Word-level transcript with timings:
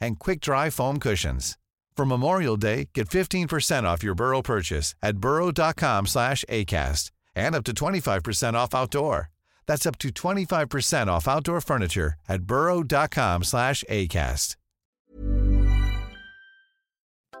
and 0.00 0.18
quick 0.18 0.40
dry 0.40 0.70
foam 0.70 0.98
cushions. 0.98 1.56
For 1.96 2.04
Memorial 2.04 2.56
Day, 2.56 2.90
get 2.94 3.08
15% 3.08 3.84
off 3.84 4.02
your 4.02 4.14
Burrow 4.14 4.42
purchase 4.42 4.94
at 5.02 5.18
burrow.com 5.18 6.06
slash 6.06 6.44
ACAST 6.48 7.10
and 7.34 7.54
up 7.54 7.64
to 7.64 7.72
25% 7.72 8.54
off 8.54 8.74
outdoor. 8.74 9.30
That's 9.66 9.86
up 9.86 9.98
to 9.98 10.08
25% 10.10 11.06
off 11.08 11.26
outdoor 11.26 11.60
furniture 11.60 12.14
at 12.28 12.42
burrow.com 12.42 13.44
slash 13.44 13.82
ACAST. 13.88 14.56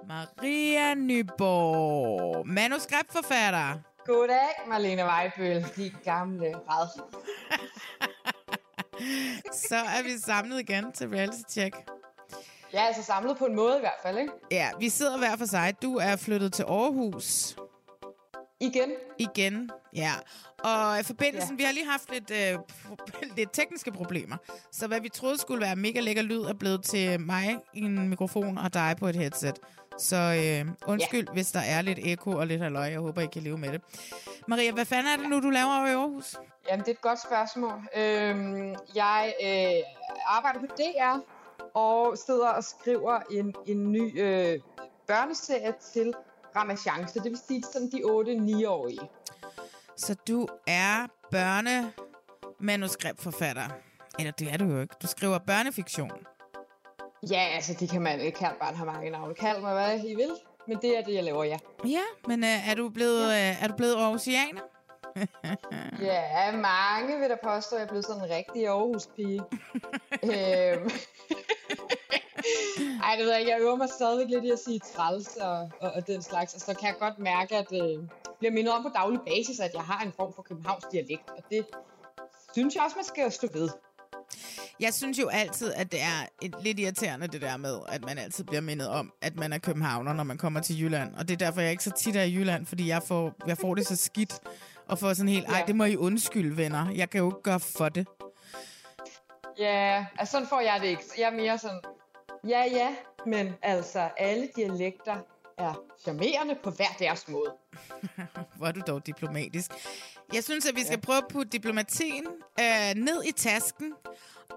Maria 0.06 0.94
Nyborg, 0.94 2.44
manuskriptforfatter. 2.46 3.82
Goddag, 4.06 4.68
Marlene 4.68 5.02
Weibøl, 5.02 5.64
de 5.76 5.90
gamle 6.04 6.54
rad. 6.68 6.88
Så 9.52 9.76
er 9.76 10.02
vi 10.02 10.18
samlet 10.18 10.60
igen 10.60 10.92
til 10.92 11.08
reality 11.08 11.42
check. 11.50 11.74
Ja, 12.76 12.86
altså 12.86 13.02
samlet 13.02 13.36
på 13.36 13.44
en 13.44 13.56
måde 13.56 13.76
i 13.76 13.80
hvert 13.80 14.00
fald, 14.02 14.18
ikke? 14.18 14.32
Ja, 14.50 14.70
vi 14.78 14.88
sidder 14.88 15.18
hver 15.18 15.36
for 15.36 15.44
sig. 15.44 15.74
Du 15.82 15.96
er 15.96 16.16
flyttet 16.16 16.52
til 16.52 16.62
Aarhus 16.62 17.56
Igen. 18.60 18.90
igen. 19.18 19.70
Ja, 19.94 20.12
og 20.58 21.04
forbindelsen, 21.04 21.50
ja. 21.50 21.56
vi 21.56 21.62
har 21.62 21.72
lige 21.72 21.90
haft 21.90 22.12
lidt, 22.12 22.30
øh, 22.30 22.58
lidt 23.36 23.52
tekniske 23.52 23.92
problemer. 23.92 24.36
Så 24.72 24.86
hvad 24.86 25.00
vi 25.00 25.08
troede 25.08 25.38
skulle 25.38 25.60
være 25.60 25.76
mega 25.76 26.00
lækker 26.00 26.22
lyd, 26.22 26.40
er 26.40 26.54
blevet 26.54 26.84
til 26.84 27.20
mig 27.20 27.58
i 27.74 27.80
en 27.80 28.08
mikrofon 28.08 28.58
og 28.58 28.74
dig 28.74 28.96
på 28.98 29.06
et 29.06 29.16
headset. 29.16 29.58
Så 29.98 30.16
øh, 30.16 30.72
undskyld, 30.86 31.26
ja. 31.28 31.32
hvis 31.32 31.52
der 31.52 31.60
er 31.60 31.82
lidt 31.82 31.98
eko 32.02 32.30
og 32.30 32.46
lidt 32.46 32.62
halløj. 32.62 32.82
Jeg 32.82 33.00
håber, 33.00 33.22
I 33.22 33.26
kan 33.26 33.42
leve 33.42 33.58
med 33.58 33.72
det. 33.72 33.80
Maria, 34.48 34.72
hvad 34.72 34.84
fanden 34.84 35.12
er 35.12 35.16
det 35.16 35.30
nu, 35.30 35.40
du 35.40 35.50
laver 35.50 35.78
over 35.78 35.86
i 35.86 35.90
Aarhus? 35.90 36.36
Jamen, 36.68 36.80
det 36.80 36.88
er 36.88 36.92
et 36.92 37.00
godt 37.00 37.22
spørgsmål. 37.22 37.88
Øhm, 37.96 38.74
jeg 38.94 39.34
øh, 39.42 39.82
arbejder 40.26 40.60
på 40.60 40.66
DR 40.66 41.35
og 41.76 42.18
sidder 42.26 42.48
og 42.48 42.64
skriver 42.64 43.20
en, 43.30 43.54
en 43.66 43.92
ny 43.92 44.22
øh, 44.22 44.60
børneserie 45.06 45.74
til 45.92 46.14
Ramachance. 46.56 47.14
Det 47.20 47.30
vil 47.30 47.38
sige 47.48 47.62
sådan 47.72 47.90
de 47.90 47.96
8-9-årige. 48.04 49.00
Så 49.96 50.14
du 50.28 50.46
er 50.66 51.06
børnemanuskriptforfatter. 51.30 53.62
Eller 54.18 54.32
det 54.32 54.52
er 54.52 54.56
du 54.56 54.64
jo 54.64 54.80
ikke. 54.80 54.94
Du 55.02 55.06
skriver 55.06 55.38
børnefiktion. 55.38 56.10
Ja, 57.30 57.40
altså 57.54 57.74
det 57.80 57.90
kan 57.90 58.02
man 58.02 58.20
ikke. 58.20 58.38
Kan 58.38 58.50
bare 58.60 58.74
have 58.74 58.86
mange 58.86 59.10
navne. 59.10 59.34
Kald 59.34 59.60
mig, 59.60 59.72
hvad 59.72 60.00
I 60.04 60.14
vil. 60.14 60.30
Men 60.68 60.78
det 60.82 60.98
er 60.98 61.02
det, 61.04 61.14
jeg 61.14 61.24
laver, 61.24 61.44
ja. 61.44 61.58
Ja, 61.84 62.02
men 62.28 62.44
øh, 62.44 62.70
er 62.70 62.74
du 62.74 62.88
blevet, 62.88 63.32
Ja. 63.32 63.50
øh, 63.50 63.64
er 63.64 63.68
du 63.68 63.74
blevet 63.76 63.94
Aarhusianer? 63.94 64.60
Ja, 66.00 66.52
mange 66.52 67.20
vil 67.20 67.30
da 67.30 67.36
påstå, 67.44 67.76
at 67.76 67.80
jeg 67.80 67.84
er 67.86 67.88
blevet 67.88 68.04
sådan 68.04 68.22
en 68.22 68.30
rigtig 68.30 68.66
Aarhus-pige. 68.66 69.40
øhm. 70.22 70.90
Ej, 73.04 73.16
det 73.16 73.24
ved 73.24 73.30
jeg 73.30 73.40
ikke. 73.40 73.52
Jeg 73.52 73.60
øver 73.60 73.76
mig 73.76 73.88
stadigvæk 73.88 74.28
lidt 74.28 74.44
i 74.44 74.50
at 74.50 74.58
sige 74.58 74.80
træls 74.94 75.36
og, 75.36 75.70
og, 75.80 75.90
og 75.92 76.06
den 76.06 76.22
slags. 76.22 76.54
Og 76.54 76.60
så 76.60 76.74
kan 76.74 76.88
jeg 76.88 76.96
godt 77.00 77.18
mærke, 77.18 77.56
at 77.56 77.72
øh, 77.72 77.98
bliver 78.38 78.52
mindet 78.52 78.74
om 78.74 78.82
på 78.82 78.90
daglig 78.94 79.20
basis, 79.26 79.60
at 79.60 79.70
jeg 79.74 79.82
har 79.82 80.04
en 80.04 80.12
form 80.16 80.32
for 80.34 80.42
Københavns 80.42 80.84
dialekt. 80.92 81.30
Og 81.30 81.42
det 81.50 81.66
synes 82.52 82.74
jeg 82.74 82.82
også, 82.84 82.96
man 82.96 83.04
skal 83.04 83.32
stå 83.32 83.48
ved. 83.52 83.68
Jeg 84.80 84.94
synes 84.94 85.18
jo 85.18 85.28
altid, 85.28 85.72
at 85.72 85.92
det 85.92 86.00
er 86.02 86.26
et 86.42 86.54
lidt 86.60 86.78
irriterende 86.78 87.26
det 87.26 87.42
der 87.42 87.56
med, 87.56 87.78
at 87.88 88.04
man 88.04 88.18
altid 88.18 88.44
bliver 88.44 88.60
mindet 88.60 88.88
om, 88.88 89.12
at 89.22 89.36
man 89.36 89.52
er 89.52 89.58
københavner, 89.58 90.12
når 90.12 90.24
man 90.24 90.38
kommer 90.38 90.60
til 90.60 90.82
Jylland. 90.82 91.14
Og 91.14 91.28
det 91.28 91.34
er 91.34 91.46
derfor, 91.46 91.60
jeg 91.60 91.70
ikke 91.70 91.84
så 91.84 91.90
tit 91.90 92.16
er 92.16 92.22
i 92.22 92.34
Jylland, 92.34 92.66
fordi 92.66 92.88
jeg 92.88 93.02
får, 93.02 93.32
jeg 93.46 93.58
får 93.58 93.74
det 93.74 93.86
så 93.86 93.96
skidt. 93.96 94.40
Og 94.88 94.98
får 94.98 95.12
sådan 95.14 95.28
helt, 95.28 95.46
ej, 95.48 95.58
Ja. 95.58 95.64
det 95.66 95.76
må 95.76 95.84
I 95.84 95.96
undskylde, 95.96 96.56
venner. 96.56 96.90
Jeg 96.90 97.10
kan 97.10 97.20
jo 97.20 97.28
ikke 97.28 97.42
gøre 97.42 97.60
for 97.60 97.88
det. 97.88 98.06
Ja, 99.58 100.06
altså 100.18 100.32
sådan 100.32 100.48
får 100.48 100.60
jeg 100.60 100.78
det 100.80 100.86
ikke. 100.88 101.02
Jeg 101.18 101.24
er 101.26 101.36
mere 101.36 101.58
sådan, 101.58 101.80
ja 102.48 102.64
ja, 102.64 102.88
men 103.26 103.54
altså 103.62 104.08
alle 104.18 104.48
dialekter 104.56 105.16
er 105.58 105.74
charmerende 106.02 106.56
på 106.64 106.70
hver 106.70 106.96
deres 106.98 107.28
måde. 107.28 107.52
Hvor 108.56 108.66
er 108.66 108.72
du 108.72 108.80
dog 108.86 109.06
diplomatisk. 109.06 109.70
Jeg 110.34 110.44
synes, 110.44 110.66
at 110.66 110.76
vi 110.76 110.84
skal 110.84 111.00
prøve 111.00 111.18
at 111.18 111.24
putte 111.30 111.48
diplomatien 111.50 112.26
øh, 112.60 112.94
ned 112.96 113.24
i 113.24 113.32
tasken. 113.32 113.92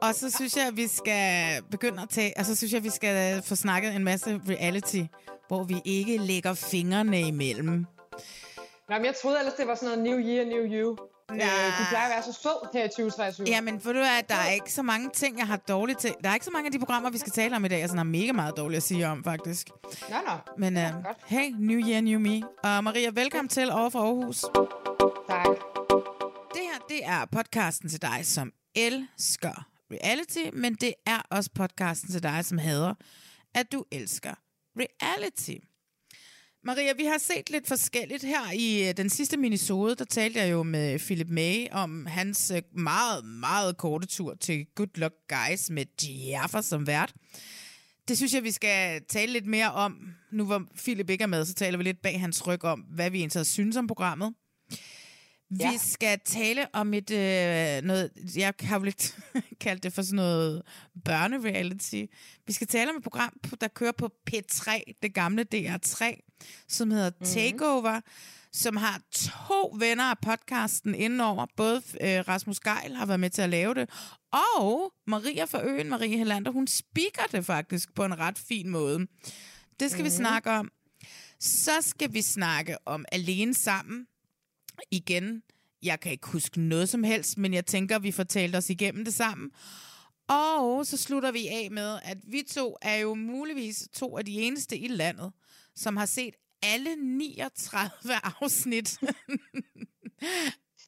Og 0.01 0.15
så 0.15 0.31
synes 0.31 0.57
jeg, 0.57 0.67
at 0.67 0.77
vi 0.77 0.87
skal 0.87 1.63
begynde 1.71 2.01
at 2.01 2.09
tage... 2.09 2.33
Og 2.37 2.45
så 2.45 2.55
synes 2.55 2.71
jeg, 2.73 2.77
at 2.77 2.83
vi 2.83 2.89
skal 2.89 3.41
få 3.43 3.55
snakket 3.55 3.95
en 3.95 4.03
masse 4.03 4.41
reality, 4.49 5.01
hvor 5.47 5.63
vi 5.63 5.81
ikke 5.85 6.17
lægger 6.17 6.53
fingrene 6.53 7.21
imellem. 7.21 7.85
Nå, 8.89 8.95
men 8.95 9.05
jeg 9.05 9.15
troede 9.15 9.39
ellers, 9.39 9.53
det 9.53 9.67
var 9.67 9.75
sådan 9.75 9.99
noget 9.99 10.03
New 10.03 10.29
Year, 10.29 10.45
New 10.45 10.63
You. 10.73 10.97
Øh, 11.31 11.37
du 11.79 11.83
plejer 11.89 12.05
at 12.05 12.11
være 12.15 12.23
så 12.23 12.33
sød 12.33 12.73
her 12.73 12.83
i 12.85 12.87
2023. 12.87 13.47
Jamen, 13.47 13.81
for 13.81 13.93
du 13.93 13.99
at 13.99 14.29
der 14.29 14.35
er 14.35 14.51
ikke 14.51 14.73
så 14.73 14.83
mange 14.83 15.09
ting, 15.13 15.37
jeg 15.37 15.47
har 15.47 15.57
dårligt 15.57 15.99
til. 15.99 16.15
Der 16.23 16.29
er 16.29 16.33
ikke 16.33 16.45
så 16.45 16.51
mange 16.51 16.65
af 16.65 16.71
de 16.71 16.79
programmer, 16.79 17.09
vi 17.09 17.17
skal 17.17 17.31
tale 17.31 17.55
om 17.55 17.65
i 17.65 17.67
dag, 17.67 17.79
jeg 17.79 17.89
sådan 17.89 17.97
har 17.97 18.03
mega 18.03 18.31
meget 18.31 18.57
dårligt 18.57 18.77
at 18.77 18.83
sige 18.83 19.07
om, 19.07 19.23
faktisk. 19.23 19.69
Nå, 20.09 20.15
nå. 20.27 20.33
Men 20.57 20.77
uh, 20.77 20.83
godt. 20.83 21.17
hey, 21.25 21.51
New 21.59 21.79
Year, 21.87 22.01
New 22.01 22.19
Me. 22.19 22.41
Og 22.63 22.83
Maria, 22.83 23.09
velkommen 23.13 23.49
til 23.49 23.71
over 23.71 23.89
fra 23.89 23.99
Aarhus. 23.99 24.41
Tak. 25.29 25.45
Det 26.53 26.61
her, 26.61 26.79
det 26.89 27.05
er 27.05 27.25
podcasten 27.31 27.89
til 27.89 28.01
dig, 28.01 28.19
som 28.23 28.51
elsker 28.75 29.67
reality, 29.91 30.45
men 30.53 30.73
det 30.73 30.93
er 31.05 31.21
også 31.31 31.49
podcasten 31.55 32.11
til 32.11 32.23
dig, 32.23 32.45
som 32.45 32.57
hader, 32.57 32.93
at 33.55 33.71
du 33.71 33.85
elsker 33.91 34.33
reality. 34.77 35.68
Maria, 36.63 36.93
vi 36.93 37.05
har 37.05 37.17
set 37.17 37.49
lidt 37.49 37.67
forskelligt 37.67 38.23
her 38.23 38.51
i 38.53 38.89
øh, 38.89 38.97
den 38.97 39.09
sidste 39.09 39.37
minisode. 39.37 39.95
Der 39.95 40.05
talte 40.05 40.39
jeg 40.39 40.51
jo 40.51 40.63
med 40.63 40.99
Philip 40.99 41.29
May 41.29 41.67
om 41.71 42.05
hans 42.05 42.51
øh, 42.51 42.61
meget, 42.71 43.25
meget 43.25 43.77
korte 43.77 44.07
tur 44.07 44.33
til 44.35 44.65
Good 44.75 44.89
Luck 44.95 45.13
Guys 45.29 45.69
med 45.69 45.85
Jaffa 46.03 46.61
som 46.61 46.87
vært. 46.87 47.13
Det 48.07 48.17
synes 48.17 48.33
jeg, 48.33 48.43
vi 48.43 48.51
skal 48.51 49.01
tale 49.09 49.33
lidt 49.33 49.45
mere 49.45 49.71
om. 49.71 50.13
Nu 50.31 50.45
hvor 50.45 50.63
Philip 50.75 51.09
ikke 51.09 51.21
er 51.21 51.27
med, 51.27 51.45
så 51.45 51.53
taler 51.53 51.77
vi 51.77 51.83
lidt 51.83 52.01
bag 52.01 52.19
hans 52.19 52.47
ryg 52.47 52.63
om, 52.63 52.79
hvad 52.79 53.09
vi 53.09 53.19
egentlig 53.19 53.45
synes 53.45 53.77
om 53.77 53.87
programmet. 53.87 54.33
Vi 55.49 55.57
Ja. 55.59 55.71
skal 55.77 56.19
tale 56.25 56.67
om 56.73 56.93
et 56.93 57.11
øh, 57.11 57.81
noget, 57.83 58.11
jeg 58.35 58.53
har 58.61 58.79
lidt 58.79 59.17
kaldt 59.61 59.83
det 59.83 59.93
for 59.93 60.01
sådan 60.01 60.15
noget 60.15 60.61
børnereality. 61.05 62.03
Vi 62.47 62.53
skal 62.53 62.67
tale 62.67 62.89
om 62.91 62.97
et 62.97 63.03
program, 63.03 63.33
der 63.61 63.67
kører 63.67 63.91
på 63.91 64.09
P3, 64.31 64.71
det 65.03 65.13
gamle 65.13 65.45
DR3, 65.55 66.03
som 66.67 66.91
hedder 66.91 67.11
Mhm. 67.19 67.25
Takeover, 67.29 68.01
som 68.53 68.77
har 68.77 69.01
to 69.11 69.75
venner 69.79 70.03
af 70.03 70.17
podcasten 70.21 70.95
indenover. 70.95 71.45
Både 71.57 71.75
øh, 72.01 72.27
Rasmus 72.27 72.59
Geil 72.59 72.95
har 72.95 73.05
været 73.05 73.19
med 73.19 73.29
til 73.29 73.41
at 73.41 73.49
lave 73.49 73.73
det, 73.73 73.89
og 74.31 74.93
Maria 75.07 75.45
fra 75.45 75.63
Øen, 75.65 75.89
Marie 75.89 76.17
Helander, 76.17 76.51
hun 76.51 76.67
speaker 76.67 77.23
det 77.31 77.45
faktisk 77.45 77.95
på 77.95 78.05
en 78.05 78.19
ret 78.19 78.37
fin 78.39 78.69
måde. 78.69 79.07
Det 79.79 79.91
skal 79.91 80.01
mm. 80.01 80.05
vi 80.05 80.09
snakke 80.09 80.49
om. 80.51 80.71
Så 81.39 81.71
skal 81.81 82.13
vi 82.13 82.21
snakke 82.21 82.77
om 82.87 83.05
Alene 83.11 83.53
Sammen, 83.53 84.05
igen, 84.91 85.43
jeg 85.83 85.99
kan 85.99 86.11
ikke 86.11 86.27
huske 86.27 86.61
noget 86.61 86.89
som 86.89 87.03
helst, 87.03 87.37
men 87.37 87.53
jeg 87.53 87.65
tænker, 87.65 87.99
vi 87.99 88.11
får 88.11 88.23
talt 88.23 88.55
os 88.55 88.69
igennem 88.69 89.05
det 89.05 89.13
sammen. 89.13 89.51
Og 90.27 90.85
så 90.85 90.97
slutter 90.97 91.31
vi 91.31 91.47
af 91.47 91.67
med, 91.71 91.99
at 92.03 92.17
vi 92.23 92.43
to 92.51 92.77
er 92.81 92.95
jo 92.95 93.13
muligvis 93.13 93.87
to 93.93 94.17
af 94.17 94.25
de 94.25 94.33
eneste 94.33 94.77
i 94.77 94.87
landet, 94.87 95.31
som 95.75 95.97
har 95.97 96.05
set 96.05 96.35
alle 96.61 96.95
39 96.95 97.91
afsnit 98.41 98.99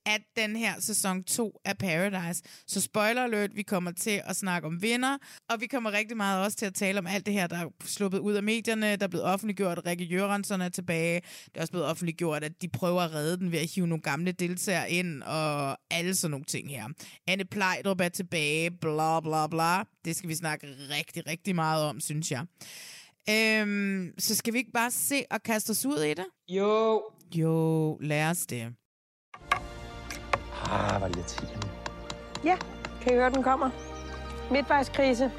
af 0.05 0.23
den 0.35 0.55
her 0.55 0.73
sæson 0.79 1.23
2 1.23 1.59
af 1.65 1.77
Paradise. 1.77 2.43
Så 2.67 2.81
spoiler 2.81 3.23
alert, 3.23 3.55
vi 3.55 3.61
kommer 3.61 3.91
til 3.91 4.21
at 4.25 4.35
snakke 4.35 4.67
om 4.67 4.81
vinder, 4.81 5.17
og 5.49 5.61
vi 5.61 5.67
kommer 5.67 5.91
rigtig 5.91 6.17
meget 6.17 6.45
også 6.45 6.57
til 6.57 6.65
at 6.65 6.73
tale 6.73 6.99
om 6.99 7.07
alt 7.07 7.25
det 7.25 7.33
her, 7.33 7.47
der 7.47 7.57
er 7.57 7.69
sluppet 7.85 8.19
ud 8.19 8.33
af 8.33 8.43
medierne, 8.43 8.95
der 8.95 9.03
er 9.03 9.07
blevet 9.07 9.25
offentliggjort, 9.25 9.77
at 9.77 9.85
Rikke 9.85 10.03
Jørgensen 10.05 10.61
er 10.61 10.69
tilbage. 10.69 11.21
Det 11.45 11.51
er 11.55 11.61
også 11.61 11.71
blevet 11.71 11.87
offentliggjort, 11.87 12.43
at 12.43 12.61
de 12.61 12.69
prøver 12.69 13.01
at 13.01 13.13
redde 13.13 13.37
den 13.37 13.51
ved 13.51 13.59
at 13.59 13.71
hive 13.75 13.87
nogle 13.87 14.01
gamle 14.01 14.31
deltagere 14.31 14.91
ind, 14.91 15.23
og 15.23 15.77
alle 15.91 16.15
sådan 16.15 16.31
nogle 16.31 16.45
ting 16.45 16.69
her. 16.69 16.87
Anne 17.27 17.45
Plejdrup 17.45 18.01
er 18.01 18.09
tilbage, 18.09 18.71
bla 18.71 19.19
bla 19.19 19.47
bla. 19.47 19.83
Det 20.05 20.15
skal 20.15 20.29
vi 20.29 20.35
snakke 20.35 20.67
rigtig, 20.89 21.27
rigtig 21.27 21.55
meget 21.55 21.83
om, 21.85 21.99
synes 21.99 22.31
jeg. 22.31 22.45
Øhm, 23.29 24.11
så 24.19 24.35
skal 24.35 24.53
vi 24.53 24.57
ikke 24.57 24.71
bare 24.71 24.91
se 24.91 25.23
og 25.31 25.43
kaste 25.43 25.71
os 25.71 25.85
ud 25.85 26.03
i 26.03 26.13
det? 26.13 26.25
Jo, 26.49 27.03
Jo, 27.35 27.97
lad 28.01 28.29
os 28.29 28.45
det. 28.45 28.73
Ah, 30.71 31.01
det 31.01 31.15
irriterende. 31.17 31.67
Ja, 32.43 32.55
kan 33.01 33.13
I 33.13 33.15
høre, 33.15 33.29
den 33.29 33.43
kommer? 33.43 33.69
Midtvejskrise. 34.51 35.31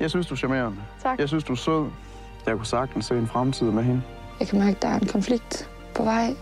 Jeg 0.00 0.10
synes, 0.10 0.26
du 0.26 0.34
er 0.34 0.38
charmerende. 0.38 0.76
Tak. 1.02 1.18
Jeg 1.18 1.28
synes, 1.28 1.44
du 1.44 1.52
er 1.52 1.56
sød. 1.56 1.86
Jeg 2.46 2.56
kunne 2.56 2.66
sagtens 2.66 3.06
se 3.06 3.18
en 3.18 3.26
fremtid 3.26 3.66
med 3.70 3.82
hende. 3.82 4.02
Jeg 4.40 4.48
kan 4.48 4.58
mærke, 4.58 4.76
at 4.76 4.82
der 4.82 4.88
er 4.88 4.98
en 4.98 5.06
konflikt 5.06 5.70
på 5.94 6.02
vej. 6.02 6.36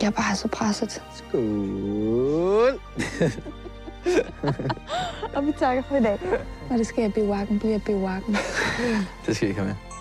Jeg 0.00 0.06
er 0.06 0.10
bare 0.10 0.36
så 0.36 0.48
presset. 0.48 1.02
Skål! 1.14 2.80
Og 5.34 5.46
vi 5.46 5.52
takker 5.58 5.82
for 5.88 5.96
i 5.96 6.02
dag. 6.02 6.18
Når 6.70 6.76
det 6.76 6.86
sker 6.86 7.04
i 7.06 7.08
bivakken, 7.08 7.58
bliver 7.58 7.78
bivakken. 7.78 8.36
Det 9.26 9.36
skal 9.36 9.48
I 9.48 9.50
ikke 9.50 9.60
have 9.60 9.66
med. 9.66 9.93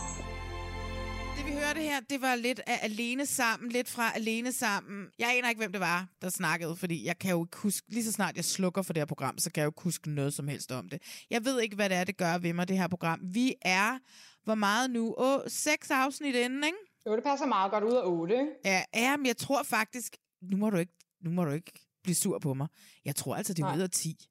Det 1.74 1.82
vi 1.82 1.88
hørte 1.88 1.94
her, 1.94 2.02
det 2.10 2.22
var 2.22 2.36
lidt 2.36 2.62
af 2.68 2.80
Alene 2.82 3.26
Sammen, 3.26 3.72
lidt 3.72 3.90
fra 3.90 4.16
Alene 4.16 4.52
Sammen. 4.52 5.08
Jeg 5.20 5.38
aner 5.38 5.50
ikke, 5.50 5.60
hvem 5.60 5.72
det 5.72 5.82
var, 5.82 6.08
der 6.22 6.30
snakkede, 6.30 6.76
fordi 6.76 7.06
jeg 7.06 7.20
kan 7.20 7.32
jo 7.32 7.46
ikke 7.46 7.58
huske, 7.58 7.94
lige 7.94 8.04
så 8.04 8.12
snart 8.12 8.36
jeg 8.36 8.46
slukker 8.46 8.82
for 8.82 8.94
det 8.94 9.02
her 9.02 9.06
program, 9.06 9.38
så 9.38 9.52
kan 9.52 9.62
jeg 9.62 9.66
jo 9.66 9.70
ikke 9.70 9.82
huske 9.82 10.10
noget 10.10 10.34
som 10.34 10.48
helst 10.48 10.72
om 10.72 10.90
det. 10.90 11.02
Jeg 11.30 11.46
ved 11.46 11.62
ikke, 11.62 11.76
hvad 11.76 11.90
det 11.90 11.98
er, 11.98 12.04
det 12.04 12.18
gør 12.18 12.38
ved 12.38 12.54
mig, 12.54 12.68
det 12.68 12.78
her 12.78 12.88
program. 12.88 13.20
Vi 13.24 13.56
er, 13.62 14.00
hvor 14.44 14.56
meget 14.56 14.92
nu? 14.92 15.16
Åh, 15.18 15.40
seks 15.48 15.92
afsnit 15.92 16.36
inden, 16.36 16.64
ikke? 16.64 16.78
Jo, 17.06 17.16
det 17.16 17.24
passer 17.24 17.46
meget 17.46 17.72
godt 17.72 17.84
ud 17.84 17.94
af 17.94 18.02
8, 18.06 18.34
ikke? 18.34 18.52
Ja, 18.66 18.84
ja, 18.94 19.18
men 19.18 19.26
jeg 19.26 19.38
tror 19.38 19.64
faktisk, 19.64 20.18
nu 20.42 20.58
må 20.58 20.70
du 20.70 20.78
ikke, 20.78 20.94
nu 21.22 21.30
må 21.30 21.46
du 21.46 21.52
ikke 21.52 21.72
blive 22.04 22.16
sur 22.16 22.40
på 22.40 22.54
mig. 22.54 22.68
Jeg 23.06 23.16
tror 23.16 23.36
altså, 23.36 23.54
det 23.54 23.64
er 23.64 23.76
ud 23.76 23.82
af 23.82 23.90
10. 23.90 24.30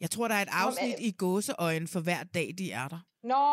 Jeg 0.00 0.10
tror, 0.10 0.28
der 0.28 0.34
er 0.34 0.42
et 0.42 0.48
afsnit 0.52 0.94
i 0.98 1.10
gåseøjen 1.10 1.88
for 1.88 2.00
hver 2.00 2.22
dag, 2.22 2.54
de 2.58 2.72
er 2.72 2.88
der. 2.88 3.06
Nå, 3.24 3.44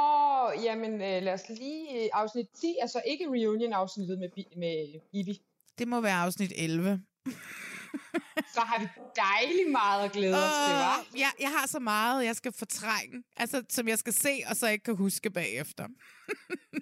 jamen 0.63 0.94
øh, 0.94 1.23
lad 1.23 1.33
os 1.33 1.50
lige... 1.50 2.03
Øh, 2.03 2.09
afsnit 2.13 2.47
10 2.62 2.75
er 2.81 2.88
så 2.88 3.01
ikke 3.07 3.25
reunion-afsnittet 3.25 4.19
med, 4.19 4.29
med 4.57 5.00
Ibi. 5.13 5.41
Det 5.77 5.88
må 5.88 6.01
være 6.01 6.15
afsnit 6.15 6.53
11. 6.56 7.01
Så 8.53 8.59
har 8.59 8.79
vi 8.79 8.88
dejligt 9.15 9.71
meget 9.71 10.06
at 10.06 10.12
glæde 10.12 10.35
os 10.35 10.51
til? 10.68 10.75
Åh, 10.75 11.19
jeg, 11.19 11.31
jeg 11.39 11.50
har 11.50 11.68
så 11.68 11.79
meget, 11.79 12.25
jeg 12.25 12.35
skal 12.35 12.51
fortrænge, 12.51 13.23
altså, 13.38 13.63
som 13.69 13.88
jeg 13.88 14.00
skal 14.00 14.13
se, 14.13 14.41
og 14.50 14.56
så 14.56 14.68
ikke 14.68 14.83
kan 14.83 14.95
huske 14.95 15.29
bagefter. 15.29 15.88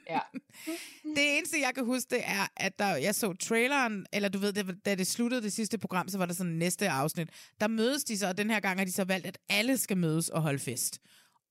Ja. 0.09 0.19
Det 1.15 1.37
eneste, 1.37 1.59
jeg 1.59 1.75
kan 1.75 1.85
huske, 1.85 2.09
det 2.09 2.21
er, 2.23 2.47
at 2.57 2.79
der, 2.79 2.95
jeg 2.95 3.15
så 3.15 3.33
traileren, 3.33 4.05
eller 4.13 4.29
du 4.29 4.39
ved, 4.39 4.53
det, 4.53 4.85
da 4.85 4.95
det 4.95 5.07
sluttede 5.07 5.41
det 5.41 5.53
sidste 5.53 5.77
program, 5.77 6.07
så 6.09 6.17
var 6.17 6.25
der 6.25 6.33
sådan 6.33 6.53
næste 6.53 6.89
afsnit. 6.89 7.29
Der 7.59 7.67
mødes 7.67 8.03
de 8.03 8.17
så, 8.17 8.27
og 8.27 8.37
den 8.37 8.49
her 8.49 8.59
gang 8.59 8.79
har 8.79 8.85
de 8.85 8.91
så 8.91 9.03
valgt, 9.03 9.25
at 9.25 9.37
alle 9.49 9.77
skal 9.77 9.97
mødes 9.97 10.29
og 10.29 10.41
holde 10.41 10.59
fest. 10.59 10.99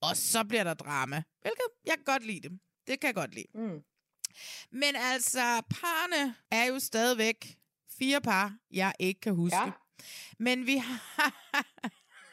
Og 0.01 0.17
så 0.17 0.45
bliver 0.45 0.65
der 0.65 0.75
drama. 0.75 1.23
Hvilket 1.43 1.67
jeg 1.87 1.95
kan 1.95 2.05
godt 2.05 2.27
lide 2.27 2.49
det. 2.49 2.59
Det 2.87 3.01
kan 3.01 3.07
jeg 3.07 3.15
godt 3.15 3.35
lide. 3.35 3.47
Mm. 3.55 3.83
Men 4.73 4.97
altså, 4.97 5.63
parne 5.71 6.35
er 6.51 6.65
jo 6.65 6.79
stadigvæk 6.79 7.59
fire 7.99 8.21
par, 8.21 8.57
jeg 8.71 8.93
ikke 9.01 9.21
kan 9.21 9.35
huske. 9.35 9.57
Ja. 9.57 9.71
Men 10.39 10.67
vi 10.67 10.77
har... 10.77 11.01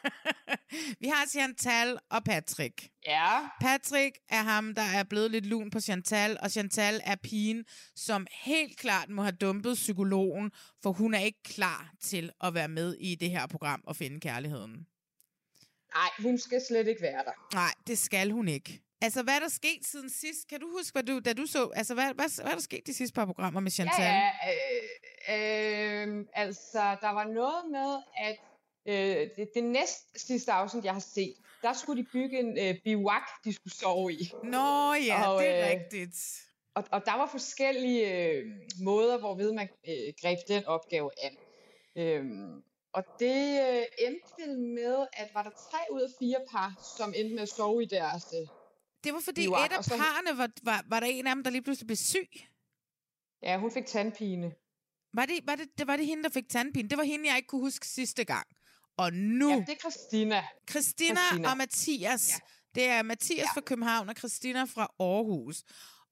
vi 1.00 1.08
har 1.08 1.26
Chantal 1.26 1.98
og 2.10 2.24
Patrick. 2.24 2.88
Ja. 3.06 3.48
Patrick 3.60 4.18
er 4.28 4.42
ham, 4.42 4.74
der 4.74 4.82
er 4.82 5.02
blevet 5.02 5.30
lidt 5.30 5.46
lun 5.46 5.70
på 5.70 5.80
Chantal, 5.80 6.38
og 6.42 6.50
Chantal 6.50 7.00
er 7.04 7.16
pigen, 7.22 7.64
som 7.96 8.26
helt 8.32 8.78
klart 8.78 9.08
må 9.08 9.22
have 9.22 9.36
dumpet 9.40 9.74
psykologen, 9.74 10.50
for 10.82 10.92
hun 10.92 11.14
er 11.14 11.18
ikke 11.18 11.42
klar 11.42 11.92
til 12.00 12.30
at 12.40 12.54
være 12.54 12.68
med 12.68 12.94
i 13.00 13.14
det 13.14 13.30
her 13.30 13.46
program 13.46 13.80
og 13.86 13.96
finde 13.96 14.20
kærligheden. 14.20 14.86
Nej, 15.96 16.10
hun 16.18 16.38
skal 16.38 16.60
slet 16.68 16.88
ikke 16.88 17.02
være 17.02 17.22
der. 17.24 17.54
Nej, 17.54 17.72
det 17.86 17.98
skal 17.98 18.30
hun 18.30 18.48
ikke. 18.48 18.80
Altså, 19.00 19.22
hvad 19.22 19.34
er 19.34 19.38
der 19.38 19.48
sket 19.48 19.86
siden 19.86 20.10
sidst? 20.10 20.48
Kan 20.48 20.60
du 20.60 20.68
huske, 20.78 20.92
hvad 20.92 21.02
du, 21.02 21.18
da 21.18 21.32
du 21.32 21.46
så... 21.46 21.70
Altså, 21.74 21.94
hvad, 21.94 22.04
hvad, 22.14 22.42
hvad 22.42 22.52
er 22.52 22.54
der 22.54 22.62
sket 22.62 22.86
de 22.86 22.94
sidste 22.94 23.14
par 23.14 23.26
programmer 23.26 23.60
med 23.60 23.70
Chantal? 23.70 24.04
Ja, 24.04 24.30
ja. 24.46 24.52
Øh, 25.28 26.08
øh, 26.08 26.24
altså, 26.34 26.96
der 27.00 27.10
var 27.10 27.24
noget 27.24 27.70
med, 27.70 28.02
at 28.16 28.36
øh, 28.86 29.30
det, 29.36 29.48
det 29.54 29.64
næst 29.64 30.26
sidste 30.26 30.52
afsnit, 30.52 30.84
jeg 30.84 30.92
har 30.92 31.00
set, 31.00 31.34
der 31.62 31.72
skulle 31.72 32.02
de 32.02 32.08
bygge 32.12 32.38
en 32.38 32.58
øh, 32.58 32.74
bivak, 32.84 33.28
de 33.44 33.52
skulle 33.52 33.74
sove 33.74 34.12
i. 34.12 34.32
Nå 34.44 34.94
ja, 34.94 35.28
Og, 35.28 35.42
det 35.42 35.50
er 35.50 35.64
øh, 35.64 35.70
rigtigt. 35.70 36.16
Og, 36.74 36.84
og 36.90 37.02
der 37.06 37.16
var 37.16 37.26
forskellige 37.26 38.28
øh, 38.28 38.44
måder, 38.80 39.18
hvorved 39.18 39.52
man 39.52 39.68
øh, 39.88 40.12
greb 40.22 40.38
den 40.48 40.64
opgave 40.64 41.10
an. 41.22 41.36
Øhm, 41.96 42.62
og 42.96 43.02
det 43.20 43.40
øh, 43.68 43.82
endte 44.06 44.42
med, 44.78 45.06
at 45.12 45.28
var 45.34 45.42
der 45.42 45.50
tre 45.70 45.78
ud 45.92 46.00
af 46.00 46.10
fire 46.18 46.40
par, 46.50 46.70
som 46.98 47.12
endte 47.16 47.34
med 47.34 47.42
at 47.42 47.48
sove 47.48 47.82
i 47.82 47.86
deres... 47.86 48.24
Øh, 48.34 48.46
Det 49.04 49.12
var 49.14 49.20
fordi 49.24 49.44
et 49.44 49.72
af 49.78 49.84
så- 49.84 49.96
parerne, 49.96 50.38
var, 50.38 50.48
var, 50.62 50.84
var 50.88 51.00
der 51.00 51.06
en 51.06 51.26
af 51.26 51.34
dem, 51.34 51.44
der 51.44 51.50
lige 51.50 51.62
pludselig 51.62 51.86
blev 51.86 51.96
syg. 51.96 52.30
ja, 53.42 53.58
hun 53.58 53.70
fik 53.70 53.86
tandpine. 53.86 54.54
Var 55.14 55.26
det, 55.26 55.38
var, 55.46 55.54
det, 55.56 55.68
det, 55.78 55.86
var 55.86 55.96
det 55.96 56.06
hende, 56.06 56.22
der 56.22 56.28
fik 56.30 56.48
tandpine? 56.48 56.88
Det 56.88 56.98
var 56.98 57.04
hende, 57.04 57.28
jeg 57.28 57.36
ikke 57.36 57.46
kunne 57.46 57.60
huske 57.60 57.86
sidste 57.86 58.24
gang. 58.24 58.46
Og 58.96 59.12
nu, 59.12 59.50
Ja, 59.50 59.56
det 59.56 59.68
er 59.68 59.74
Christina. 59.80 60.44
Christina, 60.70 61.20
Christina. 61.26 61.50
og 61.50 61.56
Mathias. 61.56 62.30
Ja. 62.30 62.36
Det 62.74 62.84
er 62.88 63.02
Mathias 63.02 63.38
Ja. 63.38 63.48
fra 63.54 63.60
København 63.60 64.08
og 64.08 64.14
Christina 64.18 64.64
fra 64.64 64.88
Aarhus. 65.00 65.62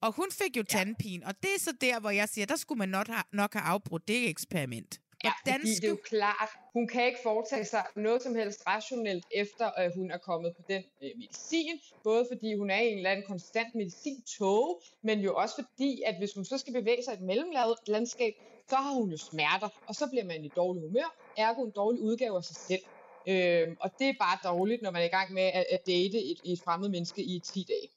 Og 0.01 0.11
hun 0.11 0.31
fik 0.31 0.57
jo 0.57 0.63
tandpine, 0.63 1.25
og 1.25 1.43
det 1.43 1.49
er 1.55 1.59
så 1.59 1.73
der, 1.81 1.99
hvor 1.99 2.09
jeg 2.09 2.29
siger, 2.29 2.45
der 2.45 2.55
skulle 2.55 2.79
man 2.79 2.89
nok 2.89 3.07
have, 3.07 3.23
nok 3.33 3.53
have 3.53 3.63
afbrudt 3.63 4.07
det 4.07 4.29
eksperiment. 4.29 4.99
Ja, 5.25 5.33
Hvordan 5.43 5.59
fordi 5.61 5.75
det 5.75 5.83
er 5.83 5.89
jo 5.89 6.01
klart, 6.03 6.49
hun 6.73 6.87
kan 6.87 7.05
ikke 7.05 7.19
foretage 7.23 7.65
sig 7.65 7.83
noget 7.95 8.21
som 8.21 8.35
helst 8.35 8.67
rationelt, 8.67 9.25
efter 9.31 9.65
at 9.65 9.91
hun 9.95 10.11
er 10.11 10.17
kommet 10.17 10.55
på 10.55 10.61
den 10.67 10.83
øh, 11.03 11.11
medicin. 11.17 11.79
Både 12.03 12.25
fordi 12.31 12.55
hun 12.55 12.69
er 12.69 12.79
i 12.79 12.87
en 12.87 12.97
eller 12.97 13.09
anden 13.09 13.25
konstant 13.25 13.75
medicintog, 13.75 14.81
men 15.01 15.19
jo 15.19 15.35
også 15.35 15.55
fordi, 15.55 16.01
at 16.05 16.15
hvis 16.17 16.33
hun 16.35 16.45
så 16.45 16.57
skal 16.57 16.73
bevæge 16.73 17.03
sig 17.03 17.13
i 17.13 17.17
et 17.17 17.23
mellemlandskab, 17.23 18.33
så 18.69 18.75
har 18.75 18.93
hun 18.93 19.11
jo 19.11 19.17
smerter, 19.17 19.69
og 19.87 19.95
så 19.95 20.07
bliver 20.07 20.25
man 20.25 20.45
i 20.45 20.51
dårlig 20.55 20.83
humør, 20.83 21.15
ergo 21.37 21.65
en 21.65 21.71
dårlig 21.71 22.01
udgave 22.01 22.37
af 22.37 22.43
sig 22.43 22.55
selv. 22.55 22.81
Øhm, 23.27 23.77
og 23.79 23.91
det 23.99 24.09
er 24.09 24.13
bare 24.19 24.37
dårligt, 24.43 24.81
når 24.81 24.91
man 24.91 25.01
er 25.01 25.05
i 25.05 25.15
gang 25.17 25.33
med 25.33 25.43
at, 25.43 25.65
at 25.71 25.87
date 25.87 26.17
et, 26.31 26.39
et 26.45 26.59
fremmed 26.65 26.89
menneske 26.89 27.21
i 27.21 27.39
10 27.39 27.65
dage 27.67 27.89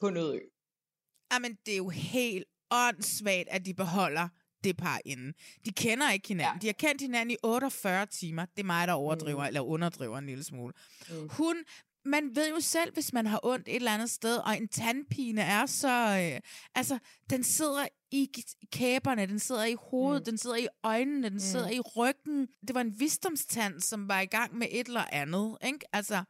på 0.00 0.10
noget 0.10 0.34
ø. 0.34 0.40
Jamen, 1.32 1.58
det 1.66 1.72
er 1.72 1.76
jo 1.76 1.88
helt 1.88 2.44
åndssvagt, 2.70 3.48
at 3.48 3.66
de 3.66 3.74
beholder 3.74 4.28
det 4.64 4.76
par 4.76 5.00
inden. 5.04 5.34
De 5.64 5.72
kender 5.72 6.10
ikke 6.10 6.28
hinanden. 6.28 6.56
Ja. 6.56 6.60
De 6.62 6.66
har 6.66 6.88
kendt 6.88 7.02
hinanden 7.02 7.30
i 7.30 7.36
48 7.42 8.06
timer. 8.06 8.44
Det 8.44 8.62
er 8.62 8.66
mig, 8.66 8.88
der 8.88 8.94
overdriver, 8.94 9.42
mm. 9.42 9.46
eller 9.46 9.60
underdriver 9.60 10.18
en 10.18 10.26
lille 10.26 10.44
smule. 10.44 10.72
Mm. 11.10 11.28
Hun, 11.30 11.56
man 12.04 12.36
ved 12.36 12.50
jo 12.50 12.60
selv, 12.60 12.92
hvis 12.92 13.12
man 13.12 13.26
har 13.26 13.40
ondt 13.42 13.68
et 13.68 13.76
eller 13.76 13.94
andet 13.94 14.10
sted, 14.10 14.36
og 14.36 14.56
en 14.56 14.68
tandpine 14.68 15.40
er 15.40 15.66
så... 15.66 15.88
Øh, 15.88 16.40
altså, 16.74 16.98
den 17.30 17.44
sidder 17.44 17.86
i 18.10 18.30
kæberne, 18.72 19.26
den 19.26 19.38
sidder 19.38 19.64
i 19.64 19.76
hovedet, 19.80 20.20
mm. 20.20 20.24
den 20.24 20.38
sidder 20.38 20.56
i 20.56 20.66
øjnene, 20.82 21.22
den 21.22 21.32
mm. 21.32 21.38
sidder 21.38 21.70
i 21.70 21.80
ryggen. 21.80 22.48
Det 22.68 22.74
var 22.74 22.80
en 22.80 23.00
visdomstand, 23.00 23.80
som 23.80 24.08
var 24.08 24.20
i 24.20 24.26
gang 24.26 24.58
med 24.58 24.66
et 24.70 24.86
eller 24.86 25.04
andet. 25.12 25.56
Ikke? 25.66 25.78
Altså, 25.92 26.22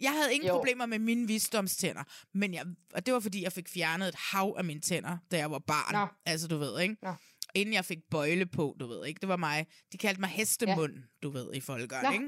jeg 0.00 0.12
havde 0.12 0.34
ingen. 0.34 0.48
Jo. 0.48 0.56
problemer 0.56 0.86
med 0.86 0.98
mine 0.98 1.26
visdomstænder, 1.26 2.02
men 2.34 2.54
jeg, 2.54 2.64
og 2.94 3.06
det 3.06 3.14
var, 3.14 3.20
fordi 3.20 3.42
jeg 3.42 3.52
fik 3.52 3.68
fjernet 3.68 4.08
et 4.08 4.14
hav 4.14 4.54
af 4.58 4.64
mine 4.64 4.80
tænder, 4.80 5.18
da 5.30 5.36
jeg 5.36 5.50
var 5.50 5.58
barn. 5.58 5.94
Nå. 5.94 6.06
Altså, 6.26 6.48
du 6.48 6.58
ved, 6.58 6.80
ikke? 6.80 6.96
Nå. 7.02 7.14
Inden 7.54 7.74
jeg 7.74 7.84
fik 7.84 7.98
bøjle 8.10 8.46
på, 8.46 8.76
du 8.80 8.86
ved, 8.86 9.06
ikke? 9.06 9.20
Det 9.20 9.28
var 9.28 9.36
mig. 9.36 9.66
De 9.92 9.98
kaldte 9.98 10.20
mig 10.20 10.30
hestemund, 10.30 10.94
ja. 10.94 11.00
du 11.22 11.30
ved, 11.30 11.54
i 11.54 11.60
folkeren, 11.60 12.12
ikke? 12.12 12.26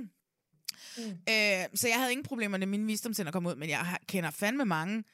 Mm. 0.97 1.04
Øh, 1.04 1.78
så 1.78 1.88
jeg 1.88 1.97
havde 1.97 2.12
ingen 2.12 2.25
problemer, 2.25 2.59
når 2.59 2.66
mine 2.66 2.87
visdomstænder 2.87 3.33
kom 3.33 3.47
ud, 3.47 3.56
men 3.56 3.68
jeg 3.68 3.99
kender 4.09 4.30
fandme 4.30 4.64
mange, 4.64 5.04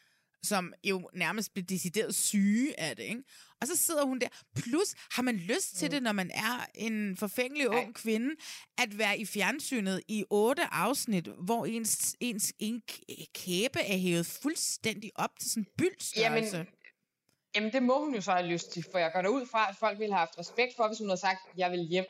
som 0.42 0.72
jo 0.84 1.10
nærmest 1.14 1.54
blev 1.54 1.64
decideret 1.64 2.14
syge 2.14 2.80
af 2.80 2.96
det, 2.96 3.02
ikke? 3.02 3.22
Og 3.60 3.66
så 3.66 3.76
sidder 3.76 4.04
hun 4.04 4.18
der. 4.18 4.28
Plus, 4.56 4.94
har 5.10 5.22
man 5.22 5.36
lyst 5.36 5.76
til 5.76 5.90
det, 5.90 6.02
når 6.02 6.12
man 6.12 6.30
er 6.30 6.66
en 6.74 7.16
forfængelig 7.16 7.68
ung 7.68 7.84
Nej. 7.84 7.92
kvinde, 7.92 8.34
at 8.78 8.98
være 8.98 9.18
i 9.18 9.26
fjernsynet 9.26 10.02
i 10.08 10.24
otte 10.30 10.62
afsnit, 10.64 11.28
hvor 11.44 11.66
ens, 11.66 12.16
ens 12.20 12.52
en 12.58 12.82
kæbe 13.34 13.80
er 13.80 13.96
hævet 13.98 14.26
fuldstændig 14.26 15.10
op 15.14 15.30
til 15.40 15.50
sådan 15.50 15.62
en 15.62 15.66
byldstørrelse? 15.78 16.56
Jamen, 16.56 16.66
jamen, 17.54 17.72
det 17.72 17.82
må 17.82 18.04
hun 18.04 18.14
jo 18.14 18.20
så 18.20 18.32
have 18.32 18.46
lyst 18.46 18.72
til, 18.72 18.84
for 18.92 18.98
jeg 18.98 19.10
går 19.14 19.28
ud 19.28 19.46
fra, 19.46 19.68
at 19.70 19.76
folk 19.76 19.98
ville 19.98 20.14
have 20.14 20.18
haft 20.26 20.38
respekt 20.38 20.76
for, 20.76 20.88
hvis 20.88 20.98
hun 20.98 21.08
havde 21.08 21.20
sagt, 21.20 21.38
jeg 21.56 21.70
vil 21.70 21.80
hjem. 21.80 22.04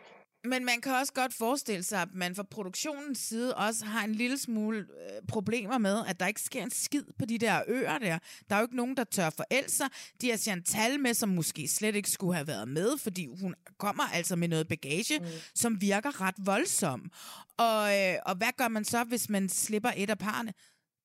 Men 0.44 0.64
man 0.64 0.80
kan 0.80 0.94
også 0.94 1.12
godt 1.12 1.34
forestille 1.34 1.82
sig, 1.82 2.02
at 2.02 2.08
man 2.14 2.34
fra 2.34 2.42
produktionens 2.42 3.18
side 3.18 3.54
også 3.54 3.84
har 3.84 4.04
en 4.04 4.14
lille 4.14 4.38
smule 4.38 4.78
øh, 4.78 5.26
problemer 5.28 5.78
med, 5.78 6.06
at 6.06 6.20
der 6.20 6.26
ikke 6.26 6.40
sker 6.40 6.62
en 6.62 6.70
skid 6.70 7.04
på 7.18 7.24
de 7.24 7.38
der 7.38 7.62
øer 7.68 7.98
der. 7.98 8.18
Der 8.48 8.56
er 8.56 8.60
jo 8.60 8.64
ikke 8.64 8.76
nogen, 8.76 8.96
der 8.96 9.04
tør 9.04 9.30
forælde 9.30 9.70
sig. 9.70 9.86
De 10.20 10.30
har 10.30 10.36
Chantal 10.36 11.00
med, 11.00 11.14
som 11.14 11.28
måske 11.28 11.68
slet 11.68 11.94
ikke 11.94 12.10
skulle 12.10 12.34
have 12.34 12.46
været 12.46 12.68
med, 12.68 12.98
fordi 12.98 13.26
hun 13.40 13.54
kommer 13.78 14.02
altså 14.02 14.36
med 14.36 14.48
noget 14.48 14.68
bagage, 14.68 15.18
mm. 15.18 15.26
som 15.54 15.80
virker 15.80 16.20
ret 16.20 16.34
voldsom. 16.38 17.10
Og, 17.56 17.98
øh, 17.98 18.14
og 18.26 18.34
hvad 18.34 18.52
gør 18.56 18.68
man 18.68 18.84
så, 18.84 19.04
hvis 19.04 19.28
man 19.28 19.48
slipper 19.48 19.90
et 19.96 20.10
af 20.10 20.18
parne? 20.18 20.52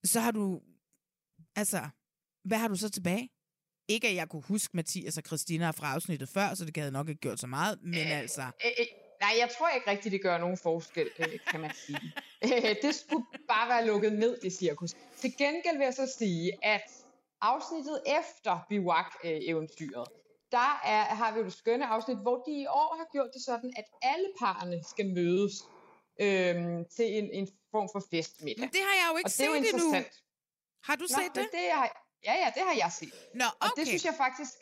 Så 0.03 0.19
har 0.19 0.31
du... 0.31 0.61
Altså, 1.55 1.89
hvad 2.45 2.57
har 2.57 2.67
du 2.67 2.75
så 2.75 2.89
tilbage? 2.89 3.29
Ikke 3.87 4.07
at 4.07 4.15
jeg 4.15 4.29
kunne 4.29 4.43
huske 4.47 4.77
Mathias 4.77 5.17
og 5.17 5.23
Christina 5.27 5.69
fra 5.69 5.93
afsnittet 5.93 6.29
før, 6.29 6.53
så 6.53 6.65
det 6.65 6.77
havde 6.77 6.91
nok 6.91 7.09
ikke 7.09 7.21
gjort 7.21 7.39
så 7.39 7.47
meget, 7.47 7.79
men 7.83 8.07
altså... 8.21 8.41
Øh, 8.41 8.71
øh, 8.79 8.85
nej, 9.21 9.33
jeg 9.39 9.49
tror 9.57 9.69
ikke 9.69 9.91
rigtigt, 9.91 10.11
det 10.11 10.21
gør 10.21 10.37
nogen 10.37 10.57
forskel, 10.57 11.09
øh, 11.19 11.39
kan 11.51 11.59
man 11.59 11.71
sige. 11.85 12.13
Øh, 12.43 12.75
det 12.81 12.95
skulle 12.95 13.25
bare 13.47 13.69
være 13.69 13.85
lukket 13.85 14.13
ned, 14.13 14.37
det 14.41 14.53
cirkus. 14.53 14.91
Til 15.17 15.37
gengæld 15.37 15.77
vil 15.77 15.83
jeg 15.83 15.93
så 15.93 16.15
sige, 16.17 16.51
at 16.65 16.81
afsnittet 17.41 18.01
efter 18.19 18.65
Biwak-eventyret, 18.69 20.07
der 20.51 20.81
er, 20.85 21.03
har 21.03 21.33
vi 21.33 21.39
jo 21.39 21.45
det 21.45 21.53
skønne 21.53 21.85
afsnit, 21.85 22.17
hvor 22.17 22.43
de 22.47 22.51
i 22.61 22.65
år 22.65 22.95
har 22.97 23.07
gjort 23.11 23.29
det 23.33 23.41
sådan, 23.41 23.73
at 23.77 23.85
alle 24.01 24.29
parerne 24.39 24.83
skal 24.83 25.05
mødes 25.19 25.53
øhm, 26.21 26.85
til 26.95 27.07
en, 27.17 27.29
en 27.31 27.47
form 27.71 27.89
for 27.93 28.03
festmiddag. 28.11 28.59
Men 28.59 28.69
det 28.69 28.81
har 28.87 28.95
jeg 29.01 29.07
jo 29.11 29.17
ikke 29.17 29.27
Og 29.27 29.31
det 29.31 29.39
er 29.39 29.49
jo 29.55 29.63
set 29.63 29.73
endnu. 29.73 29.89
Har 30.87 30.95
du 30.95 31.05
Nå, 31.09 31.17
set 31.19 31.31
det? 31.35 31.47
det 31.51 31.65
har, 31.71 32.06
ja, 32.25 32.33
ja, 32.33 32.51
det 32.55 32.63
har 32.67 32.75
jeg 32.77 32.91
set. 32.91 33.13
Nå, 33.33 33.45
Og 33.45 33.51
okay. 33.59 33.79
det 33.79 33.87
synes 33.87 34.05
jeg 34.05 34.13
faktisk, 34.17 34.53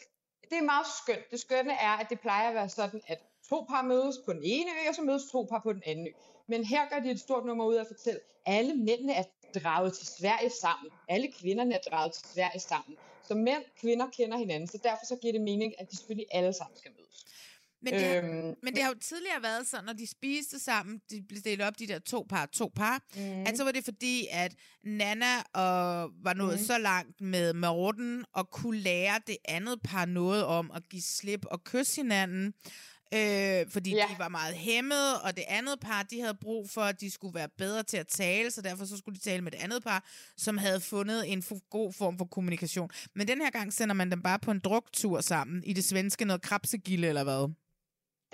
det 0.50 0.58
er 0.58 0.64
meget 0.64 0.86
skønt. 1.04 1.32
Det 1.32 1.40
skønne 1.40 1.74
er, 1.74 1.90
at 2.02 2.10
det 2.10 2.20
plejer 2.20 2.50
at 2.50 2.56
være 2.56 2.70
sådan, 2.70 3.02
at 3.08 3.20
to 3.50 3.66
par 3.70 3.82
mødes 3.82 4.16
på 4.26 4.34
den 4.34 4.42
ene 4.44 4.72
ø, 4.72 4.90
og 4.90 4.96
så 4.96 5.02
mødes 5.02 5.24
to 5.32 5.48
par 5.50 5.60
på 5.60 5.74
den 5.74 5.84
anden 5.86 6.08
ø. 6.08 6.12
Men 6.48 6.64
her 6.66 6.90
gør 6.90 7.00
de 7.00 7.12
et 7.12 7.20
stort 7.20 7.46
nummer 7.46 7.66
ud 7.66 7.76
af 7.76 7.82
at 7.82 7.88
fortælle, 7.88 8.20
at 8.46 8.56
alle 8.56 8.74
mændene 8.74 9.14
er 9.14 9.24
draget 9.60 9.94
til 9.94 10.08
Sverige 10.08 10.50
sammen. 10.50 10.92
Alle 11.08 11.32
kvinderne 11.32 11.76
er 11.76 11.80
draget 11.90 12.14
til 12.14 12.28
Sverige 12.34 12.60
sammen. 12.60 12.98
Så 13.28 13.36
mænd 13.36 13.58
og 13.58 13.72
kvinder 13.82 14.08
kender 14.10 14.38
hinanden, 14.38 14.68
så 14.68 14.78
derfor 14.84 15.06
så 15.06 15.16
giver 15.16 15.34
det 15.34 15.42
mening, 15.42 15.80
at 15.80 15.92
de 15.92 15.98
selvfølgelig 15.98 16.28
alle 16.32 16.54
sammen 16.54 16.78
skal 16.78 16.92
mødes. 16.98 17.26
Men 17.86 17.94
det, 17.94 18.08
har, 18.08 18.16
Øhm, 18.16 18.56
men 18.64 18.76
det 18.76 18.84
har 18.84 18.90
jo 18.90 19.00
tidligere 19.02 19.44
været 19.44 19.68
sådan, 19.68 19.86
når 19.86 19.94
de 19.94 20.08
spiste 20.08 20.60
sammen, 20.60 21.02
de 21.10 21.22
blev 21.30 21.42
delt 21.42 21.62
op 21.62 21.80
de 21.80 21.88
der 21.88 22.00
to 22.00 22.26
par, 22.30 22.46
to 22.46 22.72
par, 22.76 23.02
mm. 23.16 23.44
at 23.48 23.58
så 23.58 23.64
var 23.64 23.72
det 23.72 23.84
fordi, 23.84 24.28
at 24.32 24.56
Nana 24.84 25.42
og 25.54 26.12
var 26.24 26.34
nået 26.34 26.60
mm. 26.60 26.66
så 26.66 26.78
langt 26.78 27.22
med 27.22 27.54
Morten 27.54 28.26
og 28.34 28.52
kunne 28.52 28.80
lære 28.80 29.20
det 29.28 29.38
andet 29.46 29.80
par 29.84 30.06
noget 30.06 30.44
om 30.46 30.72
at 30.76 30.90
give 30.90 31.02
slip 31.02 31.46
og 31.46 31.64
kysse 31.64 32.02
hinanden. 32.02 32.54
Øh, 33.14 33.66
fordi 33.70 33.96
ja. 33.96 34.06
De 34.12 34.20
var 34.20 34.30
meget 34.30 34.56
hæmmet, 34.56 35.22
og 35.24 35.36
det 35.36 35.44
andet 35.48 35.80
par, 35.80 36.04
de 36.04 36.22
havde 36.22 36.38
brug 36.42 36.70
for, 36.70 36.82
at 36.82 37.02
de 37.02 37.12
skulle 37.12 37.36
være 37.36 37.50
bedre 37.58 37.84
til 37.84 37.98
at 37.98 38.08
tale, 38.08 38.52
så 38.52 38.62
derfor 38.62 38.86
så 38.86 38.98
skulle 38.98 39.16
de 39.16 39.22
tale 39.24 39.42
med 39.42 39.52
det 39.52 39.58
andet 39.58 39.84
par, 39.84 40.06
som 40.38 40.58
havde 40.58 40.82
fundet 40.82 41.32
en 41.32 41.44
fu- 41.44 41.68
god 41.70 41.94
form 41.94 42.18
for 42.18 42.26
kommunikation. 42.26 42.90
Men 43.16 43.28
den 43.28 43.42
her 43.42 43.50
gang 43.50 43.74
sender 43.74 43.96
man 43.96 44.12
dem 44.12 44.22
bare 44.22 44.40
på 44.40 44.52
en 44.52 44.60
druktur 44.60 45.22
sammen, 45.22 45.64
i 45.64 45.74
det 45.74 45.84
svenske 45.84 46.26
noget 46.26 46.42
krabsegilde 46.42 47.08
eller 47.08 47.24
hvad? 47.24 47.54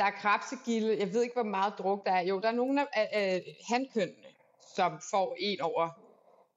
Der 0.01 0.07
er 0.07 0.11
krabsegilde. 0.11 0.99
Jeg 0.99 1.13
ved 1.13 1.21
ikke, 1.21 1.33
hvor 1.33 1.43
meget 1.43 1.73
druk 1.77 2.05
der 2.05 2.11
er. 2.11 2.21
Jo, 2.21 2.39
der 2.39 2.47
er 2.47 2.51
nogle 2.51 2.81
af, 2.97 3.09
af 3.11 3.57
handkønnene, 3.69 4.27
som 4.75 4.91
får 5.11 5.35
en 5.39 5.61
over 5.61 5.89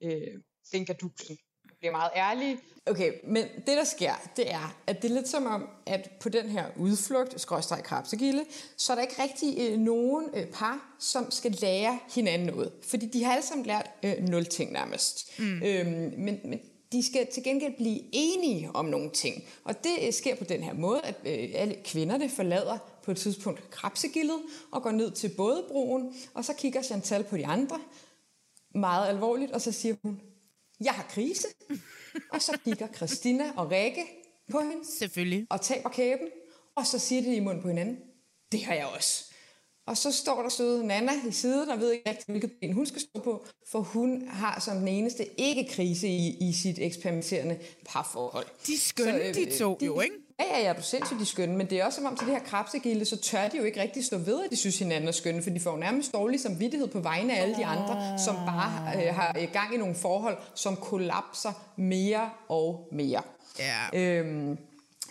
øh, 0.02 0.40
sinkadusen. 0.70 1.38
Det 1.80 1.86
er 1.86 1.90
meget 1.90 2.10
ærlige. 2.16 2.58
Okay, 2.86 3.12
men 3.24 3.44
det 3.44 3.66
der 3.66 3.84
sker, 3.84 4.12
det 4.36 4.52
er, 4.52 4.76
at 4.86 5.02
det 5.02 5.10
er 5.10 5.14
lidt 5.14 5.28
som 5.28 5.46
om, 5.46 5.68
at 5.86 6.10
på 6.20 6.28
den 6.28 6.48
her 6.48 6.66
udflugt, 6.76 7.40
skråstrej 7.40 7.82
krabsegilde, 7.82 8.44
så 8.76 8.92
er 8.92 8.96
der 8.96 9.02
ikke 9.02 9.22
rigtig 9.22 9.56
øh, 9.60 9.78
nogen 9.78 10.30
øh, 10.34 10.46
par, 10.46 10.96
som 11.00 11.30
skal 11.30 11.52
lære 11.60 11.98
hinanden 12.14 12.46
noget. 12.46 12.72
Fordi 12.82 13.06
de 13.06 13.24
har 13.24 13.32
alle 13.32 13.44
sammen 13.44 13.66
lært 13.66 13.90
øh, 14.02 14.28
nul 14.28 14.44
ting 14.44 14.72
nærmest. 14.72 15.38
Mm. 15.38 15.62
Øhm, 15.62 16.14
men, 16.18 16.40
men 16.44 16.60
de 16.92 17.06
skal 17.06 17.26
til 17.26 17.42
gengæld 17.42 17.76
blive 17.76 18.00
enige 18.12 18.70
om 18.74 18.84
nogle 18.84 19.10
ting. 19.10 19.44
Og 19.64 19.84
det 19.84 20.06
øh, 20.06 20.12
sker 20.12 20.34
på 20.34 20.44
den 20.44 20.62
her 20.62 20.72
måde, 20.72 21.00
at 21.00 21.14
øh, 21.24 21.50
alle 21.54 21.76
kvinderne 21.84 22.30
forlader 22.30 22.78
på 23.04 23.10
et 23.10 23.16
tidspunkt 23.16 23.70
krabsegildet 23.70 24.38
og 24.72 24.82
går 24.82 24.90
ned 24.90 25.10
til 25.10 25.28
bådebroen, 25.36 26.14
og 26.34 26.44
så 26.44 26.52
kigger 26.54 26.82
Chantal 26.82 27.24
på 27.24 27.36
de 27.36 27.46
andre 27.46 27.80
meget 28.74 29.08
alvorligt, 29.08 29.52
og 29.52 29.60
så 29.60 29.72
siger 29.72 29.94
hun, 30.02 30.20
jeg 30.84 30.92
har 30.92 31.02
krise. 31.10 31.48
Og 32.32 32.42
så 32.42 32.58
kigger 32.64 32.88
Christina 32.96 33.52
og 33.56 33.70
Rikke 33.70 34.04
på 34.50 34.60
hende 34.60 34.86
Selvfølgelig. 34.98 35.46
og 35.50 35.60
taber 35.60 35.88
kæben, 35.88 36.28
og 36.76 36.86
så 36.86 36.98
siger 36.98 37.22
de 37.22 37.36
i 37.36 37.40
munden 37.40 37.62
på 37.62 37.68
hinanden, 37.68 37.96
det 38.52 38.64
har 38.64 38.74
jeg 38.74 38.86
også. 38.86 39.24
Og 39.86 39.96
så 39.96 40.12
står 40.12 40.42
der 40.42 40.48
søde 40.48 40.86
Nana 40.86 41.12
i 41.28 41.32
siden, 41.32 41.70
og 41.70 41.80
ved 41.80 41.92
ikke 41.92 42.10
rigtig, 42.10 42.24
hvilket 42.26 42.52
ben 42.60 42.72
hun 42.72 42.86
skal 42.86 43.00
stå 43.00 43.20
på, 43.20 43.46
for 43.70 43.80
hun 43.80 44.28
har 44.28 44.60
som 44.60 44.76
den 44.76 44.88
eneste 44.88 45.40
ikke 45.40 45.68
krise 45.70 46.08
i, 46.08 46.48
i 46.48 46.52
sit 46.52 46.78
eksperimenterende 46.78 47.58
parforhold. 47.86 48.46
De 48.66 48.78
skønne, 48.78 49.12
Så, 49.12 49.18
øh, 49.18 49.34
de 49.34 49.58
to 49.58 49.78
jo, 49.82 50.00
ikke? 50.00 50.14
Ja, 50.40 50.58
ja, 50.58 50.66
ja, 50.66 50.72
du 50.72 50.82
sindssygt, 50.82 51.18
de 51.18 51.22
er 51.22 51.26
skønne, 51.26 51.56
men 51.56 51.70
det 51.70 51.80
er 51.80 51.84
også 51.84 51.96
som 51.96 52.06
om 52.06 52.16
til 52.16 52.26
det 52.26 52.34
her 52.34 52.42
krabsegilde, 52.44 53.04
så 53.04 53.16
tør 53.16 53.48
de 53.48 53.56
jo 53.56 53.64
ikke 53.64 53.82
rigtig 53.82 54.04
stå 54.04 54.18
ved, 54.18 54.44
at 54.44 54.50
de 54.50 54.56
synes 54.56 54.78
hinanden 54.78 55.08
er 55.08 55.12
skønne, 55.12 55.42
for 55.42 55.50
de 55.50 55.60
får 55.60 55.76
nærmest 55.78 56.12
dårlig 56.12 56.40
samvittighed 56.40 56.88
på 56.88 57.00
vegne 57.00 57.36
af 57.36 57.42
alle 57.42 57.56
de 57.56 57.66
andre, 57.66 58.18
som 58.18 58.34
bare 58.34 58.92
øh, 58.96 59.14
har 59.14 59.36
øh, 59.40 59.48
gang 59.52 59.74
i 59.74 59.78
nogle 59.78 59.94
forhold, 59.94 60.36
som 60.54 60.76
kollapser 60.76 61.52
mere 61.76 62.30
og 62.48 62.88
mere. 62.92 63.22
Ja. 63.58 64.00
Øhm, 64.00 64.58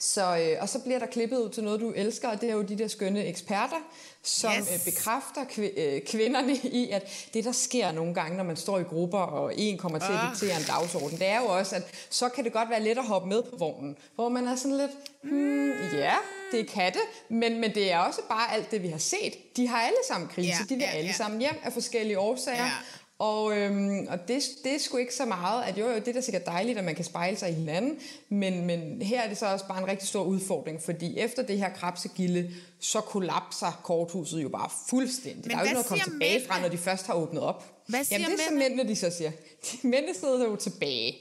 så, 0.03 0.37
øh, 0.37 0.57
og 0.61 0.69
så 0.69 0.79
bliver 0.79 0.99
der 0.99 1.05
klippet 1.05 1.37
ud 1.37 1.49
til 1.49 1.63
noget, 1.63 1.79
du 1.81 1.91
elsker, 1.95 2.27
og 2.29 2.41
det 2.41 2.49
er 2.49 2.53
jo 2.53 2.61
de 2.61 2.77
der 2.77 2.87
skønne 2.87 3.25
eksperter, 3.25 3.75
som 4.23 4.51
Yes. 4.59 4.71
øh, 4.87 4.93
bekræfter 4.93 5.43
kv- 5.43 5.79
øh, 5.81 6.01
kvinderne 6.01 6.53
i, 6.55 6.89
at 6.89 7.27
det, 7.33 7.43
der 7.43 7.51
sker 7.51 7.91
nogle 7.91 8.13
gange, 8.13 8.37
når 8.37 8.43
man 8.43 8.55
står 8.55 8.79
i 8.79 8.83
grupper, 8.83 9.17
og 9.19 9.53
en 9.57 9.77
kommer 9.77 9.99
til 9.99 10.07
at 10.11 10.19
Ah. 10.19 10.29
diktere 10.31 10.57
en 10.59 10.63
dagsorden, 10.67 11.17
det 11.19 11.27
er 11.27 11.39
jo 11.39 11.45
også, 11.47 11.75
at 11.75 11.83
så 12.09 12.29
kan 12.29 12.43
det 12.43 12.53
godt 12.53 12.69
være 12.69 12.83
let 12.83 12.97
at 12.97 13.05
hoppe 13.07 13.29
med 13.29 13.43
på 13.43 13.55
vognen, 13.57 13.97
hvor 14.15 14.29
man 14.29 14.47
er 14.47 14.55
sådan 14.55 14.77
lidt, 14.77 14.91
hmm, 15.23 15.71
ja, 15.93 16.13
det 16.51 16.69
kan 16.69 16.93
det, 16.93 17.01
men, 17.29 17.59
men 17.59 17.75
det 17.75 17.91
er 17.91 17.97
også 17.99 18.21
bare 18.29 18.53
alt 18.53 18.71
det, 18.71 18.83
vi 18.83 18.87
har 18.87 18.97
set. 18.97 19.55
De 19.57 19.67
har 19.67 19.81
alle 19.81 19.97
sammen 20.07 20.29
krise, 20.29 20.49
Ja, 20.49 20.55
de 20.69 20.75
vil 20.75 20.83
ja, 20.83 20.97
alle 20.97 21.07
ja. 21.09 21.13
sammen 21.13 21.39
hjem 21.41 21.55
af 21.63 21.73
forskellige 21.73 22.19
årsager, 22.19 22.63
Ja. 22.65 22.71
Og, 23.19 23.57
øhm, 23.57 24.07
og 24.09 24.27
det, 24.27 24.43
det 24.63 24.75
er 24.75 24.79
sgu 24.79 24.97
ikke 24.97 25.15
så 25.15 25.25
meget, 25.25 25.63
at 25.63 25.77
jo, 25.77 25.87
jo, 25.87 25.95
det 25.95 26.07
er 26.07 26.13
da 26.13 26.21
sikkert 26.21 26.45
dejligt, 26.45 26.77
at 26.77 26.83
man 26.83 26.95
kan 26.95 27.05
spejle 27.05 27.37
sig 27.37 27.49
i 27.49 27.53
hinanden, 27.53 27.99
men, 28.29 28.65
men 28.65 29.01
her 29.01 29.21
er 29.21 29.27
det 29.29 29.37
så 29.37 29.45
også 29.45 29.67
bare 29.67 29.81
en 29.81 29.87
rigtig 29.87 30.07
stor 30.07 30.23
udfordring, 30.23 30.81
fordi 30.81 31.17
efter 31.19 31.43
det 31.43 31.57
her 31.57 31.69
krabsegilde, 31.73 32.51
så 32.79 33.01
kollapser 33.01 33.81
korthuset 33.83 34.43
jo 34.43 34.49
bare 34.49 34.69
fuldstændig. 34.89 35.41
Men 35.43 35.51
der 35.51 35.55
er 35.55 35.59
jo 35.59 35.63
ikke 35.63 35.73
noget 35.73 35.83
at 35.83 35.89
komme 35.89 36.03
tilbage 36.03 36.45
fra, 36.47 36.53
mændene? 36.53 36.69
når 36.69 36.77
de 36.77 36.83
først 36.83 37.07
har 37.07 37.13
åbnet 37.13 37.41
op. 37.41 37.83
Hvad 37.87 38.03
siger 38.03 38.19
Jamen 38.19 38.31
det 38.31 38.43
er 38.43 38.47
så 38.47 38.53
mændene? 38.53 38.69
mændene, 38.69 38.89
de 38.89 38.95
så 38.95 39.09
siger. 39.09 39.31
De 39.71 39.87
mændene 39.87 40.13
sidder 40.13 40.45
jo 40.45 40.55
tilbage. 40.55 41.15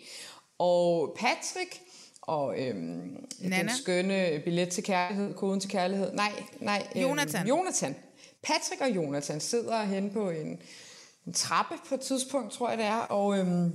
Og 0.59 1.17
Patrick 1.19 1.81
og 2.23 2.61
øhm, 2.61 3.27
Nana? 3.39 3.59
den 3.59 3.71
skønne 3.83 4.41
billet 4.45 4.69
til 4.69 4.85
kærlighed, 4.85 5.35
koden 5.35 5.61
til 5.61 5.71
kærlighed, 5.71 6.13
nej, 6.13 6.33
nej. 6.61 6.87
øhm, 6.97 7.03
Jonathan. 7.03 7.47
Jonathan. 7.47 7.97
Patrick 8.43 8.81
og 8.81 8.91
Jonathan 8.91 9.41
sidder 9.41 9.83
hen 9.83 10.11
på 10.11 10.31
en, 10.31 10.61
en 11.27 11.33
trappe 11.33 11.75
på 11.89 11.95
et 11.95 12.01
tidspunkt, 12.01 12.53
tror 12.53 12.69
jeg 12.69 12.79
det 12.79 12.87
er, 12.87 12.99
og, 12.99 13.39
øhm, 13.39 13.73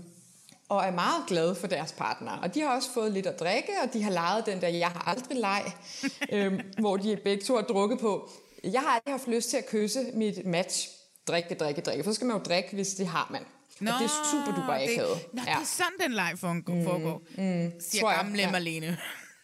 og 0.69 0.85
er 0.85 0.91
meget 0.91 1.23
glade 1.27 1.55
for 1.55 1.67
deres 1.67 1.91
partner. 1.91 2.31
Og 2.31 2.53
de 2.55 2.61
har 2.61 2.75
også 2.75 2.89
fået 2.93 3.11
lidt 3.11 3.27
at 3.27 3.39
drikke, 3.39 3.71
og 3.83 3.93
de 3.93 4.03
har 4.03 4.11
lejet 4.11 4.45
den 4.45 4.61
der 4.61 4.67
Jeg 4.67 4.87
har 4.87 5.07
aldrig 5.07 5.37
leg, 5.37 5.63
øhm, 6.33 6.59
hvor 6.79 6.97
de 6.97 7.17
begge 7.23 7.43
to 7.43 7.55
har 7.55 7.61
drukket 7.61 7.99
på. 7.99 8.29
Jeg 8.63 8.81
har 8.81 8.89
aldrig 8.89 9.13
haft 9.13 9.27
lyst 9.27 9.49
til 9.49 9.57
at 9.57 9.65
kysse 9.69 10.05
mit 10.13 10.45
match. 10.45 10.89
Drikke, 11.27 11.55
drikke, 11.55 11.81
drikke. 11.81 12.03
For 12.03 12.11
så 12.11 12.15
skal 12.15 12.27
man 12.27 12.37
jo 12.37 12.43
drikke, 12.43 12.69
hvis 12.75 12.93
det 12.93 13.07
har 13.07 13.27
man. 13.31 13.41
Nå, 13.79 13.91
og 13.91 13.99
det 13.99 14.05
er 14.05 14.09
super 14.31 14.55
duper 14.59 14.73
akavet. 14.73 15.19
nå, 15.33 15.41
det 15.41 15.51
er 15.51 15.65
sådan, 15.65 15.91
den 16.01 16.13
leg 16.13 16.33
foregår, 16.39 17.21
mm, 17.37 17.71
siger 17.79 18.01
tror 18.01 18.11
jeg, 18.11 18.19
gamle 18.23 18.41
ja. 18.41 18.51
Marlene. 18.51 18.97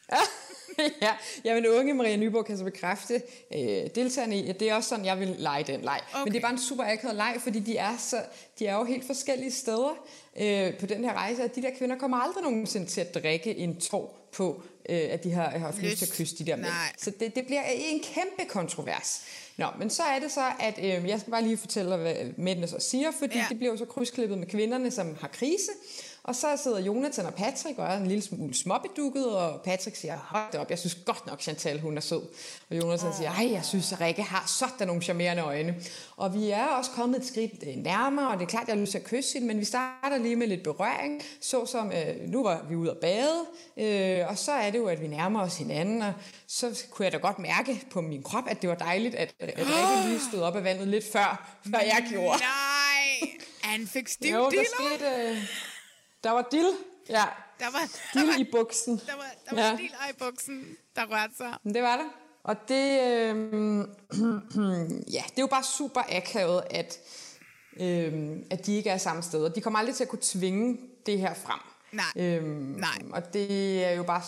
ja, 1.02 1.14
jamen 1.46 1.68
unge 1.68 1.94
Maria 1.94 2.16
Nyborg 2.16 2.46
kan 2.46 2.58
så 2.58 2.64
bekræfte 2.64 3.22
øh, 3.56 3.62
deltagerne 3.96 4.40
i, 4.40 4.50
at 4.50 4.60
det 4.60 4.70
er 4.70 4.76
også 4.76 4.90
sådan, 4.90 5.06
jeg 5.06 5.20
vil 5.20 5.36
lege 5.38 5.64
den 5.64 5.82
leg. 5.82 6.02
Okay. 6.14 6.24
Men 6.24 6.34
det 6.34 6.38
er 6.38 6.42
bare 6.42 6.52
en 6.52 6.60
super 6.60 6.84
akavet 6.84 7.16
leg, 7.16 7.36
fordi 7.40 7.60
de 7.60 7.78
er, 7.78 7.98
så, 7.98 8.18
de 8.60 8.68
er 8.68 8.76
jo 8.76 8.84
helt 8.84 9.06
forskellige 9.06 9.52
steder 9.52 10.08
øh, 10.42 10.78
på 10.80 10.86
den 10.86 11.04
her 11.04 11.14
rejse, 11.14 11.44
og 11.44 11.56
de 11.56 11.62
der 11.62 11.70
kvinder 11.78 11.98
kommer 11.98 12.18
aldrig 12.18 12.44
nogensinde 12.44 12.86
til 12.86 13.02
at 13.02 13.14
drikke 13.14 13.58
en 13.58 13.80
tår 13.80 14.30
på, 14.32 14.64
øh, 14.90 15.02
at 15.10 15.24
de 15.24 15.32
har 15.32 15.50
har 15.50 15.60
haft 15.60 15.82
lyst 15.82 15.98
til 15.98 16.06
at 16.06 16.12
kysse 16.12 16.38
de 16.38 16.46
der 16.46 16.56
mænd. 16.56 16.68
Så 16.98 17.12
det, 17.20 17.36
det 17.36 17.46
bliver 17.46 17.64
en 17.64 18.00
kæmpe 18.00 18.50
kontrovers. 18.50 19.22
Nå, 19.58 19.66
men 19.80 19.90
så 19.90 20.04
er 20.04 20.20
det 20.20 20.32
så, 20.32 20.46
at 20.60 20.78
øh, 20.78 21.10
jeg 21.10 21.20
skal 21.20 21.32
bare 21.32 21.44
lige 21.44 21.58
fortælle, 21.58 21.98
hvad 21.98 22.16
mændene 22.38 22.68
så 22.68 22.80
siger, 22.80 23.12
fordi 23.20 23.38
ja. 23.38 23.46
det 23.50 23.58
bliver 23.58 23.72
jo 23.72 23.78
så 23.78 23.86
krydsklippet 23.86 24.38
med 24.38 24.48
kvinderne, 24.48 24.92
som 24.92 25.18
har 25.22 25.28
krise. 25.28 25.72
Og 26.24 26.36
så 26.36 26.48
sidder 26.64 26.80
Jonathan 26.80 27.26
og 27.26 27.34
Patrick 27.34 27.80
og 27.80 27.86
er 27.86 27.98
en 27.98 28.08
lille 28.08 28.22
smule 28.22 28.54
småbedukket, 28.54 29.26
og 29.26 29.62
Patrick 29.62 29.96
siger, 29.96 30.18
hold 30.18 30.52
da 30.54 30.60
op, 30.60 30.70
jeg 30.70 30.80
synes 30.80 30.96
godt 31.06 31.28
nok, 31.28 31.42
Chantal, 31.42 31.80
hun 31.80 31.98
er 31.98 32.02
sød. 32.02 32.22
Og 32.70 32.78
Jonathan 32.78 33.14
siger, 33.14 33.32
ej, 33.32 33.52
jeg 33.52 33.66
synes, 33.66 33.94
at 33.94 34.02
Rikke 34.02 34.24
har 34.24 34.44
sådan 34.48 34.88
nogle 34.88 35.02
charmerende 35.02 35.44
øjne. 35.44 35.76
Og 36.18 36.34
vi 36.34 36.50
er 36.50 36.66
også 36.66 36.92
kommet 36.92 37.20
et 37.20 37.28
skridt 37.28 37.52
øh, 37.68 37.76
nærmere, 37.76 38.28
og 38.28 38.34
det 38.34 38.42
er 38.42 38.50
klart, 38.50 38.68
jeg 38.68 38.76
har 38.76 38.82
lyst 38.82 38.92
til 38.92 38.98
at 38.98 39.04
kysse 39.04 39.34
hende, 39.34 39.48
men 39.48 39.60
vi 39.60 39.66
starter 39.66 40.18
lige 40.18 40.36
med 40.36 40.48
lidt 40.48 40.64
berøring, 40.64 41.22
såsom, 41.42 41.92
øh, 41.92 42.30
nu 42.30 42.44
var 42.44 42.66
vi 42.70 42.76
ude 42.76 42.92
at 42.92 42.98
bade, 42.98 43.46
øh, 43.78 44.28
og 44.30 44.38
så 44.38 44.52
er 44.52 44.72
det 44.72 44.78
jo, 44.78 44.88
at 44.88 45.02
vi 45.02 45.08
nærmer 45.08 45.42
os 45.42 45.58
hinanden, 45.58 46.02
og 46.02 46.14
så 46.48 46.84
kunne 46.92 47.04
jeg 47.04 47.12
da 47.12 47.18
godt 47.18 47.40
mærke 47.40 47.86
på 47.92 48.02
min 48.02 48.24
krop, 48.24 48.44
at 48.48 48.62
det 48.62 48.70
var 48.70 48.76
dejligt, 48.76 49.16
at, 49.16 49.34
at 49.40 49.58
Rikke 49.58 50.08
lige 50.08 50.22
stod 50.32 50.42
op 50.42 50.56
af 50.56 50.64
vandet 50.64 50.88
lidt 50.88 51.12
før, 51.12 51.60
før 51.72 51.80
jeg 51.80 52.06
gjorde. 52.10 52.40
Nej, 52.40 53.30
han 53.62 53.88
fik 53.88 54.08
stiv 54.08 54.34
Jo, 54.34 54.50
der 54.50 54.64
skete... 54.78 55.06
Øh, 55.06 55.38
der 56.24 56.32
var 56.32 56.48
dill. 56.52 56.68
Ja, 57.10 57.24
Der 57.60 57.72
var, 57.72 57.90
der 58.14 58.26
var, 58.26 58.38
i 58.40 58.44
buksen. 58.52 58.98
der 59.08 59.16
var, 59.16 59.32
der 59.50 59.56
var 59.56 59.62
Ja. 59.62 59.76
stil 59.76 59.86
i 60.10 60.14
buksen, 60.20 60.66
der 60.96 61.06
rørte 61.06 61.34
sig. 61.38 61.54
Men 61.64 61.74
det 61.74 61.84
var 61.84 61.98
det. 61.98 62.06
Og 62.44 62.56
det, 62.68 63.02
øh, 63.02 63.36
ja, 65.16 65.24
det 65.30 65.38
er 65.38 65.42
jo 65.42 65.48
bare 65.48 65.64
super 65.64 66.02
akavet, 66.10 66.64
at, 66.70 67.00
øh, 67.80 68.38
at 68.52 68.66
de 68.66 68.76
ikke 68.76 68.90
er 68.90 68.98
samme 68.98 69.24
sted. 69.24 69.44
Og 69.46 69.56
de 69.56 69.62
kommer 69.62 69.80
aldrig 69.80 69.96
til 69.96 70.04
at 70.04 70.10
kunne 70.10 70.20
tvinge 70.22 70.78
det 71.06 71.20
her 71.20 71.34
frem. 71.34 71.60
Nej, 71.92 72.06
Øhm, 72.16 72.46
nej. 72.78 73.02
Og 73.12 73.34
det 73.34 73.84
er 73.86 73.92
jo 73.92 74.04
bare, 74.04 74.22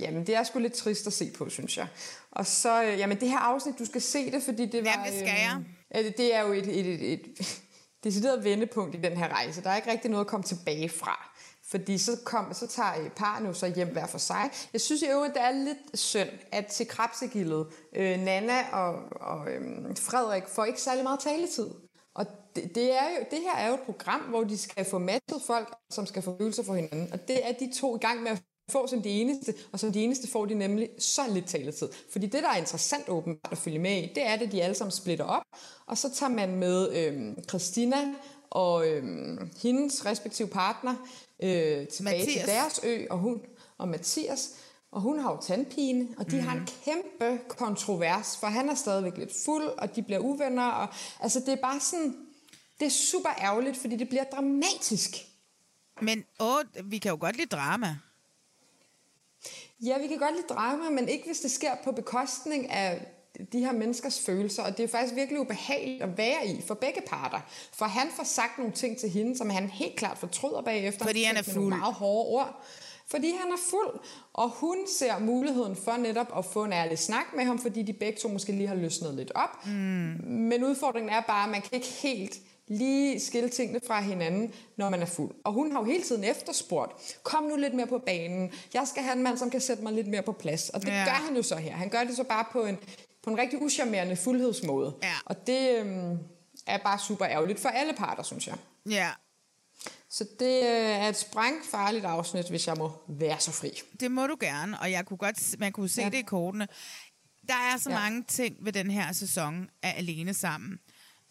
jamen 0.00 0.26
det 0.26 0.34
er 0.34 0.42
sgu 0.42 0.58
lidt 0.58 0.72
trist 0.72 1.06
at 1.06 1.12
se 1.12 1.30
på, 1.38 1.48
synes 1.50 1.76
jeg. 1.76 1.86
Og 2.30 2.46
så, 2.46 2.82
øh, 2.84 2.98
jamen 2.98 3.20
det 3.20 3.28
her 3.28 3.38
afsnit, 3.38 3.78
du 3.78 3.84
skal 3.84 4.00
se 4.02 4.30
det, 4.30 4.42
fordi 4.42 4.66
det 4.66 4.84
var... 4.84 4.90
Jamen, 4.90 5.06
det 5.06 5.14
skal 5.14 5.28
jeg. 5.40 5.56
Øh, 5.96 6.06
øh, 6.06 6.12
det 6.16 6.34
er 6.34 6.40
jo 6.40 6.52
et, 6.52 6.66
et, 6.66 6.86
et, 6.86 7.12
et 7.12 7.60
decideret 8.04 8.44
vendepunkt 8.44 8.94
i 8.94 8.98
den 8.98 9.16
her 9.16 9.28
rejse. 9.28 9.62
Der 9.62 9.70
er 9.70 9.76
ikke 9.76 9.90
rigtig 9.90 10.10
noget 10.10 10.24
at 10.24 10.30
komme 10.30 10.44
tilbage 10.44 10.88
fra. 10.88 11.30
Fordi 11.70 11.98
så, 11.98 12.12
kom, 12.24 12.54
så 12.54 12.66
tager 12.66 13.10
parne 13.16 13.48
jo 13.48 13.54
så 13.54 13.72
hjem 13.76 13.88
hver 13.88 14.06
for 14.06 14.18
sig. 14.18 14.50
Jeg 14.72 14.80
synes 14.80 15.02
i 15.02 15.06
øvrigt, 15.10 15.34
det 15.34 15.42
er 15.42 15.50
lidt 15.50 16.00
synd, 16.00 16.28
at 16.52 16.66
til 16.66 16.88
krabsegildet, 16.88 17.66
øh, 17.96 18.18
Nana 18.20 18.70
og, 18.72 18.94
og 19.20 19.50
øhm, 19.50 19.96
Frederik 19.96 20.48
får 20.48 20.64
ikke 20.64 20.80
særlig 20.80 21.02
meget 21.04 21.20
taletid. 21.20 21.70
Og 22.14 22.26
det, 22.56 22.74
det, 22.74 22.98
er 22.98 23.08
jo, 23.18 23.24
det 23.30 23.38
her 23.38 23.56
er 23.56 23.68
jo 23.68 23.74
et 23.74 23.80
program, 23.80 24.20
hvor 24.20 24.44
de 24.44 24.58
skal 24.58 24.84
få 24.84 24.98
matchet 24.98 25.42
folk, 25.46 25.74
som 25.90 26.06
skal 26.06 26.22
få 26.22 26.36
følelser 26.38 26.62
for 26.62 26.74
hinanden. 26.74 27.12
Og 27.12 27.28
det 27.28 27.48
er 27.48 27.52
de 27.52 27.72
to 27.80 27.96
i 27.96 27.98
gang 27.98 28.22
med 28.22 28.30
at 28.30 28.42
få 28.70 28.86
som 28.86 29.02
de 29.02 29.08
eneste, 29.08 29.54
og 29.72 29.80
som 29.80 29.92
de 29.92 30.00
eneste 30.00 30.28
får 30.28 30.46
de 30.46 30.54
nemlig 30.54 30.88
så 30.98 31.22
lidt 31.30 31.46
taletid. 31.46 31.88
Fordi 32.12 32.26
det, 32.26 32.42
der 32.42 32.48
er 32.48 32.56
interessant 32.56 33.08
åbenbart 33.08 33.52
at 33.52 33.58
følge 33.58 33.78
med 33.78 34.02
i, 34.02 34.12
det 34.14 34.26
er, 34.26 34.32
at 34.32 34.52
de 34.52 34.62
alle 34.62 34.74
sammen 34.74 34.92
splitter 34.92 35.24
op, 35.24 35.42
og 35.86 35.98
så 35.98 36.10
tager 36.14 36.30
man 36.30 36.56
med 36.56 36.92
øhm, 36.92 37.44
Christina 37.48 37.96
og 38.50 38.88
øhm, 38.88 39.50
hendes 39.62 40.06
respektive 40.06 40.48
partner 40.48 40.94
øh, 41.42 41.86
tilbage 41.86 42.18
Mathias. 42.18 42.44
til 42.44 42.46
deres 42.46 42.80
ø, 42.84 43.06
og 43.10 43.18
hun 43.18 43.40
og 43.78 43.88
Mathias, 43.88 44.50
og 44.92 45.00
hun 45.00 45.18
har 45.18 45.30
jo 45.30 45.38
tandpine, 45.42 46.08
og 46.18 46.30
de 46.30 46.36
mm. 46.36 46.42
har 46.42 46.56
en 46.56 46.68
kæmpe 46.84 47.44
kontrovers, 47.48 48.36
for 48.36 48.46
han 48.46 48.68
er 48.68 48.74
stadigvæk 48.74 49.16
lidt 49.16 49.32
fuld, 49.44 49.64
og 49.64 49.96
de 49.96 50.02
bliver 50.02 50.18
uvenner, 50.18 50.66
og 50.66 50.88
altså 51.20 51.40
det 51.40 51.48
er 51.48 51.62
bare 51.62 51.80
sådan, 51.80 52.16
det 52.80 52.86
er 52.86 52.90
super 52.90 53.30
ærgerligt, 53.40 53.76
fordi 53.76 53.96
det 53.96 54.08
bliver 54.08 54.24
dramatisk. 54.24 55.10
Men 56.00 56.24
åh, 56.40 56.62
vi 56.84 56.98
kan 56.98 57.10
jo 57.10 57.18
godt 57.20 57.36
lide 57.36 57.48
drama. 57.48 57.96
Ja, 59.84 59.98
vi 59.98 60.06
kan 60.06 60.18
godt 60.18 60.34
lide 60.34 60.46
drama, 60.48 60.90
men 60.90 61.08
ikke 61.08 61.26
hvis 61.26 61.40
det 61.40 61.50
sker 61.50 61.72
på 61.84 61.92
bekostning 61.92 62.70
af 62.70 63.06
de 63.52 63.58
her 63.58 63.72
menneskers 63.72 64.20
følelser, 64.26 64.62
og 64.62 64.76
det 64.76 64.84
er 64.84 64.88
faktisk 64.88 65.14
virkelig 65.14 65.40
ubehageligt 65.40 66.02
at 66.02 66.18
være 66.18 66.46
i 66.46 66.62
for 66.66 66.74
begge 66.74 67.00
parter. 67.06 67.40
For 67.72 67.84
han 67.84 68.08
får 68.16 68.24
sagt 68.24 68.58
nogle 68.58 68.72
ting 68.72 68.98
til 68.98 69.08
hende, 69.08 69.36
som 69.36 69.50
han 69.50 69.68
helt 69.68 69.96
klart 69.96 70.18
fortryder 70.18 70.62
bagefter. 70.62 71.04
Fordi 71.04 71.22
han 71.22 71.36
er 71.36 71.42
fuld. 71.42 71.68
meget 71.68 71.94
hårde 71.94 72.28
ord. 72.28 72.64
Fordi 73.06 73.30
han 73.40 73.52
er 73.52 73.56
fuld, 73.70 74.00
og 74.32 74.48
hun 74.48 74.76
ser 74.98 75.18
muligheden 75.18 75.76
for 75.76 75.96
netop 75.96 76.38
at 76.38 76.44
få 76.44 76.64
en 76.64 76.72
ærlig 76.72 76.98
snak 76.98 77.24
med 77.36 77.44
ham, 77.44 77.58
fordi 77.58 77.82
de 77.82 77.92
begge 77.92 78.18
to 78.18 78.28
måske 78.28 78.52
lige 78.52 78.68
har 78.68 78.74
løsnet 78.74 79.14
lidt 79.14 79.32
op. 79.34 79.66
Mm. 79.66 79.72
Men 80.26 80.64
udfordringen 80.64 81.12
er 81.12 81.20
bare, 81.20 81.44
at 81.44 81.50
man 81.50 81.62
kan 81.62 81.70
ikke 81.72 81.86
helt 81.86 82.38
lige 82.70 83.20
skille 83.20 83.48
tingene 83.48 83.80
fra 83.86 84.00
hinanden, 84.00 84.54
når 84.76 84.90
man 84.90 85.02
er 85.02 85.06
fuld. 85.06 85.34
Og 85.44 85.52
hun 85.52 85.72
har 85.72 85.80
jo 85.80 85.84
hele 85.84 86.02
tiden 86.02 86.24
efterspurgt, 86.24 87.18
kom 87.22 87.44
nu 87.44 87.56
lidt 87.56 87.74
mere 87.74 87.86
på 87.86 87.98
banen, 87.98 88.52
jeg 88.74 88.88
skal 88.88 89.02
have 89.02 89.16
en 89.16 89.22
mand, 89.22 89.38
som 89.38 89.50
kan 89.50 89.60
sætte 89.60 89.82
mig 89.82 89.92
lidt 89.92 90.06
mere 90.06 90.22
på 90.22 90.32
plads. 90.32 90.68
Og 90.68 90.80
det 90.80 90.88
ja. 90.88 91.04
gør 91.04 91.24
han 91.26 91.36
jo 91.36 91.42
så 91.42 91.56
her. 91.56 91.72
Han 91.72 91.88
gør 91.88 92.04
det 92.04 92.16
så 92.16 92.24
bare 92.24 92.44
på 92.52 92.64
en, 92.64 92.78
på 93.22 93.30
en 93.30 93.38
rigtig 93.38 93.62
uschammerende 93.62 94.16
fuldhedsmåde. 94.16 94.94
Ja. 95.02 95.14
Og 95.24 95.46
det 95.46 95.78
øhm, 95.78 96.18
er 96.66 96.78
bare 96.78 96.98
super 96.98 97.26
ærgerligt 97.26 97.60
for 97.60 97.68
alle 97.68 97.92
parter, 97.92 98.22
synes 98.22 98.46
jeg. 98.46 98.56
Ja. 98.90 99.10
Så 100.10 100.24
det 100.40 100.62
øh, 100.62 100.90
er 100.90 101.08
et 101.08 101.16
sprængfarligt 101.16 102.04
afsnit, 102.04 102.48
hvis 102.48 102.66
jeg 102.66 102.76
må 102.76 102.92
være 103.08 103.40
så 103.40 103.52
fri. 103.52 103.70
Det 104.00 104.10
må 104.10 104.26
du 104.26 104.36
gerne, 104.40 104.80
og 104.80 104.90
jeg 104.90 105.06
kunne 105.06 105.16
godt, 105.16 105.58
man 105.58 105.72
kunne 105.72 105.88
se 105.88 106.02
ja. 106.02 106.08
det 106.08 106.18
i 106.18 106.22
kortene. 106.22 106.68
Der 107.48 107.54
er 107.54 107.78
så 107.78 107.90
ja. 107.90 107.98
mange 107.98 108.24
ting 108.28 108.56
ved 108.60 108.72
den 108.72 108.90
her 108.90 109.12
sæson 109.12 109.68
af 109.82 109.94
Alene 109.98 110.34
Sammen, 110.34 110.78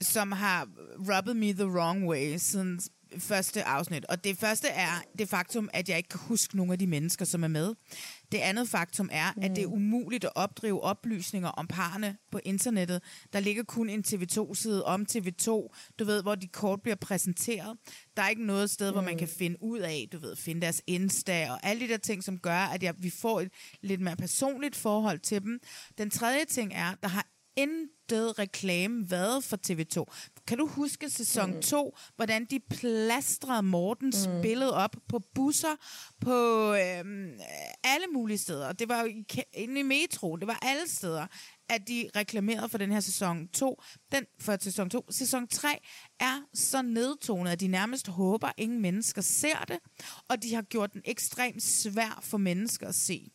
som 0.02 0.32
har 0.32 0.68
rubbet 0.98 1.36
me 1.36 1.54
the 1.54 1.68
wrong 1.68 2.08
way 2.08 2.36
siden 2.38 2.80
første 3.18 3.64
afsnit. 3.64 4.06
Og 4.06 4.24
det 4.24 4.38
første 4.38 4.68
er 4.68 4.92
det 5.20 5.30
faktum, 5.30 5.70
at 5.74 5.90
jeg 5.90 5.98
ikke 5.98 6.10
kan 6.10 6.20
huske 6.20 6.58
nogle 6.58 6.74
af 6.74 6.80
de 6.80 6.88
mennesker, 6.88 7.26
som 7.26 7.44
er 7.44 7.48
med. 7.48 7.74
Det 8.32 8.38
andet 8.38 8.70
faktum 8.70 9.10
er, 9.12 9.34
mm. 9.36 9.44
at 9.44 9.52
det 9.56 9.62
er 9.62 9.68
umuligt 9.68 10.26
at 10.26 10.32
opdrive 10.36 10.82
oplysninger 10.82 11.50
om 11.50 11.68
parerne 11.68 12.18
på 12.32 12.40
internettet. 12.44 13.02
Der 13.34 13.40
ligger 13.40 13.64
kun 13.64 13.90
en 13.90 14.04
TV2-side 14.08 14.86
om 14.86 15.06
TV2, 15.12 15.48
du 16.00 16.06
ved, 16.06 16.22
hvor 16.22 16.36
de 16.36 16.48
kort 16.48 16.82
bliver 16.82 16.96
præsenteret. 16.96 17.78
Der 18.18 18.24
er 18.24 18.30
ikke 18.30 18.46
noget 18.46 18.70
sted, 18.70 18.92
mm. 18.92 18.94
hvor 18.94 19.02
man 19.02 19.18
kan 19.18 19.28
finde 19.28 19.64
ud 19.64 19.80
af, 19.80 20.08
du 20.12 20.18
ved, 20.20 20.36
finde 20.36 20.62
deres 20.62 20.82
Insta 20.88 21.52
og 21.52 21.60
alle 21.64 21.88
de 21.88 21.92
der 21.92 21.98
ting, 21.98 22.24
som 22.24 22.38
gør, 22.38 22.60
at 22.60 22.84
jeg, 22.84 22.94
vi 22.98 23.10
får 23.10 23.42
et 23.42 23.52
lidt 23.82 24.02
mere 24.02 24.16
personligt 24.16 24.76
forhold 24.76 25.20
til 25.20 25.42
dem. 25.42 25.60
Den 25.98 26.10
tredje 26.10 26.46
ting 26.46 26.74
er, 26.74 26.96
der 27.02 27.08
har 27.08 27.26
intet 27.56 28.40
reklame 28.40 29.12
været 29.12 29.44
for 29.44 29.58
TV2. 29.68 30.06
Kan 30.48 30.58
du 30.58 30.68
huske 30.68 31.10
sæson 31.10 31.62
2, 31.62 31.84
mm. 31.84 32.14
hvordan 32.16 32.46
de 32.46 32.60
plastrede 32.70 33.64
Mortens 33.64 34.28
mm. 34.28 34.42
billede 34.42 34.74
op 34.74 34.96
på 35.08 35.20
busser, 35.36 35.76
på 36.22 36.34
øhm, 36.74 37.40
alle 37.84 38.08
mulige 38.14 38.38
steder. 38.38 38.72
Det 38.72 38.90
var 38.90 39.02
jo 39.02 39.24
inde 39.54 39.80
i 39.80 39.84
metro, 39.84 40.36
det 40.36 40.48
var 40.48 40.60
alle 40.62 40.90
steder, 40.90 41.28
at 41.70 41.88
de 41.88 42.10
reklamerede 42.16 42.70
for 42.70 42.78
den 42.78 42.92
her 42.92 43.00
sæson 43.00 43.48
2. 43.48 43.82
Den 44.12 44.26
for 44.40 44.58
sæson 44.62 44.90
2. 44.90 45.06
Sæson 45.12 45.48
3 45.48 45.80
er 46.20 46.42
så 46.54 46.82
nedtonet, 46.82 47.52
at 47.52 47.60
de 47.60 47.68
nærmest 47.68 48.08
håber, 48.08 48.48
at 48.48 48.54
ingen 48.58 48.82
mennesker 48.82 49.22
ser 49.22 49.66
det, 49.68 49.80
og 50.30 50.44
de 50.44 50.56
har 50.56 50.62
gjort 50.62 50.94
den 50.94 51.02
ekstremt 51.06 51.64
svær 51.64 52.20
for 52.24 52.38
mennesker 52.38 52.88
at 52.88 52.96
se. 52.96 53.32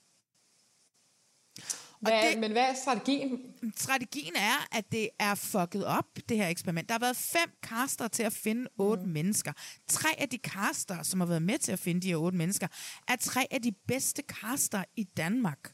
Hvad, 2.05 2.31
det, 2.31 2.41
men 2.41 2.53
hvad 2.53 2.63
er 2.63 2.75
strategien? 2.75 3.41
Strategien 3.77 4.37
er, 4.37 4.77
at 4.79 4.93
det 4.93 5.09
er 5.19 5.35
fucket 5.35 5.85
op, 5.85 6.07
det 6.29 6.37
her 6.37 6.49
eksperiment. 6.49 6.89
Der 6.89 6.95
har 6.95 6.99
været 6.99 7.17
fem 7.17 7.51
caster 7.63 8.09
til 8.09 8.23
at 8.23 8.33
finde 8.33 8.67
otte 8.79 9.05
mm. 9.05 9.11
mennesker. 9.11 9.53
Tre 9.89 10.09
af 10.19 10.29
de 10.29 10.37
caster, 10.37 11.03
som 11.03 11.21
har 11.21 11.27
været 11.27 11.43
med 11.43 11.59
til 11.59 11.73
at 11.73 11.79
finde 11.79 12.01
de 12.01 12.09
her 12.09 12.17
otte 12.17 12.39
mennesker, 12.39 12.67
er 13.09 13.17
tre 13.17 13.47
af 13.51 13.63
de 13.63 13.73
bedste 13.89 14.23
caster 14.29 14.85
i 14.97 15.05
Danmark. 15.05 15.74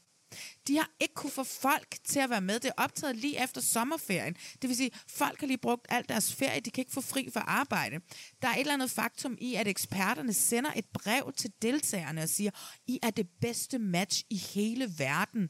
De 0.68 0.76
har 0.76 0.90
ikke 1.00 1.14
kunne 1.14 1.30
få 1.30 1.44
folk 1.44 1.96
til 2.04 2.20
at 2.20 2.30
være 2.30 2.40
med. 2.40 2.60
Det 2.60 2.68
er 2.68 2.82
optaget 2.82 3.16
lige 3.16 3.42
efter 3.44 3.60
sommerferien. 3.60 4.36
Det 4.62 4.68
vil 4.68 4.76
sige, 4.76 4.90
folk 5.08 5.40
har 5.40 5.46
lige 5.46 5.58
brugt 5.58 5.86
al 5.88 6.04
deres 6.08 6.34
ferie. 6.34 6.60
De 6.60 6.70
kan 6.70 6.82
ikke 6.82 6.92
få 6.92 7.00
fri 7.00 7.28
for 7.32 7.40
arbejde. 7.40 8.00
Der 8.42 8.48
er 8.48 8.54
et 8.54 8.60
eller 8.60 8.74
andet 8.74 8.90
faktum 8.90 9.36
i, 9.40 9.54
at 9.54 9.68
eksperterne 9.68 10.32
sender 10.32 10.70
et 10.76 10.84
brev 10.92 11.32
til 11.36 11.52
deltagerne 11.62 12.22
og 12.22 12.28
siger, 12.28 12.50
I 12.86 12.98
er 13.02 13.10
det 13.10 13.28
bedste 13.40 13.78
match 13.78 14.24
i 14.30 14.36
hele 14.36 14.92
verden. 14.98 15.48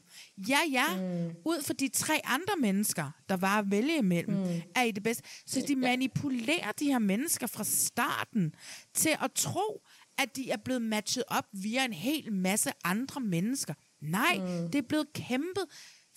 Ja, 0.49 0.59
ja. 0.71 0.97
Mm. 0.97 1.35
Ud 1.45 1.63
for 1.63 1.73
de 1.73 1.87
tre 1.87 2.21
andre 2.23 2.53
mennesker, 2.59 3.11
der 3.29 3.37
var 3.37 3.59
at 3.59 3.71
vælge 3.71 3.97
imellem, 3.97 4.35
mm. 4.35 4.61
er 4.75 4.83
I 4.83 4.91
det 4.91 5.03
bedste. 5.03 5.23
Så 5.45 5.65
de 5.67 5.75
manipulerer 5.75 6.71
de 6.71 6.85
her 6.85 6.99
mennesker 6.99 7.47
fra 7.47 7.63
starten 7.63 8.55
til 8.93 9.17
at 9.21 9.31
tro, 9.31 9.81
at 10.17 10.35
de 10.35 10.51
er 10.51 10.57
blevet 10.57 10.81
matchet 10.81 11.23
op 11.27 11.45
via 11.53 11.85
en 11.85 11.93
hel 11.93 12.33
masse 12.33 12.71
andre 12.83 13.21
mennesker. 13.21 13.73
Nej, 14.01 14.37
mm. 14.37 14.71
det 14.71 14.75
er 14.75 14.87
blevet 14.87 15.13
kæmpet. 15.13 15.65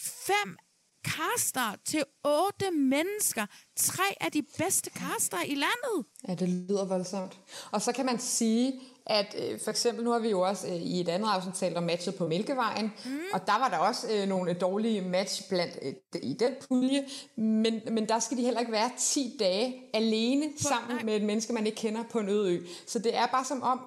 Fem 0.00 0.56
kaster 1.04 1.76
til 1.84 2.04
otte 2.24 2.70
mennesker. 2.70 3.46
Tre 3.76 4.04
af 4.20 4.32
de 4.32 4.42
bedste 4.58 4.90
kaster 4.90 5.42
i 5.46 5.54
landet. 5.54 6.06
Ja, 6.28 6.34
det 6.34 6.48
lyder 6.48 6.84
voldsomt. 6.84 7.38
Og 7.72 7.82
så 7.82 7.92
kan 7.92 8.06
man 8.06 8.18
sige, 8.18 8.80
at 9.06 9.36
øh, 9.38 9.60
for 9.60 9.70
eksempel, 9.70 10.04
nu 10.04 10.10
har 10.10 10.18
vi 10.18 10.30
jo 10.30 10.40
også 10.40 10.66
øh, 10.66 10.74
i 10.74 11.00
et 11.00 11.08
andet 11.08 11.28
afsnit 11.28 11.54
talt 11.54 11.76
om 11.76 11.82
matchet 11.82 12.14
på 12.14 12.26
Mælkevejen, 12.26 12.92
mm. 13.04 13.18
og 13.32 13.46
der 13.46 13.58
var 13.58 13.68
der 13.68 13.78
også 13.78 14.06
øh, 14.12 14.28
nogle 14.28 14.52
dårlige 14.52 15.00
match 15.00 15.48
blandt 15.48 15.78
øh, 15.82 15.92
i 16.22 16.36
den 16.40 16.52
pulje, 16.68 17.04
men, 17.36 17.80
men 17.90 18.08
der 18.08 18.18
skal 18.18 18.36
de 18.36 18.42
heller 18.42 18.60
ikke 18.60 18.72
være 18.72 18.90
10 18.98 19.36
dage 19.38 19.82
alene 19.94 20.46
på, 20.48 20.62
sammen 20.68 20.96
nej. 20.96 21.04
med 21.04 21.16
et 21.16 21.22
menneske, 21.22 21.52
man 21.52 21.66
ikke 21.66 21.76
kender 21.76 22.02
på 22.10 22.18
en 22.18 22.28
øde 22.28 22.52
ø. 22.52 22.66
Så 22.86 22.98
det 22.98 23.16
er 23.16 23.26
bare 23.26 23.44
som 23.44 23.62
om, 23.62 23.80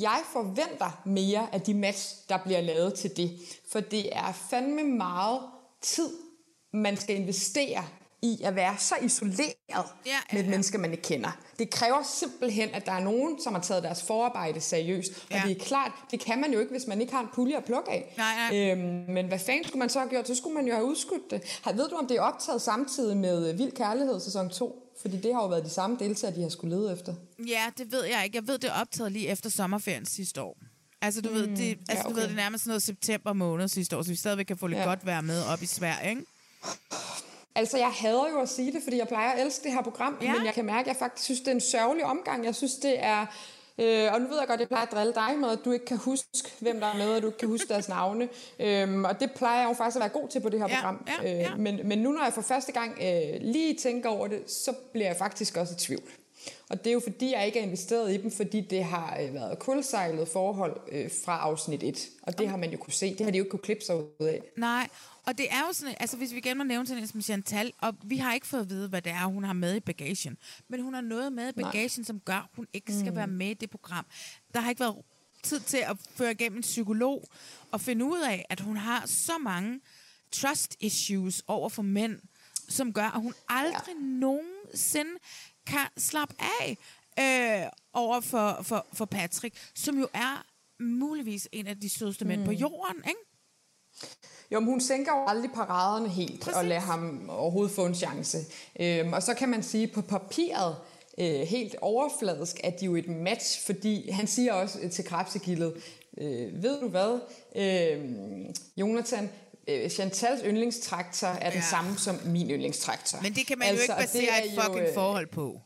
jeg 0.00 0.20
forventer 0.32 1.02
mere 1.04 1.48
af 1.52 1.60
de 1.60 1.74
match, 1.74 2.28
der 2.28 2.38
bliver 2.44 2.60
lavet 2.60 2.94
til 2.94 3.16
det, 3.16 3.38
for 3.72 3.80
det 3.80 4.16
er 4.16 4.32
fandme 4.32 4.84
meget 4.84 5.40
tid, 5.82 6.10
man 6.72 6.96
skal 6.96 7.16
investere 7.16 7.84
i 8.24 8.42
at 8.42 8.54
være 8.56 8.74
så 8.78 8.94
isoleret 9.02 9.54
ja, 9.68 9.78
ja, 9.78 9.82
ja. 10.06 10.16
med 10.32 10.40
et 10.40 10.48
menneske, 10.48 10.78
man 10.78 10.90
ikke 10.90 11.02
kender. 11.02 11.30
Det 11.58 11.70
kræver 11.70 12.02
simpelthen, 12.02 12.68
at 12.72 12.86
der 12.86 12.92
er 12.92 13.00
nogen, 13.00 13.42
som 13.42 13.54
har 13.54 13.60
taget 13.60 13.82
deres 13.82 14.02
forarbejde 14.02 14.60
seriøst. 14.60 15.12
Ja. 15.30 15.42
Og 15.42 15.48
det 15.48 15.56
er 15.56 15.64
klart, 15.64 15.92
det 16.10 16.20
kan 16.20 16.40
man 16.40 16.52
jo 16.52 16.60
ikke, 16.60 16.72
hvis 16.72 16.86
man 16.86 17.00
ikke 17.00 17.12
har 17.12 17.20
en 17.20 17.28
pulje 17.34 17.56
at 17.56 17.64
plukke 17.64 17.90
af. 17.90 18.14
Nej, 18.16 18.34
nej. 18.50 18.70
Øhm, 18.70 19.12
men 19.14 19.26
hvad 19.26 19.38
fanden 19.38 19.64
skulle 19.64 19.78
man 19.78 19.88
så 19.88 19.98
have 19.98 20.10
gjort? 20.10 20.26
Så 20.26 20.34
skulle 20.34 20.54
man 20.54 20.66
jo 20.66 20.74
have 20.74 20.86
udskudt 20.86 21.30
det. 21.30 21.60
Ved 21.74 21.88
du, 21.88 21.96
om 21.96 22.06
det 22.06 22.16
er 22.16 22.20
optaget 22.20 22.62
samtidig 22.62 23.16
med 23.16 23.52
Vild 23.52 23.72
Kærlighed 23.72 24.20
sæson 24.20 24.50
2? 24.50 24.80
Fordi 25.00 25.16
det 25.16 25.34
har 25.34 25.42
jo 25.42 25.48
været 25.48 25.64
de 25.64 25.70
samme 25.70 25.96
deltagere, 26.00 26.36
de 26.36 26.42
har 26.42 26.48
skulle 26.48 26.76
lede 26.76 26.92
efter. 26.92 27.14
Ja, 27.48 27.64
det 27.78 27.92
ved 27.92 28.04
jeg 28.04 28.24
ikke. 28.24 28.36
Jeg 28.36 28.46
ved, 28.46 28.58
det 28.58 28.70
er 28.70 28.80
optaget 28.80 29.12
lige 29.12 29.28
efter 29.28 29.50
sommerferien 29.50 30.06
sidste 30.06 30.42
år. 30.42 30.56
Altså, 31.02 31.20
du, 31.20 31.28
mm, 31.28 31.34
ved, 31.34 31.42
det, 31.42 31.50
altså, 31.50 31.78
ja, 31.90 32.00
okay. 32.00 32.10
du 32.10 32.14
ved, 32.14 32.22
det 32.22 32.30
er 32.30 32.36
nærmest 32.36 32.66
noget 32.66 32.82
september 32.82 33.32
måned 33.32 33.68
sidste 33.68 33.96
år, 33.96 34.02
så 34.02 34.10
vi 34.10 34.16
stadigvæk 34.16 34.46
kan 34.46 34.58
få 34.58 34.66
lidt 34.66 34.78
ja. 34.78 34.84
godt 34.84 35.06
være 35.06 35.22
med 35.22 35.42
op 35.42 35.62
i 35.62 35.66
Sverige, 35.66 36.10
ikke? 36.10 36.22
Altså, 37.54 37.78
jeg 37.78 37.90
hader 37.90 38.28
jo 38.32 38.40
at 38.40 38.48
sige 38.48 38.72
det, 38.72 38.82
fordi 38.82 38.98
jeg 38.98 39.08
plejer 39.08 39.30
at 39.30 39.46
elske 39.46 39.64
det 39.64 39.72
her 39.72 39.82
program, 39.82 40.18
ja. 40.22 40.32
men 40.32 40.46
jeg 40.46 40.54
kan 40.54 40.64
mærke, 40.64 40.80
at 40.80 40.86
jeg 40.86 40.96
faktisk 40.96 41.24
synes, 41.24 41.40
det 41.40 41.48
er 41.48 41.52
en 41.52 41.60
sørgelig 41.60 42.04
omgang. 42.04 42.44
Jeg 42.44 42.54
synes, 42.54 42.74
det 42.74 43.04
er... 43.04 43.26
Øh, 43.78 44.12
og 44.12 44.20
nu 44.20 44.28
ved 44.28 44.38
jeg 44.38 44.48
godt, 44.48 44.50
at 44.50 44.60
jeg 44.60 44.68
plejer 44.68 44.86
at 44.86 44.92
drille 44.92 45.14
dig 45.14 45.38
med, 45.38 45.48
at 45.48 45.58
du 45.64 45.72
ikke 45.72 45.84
kan 45.84 45.96
huske, 45.96 46.28
hvem 46.60 46.80
der 46.80 46.86
er 46.86 46.96
med, 46.96 47.16
og 47.16 47.22
du 47.22 47.26
ikke 47.26 47.38
kan 47.38 47.48
huske 47.48 47.68
deres 47.68 47.88
navne. 47.88 48.28
Øhm, 48.60 49.04
og 49.04 49.20
det 49.20 49.30
plejer 49.36 49.60
jeg 49.60 49.68
jo 49.68 49.74
faktisk 49.74 49.96
at 49.96 50.00
være 50.00 50.08
god 50.08 50.28
til 50.28 50.40
på 50.40 50.48
det 50.48 50.60
her 50.60 50.68
ja, 50.68 50.74
program. 50.74 51.08
Ja, 51.22 51.30
ja. 51.30 51.52
Øh, 51.52 51.58
men, 51.58 51.80
men 51.84 51.98
nu, 51.98 52.12
når 52.12 52.24
jeg 52.24 52.32
for 52.32 52.42
første 52.42 52.72
gang 52.72 52.98
øh, 53.02 53.40
lige 53.40 53.74
tænker 53.74 54.08
over 54.08 54.26
det, 54.26 54.50
så 54.50 54.72
bliver 54.92 55.06
jeg 55.06 55.16
faktisk 55.16 55.56
også 55.56 55.74
i 55.74 55.78
tvivl. 55.78 56.02
Og 56.68 56.78
det 56.78 56.86
er 56.90 56.94
jo 56.94 57.00
fordi, 57.00 57.32
jeg 57.32 57.46
ikke 57.46 57.58
er 57.58 57.62
investeret 57.62 58.14
i 58.14 58.16
dem, 58.16 58.30
fordi 58.30 58.60
det 58.60 58.84
har 58.84 59.18
øh, 59.22 59.34
været 59.34 59.58
kulsejlet 59.58 60.28
forhold 60.28 60.80
øh, 60.92 61.10
fra 61.24 61.38
afsnit 61.38 61.82
1. 61.82 62.08
Og 62.22 62.38
det 62.38 62.48
har 62.48 62.56
man 62.56 62.70
jo 62.70 62.78
kunne 62.78 62.92
se. 62.92 63.10
Det 63.10 63.20
har 63.20 63.30
de 63.30 63.38
jo 63.38 63.44
ikke 63.44 63.50
kunne 63.50 63.60
klippe 63.60 63.84
sig 63.84 63.96
ud 63.96 64.26
af. 64.26 64.42
Nej, 64.56 64.88
og 65.26 65.38
det 65.38 65.52
er 65.52 65.60
jo 65.60 65.72
sådan, 65.72 65.94
altså 66.00 66.16
hvis 66.16 66.34
vi 66.34 66.40
gerne 66.40 66.58
må 66.58 66.64
nævne 66.64 66.86
sådan 66.86 67.02
en 67.02 67.08
som 67.08 67.20
Chantal, 67.20 67.72
og 67.78 67.94
vi 68.04 68.16
har 68.16 68.34
ikke 68.34 68.46
fået 68.46 68.60
at 68.60 68.70
vide, 68.70 68.88
hvad 68.88 69.02
det 69.02 69.12
er, 69.12 69.26
hun 69.26 69.44
har 69.44 69.52
med 69.52 69.76
i 69.76 69.80
bagagen. 69.80 70.36
Men 70.68 70.80
hun 70.80 70.94
har 70.94 71.00
noget 71.00 71.32
med 71.32 71.48
i 71.48 71.52
bagagen, 71.52 71.90
Nej. 72.00 72.04
som 72.04 72.20
gør, 72.20 72.34
at 72.34 72.48
hun 72.56 72.66
ikke 72.72 72.92
skal 72.92 73.10
mm. 73.10 73.16
være 73.16 73.26
med 73.26 73.50
i 73.50 73.54
det 73.54 73.70
program. 73.70 74.06
Der 74.54 74.60
har 74.60 74.70
ikke 74.70 74.80
været 74.80 74.96
tid 75.42 75.60
til 75.60 75.76
at 75.76 75.96
føre 76.16 76.32
igennem 76.32 76.56
en 76.56 76.62
psykolog 76.62 77.24
og 77.72 77.80
finde 77.80 78.04
ud 78.04 78.20
af, 78.20 78.46
at 78.50 78.60
hun 78.60 78.76
har 78.76 79.06
så 79.06 79.38
mange 79.38 79.80
trust 80.32 80.76
issues 80.80 81.42
over 81.46 81.68
for 81.68 81.82
mænd, 81.82 82.20
som 82.68 82.92
gør, 82.92 83.16
at 83.16 83.20
hun 83.20 83.34
aldrig 83.48 83.94
ja. 83.94 84.06
nogensinde 84.06 85.10
kan 85.66 85.86
slappe 85.96 86.34
af 86.60 86.78
øh, 87.18 87.70
over 87.92 88.20
for, 88.20 88.62
for, 88.62 88.86
for 88.92 89.04
Patrick, 89.04 89.70
som 89.74 89.98
jo 89.98 90.08
er 90.14 90.46
muligvis 90.80 91.48
en 91.52 91.66
af 91.66 91.80
de 91.80 91.88
sødeste 91.88 92.24
mm. 92.24 92.28
mænd 92.28 92.44
på 92.44 92.52
jorden, 92.52 92.96
ikke? 93.08 93.20
Jo, 94.50 94.60
men 94.60 94.68
hun 94.68 94.80
sænker 94.80 95.12
jo 95.12 95.24
aldrig 95.26 95.50
paraderne 95.54 96.08
helt 96.08 96.40
Præcis. 96.40 96.56
og 96.56 96.64
lader 96.64 96.80
ham 96.80 97.30
overhovedet 97.30 97.74
få 97.74 97.86
en 97.86 97.94
chance. 97.94 98.38
Øhm, 98.80 99.12
og 99.12 99.22
så 99.22 99.34
kan 99.34 99.48
man 99.48 99.62
sige, 99.62 99.86
på 99.86 100.02
papiret, 100.02 100.76
øh, 101.18 101.40
helt 101.40 101.76
overfladisk, 101.80 102.60
at 102.64 102.80
de 102.80 102.84
jo 102.84 102.96
et 102.96 103.08
match, 103.08 103.66
fordi 103.66 104.10
han 104.10 104.26
siger 104.26 104.52
også 104.52 104.78
øh, 104.82 104.90
til 104.90 105.04
Krabsegildet, 105.04 105.74
øh, 106.18 106.62
ved 106.62 106.80
du 106.80 106.88
hvad, 106.88 107.20
øh, 107.56 108.00
Jonathan, 108.76 109.30
øh, 109.68 109.90
Chantals 109.90 110.42
yndlingstraktor 110.44 111.28
er 111.28 111.50
den 111.50 111.58
ja. 111.58 111.66
samme 111.70 111.98
som 111.98 112.20
min 112.24 112.50
yndlingstraktor. 112.50 113.18
Men 113.22 113.34
det 113.34 113.46
kan 113.46 113.58
man 113.58 113.68
altså, 113.68 113.92
jo 113.92 113.98
ikke 114.00 114.12
basere 114.12 114.46
et 114.46 114.52
fucking 114.62 114.84
jo, 114.84 114.88
øh, 114.88 114.94
forhold 114.94 115.26
på. 115.26 115.60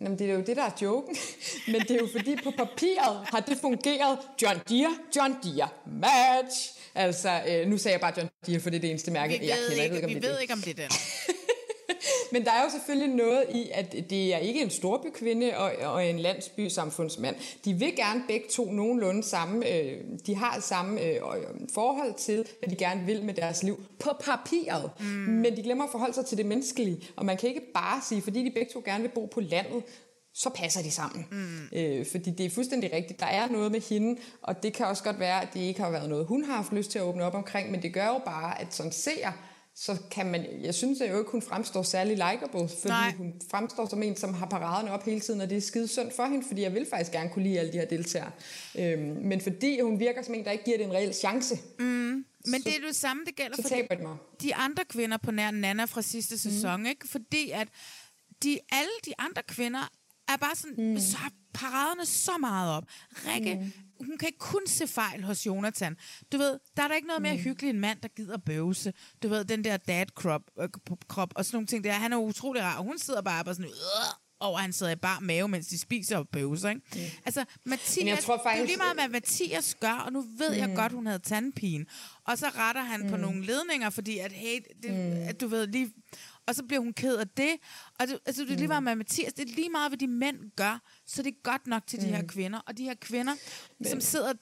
Jamen, 0.00 0.18
det 0.18 0.30
er 0.30 0.34
jo 0.34 0.40
det, 0.40 0.56
der 0.56 0.62
er 0.62 0.70
joken. 0.82 1.16
Men 1.72 1.80
det 1.80 1.90
er 1.90 1.98
jo 1.98 2.08
fordi, 2.12 2.36
på 2.44 2.50
papiret 2.50 3.26
har 3.26 3.40
det 3.40 3.58
fungeret. 3.58 4.18
John 4.42 4.60
Deere, 4.68 4.96
John 5.16 5.36
Deere, 5.42 5.68
match. 5.86 6.81
Altså, 6.94 7.40
øh, 7.48 7.68
nu 7.68 7.78
sagde 7.78 7.92
jeg 7.92 8.00
bare 8.00 8.12
John 8.16 8.30
Deere, 8.46 8.60
for 8.60 8.70
det 8.70 8.76
er 8.76 8.80
det 8.80 8.90
eneste 8.90 9.10
mærke, 9.10 9.38
vi 9.40 9.48
jeg 9.48 9.56
kender. 9.68 9.82
Ikke, 9.82 9.82
jeg 9.82 9.90
ved 9.90 9.96
ikke, 9.96 10.06
om 10.06 10.10
vi 10.10 10.14
det 10.14 10.22
ved 10.22 10.34
det. 10.34 10.42
ikke, 10.42 10.52
om 10.52 10.60
det 10.60 10.70
er 10.70 10.88
den. 10.88 10.90
Men 12.32 12.44
der 12.44 12.50
er 12.50 12.64
jo 12.64 12.70
selvfølgelig 12.70 13.16
noget 13.16 13.44
i, 13.54 13.70
at 13.74 13.92
det 14.10 14.34
er 14.34 14.38
ikke 14.38 14.62
en 14.62 14.70
storbykvinde 14.70 15.56
og, 15.56 15.72
og 15.92 16.06
en 16.06 16.18
landsbysamfundsmand. 16.18 17.36
De 17.64 17.74
vil 17.74 17.96
gerne 17.96 18.22
begge 18.28 18.46
to 18.50 18.72
nogenlunde 18.72 19.22
samme, 19.22 19.68
øh, 19.68 19.98
de 20.26 20.36
har 20.36 20.60
samme 20.60 21.02
øh, 21.02 21.20
forhold 21.74 22.14
til, 22.14 22.46
hvad 22.58 22.68
de 22.68 22.76
gerne 22.76 23.06
vil 23.06 23.24
med 23.24 23.34
deres 23.34 23.62
liv 23.62 23.84
på 23.98 24.10
papiret. 24.20 24.90
Mm. 25.00 25.06
Men 25.06 25.56
de 25.56 25.62
glemmer 25.62 25.84
at 25.84 25.90
forholde 25.90 26.14
sig 26.14 26.26
til 26.26 26.38
det 26.38 26.46
menneskelige. 26.46 27.00
Og 27.16 27.24
man 27.24 27.36
kan 27.36 27.48
ikke 27.48 27.72
bare 27.74 28.00
sige, 28.08 28.22
fordi 28.22 28.44
de 28.44 28.50
begge 28.50 28.72
to 28.72 28.82
gerne 28.84 29.02
vil 29.02 29.10
bo 29.10 29.26
på 29.26 29.40
landet, 29.40 29.82
så 30.34 30.50
passer 30.50 30.82
de 30.82 30.90
sammen. 30.90 31.26
Mm. 31.30 31.78
Øh, 31.78 32.06
fordi 32.06 32.30
det 32.30 32.46
er 32.46 32.50
fuldstændig 32.50 32.92
rigtigt. 32.92 33.20
Der 33.20 33.26
er 33.26 33.48
noget 33.48 33.72
med 33.72 33.80
hende, 33.80 34.20
og 34.42 34.62
det 34.62 34.72
kan 34.72 34.86
også 34.86 35.04
godt 35.04 35.18
være, 35.18 35.42
at 35.42 35.48
det 35.54 35.60
ikke 35.60 35.80
har 35.80 35.90
været 35.90 36.08
noget, 36.08 36.26
hun 36.26 36.44
har 36.44 36.56
haft 36.56 36.72
lyst 36.72 36.90
til 36.90 36.98
at 36.98 37.04
åbne 37.04 37.24
op 37.24 37.34
omkring, 37.34 37.70
men 37.70 37.82
det 37.82 37.94
gør 37.94 38.06
jo 38.06 38.20
bare, 38.24 38.60
at 38.60 38.74
sådan 38.74 38.92
ser 38.92 39.32
så 39.74 39.96
kan 40.10 40.26
man, 40.26 40.46
jeg 40.62 40.74
synes 40.74 41.00
jo 41.00 41.18
ikke, 41.18 41.30
hun 41.30 41.42
fremstår 41.42 41.82
særlig 41.82 42.16
likable, 42.16 42.68
fordi 42.68 42.88
Nej. 42.88 43.12
hun 43.16 43.32
fremstår 43.50 43.88
som 43.88 44.02
en, 44.02 44.16
som 44.16 44.34
har 44.34 44.46
paraderne 44.46 44.90
op 44.90 45.04
hele 45.04 45.20
tiden, 45.20 45.40
og 45.40 45.50
det 45.50 45.56
er 45.56 45.60
skide 45.60 45.88
synd 45.88 46.10
for 46.16 46.26
hende, 46.26 46.46
fordi 46.46 46.62
jeg 46.62 46.74
vil 46.74 46.86
faktisk 46.90 47.12
gerne 47.12 47.30
kunne 47.30 47.42
lide 47.42 47.58
alle 47.60 47.72
de 47.72 47.78
her 47.78 47.86
deltagere. 47.86 48.30
Øhm, 48.78 49.02
men 49.02 49.40
fordi 49.40 49.80
hun 49.80 50.00
virker 50.00 50.22
som 50.22 50.34
en, 50.34 50.44
der 50.44 50.50
ikke 50.50 50.64
giver 50.64 50.76
det 50.76 50.86
en 50.86 50.92
reel 50.92 51.14
chance. 51.14 51.58
Mm. 51.78 51.84
Men 51.84 52.24
så, 52.44 52.60
det 52.64 52.76
er 52.76 52.86
det 52.86 52.96
samme, 52.96 53.24
det 53.26 53.36
gælder 53.36 53.56
for 53.62 53.68
de, 53.68 54.18
de 54.42 54.54
andre 54.54 54.84
kvinder 54.84 55.16
på 55.16 55.30
nær 55.30 55.50
Nana 55.50 55.84
fra 55.84 56.02
sidste 56.02 56.38
sæson, 56.38 56.80
mm. 56.80 56.86
ikke? 56.86 57.08
Fordi 57.08 57.50
at 57.50 57.68
de, 58.42 58.58
alle 58.72 58.92
de 59.04 59.12
andre 59.18 59.42
kvinder 59.48 59.88
er 60.28 60.36
bare 60.36 60.56
sådan, 60.56 60.92
mm. 60.92 61.00
så 61.00 61.16
har 61.16 61.32
paraderne 61.54 62.06
så 62.06 62.38
meget 62.38 62.76
op. 62.76 62.84
Rikke, 63.26 63.54
mm 63.54 63.72
hun 64.06 64.18
kan 64.18 64.28
ikke 64.28 64.38
kun 64.38 64.66
se 64.66 64.86
fejl 64.86 65.24
hos 65.24 65.46
Jonathan. 65.46 65.96
Du 66.32 66.38
ved, 66.38 66.58
der 66.76 66.82
er 66.82 66.88
der 66.88 66.94
ikke 66.94 67.08
noget 67.08 67.22
mere 67.22 67.34
mm. 67.34 67.40
hyggeligt 67.40 67.74
en 67.74 67.80
mand, 67.80 68.00
der 68.00 68.08
gider 68.08 68.38
bøvse. 68.38 68.92
Du 69.22 69.28
ved, 69.28 69.44
den 69.44 69.64
der 69.64 69.76
dad 69.76 70.06
krop, 70.14 70.42
øh, 70.60 70.68
krop 71.08 71.32
og 71.36 71.44
sådan 71.44 71.56
nogle 71.56 71.66
ting 71.66 71.84
der. 71.84 71.92
Han 71.92 72.12
er 72.12 72.16
utrolig 72.16 72.62
rar, 72.62 72.78
og 72.78 72.84
hun 72.84 72.98
sidder 72.98 73.22
bare 73.22 73.44
og 73.46 73.54
sådan, 73.54 73.70
øh, 73.70 74.14
over 74.40 74.58
han 74.58 74.72
sidder 74.72 74.92
i 74.92 74.96
bar 74.96 75.20
mave, 75.20 75.48
mens 75.48 75.66
de 75.66 75.78
spiser 75.78 76.16
og 76.16 76.28
bøvser, 76.28 76.68
ikke? 76.68 76.82
Mm. 76.94 77.00
Altså, 77.24 77.44
Mathias, 77.64 78.06
jeg 78.06 78.18
tror 78.18 78.40
faktisk, 78.42 78.56
det 78.56 78.62
er 78.62 78.66
lige 78.66 78.76
meget, 78.76 78.96
hvad 78.96 79.08
Mathias 79.08 79.76
gør, 79.80 80.02
og 80.06 80.12
nu 80.12 80.24
ved 80.38 80.50
mm. 80.50 80.56
jeg 80.56 80.76
godt, 80.76 80.92
hun 80.92 81.06
havde 81.06 81.18
tandpine. 81.18 81.84
Og 82.24 82.38
så 82.38 82.46
retter 82.56 82.82
han 82.82 83.00
mm. 83.00 83.08
på 83.08 83.16
nogle 83.16 83.46
ledninger, 83.46 83.90
fordi 83.90 84.18
at, 84.18 84.32
hey, 84.32 84.58
det, 84.82 84.90
mm. 84.90 85.28
at 85.28 85.40
du 85.40 85.48
ved, 85.48 85.66
lige 85.66 85.92
og 86.46 86.54
så 86.54 86.62
bliver 86.62 86.80
hun 86.80 86.92
ked 86.92 87.16
af 87.16 87.28
det. 87.28 87.56
Og 88.00 88.08
det, 88.08 88.18
altså, 88.26 88.42
det 88.42 88.50
er 88.50 88.56
lige 88.56 88.68
meget 88.68 88.82
med 88.82 88.96
Mathias, 88.96 89.32
det 89.32 89.50
er 89.50 89.54
lige 89.54 89.68
meget, 89.70 89.90
hvad 89.90 89.98
de 89.98 90.06
mænd 90.06 90.50
gør, 90.56 90.82
så 91.06 91.22
det 91.22 91.28
er 91.28 91.42
godt 91.42 91.66
nok 91.66 91.86
til 91.86 91.98
mm. 91.98 92.04
de 92.04 92.10
her 92.10 92.22
mm. 92.22 92.28
kvinder. 92.28 92.58
Og 92.58 92.78
de 92.78 92.84
her 92.84 92.94
kvinder, 92.94 93.34
Men. 93.78 93.88
som 93.88 94.00
sidder, 94.00 94.32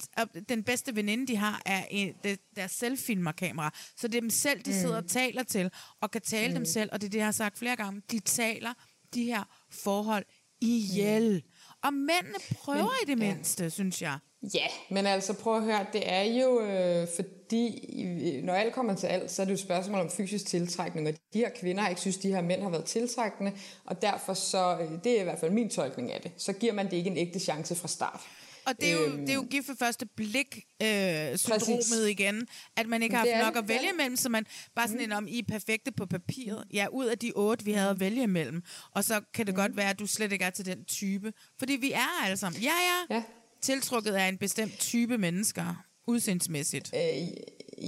den 0.49 0.65
bedste 0.65 0.97
veninde, 0.97 1.27
de 1.27 1.37
har, 1.37 1.63
er 1.67 1.85
en, 1.91 2.15
deres 2.57 2.73
selvfilmerkamera. 2.73 3.75
Så 3.97 4.09
det 4.09 4.17
er 4.17 4.21
dem 4.21 4.31
selv, 4.31 4.63
de 4.63 4.71
mm. 4.71 4.77
sidder 4.77 4.97
og 4.97 5.07
taler 5.07 5.43
til, 5.43 5.71
og 6.01 6.11
kan 6.11 6.23
tale 6.23 6.49
mm. 6.49 6.55
dem 6.55 6.65
selv, 6.65 6.91
og 6.93 7.01
det 7.01 7.07
er 7.07 7.11
det, 7.11 7.19
jeg 7.19 7.27
har 7.27 7.33
sagt 7.33 7.59
flere 7.59 7.77
gange, 7.77 8.03
de 8.11 8.19
taler 8.19 8.75
de 9.15 9.25
her 9.25 9.45
forhold 9.71 10.25
ihjel. 10.61 11.43
Mm. 11.45 11.51
Og 11.83 11.95
mændene 11.95 12.39
prøver 12.55 12.83
Men, 12.83 12.91
i 13.03 13.07
det 13.07 13.19
mindste, 13.19 13.63
ja. 13.63 13.69
synes 13.69 14.03
jeg. 14.03 14.19
Ja, 14.55 14.67
men 14.91 15.07
altså 15.07 15.33
prøv 15.33 15.57
at 15.57 15.65
høre, 15.65 15.87
det 15.93 16.03
er 16.13 16.23
jo 16.23 16.61
øh, 16.61 17.09
fordi, 17.17 18.41
når 18.45 18.55
alt 18.55 18.75
kommer 18.75 18.95
til 18.95 19.07
alt, 19.07 19.31
så 19.31 19.43
er 19.43 19.47
det 19.47 19.51
jo 19.51 19.55
et 19.55 19.61
spørgsmål 19.61 20.01
om 20.01 20.11
fysisk 20.11 20.47
tiltrækning, 20.47 21.09
og 21.09 21.15
de 21.33 21.39
her 21.39 21.51
kvinder 21.61 21.83
har 21.83 21.89
ikke 21.89 22.01
synes, 22.01 22.17
de 22.17 22.29
her 22.29 22.43
mænd 22.43 22.63
har 22.63 22.71
været 22.71 22.85
tiltrækkende, 22.85 23.53
og 23.85 24.03
derfor 24.03 24.35
så, 24.35 24.79
øh, 24.81 25.05
det 25.05 25.17
er 25.17 25.21
i 25.21 25.25
hvert 25.25 25.39
fald 25.39 25.51
min 25.51 25.71
tolkning 25.71 26.13
af 26.13 26.21
det, 26.21 26.33
så 26.37 26.53
giver 26.53 26.73
man 26.73 26.91
det 26.91 26.97
ikke 26.97 27.11
en 27.11 27.17
ægte 27.17 27.41
chance 27.41 27.75
fra 27.75 27.89
start. 27.89 28.21
Og 28.67 28.81
det 28.81 28.89
er 28.89 28.93
jo, 28.93 29.05
øhm, 29.05 29.21
det 29.21 29.31
er 29.31 29.35
jo 29.35 29.47
gift 29.51 29.67
for 29.67 29.75
første 29.79 30.07
blik 30.07 30.57
øh, 30.83 31.37
syndromet 31.37 32.09
igen, 32.09 32.47
at 32.77 32.87
man 32.87 33.03
ikke 33.03 33.17
har 33.17 33.27
haft 33.27 33.45
nok 33.45 33.57
at 33.57 33.69
vælge 33.69 33.91
imellem, 33.93 34.17
så 34.17 34.29
man 34.29 34.47
bare 34.77 34.89
sådan 34.89 35.01
mm. 35.01 35.05
en 35.05 35.13
om, 35.13 35.29
I 35.29 35.39
er 35.39 35.43
perfekte 35.49 35.93
på 35.93 36.07
papiret. 36.07 36.65
Ja, 36.73 36.87
ud 36.93 37.07
af 37.07 37.19
de 37.19 37.33
otte, 37.37 37.65
vi 37.65 37.73
havde 37.73 37.91
at 37.91 38.01
vælge 38.01 38.23
imellem. 38.23 38.63
Og 38.95 39.05
så 39.05 39.21
kan 39.35 39.47
det 39.47 39.55
mm. 39.55 39.61
godt 39.61 39.77
være, 39.77 39.91
at 39.91 39.99
du 39.99 40.07
slet 40.07 40.33
ikke 40.33 40.45
er 40.45 40.51
til 40.51 40.67
den 40.67 40.85
type. 40.85 41.33
Fordi 41.59 41.73
vi 41.73 41.93
er 41.93 42.25
alle 42.25 42.37
sammen. 42.37 42.63
Ja, 42.63 42.75
ja. 43.11 43.17
ja 43.17 43.23
tiltrukket 43.63 44.15
af 44.15 44.29
en 44.29 44.39
bestemt 44.39 44.79
type 44.79 45.19
mennesker, 45.19 45.85
udseendsmæssigt. 46.07 46.91
Øh, 46.95 47.29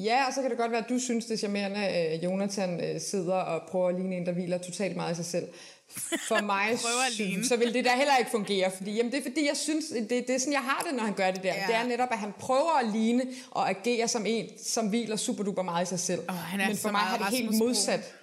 ja, 0.05 0.27
og 0.27 0.35
så 0.35 0.41
kan 0.41 0.51
det 0.51 0.59
godt 0.59 0.71
være, 0.71 0.85
at 0.85 0.89
du 0.89 0.99
synes, 0.99 1.25
det 1.25 1.35
er 1.35 1.39
charmerende, 1.39 1.79
at 1.79 2.25
Jonathan 2.25 2.85
øh, 2.85 3.01
sidder 3.01 3.35
og 3.35 3.63
prøver 3.69 3.89
at 3.89 3.95
ligne 3.95 4.17
en, 4.17 4.27
der 4.27 4.33
hviler 4.33 4.59
totalt 4.59 4.97
meget 4.97 5.13
i 5.13 5.17
sig 5.17 5.25
selv. 5.25 5.47
For 6.29 6.41
mig, 6.55 6.79
synes, 7.11 7.49
så 7.49 7.57
vil 7.57 7.75
det 7.75 7.85
der 7.85 7.97
heller 7.97 8.17
ikke 8.17 8.31
fungere. 8.31 8.71
Fordi, 8.77 8.97
jamen, 8.97 9.13
det 9.13 9.19
er 9.19 9.23
fordi, 9.23 9.47
jeg 9.49 9.57
synes, 9.57 9.85
det, 9.87 10.11
det 10.11 10.31
er 10.31 10.39
sådan, 10.39 10.53
jeg 10.53 10.61
har 10.61 10.85
det, 10.87 10.95
når 10.95 11.05
han 11.05 11.15
gør 11.15 11.31
det 11.31 11.43
der. 11.43 11.55
Ja. 11.55 11.65
Det 11.67 11.75
er 11.75 11.85
netop, 11.85 12.09
at 12.13 12.19
han 12.19 12.33
prøver 12.39 12.79
at 12.79 12.93
ligne 12.93 13.23
og 13.51 13.71
agere 13.71 14.09
som 14.09 14.27
en, 14.27 14.47
som 14.65 14.89
hviler 14.89 15.17
super 15.17 15.45
duper 15.45 15.63
meget 15.63 15.87
i 15.87 15.89
sig 15.89 16.01
selv. 16.01 16.21
Oh, 16.29 16.59
Men 16.69 16.77
for 16.77 16.91
mig 16.91 17.01
har 17.01 17.19
det 17.19 17.39
helt 17.39 17.59
modsat. 17.59 18.15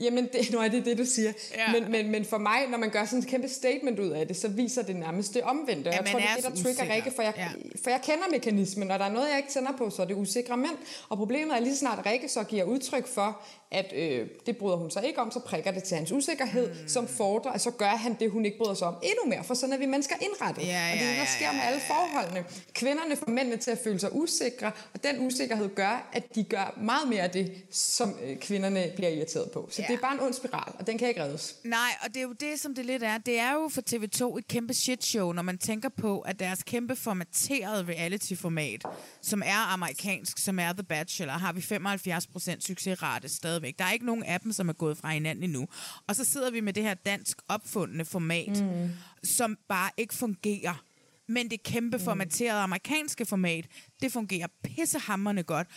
Jamen, 0.00 0.28
det, 0.32 0.50
nu 0.52 0.58
er 0.58 0.68
det 0.68 0.84
det, 0.84 0.98
du 0.98 1.04
siger. 1.04 1.32
Ja. 1.54 1.72
Men, 1.72 1.90
men, 1.90 2.10
men 2.10 2.24
for 2.24 2.38
mig, 2.38 2.66
når 2.70 2.78
man 2.78 2.90
gør 2.90 3.04
sådan 3.04 3.18
et 3.18 3.26
kæmpe 3.26 3.48
statement 3.48 3.98
ud 3.98 4.08
af 4.08 4.26
det, 4.26 4.36
så 4.36 4.48
viser 4.48 4.82
det 4.82 4.96
nærmest 4.96 5.34
det 5.34 5.42
omvendte. 5.42 5.90
Ja, 5.90 5.96
jeg 5.96 6.06
tror, 6.06 6.18
det 6.18 6.28
er 6.28 6.50
det, 6.50 6.64
der 6.64 6.74
trigger. 6.74 6.94
Rikke, 6.94 7.10
for 7.10 7.22
jeg, 7.22 7.34
ja. 7.36 7.48
for 7.84 7.90
jeg 7.90 8.00
kender 8.02 8.24
mekanismen. 8.30 8.88
Når 8.88 8.98
der 8.98 9.04
er 9.04 9.12
noget, 9.12 9.28
jeg 9.28 9.36
ikke 9.36 9.50
tænder 9.50 9.72
på, 9.78 9.90
så 9.90 10.02
er 10.02 10.06
det 10.06 10.14
usikre 10.14 10.56
mænd. 10.56 10.76
Og 11.08 11.16
problemet 11.16 11.56
er 11.56 11.60
lige 11.60 11.76
snart 11.76 12.06
Rikke 12.06 12.28
så 12.28 12.44
giver 12.44 12.64
udtryk 12.64 13.06
for, 13.06 13.42
at 13.70 13.92
øh, 13.96 14.28
det 14.46 14.56
bryder 14.56 14.76
hun 14.76 14.90
sig 14.90 15.06
ikke 15.06 15.20
om, 15.20 15.30
så 15.30 15.38
prikker 15.38 15.70
det 15.70 15.82
til 15.82 15.96
hans 15.96 16.12
usikkerhed, 16.12 16.68
mm. 16.68 16.88
som 16.88 17.08
fordrer, 17.08 17.52
at 17.52 17.60
så 17.60 17.70
gør 17.70 17.86
han 17.86 18.16
det, 18.20 18.30
hun 18.30 18.44
ikke 18.44 18.58
bryder 18.58 18.74
sig 18.74 18.88
om 18.88 18.94
endnu 19.02 19.24
mere, 19.26 19.44
for 19.44 19.54
sådan 19.54 19.72
er 19.72 19.78
vi 19.78 19.86
mennesker 19.86 20.14
indrettet. 20.20 20.62
Ja, 20.62 20.68
ja, 20.68 20.92
og 20.92 20.98
det 20.98 21.06
er 21.06 21.10
det, 21.10 21.18
der 21.18 21.26
sker 21.26 21.46
ja, 21.46 21.52
ja, 21.52 21.56
med 21.56 21.62
alle 21.62 21.80
forholdene. 21.80 22.44
Kvinderne 22.72 23.16
får 23.16 23.30
mændene 23.30 23.56
til 23.56 23.70
at 23.70 23.78
føle 23.84 24.00
sig 24.00 24.10
usikre, 24.12 24.72
og 24.94 25.02
den 25.02 25.26
usikkerhed 25.26 25.74
gør, 25.74 26.10
at 26.12 26.34
de 26.34 26.44
gør 26.44 26.78
meget 26.82 27.08
mere 27.08 27.22
af 27.22 27.30
det, 27.30 27.52
som 27.70 28.16
øh, 28.22 28.36
kvinderne 28.36 28.92
bliver 28.96 29.10
irriteret 29.10 29.50
på. 29.50 29.68
Så 29.70 29.82
ja. 29.82 29.88
det 29.88 29.94
er 29.94 30.00
bare 30.00 30.14
en 30.14 30.20
ond 30.20 30.34
spiral, 30.34 30.72
og 30.78 30.86
den 30.86 30.98
kan 30.98 31.08
ikke 31.08 31.22
reddes. 31.22 31.56
Nej, 31.64 31.90
og 32.02 32.08
det 32.08 32.16
er 32.16 32.22
jo 32.22 32.32
det, 32.32 32.60
som 32.60 32.74
det 32.74 32.84
lidt 32.84 33.02
er. 33.02 33.18
Det 33.18 33.38
er 33.38 33.52
jo 33.52 33.68
for 33.68 33.82
TV2 33.90 34.38
et 34.38 34.48
kæmpe 34.48 34.74
shit 34.74 35.04
show, 35.04 35.32
når 35.32 35.42
man 35.42 35.58
tænker 35.58 35.88
på, 35.88 36.20
at 36.20 36.38
deres 36.38 36.62
kæmpe 36.62 36.96
formaterede 36.96 37.84
reality-format, 37.84 38.84
som 39.22 39.42
er 39.46 39.72
amerikansk, 39.72 40.38
som 40.38 40.58
er 40.58 40.72
The 40.72 40.82
Bachelor, 40.82 41.32
har 41.32 41.52
vi 41.52 41.60
75% 41.60 42.60
succesrate 42.60 43.28
stadig 43.28 43.59
stadigvæk. 43.60 43.78
Der 43.78 43.84
er 43.84 43.92
ikke 43.92 44.06
nogen 44.06 44.24
af 44.24 44.40
dem, 44.40 44.52
som 44.52 44.68
er 44.68 44.72
gået 44.72 44.98
fra 44.98 45.10
hinanden 45.10 45.44
endnu. 45.44 45.68
Og 46.06 46.16
så 46.16 46.24
sidder 46.24 46.50
vi 46.50 46.60
med 46.60 46.72
det 46.72 46.82
her 46.82 46.94
dansk 46.94 47.42
opfundne 47.48 48.04
format, 48.04 48.62
mm. 48.62 48.90
som 49.24 49.58
bare 49.68 49.90
ikke 49.96 50.14
fungerer. 50.14 50.84
Men 51.28 51.50
det 51.50 51.62
kæmpe 51.62 51.96
mm. 51.96 52.02
formaterede 52.02 52.60
amerikanske 52.60 53.26
format, 53.26 53.66
det 54.02 54.12
fungerer 54.12 54.48
pissehammerne 54.64 55.42
godt. 55.42 55.68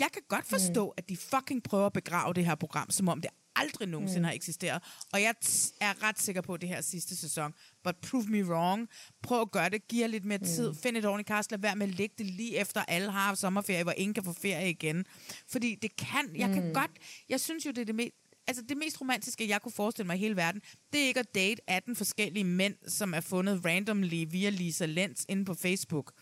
Jeg 0.00 0.08
kan 0.12 0.22
godt 0.28 0.46
forstå, 0.46 0.86
mm. 0.86 0.94
at 0.96 1.08
de 1.08 1.16
fucking 1.16 1.62
prøver 1.62 1.86
at 1.86 1.92
begrave 1.92 2.34
det 2.34 2.44
her 2.44 2.54
program, 2.54 2.90
som 2.90 3.08
om 3.08 3.20
det 3.20 3.30
aldrig 3.56 3.88
nogensinde 3.88 4.20
mm. 4.20 4.24
har 4.24 4.32
eksisteret. 4.32 4.82
Og 5.12 5.22
jeg 5.22 5.34
er 5.80 6.02
ret 6.02 6.20
sikker 6.20 6.40
på 6.40 6.56
det 6.56 6.68
her 6.68 6.80
sidste 6.80 7.16
sæson. 7.16 7.54
But 7.86 7.96
prove 8.10 8.24
me 8.28 8.44
wrong. 8.44 8.88
Prøv 9.22 9.40
at 9.40 9.50
gøre 9.50 9.68
det. 9.68 9.88
Giv 9.88 10.08
lidt 10.08 10.24
mere 10.24 10.38
tid. 10.38 10.68
Mm. 10.68 10.76
Find 10.76 10.96
et 10.96 11.04
ordentligt 11.04 11.28
cast. 11.28 11.50
Lad 11.50 11.58
være 11.58 11.76
med 11.76 11.88
at 11.88 11.94
lægge 11.94 12.14
det 12.18 12.26
lige 12.26 12.56
efter 12.56 12.84
alle 12.88 13.10
har 13.10 13.34
sommerferie, 13.34 13.82
hvor 13.82 13.92
ingen 13.92 14.14
kan 14.14 14.24
få 14.24 14.32
ferie 14.32 14.70
igen. 14.70 15.06
Fordi 15.48 15.74
det 15.82 15.96
kan... 15.96 16.30
Jeg 16.36 16.48
kan 16.54 16.66
mm. 16.66 16.74
godt... 16.74 16.90
Jeg 17.28 17.40
synes 17.40 17.66
jo, 17.66 17.70
det 17.70 17.78
er 17.78 17.84
det 17.84 17.94
mest 17.94 18.14
altså 18.48 18.62
det 18.68 18.76
mest 18.76 19.00
romantiske, 19.00 19.48
jeg 19.48 19.62
kunne 19.62 19.72
forestille 19.72 20.06
mig 20.06 20.16
i 20.16 20.18
hele 20.18 20.36
verden, 20.36 20.62
det 20.92 21.02
er 21.02 21.06
ikke 21.06 21.20
at 21.20 21.34
date 21.34 21.62
18 21.66 21.96
forskellige 21.96 22.44
mænd, 22.44 22.74
som 22.88 23.14
er 23.14 23.20
fundet 23.20 23.64
randomly 23.64 24.24
via 24.30 24.50
Lisa 24.50 24.86
Lenz 24.86 25.24
inde 25.28 25.44
på 25.44 25.54
Facebook 25.54 26.12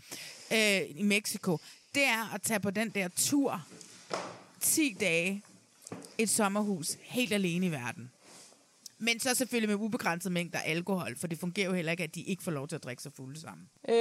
øh, 0.53 0.81
i 0.97 1.03
Mexico. 1.03 1.59
Det 1.95 2.05
er 2.05 2.35
at 2.35 2.43
tage 2.43 2.61
på 2.61 2.71
den 2.71 2.91
der 2.91 3.09
tur 3.09 3.67
10 4.61 4.97
dage 5.01 5.43
et 6.19 6.31
sommerhus 6.31 6.97
helt 7.01 7.33
alene 7.33 7.67
i 7.67 7.71
verden. 7.71 8.11
Men 8.99 9.21
så 9.21 9.35
selvfølgelig 9.35 9.77
med 9.77 9.85
ubegrænset 9.85 10.33
mængder 10.33 10.59
alkohol, 10.59 11.17
for 11.19 11.27
det 11.27 11.39
fungerer 11.39 11.67
jo 11.67 11.73
heller 11.73 11.93
ikke, 11.93 12.05
at 12.05 12.15
de 12.15 12.23
ikke 12.23 12.43
får 12.43 12.51
lov 12.51 12.69
til 12.69 12.77
at 12.77 12.85
drikke 12.85 13.03
sig 13.03 13.13
fulde 13.17 13.41
sammen. 13.41 13.69
Øh, 13.89 13.95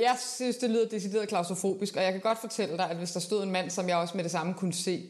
jeg 0.00 0.16
synes, 0.36 0.56
det 0.56 0.70
lyder 0.70 0.88
decideret 0.88 1.28
klaustrofobisk, 1.28 1.96
og 1.96 2.02
jeg 2.02 2.12
kan 2.12 2.20
godt 2.20 2.38
fortælle 2.40 2.76
dig, 2.76 2.90
at 2.90 2.96
hvis 2.96 3.12
der 3.12 3.20
stod 3.20 3.42
en 3.42 3.50
mand, 3.50 3.70
som 3.70 3.88
jeg 3.88 3.96
også 3.96 4.16
med 4.16 4.24
det 4.24 4.32
samme 4.32 4.54
kunne 4.54 4.72
se, 4.72 5.08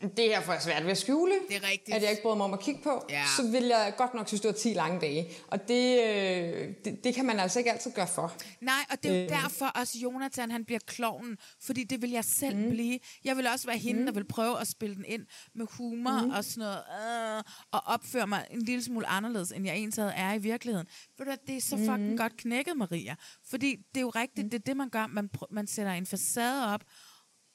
det 0.00 0.24
her 0.24 0.40
får 0.40 0.52
jeg 0.52 0.62
svært 0.62 0.84
ved 0.84 0.90
at 0.90 0.98
skjule. 0.98 1.32
Det 1.48 1.56
er 1.56 1.68
rigtigt. 1.70 1.96
At 1.96 2.02
jeg 2.02 2.10
ikke 2.10 2.22
brød 2.22 2.36
mig 2.36 2.44
om 2.44 2.52
at 2.52 2.60
kigge 2.60 2.80
på. 2.82 3.06
Ja. 3.10 3.24
Så 3.36 3.50
vil 3.50 3.64
jeg 3.64 3.94
godt 3.96 4.14
nok 4.14 4.28
synes, 4.28 4.40
det 4.40 4.48
var 4.48 4.54
10 4.54 4.68
lange 4.68 5.00
dage. 5.00 5.28
Og 5.48 5.68
det, 5.68 6.00
øh, 6.04 6.74
det, 6.84 7.04
det 7.04 7.14
kan 7.14 7.26
man 7.26 7.40
altså 7.40 7.58
ikke 7.58 7.72
altid 7.72 7.90
gøre 7.92 8.06
for. 8.06 8.32
Nej, 8.60 8.74
og 8.90 9.02
det 9.02 9.10
er 9.10 9.16
jo 9.16 9.22
Øh. 9.22 9.28
derfor 9.28 9.66
også 9.66 9.98
Jonathan, 9.98 10.50
han 10.50 10.64
bliver 10.64 10.78
klovnen, 10.86 11.36
fordi 11.60 11.84
det 11.84 12.02
vil 12.02 12.10
jeg 12.10 12.24
selv 12.24 12.56
mm. 12.56 12.70
blive. 12.70 12.98
Jeg 13.24 13.36
vil 13.36 13.46
også 13.46 13.66
være 13.66 13.78
hende, 13.78 14.00
mm. 14.00 14.06
der 14.06 14.12
vil 14.12 14.24
prøve 14.24 14.60
at 14.60 14.68
spille 14.68 14.96
den 14.96 15.04
ind 15.04 15.26
med 15.54 15.66
humor 15.70 16.24
mm. 16.24 16.30
og 16.30 16.44
sådan 16.44 16.60
noget, 16.60 17.36
øh, 17.38 17.42
og 17.72 17.80
opføre 17.86 18.26
mig 18.26 18.46
en 18.50 18.62
lille 18.62 18.84
smule 18.84 19.06
anderledes, 19.06 19.52
end 19.52 19.66
jeg 19.66 19.74
egentlig 19.74 20.12
er 20.16 20.34
i 20.34 20.38
virkeligheden. 20.38 20.86
Ved 21.18 21.26
du, 21.26 21.32
det 21.46 21.56
er 21.56 21.60
så 21.60 21.76
fucking 21.76 22.18
godt 22.18 22.36
knækket, 22.36 22.76
Maria. 22.76 23.14
Fordi 23.50 23.76
det 23.76 23.96
er 23.96 24.00
jo 24.00 24.10
rigtigt, 24.10 24.44
mm. 24.44 24.50
det 24.50 24.58
er 24.58 24.62
det, 24.62 24.76
man 24.76 24.88
gør. 24.88 25.06
Man, 25.06 25.30
man 25.50 25.66
sætter 25.66 25.92
en 25.92 26.06
facade 26.06 26.74
op, 26.74 26.80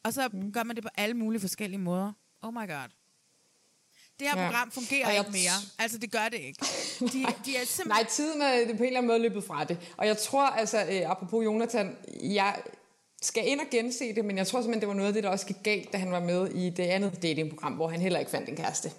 og 0.04 0.14
så 0.14 0.30
mm. 0.34 0.52
gør 0.52 0.64
man 0.64 0.76
det 0.76 0.84
på 0.84 0.90
alle 0.98 1.14
mulige 1.14 1.42
forskellige 1.42 1.80
måder. 1.80 2.14
Oh 2.46 2.54
my 2.54 2.68
god. 2.68 2.90
Det 4.20 4.28
her 4.30 4.42
Ja. 4.42 4.46
program 4.48 4.72
fungerer 4.72 5.10
jeg 5.10 5.20
ikke 5.20 5.32
mere. 5.32 5.58
Altså, 5.80 5.98
det 5.98 6.12
gør 6.12 6.30
det 6.32 6.40
ikke. 6.40 6.60
De, 7.14 7.26
de 7.46 7.58
er 7.58 7.66
simpelthen... 7.66 7.88
Nej, 7.88 8.04
tiden 8.04 8.42
det 8.42 8.72
er 8.72 8.78
på 8.78 8.84
en 8.84 8.88
eller 8.88 8.98
anden 8.98 9.08
måde 9.08 9.20
løbet 9.20 9.44
fra 9.44 9.64
det. 9.64 9.78
Og 9.98 10.08
jeg 10.08 10.18
tror, 10.18 10.46
altså, 10.46 10.78
øh, 10.92 11.12
apropos 11.12 11.46
Jonathan, 11.46 11.98
jeg 12.22 12.62
skal 13.22 13.48
ind 13.48 13.60
og 13.60 13.66
gense 13.72 14.16
det, 14.16 14.26
men 14.26 14.38
jeg 14.38 14.48
tror 14.48 14.60
simpelthen, 14.62 14.82
det 14.82 14.88
var 14.88 14.94
noget 14.94 15.08
af 15.08 15.14
det, 15.14 15.24
der 15.24 15.30
også 15.30 15.46
gik 15.46 15.56
galt, 15.64 15.94
da 15.94 15.98
han 15.98 16.12
var 16.12 16.20
med 16.20 16.48
i 16.52 16.70
det 16.70 16.84
andet 16.84 17.22
datingprogram, 17.22 17.74
hvor 17.74 17.88
han 17.88 18.02
heller 18.02 18.20
ikke 18.20 18.32
fandt 18.32 18.50
en 18.50 18.56
kæreste. 18.56 18.92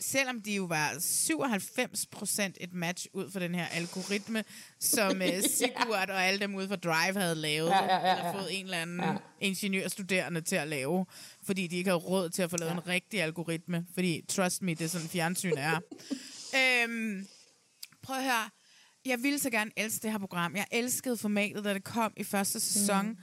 Selvom 0.00 0.42
de 0.42 0.54
jo 0.54 0.64
var 0.64 0.90
97% 0.90 2.52
et 2.60 2.72
match 2.72 3.06
ud 3.12 3.30
fra 3.30 3.40
den 3.40 3.54
her 3.54 3.66
algoritme, 3.66 4.44
som 4.80 5.20
uh, 5.20 5.44
Sigurd 5.56 6.10
og 6.10 6.24
alle 6.24 6.40
dem 6.40 6.54
ude 6.54 6.68
fra 6.68 6.76
Drive 6.76 7.20
havde 7.20 7.34
lavet, 7.34 7.68
Ja, 7.70 7.84
ja, 7.84 8.06
ja, 8.06 8.12
eller 8.12 8.26
ja. 8.26 8.40
fået 8.40 8.58
en 8.58 8.64
eller 8.64 8.78
anden 8.78 9.00
ja. 9.00 9.14
ingeniørstuderende 9.40 10.40
til 10.40 10.56
at 10.56 10.68
lave, 10.68 11.06
fordi 11.42 11.66
de 11.66 11.76
ikke 11.76 11.90
havde 11.90 12.02
råd 12.02 12.30
til 12.30 12.42
at 12.42 12.50
få 12.50 12.56
lavet 12.56 12.70
ja. 12.70 12.76
en 12.76 12.86
rigtig 12.86 13.22
algoritme, 13.22 13.86
fordi 13.94 14.24
trust 14.28 14.62
me, 14.62 14.70
det 14.74 14.84
er 14.84 14.88
sådan 14.88 15.08
fjernsyn 15.08 15.52
er. 15.56 15.80
øhm, 16.58 17.26
prøv 18.02 18.16
at 18.16 18.22
høre, 18.22 18.50
jeg 19.04 19.22
ville 19.22 19.38
så 19.38 19.50
gerne 19.50 19.70
elske 19.76 20.02
det 20.02 20.10
her 20.10 20.18
program. 20.18 20.56
Jeg 20.56 20.66
elskede 20.72 21.16
formatet, 21.16 21.64
da 21.64 21.74
det 21.74 21.84
kom 21.84 22.12
i 22.16 22.24
første 22.24 22.60
sæson. 22.60 23.06
Mm. 23.08 23.16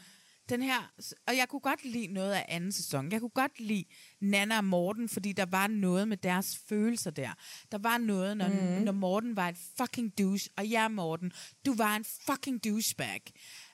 Den 0.49 0.61
her, 0.61 0.91
og 1.27 1.37
jeg 1.37 1.47
kunne 1.49 1.59
godt 1.59 1.85
lide 1.85 2.07
noget 2.07 2.33
af 2.33 2.45
anden 2.49 2.71
sæson. 2.71 3.11
Jeg 3.11 3.19
kunne 3.19 3.29
godt 3.29 3.59
lide 3.59 3.85
Nana 4.21 4.57
og 4.57 4.65
Morten, 4.65 5.09
fordi 5.09 5.31
der 5.31 5.45
var 5.45 5.67
noget 5.67 6.07
med 6.07 6.17
deres 6.17 6.57
følelser 6.69 7.11
der. 7.11 7.29
Der 7.71 7.77
var 7.77 7.97
noget, 7.97 8.37
når, 8.37 8.47
mm. 8.47 8.83
når 8.83 8.91
Morten 8.91 9.35
var 9.35 9.49
et 9.49 9.57
fucking 9.77 10.17
douche, 10.19 10.49
og 10.57 10.67
ja, 10.67 10.87
Morten, 10.87 11.31
du 11.65 11.73
var 11.73 11.95
en 11.95 12.05
fucking 12.25 12.63
douchebag. 12.63 13.21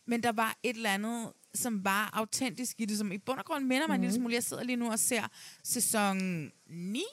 Men 0.05 0.23
der 0.23 0.31
var 0.31 0.57
et 0.63 0.75
eller 0.75 0.89
andet, 0.89 1.33
som 1.55 1.85
var 1.85 2.09
autentisk 2.13 2.81
i 2.81 2.85
det, 2.85 2.97
som 2.97 3.11
i 3.11 3.17
bund 3.17 3.39
og 3.39 3.45
grund 3.45 3.65
minder 3.65 3.87
mig 3.87 3.97
mm. 3.97 4.01
en 4.01 4.01
lille 4.01 4.15
smule. 4.15 4.33
Jeg 4.33 4.43
sidder 4.43 4.63
lige 4.63 4.75
nu 4.75 4.91
og 4.91 4.99
ser 4.99 5.27
sæson 5.63 6.51
9 6.67 7.03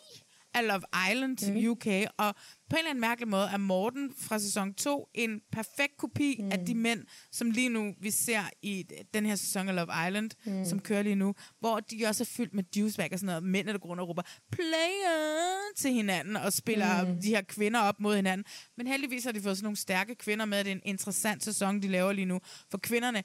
af 0.55 0.67
Love 0.69 0.83
Island 1.13 1.53
mm. 1.53 1.71
UK, 1.71 1.87
og 2.19 2.35
på 2.71 2.77
en 2.77 2.79
eller 2.79 2.91
anden 2.91 3.01
mærkelig 3.01 3.29
måde 3.29 3.49
er 3.53 3.57
Morten 3.57 4.13
fra 4.19 4.39
sæson 4.39 4.75
2 4.75 5.09
en 5.15 5.41
perfekt 5.53 5.97
kopi 5.99 6.37
mm. 6.39 6.53
af 6.53 6.67
de 6.67 6.75
mænd, 6.75 7.05
som 7.33 7.51
lige 7.51 7.69
nu 7.69 7.95
vi 8.01 8.11
ser 8.11 8.43
i 8.63 8.85
den 9.15 9.27
her 9.27 9.35
sæson 9.35 9.69
af 9.69 9.75
Love 9.75 10.07
Island, 10.09 10.31
mm. 10.47 10.65
som 10.65 10.81
kører 10.81 11.03
lige 11.03 11.15
nu, 11.15 11.35
hvor 11.61 11.81
de 11.81 12.07
også 12.07 12.23
er 12.23 12.31
fyldt 12.37 12.55
med 12.55 12.63
douchebag 12.63 13.09
og 13.13 13.19
sådan 13.19 13.27
noget. 13.27 13.43
Mænd 13.43 13.67
der 13.67 13.79
grund 13.79 14.01
og 14.01 14.09
råber 14.09 14.23
player 14.53 15.75
til 15.77 15.93
hinanden 15.93 16.37
og 16.37 16.53
spiller 16.53 17.05
mm. 17.05 17.21
de 17.21 17.29
her 17.29 17.43
kvinder 17.43 17.81
op 17.81 18.01
mod 18.01 18.17
hinanden. 18.17 18.45
Men 18.77 18.87
heldigvis 18.87 19.25
har 19.25 19.33
de 19.33 19.43
fået 19.43 19.57
sådan 19.57 19.65
nogle 19.65 19.77
stærke 19.77 20.15
kvinder 20.15 20.45
med. 20.45 20.59
Det 20.59 20.71
er 20.71 20.75
en 20.75 20.81
interessant 20.85 21.45
sæson, 21.45 21.83
de 21.83 21.89
laver 21.89 22.13
lige 22.13 22.25
nu. 22.25 22.41
For 22.71 22.79
kvinderne, 22.79 23.23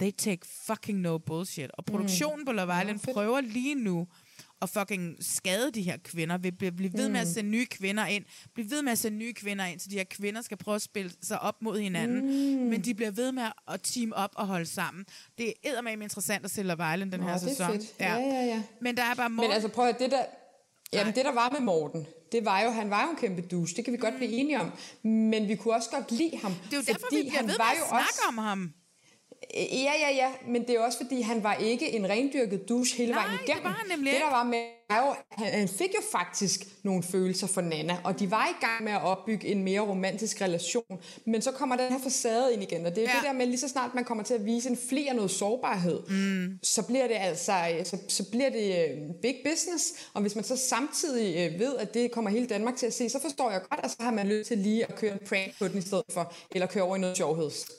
they 0.00 0.10
take 0.10 0.40
fucking 0.66 1.00
no 1.00 1.18
bullshit. 1.18 1.70
Og 1.74 1.84
produktionen 1.84 2.40
mm. 2.40 2.44
på 2.44 2.52
Love 2.52 2.80
Island 2.80 3.00
ja, 3.06 3.12
prøver 3.12 3.40
lige 3.40 3.74
nu 3.74 4.06
at 4.62 4.68
fucking 4.68 5.16
skade 5.20 5.70
de 5.70 5.82
her 5.82 5.96
kvinder, 6.04 6.38
vil 6.38 6.52
blive, 6.52 6.92
ved 6.92 7.08
med 7.08 7.20
at 7.20 7.28
sende 7.28 7.50
nye 7.50 7.66
kvinder 7.66 8.06
ind, 8.06 8.24
blive 8.54 8.70
ved 8.70 8.82
med 8.82 8.92
at 8.92 8.98
sende 8.98 9.18
nye 9.18 9.32
kvinder 9.32 9.64
ind, 9.64 9.80
så 9.80 9.88
de 9.90 9.96
her 9.96 10.04
kvinder 10.04 10.42
skal 10.42 10.56
prøve 10.56 10.74
at 10.74 10.82
spille 10.82 11.12
sig 11.22 11.40
op 11.40 11.62
mod 11.62 11.80
hinanden, 11.80 12.20
mm. 12.20 12.66
men 12.70 12.80
de 12.84 12.94
bliver 12.94 13.10
ved 13.10 13.32
med 13.32 13.42
at 13.68 13.80
team 13.82 14.12
op 14.16 14.30
og 14.34 14.46
holde 14.46 14.66
sammen. 14.66 15.04
Det 15.38 15.48
er 15.48 15.52
eddermame 15.64 16.04
interessant 16.04 16.44
at 16.44 16.50
se 16.50 16.62
Love 16.62 16.94
Island 16.94 17.12
den 17.12 17.20
Nå, 17.20 17.26
her 17.26 17.32
det 17.32 17.48
sæson. 17.48 17.72
fedt. 17.72 17.84
Ja, 18.00 18.14
ja, 18.16 18.44
ja. 18.44 18.62
Men 18.80 18.96
der 18.96 19.02
er 19.02 19.14
bare 19.14 19.28
Men 19.28 19.36
Morten. 19.36 19.52
altså 19.52 19.68
prøv 19.68 19.88
at 19.88 19.98
det 19.98 20.10
der, 20.10 20.24
jamen, 20.92 21.14
det 21.14 21.24
der 21.24 21.32
var 21.32 21.50
med 21.50 21.60
Morten, 21.60 22.06
det 22.32 22.44
var 22.44 22.60
jo, 22.60 22.70
han 22.70 22.90
var 22.90 23.04
jo 23.04 23.10
en 23.10 23.16
kæmpe 23.16 23.42
douche, 23.42 23.76
det 23.76 23.84
kan 23.84 23.92
vi 23.92 23.98
godt 23.98 24.16
blive 24.16 24.30
enige 24.30 24.60
om, 24.60 24.72
men 25.02 25.48
vi 25.48 25.54
kunne 25.56 25.74
også 25.74 25.90
godt 25.90 26.12
lide 26.12 26.38
ham. 26.42 26.50
Mm. 26.50 26.56
det 26.64 26.72
er 26.72 26.76
jo 26.76 26.82
derfor, 26.82 27.06
vi 27.10 27.22
bliver 27.22 27.40
ved 27.40 27.46
med 27.46 27.50
at 27.50 27.56
snakke 27.56 27.82
også, 27.84 28.22
om 28.28 28.38
ham. 28.38 28.72
Ja, 29.54 29.92
ja, 30.00 30.10
ja, 30.16 30.30
men 30.48 30.62
det 30.66 30.70
er 30.76 30.80
også 30.80 30.98
fordi, 31.02 31.20
han 31.20 31.42
var 31.42 31.54
ikke 31.54 31.92
en 31.92 32.08
rendyrket 32.08 32.68
douche 32.68 32.96
hele 32.96 33.12
Nej, 33.12 33.22
vejen 33.24 33.38
det 33.38 33.44
igennem. 33.48 33.64
var 33.64 33.70
han 33.70 33.88
nemlig 33.96 34.12
det 34.12 34.20
der 34.20 34.30
var 34.30 34.44
med, 34.44 34.64
var 34.90 35.06
jo, 35.06 35.14
han, 35.44 35.68
fik 35.68 35.88
jo 35.94 36.02
faktisk 36.12 36.60
nogle 36.82 37.02
følelser 37.02 37.46
for 37.46 37.60
Nana, 37.60 37.96
og 38.04 38.20
de 38.20 38.30
var 38.30 38.46
i 38.46 38.64
gang 38.66 38.84
med 38.84 38.92
at 38.92 39.02
opbygge 39.02 39.48
en 39.48 39.62
mere 39.64 39.80
romantisk 39.80 40.40
relation. 40.42 41.00
Men 41.24 41.42
så 41.42 41.50
kommer 41.52 41.76
den 41.76 41.92
her 41.92 41.98
facade 41.98 42.52
ind 42.54 42.62
igen, 42.62 42.86
og 42.86 42.94
det 42.96 43.04
er 43.04 43.08
Ja. 43.08 43.16
det 43.16 43.26
der 43.26 43.32
med, 43.32 43.46
lige 43.46 43.58
så 43.58 43.68
snart 43.68 43.94
man 43.94 44.04
kommer 44.04 44.24
til 44.24 44.34
at 44.34 44.46
vise 44.46 44.68
en 44.68 45.08
af 45.08 45.14
noget 45.16 45.30
sårbarhed, 45.30 46.00
mm. 46.08 46.58
så 46.62 46.82
bliver 46.82 47.06
det 47.06 47.16
altså, 47.20 47.52
så, 47.84 47.96
så 48.08 48.30
bliver 48.30 48.50
det 48.50 48.88
øh, 48.90 48.98
big 49.22 49.36
business. 49.50 49.84
Og 50.14 50.20
hvis 50.20 50.34
man 50.34 50.44
så 50.44 50.56
samtidig 50.56 51.52
øh, 51.52 51.58
ved, 51.60 51.76
at 51.76 51.94
det 51.94 52.10
kommer 52.10 52.30
hele 52.30 52.46
Danmark 52.46 52.76
til 52.76 52.86
at 52.86 52.94
se, 52.94 53.08
så 53.10 53.20
forstår 53.20 53.50
jeg 53.50 53.60
godt, 53.70 53.80
at 53.84 53.90
så 53.90 53.96
har 54.00 54.10
man 54.10 54.28
lyst 54.28 54.48
til 54.48 54.58
lige 54.58 54.84
at 54.84 54.94
køre 54.96 55.12
en 55.12 55.18
prank 55.28 55.58
på 55.58 55.68
den 55.68 55.78
i 55.78 55.82
stedet 55.82 56.04
for, 56.10 56.32
eller 56.50 56.66
køre 56.66 56.84
over 56.84 56.96
i 56.96 56.98
noget 57.00 57.16
sjovheds. 57.16 57.70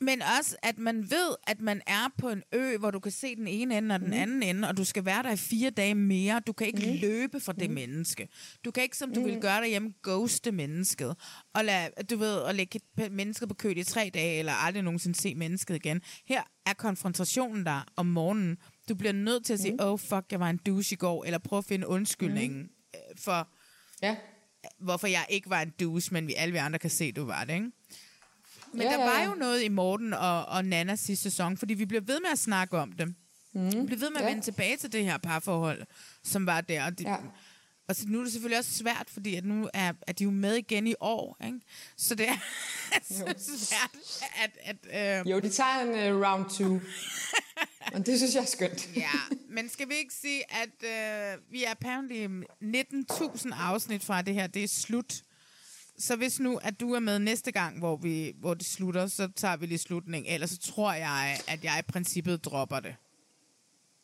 Men 0.00 0.22
også, 0.38 0.56
at 0.62 0.78
man 0.78 1.10
ved, 1.10 1.36
at 1.46 1.60
man 1.60 1.82
er 1.86 2.08
på 2.18 2.30
en 2.30 2.42
ø, 2.52 2.76
hvor 2.76 2.90
du 2.90 3.00
kan 3.00 3.12
se 3.12 3.36
den 3.36 3.46
ene 3.46 3.78
ende 3.78 3.94
og 3.94 4.00
den 4.00 4.12
anden 4.12 4.42
ende, 4.42 4.68
og 4.68 4.76
du 4.76 4.84
skal 4.84 5.04
være 5.04 5.22
der 5.22 5.30
i 5.32 5.36
fire 5.36 5.70
dage 5.70 5.94
mere. 5.94 6.40
Du 6.46 6.52
kan 6.52 6.66
ikke 6.66 6.86
mm. 6.92 6.98
løbe 7.00 7.40
fra 7.40 7.52
det 7.52 7.70
menneske. 7.70 8.28
Du 8.64 8.70
kan 8.70 8.82
ikke, 8.82 8.96
som 8.96 9.14
du 9.14 9.20
mm. 9.20 9.26
ville 9.26 9.40
gøre 9.40 9.60
derhjemme, 9.60 9.94
ghoste 10.02 10.52
mennesket. 10.52 11.16
Og, 11.54 11.64
lade, 11.64 11.90
du 12.10 12.16
ved, 12.16 12.34
og 12.36 12.54
lægge 12.54 12.80
et 12.98 13.12
menneske 13.12 13.46
på 13.46 13.54
køl 13.54 13.78
i 13.78 13.84
tre 13.84 14.10
dage, 14.14 14.38
eller 14.38 14.52
aldrig 14.52 14.82
nogensinde 14.82 15.18
se 15.18 15.34
mennesket 15.34 15.74
igen. 15.74 16.00
Her 16.26 16.42
er 16.66 16.72
konfrontationen 16.72 17.66
der 17.66 17.84
om 17.96 18.06
morgenen. 18.06 18.56
Du 18.88 18.94
bliver 18.94 19.12
nødt 19.12 19.46
til 19.46 19.52
at 19.52 19.60
sige, 19.60 19.72
Mm. 19.72 19.78
oh 19.80 19.98
fuck, 19.98 20.24
jeg 20.30 20.40
var 20.40 20.50
en 20.50 20.60
douche 20.66 20.94
i 20.94 20.96
går, 20.96 21.24
eller 21.24 21.38
prøv 21.38 21.58
at 21.58 21.64
finde 21.64 21.86
undskyldningen 21.86 22.60
mm. 22.62 22.98
for, 23.18 23.48
Ja. 24.02 24.16
hvorfor 24.78 25.06
jeg 25.06 25.26
ikke 25.28 25.50
var 25.50 25.62
en 25.62 25.72
douche, 25.80 26.12
men 26.14 26.26
vi 26.26 26.34
alle 26.34 26.52
vi 26.52 26.58
andre 26.58 26.78
kan 26.78 26.90
se, 26.90 27.12
du 27.12 27.24
var 27.24 27.44
det, 27.44 27.54
ikke? 27.54 27.70
Men 28.74 28.82
Ja, 28.82 28.92
der 28.92 28.98
ja, 28.98 29.04
var 29.04 29.18
ja. 29.20 29.24
jo 29.28 29.34
noget 29.34 29.62
i 29.62 29.68
Morten 29.68 30.12
og, 30.12 30.44
og 30.46 30.64
Nana 30.64 30.96
sidste 30.96 31.22
sæson, 31.22 31.56
fordi 31.56 31.74
vi 31.74 31.84
bliver 31.86 32.00
ved 32.00 32.20
med 32.20 32.30
at 32.32 32.38
snakke 32.38 32.78
om 32.78 32.92
det. 32.92 33.14
Mm. 33.54 33.66
Vi 33.66 33.86
bliver 33.86 33.98
ved 34.00 34.10
med 34.10 34.16
at 34.20 34.24
Ja. 34.24 34.28
vende 34.28 34.42
tilbage 34.42 34.76
til 34.76 34.92
det 34.92 35.04
her 35.04 35.18
parforhold, 35.18 35.82
som 36.24 36.46
var 36.46 36.60
der. 36.60 36.84
Og, 36.84 36.98
det, 36.98 37.04
Ja. 37.04 37.16
og 37.88 37.96
så 37.96 38.04
nu 38.08 38.18
er 38.20 38.22
det 38.24 38.32
selvfølgelig 38.32 38.58
også 38.58 38.70
svært, 38.70 39.06
fordi 39.08 39.34
at 39.36 39.44
nu 39.44 39.68
er, 39.74 39.92
er 40.06 40.12
de 40.12 40.24
jo 40.24 40.30
med 40.30 40.54
igen 40.54 40.86
i 40.86 40.94
år. 41.00 41.36
Ikke? 41.46 41.60
Så 41.96 42.14
det 42.14 42.28
er 42.28 42.36
så 43.38 43.58
svært, 43.58 43.90
at... 44.44 44.76
at 44.92 45.20
øh, 45.20 45.30
Jo, 45.30 45.40
de 45.40 45.48
tager 45.48 45.80
en 45.80 46.14
uh, 46.14 46.22
round 46.28 46.50
two. 46.50 46.80
Og 47.94 48.06
det 48.06 48.18
synes 48.18 48.34
jeg 48.34 48.40
er 48.42 48.46
skønt. 48.46 48.88
ja, 48.96 49.10
men 49.48 49.68
skal 49.68 49.88
vi 49.88 49.94
ikke 49.94 50.14
sige, 50.14 50.42
at 50.52 50.84
øh, 51.34 51.38
vi 51.52 51.64
er 51.64 51.70
apparently 51.70 52.26
19.000 52.62 53.54
afsnit 53.54 54.04
fra 54.04 54.22
det 54.22 54.34
her, 54.34 54.46
det 54.46 54.64
er 54.64 54.68
slut. 54.68 55.14
Så 55.98 56.16
hvis 56.16 56.40
nu, 56.40 56.58
at 56.62 56.80
du 56.80 56.94
er 56.94 57.00
med 57.00 57.18
næste 57.18 57.52
gang, 57.52 57.78
hvor, 57.78 57.96
vi, 57.96 58.34
hvor 58.40 58.54
det 58.54 58.66
slutter, 58.66 59.06
så 59.06 59.28
tager 59.36 59.56
vi 59.56 59.66
lige 59.66 59.78
slutningen. 59.78 60.32
Ellers 60.32 60.50
så 60.50 60.58
tror 60.58 60.92
jeg, 60.92 61.38
at 61.48 61.64
jeg 61.64 61.72
i 61.78 61.92
princippet 61.92 62.44
dropper 62.44 62.80
det. 62.80 62.94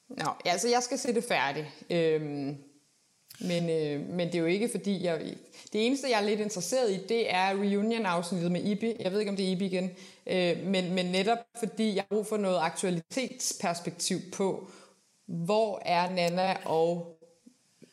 Nå, 0.09 0.31
altså 0.45 0.69
jeg 0.69 0.83
skal 0.83 0.99
se 0.99 1.15
det 1.15 1.25
færdigt. 1.25 1.67
Øhm, 1.91 2.57
men, 3.41 3.71
øh, 3.71 4.09
men 4.09 4.27
det 4.27 4.35
er 4.35 4.39
jo 4.39 4.47
ikke 4.47 4.69
fordi, 4.69 5.05
jeg... 5.05 5.35
Det 5.73 5.87
eneste, 5.87 6.11
jeg 6.11 6.23
er 6.23 6.27
lidt 6.27 6.41
interesseret 6.41 6.93
i, 6.93 7.07
det 7.09 7.35
er 7.35 7.51
reunion-afsnittet 7.51 8.53
med 8.53 8.65
Ibi. 8.65 8.97
Jeg 9.01 9.13
ved 9.13 9.19
ikke, 9.19 9.31
om 9.31 9.37
det 9.37 9.49
er 9.49 9.51
Ibi 9.51 9.67
igen. 9.67 9.91
Øh, 10.27 10.67
men, 10.67 10.95
men 10.95 11.07
netop 11.07 11.39
fordi, 11.59 11.95
jeg 11.95 12.03
har 12.11 12.17
brug 12.17 12.27
for 12.27 12.37
noget 12.37 12.59
aktualitetsperspektiv 12.61 14.19
på, 14.33 14.71
hvor 15.27 15.83
er 15.85 16.11
Nana 16.11 16.57
og 16.65 17.19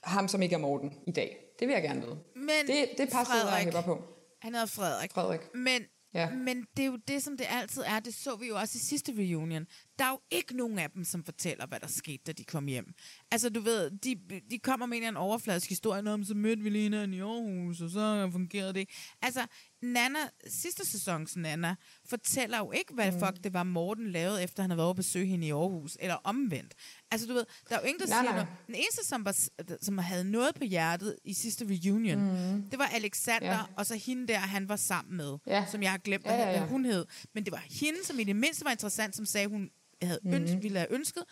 ham, 0.04 0.28
som 0.28 0.42
ikke 0.42 0.56
er 0.56 0.60
Morten 0.60 0.94
i 1.08 1.12
dag. 1.12 1.38
Det 1.60 1.68
vil 1.68 1.74
jeg 1.74 1.84
gerne 1.84 2.02
vide. 2.02 2.18
Men 2.48 2.68
det, 2.68 2.90
det 2.98 3.10
passer 3.10 3.34
jeg 3.36 3.44
Frederik, 3.44 3.64
hæpper 3.64 3.82
på. 3.82 4.04
Han 4.42 4.54
hedder 4.54 4.68
Frederik. 4.68 5.12
Frederik. 5.14 5.42
Men, 5.54 5.82
Ja. 6.14 6.30
men 6.30 6.66
det 6.78 6.84
er 6.84 6.88
jo 6.88 6.96
det, 7.08 7.24
som 7.24 7.38
det 7.38 7.46
altid 7.50 7.84
er. 7.86 8.00
Det 8.00 8.14
så 8.16 8.36
vi 8.36 8.48
jo 8.48 8.56
også 8.58 8.74
i 8.76 8.80
sidste 8.80 9.12
reunion. 9.18 9.66
Der 10.00 10.06
er 10.06 10.10
jo 10.10 10.20
ikke 10.32 10.58
nogen 10.58 10.80
af 10.80 10.92
dem, 10.92 11.04
som 11.04 11.24
fortæller, 11.24 11.66
hvad 11.68 11.80
der 11.80 11.88
skete, 11.88 12.24
da 12.28 12.32
de 12.32 12.44
kom 12.44 12.66
hjem. 12.68 12.94
Altså, 13.32 13.50
du 13.50 13.60
ved, 13.60 13.92
de, 13.92 14.16
de 14.52 14.60
kommer 14.60 14.86
med 14.86 14.98
en 14.98 15.18
overfladisk 15.18 15.70
historie, 15.70 16.12
om 16.14 16.24
så 16.24 16.34
mødte 16.36 16.62
vi 16.64 16.70
lige 16.70 16.84
hinanden 16.84 17.14
i 17.14 17.20
Aarhus, 17.20 17.82
og 17.82 17.90
så 17.90 18.30
fungerede 18.32 18.74
det. 18.74 18.90
Altså, 19.22 19.46
Nana, 19.82 20.20
sidste 20.48 20.86
sæsons 20.86 21.36
Nana, 21.36 21.76
fortæller 22.10 22.58
jo 22.58 22.72
ikke, 22.72 22.94
hvad 22.94 23.12
mm. 23.12 23.20
fuck 23.20 23.44
det 23.44 23.54
var, 23.54 23.64
Morten 23.64 24.12
lavede, 24.12 24.44
efter 24.44 24.64
han 24.64 24.70
havde 24.70 24.78
været 24.78 24.86
over 24.86 24.94
at 24.94 24.96
besøge 24.96 25.26
hende 25.26 25.48
i 25.48 25.52
Aarhus, 25.52 25.98
eller 26.00 26.16
omvendt. 26.16 26.74
Altså, 27.12 27.28
du 27.28 27.34
ved, 27.34 27.46
der 27.70 27.76
er 27.76 27.80
jo 27.82 27.86
ingen, 27.88 28.00
der 28.00 28.08
Nej, 28.08 28.18
siger 28.24 28.32
nej. 28.32 28.44
noget. 28.44 28.48
Den 28.68 28.76
eneste, 28.76 29.06
som, 29.06 29.26
var, 29.26 29.36
som 29.82 29.98
havde 29.98 30.24
noget 30.32 30.56
på 30.56 30.64
hjertet 30.64 31.16
i 31.24 31.34
sidste 31.34 31.66
reunion, 31.70 32.20
mm. 32.54 32.70
det 32.70 32.80
var 32.80 32.86
Alexander, 32.86 33.48
Ja. 33.54 33.62
og 33.78 33.86
så 33.86 33.96
hende 33.96 34.28
der, 34.28 34.40
han 34.40 34.70
var 34.70 34.76
sammen 34.76 35.18
med, 35.18 35.38
Ja. 35.48 35.66
som 35.72 35.84
jeg 35.84 35.92
har 35.92 35.98
glemt, 35.98 36.26
Ja, 36.26 36.36
ja, 36.36 36.46
hvad 36.46 36.54
ja. 36.56 36.66
hun 36.68 36.86
hed. 36.86 37.06
Men 37.34 37.46
det 37.46 37.52
var 37.52 37.64
hende, 37.82 38.00
som 38.06 38.20
i 38.20 38.24
det 38.24 38.36
mindste 38.36 38.66
var 38.66 38.72
interessant, 38.72 39.16
som 39.16 39.26
sagde, 39.26 39.48
hun 39.48 39.70
havde 40.02 40.20
ønsket, 40.28 40.64
ville 40.64 40.78
have 40.80 40.94
ønsket, 40.94 41.24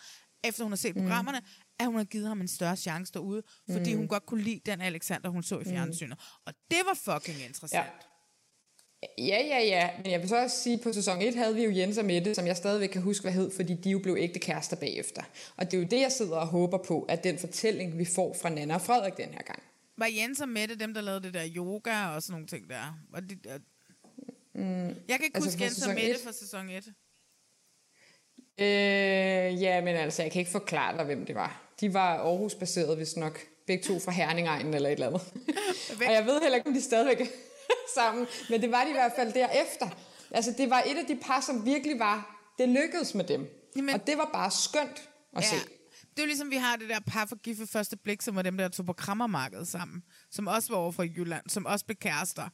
efter 0.44 0.62
hun 0.64 0.72
har 0.72 0.76
set 0.76 0.94
programmerne, 0.94 1.40
at 1.78 1.86
hun 1.86 1.94
havde 1.94 2.06
givet 2.06 2.28
ham 2.28 2.40
en 2.40 2.48
større 2.48 2.76
chance 2.76 3.12
derude, 3.12 3.42
fordi 3.72 3.92
Mm. 3.92 3.98
hun 3.98 4.08
godt 4.08 4.26
kunne 4.26 4.42
lide 4.42 4.60
den 4.66 4.80
Alexander, 4.80 5.28
hun 5.28 5.42
så 5.42 5.58
i 5.58 5.64
fjernsynet. 5.64 6.18
Og 6.46 6.54
det 6.70 6.78
var 6.86 6.94
fucking 7.14 7.38
interessant. 7.48 7.72
Ja, 7.84 7.84
ja, 9.18 9.58
ja. 9.64 9.90
Men 10.02 10.12
jeg 10.12 10.20
vil 10.20 10.28
så 10.28 10.42
også 10.42 10.56
sige, 10.62 10.74
at 10.74 10.80
på 10.80 10.92
sæson 10.92 11.22
1 11.22 11.34
havde 11.34 11.54
vi 11.54 11.64
jo 11.64 11.70
Jens 11.70 11.98
og 11.98 12.04
Mette, 12.04 12.34
som 12.34 12.46
jeg 12.46 12.56
stadigvæk 12.56 12.88
kan 12.88 13.02
huske, 13.02 13.22
hvad 13.22 13.32
hed, 13.32 13.50
fordi 13.56 13.74
de 13.74 13.90
jo 13.90 13.98
blev 13.98 14.16
ægte 14.18 14.38
kærester 14.38 14.76
bagefter. 14.76 15.22
Og 15.56 15.70
det 15.70 15.74
er 15.76 15.78
jo 15.82 15.88
det, 15.90 16.00
jeg 16.00 16.12
sidder 16.12 16.36
og 16.36 16.46
håber 16.46 16.78
på, 16.78 17.02
at 17.02 17.24
den 17.24 17.38
fortælling, 17.38 17.98
vi 17.98 18.04
får 18.04 18.36
fra 18.42 18.48
Nana 18.48 18.74
og 18.74 18.80
Frederik 18.80 19.16
den 19.16 19.28
her 19.28 19.42
gang. 19.42 19.62
Var 19.98 20.06
Jens 20.06 20.40
og 20.40 20.48
Mette 20.48 20.74
dem, 20.78 20.94
der 20.94 21.00
lavede 21.00 21.22
det 21.22 21.34
der 21.34 21.48
yoga 21.56 22.06
og 22.06 22.22
sådan 22.22 22.32
nogle 22.32 22.46
ting 22.46 22.70
der? 22.70 22.98
Var 23.10 23.20
det, 23.20 23.38
der? 23.44 23.58
Mm, 24.54 24.86
Jeg 24.86 24.94
kan 25.16 25.24
ikke 25.24 25.30
altså 25.36 25.50
huske 25.50 25.64
Jens 25.64 25.86
og 25.86 25.94
Mette 25.94 26.10
et? 26.10 26.20
fra 26.24 26.32
sæson 26.32 26.68
1. 26.70 26.92
Øh, 28.58 29.62
ja, 29.62 29.80
men 29.80 29.96
altså, 29.96 30.22
jeg 30.22 30.32
kan 30.32 30.38
ikke 30.40 30.50
forklare 30.50 30.96
dig, 30.96 31.04
hvem 31.04 31.26
det 31.26 31.34
var. 31.34 31.62
De 31.80 31.94
var 31.94 32.16
Aarhus-baseret, 32.18 32.96
hvis 32.96 33.16
nok. 33.16 33.40
Begge 33.66 33.84
to 33.84 33.98
fra 33.98 34.12
Herningegnen 34.12 34.74
eller 34.74 34.88
et 34.88 34.92
eller 34.92 35.06
andet. 35.06 35.22
og 36.06 36.12
jeg 36.12 36.26
ved 36.26 36.40
heller 36.40 36.56
ikke, 36.56 36.68
om 36.68 36.74
de 36.74 36.80
stadigvæk 36.82 37.30
sammen. 37.98 38.26
Men 38.50 38.62
det 38.62 38.70
var 38.70 38.84
de 38.84 38.90
i 38.90 38.92
hvert 38.92 39.12
fald 39.16 39.32
derefter. 39.32 39.88
Altså, 40.30 40.54
det 40.58 40.70
var 40.70 40.82
et 40.86 40.96
af 40.98 41.06
de 41.08 41.16
par, 41.22 41.40
som 41.40 41.64
virkelig 41.64 41.98
var... 41.98 42.32
Det 42.58 42.68
lykkedes 42.68 43.14
med 43.14 43.24
dem. 43.24 43.46
Jamen, 43.76 43.94
og 43.94 44.06
det 44.06 44.18
var 44.18 44.30
bare 44.32 44.50
skønt 44.50 45.08
at 45.36 45.42
ja. 45.42 45.48
se. 45.48 45.56
Det 46.16 46.22
er 46.22 46.22
jo 46.22 46.26
ligesom, 46.26 46.50
vi 46.50 46.56
har 46.56 46.76
det 46.76 46.88
der 46.88 47.00
par 47.06 47.26
for 47.26 47.36
gift 47.36 47.60
ved 47.60 47.66
første 47.66 47.96
blik, 47.96 48.22
som 48.22 48.36
var 48.36 48.42
dem, 48.42 48.56
der 48.56 48.68
tog 48.68 48.86
på 48.86 48.92
krammermarkedet 48.92 49.68
sammen. 49.68 50.02
Som 50.30 50.46
også 50.46 50.72
var 50.72 50.76
over 50.76 50.92
fra 50.92 51.02
Jylland, 51.02 51.48
som 51.48 51.66
også 51.66 51.84
blev 51.84 51.96
kærester. 51.96 52.48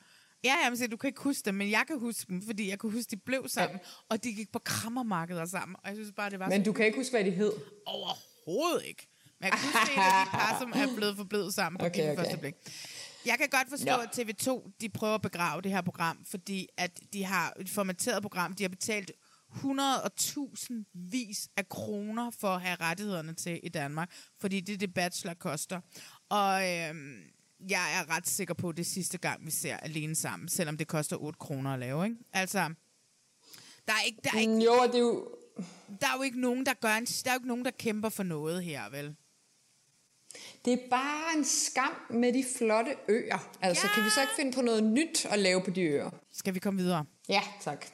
Ja, 0.45 0.55
jamen, 0.65 0.77
så 0.77 0.87
du 0.87 0.97
kan 0.97 1.09
ikke 1.09 1.21
huske 1.21 1.43
dem, 1.45 1.55
men 1.55 1.71
jeg 1.71 1.85
kan 1.87 1.99
huske 1.99 2.25
dem, 2.29 2.43
fordi 2.47 2.71
jeg 2.71 2.79
kan 2.79 2.91
huske, 2.91 3.11
de 3.11 3.17
blev 3.17 3.49
sammen, 3.49 3.81
ja. 3.83 3.89
og 4.09 4.25
de 4.25 4.33
gik 4.33 4.53
på 4.53 4.59
krammermarkeder 4.59 5.47
sammen. 5.47 5.77
Og 5.85 5.89
jeg 5.89 5.97
synes 5.97 6.13
bare, 6.17 6.31
det 6.31 6.39
var 6.39 6.49
Men 6.49 6.65
så 6.65 6.65
du 6.65 6.73
kan 6.73 6.87
ikke 6.87 6.99
huske, 6.99 7.13
hvad 7.13 7.25
de 7.25 7.31
hed? 7.31 7.53
Overhovedet 7.87 8.87
ikke. 8.87 9.09
Men 9.41 9.45
jeg 9.45 9.53
kan 9.53 9.61
huske, 9.61 10.01
af 10.01 10.27
de 10.27 10.31
par, 10.31 10.59
som 10.61 10.73
er 10.75 10.97
blevet 10.97 11.17
forblevet 11.17 11.55
sammen 11.55 11.79
på 11.79 11.87
okay. 11.91 12.13
okay. 12.13 12.17
første 12.17 12.37
blik. 12.37 12.55
Jeg 13.27 13.39
kan 13.39 13.49
godt 13.51 13.69
forstå, 13.69 13.87
Ja. 13.87 14.03
at 14.03 14.19
TV2 14.19 14.71
de 14.81 14.89
prøver 14.89 15.15
at 15.15 15.23
begrave 15.23 15.63
det 15.63 15.71
her 15.71 15.81
program, 15.83 16.25
fordi 16.31 16.69
at 16.77 17.01
de 17.13 17.25
har 17.25 17.53
et 17.61 17.69
formateret 17.69 18.23
program, 18.23 18.53
de 18.55 18.63
har 18.65 18.69
betalt 18.69 19.11
100.000 19.55 20.85
vis 20.95 21.49
af 21.57 21.69
kroner 21.69 22.31
for 22.31 22.49
at 22.49 22.63
have 22.63 22.77
rettighederne 22.81 23.35
til 23.35 23.61
i 23.63 23.69
Danmark, 23.69 24.11
fordi 24.41 24.61
det 24.61 24.73
er 24.73 24.79
det 24.79 24.95
Bachelor 24.95 25.35
koster. 25.35 25.81
Og 26.29 26.71
øhm, 26.71 27.21
jeg 27.69 27.99
er 28.01 28.17
ret 28.17 28.29
sikker 28.29 28.55
på, 28.55 28.69
at 28.69 28.77
det 28.77 28.87
sidste 28.87 29.19
gang, 29.19 29.47
vi 29.47 29.51
ser 29.51 29.77
alene 29.77 30.15
sammen, 30.15 30.49
selvom 30.49 30.77
det 30.77 30.89
koster 30.89 31.17
8 31.17 31.39
kroner 31.39 31.73
at 31.73 31.79
lave, 31.79 32.05
ikke? 32.05 32.17
Altså, 32.33 32.59
der 33.89 33.93
er 33.93 34.03
ikke, 34.07 34.19
der 34.25 34.31
er 34.35 34.39
ikke, 34.41 34.53
Mm, 34.53 34.59
jo, 34.59 34.73
det 34.87 34.95
er 34.95 34.99
jo... 34.99 35.29
der 36.01 36.07
er 36.07 36.17
jo 36.17 36.23
ikke 36.23 36.41
nogen, 36.41 36.67
der 36.67 36.75
gør 36.75 36.95
en, 36.95 37.05
der 37.07 37.31
er 37.31 37.35
jo 37.35 37.39
ikke 37.39 37.49
nogen, 37.49 37.65
der 37.65 37.71
kæmper 37.71 38.09
for 38.09 38.23
noget 38.23 38.65
her, 38.65 38.91
vel? 38.91 39.17
Det 40.65 40.73
er 40.73 40.79
bare 40.91 41.39
en 41.39 41.45
skam 41.45 41.95
med 42.11 42.33
de 42.33 42.45
flotte 42.59 42.91
øer. 43.09 43.39
Altså, 43.63 43.87
ja. 43.87 43.95
kan 43.95 44.05
vi 44.05 44.11
så 44.11 44.21
ikke 44.21 44.33
finde 44.37 44.53
på 44.53 44.63
noget 44.63 44.85
nyt 44.85 45.27
at 45.31 45.39
lave 45.39 45.63
på 45.65 45.71
de 45.71 45.83
øer? 45.83 46.11
Skal 46.33 46.55
vi 46.55 46.59
komme 46.59 46.83
videre? 46.83 47.05
Ja, 47.29 47.43
tak. 47.61 47.87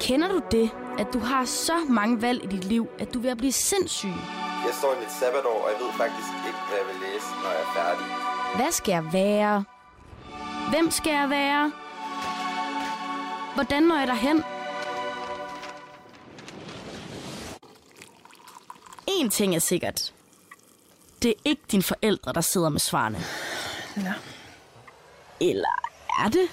Kender 0.00 0.28
du 0.28 0.42
det, 0.50 0.70
at 0.98 1.06
du 1.12 1.18
har 1.18 1.44
så 1.44 1.78
mange 1.88 2.22
valg 2.22 2.44
i 2.44 2.46
dit 2.46 2.64
liv, 2.64 2.88
at 2.98 3.14
du 3.14 3.28
at 3.28 3.36
blive 3.38 3.52
sindssyg? 3.52 4.08
Jeg 4.66 4.74
står 4.80 4.94
i 4.94 4.98
mit 5.00 5.12
sabbatår, 5.12 5.64
og 5.64 5.70
jeg 5.72 5.80
ved 5.80 5.92
faktisk 5.92 6.28
ikke, 6.48 6.58
hvad 6.68 6.78
jeg 6.78 6.86
vil 6.90 6.98
læse, 7.08 7.26
når 7.42 7.50
jeg 7.50 7.60
er 7.60 7.72
færdig. 7.80 8.06
Hvad 8.56 8.72
skal 8.72 8.92
jeg 8.92 9.12
være? 9.12 9.64
Hvem 10.70 10.90
skal 10.90 11.12
jeg 11.12 11.30
være? 11.30 11.72
Hvordan 13.54 13.82
når 13.82 13.98
jeg 13.98 14.06
derhen? 14.06 14.42
En 19.18 19.30
ting 19.30 19.54
er 19.54 19.58
sikkert. 19.58 20.12
Det 21.22 21.30
er 21.30 21.34
ikke 21.44 21.62
dine 21.70 21.82
forældre, 21.82 22.32
der 22.32 22.40
sidder 22.40 22.68
med 22.68 22.80
svarene. 22.80 23.18
Nå. 23.96 24.10
Eller 25.40 25.82
er 26.24 26.28
det? 26.28 26.48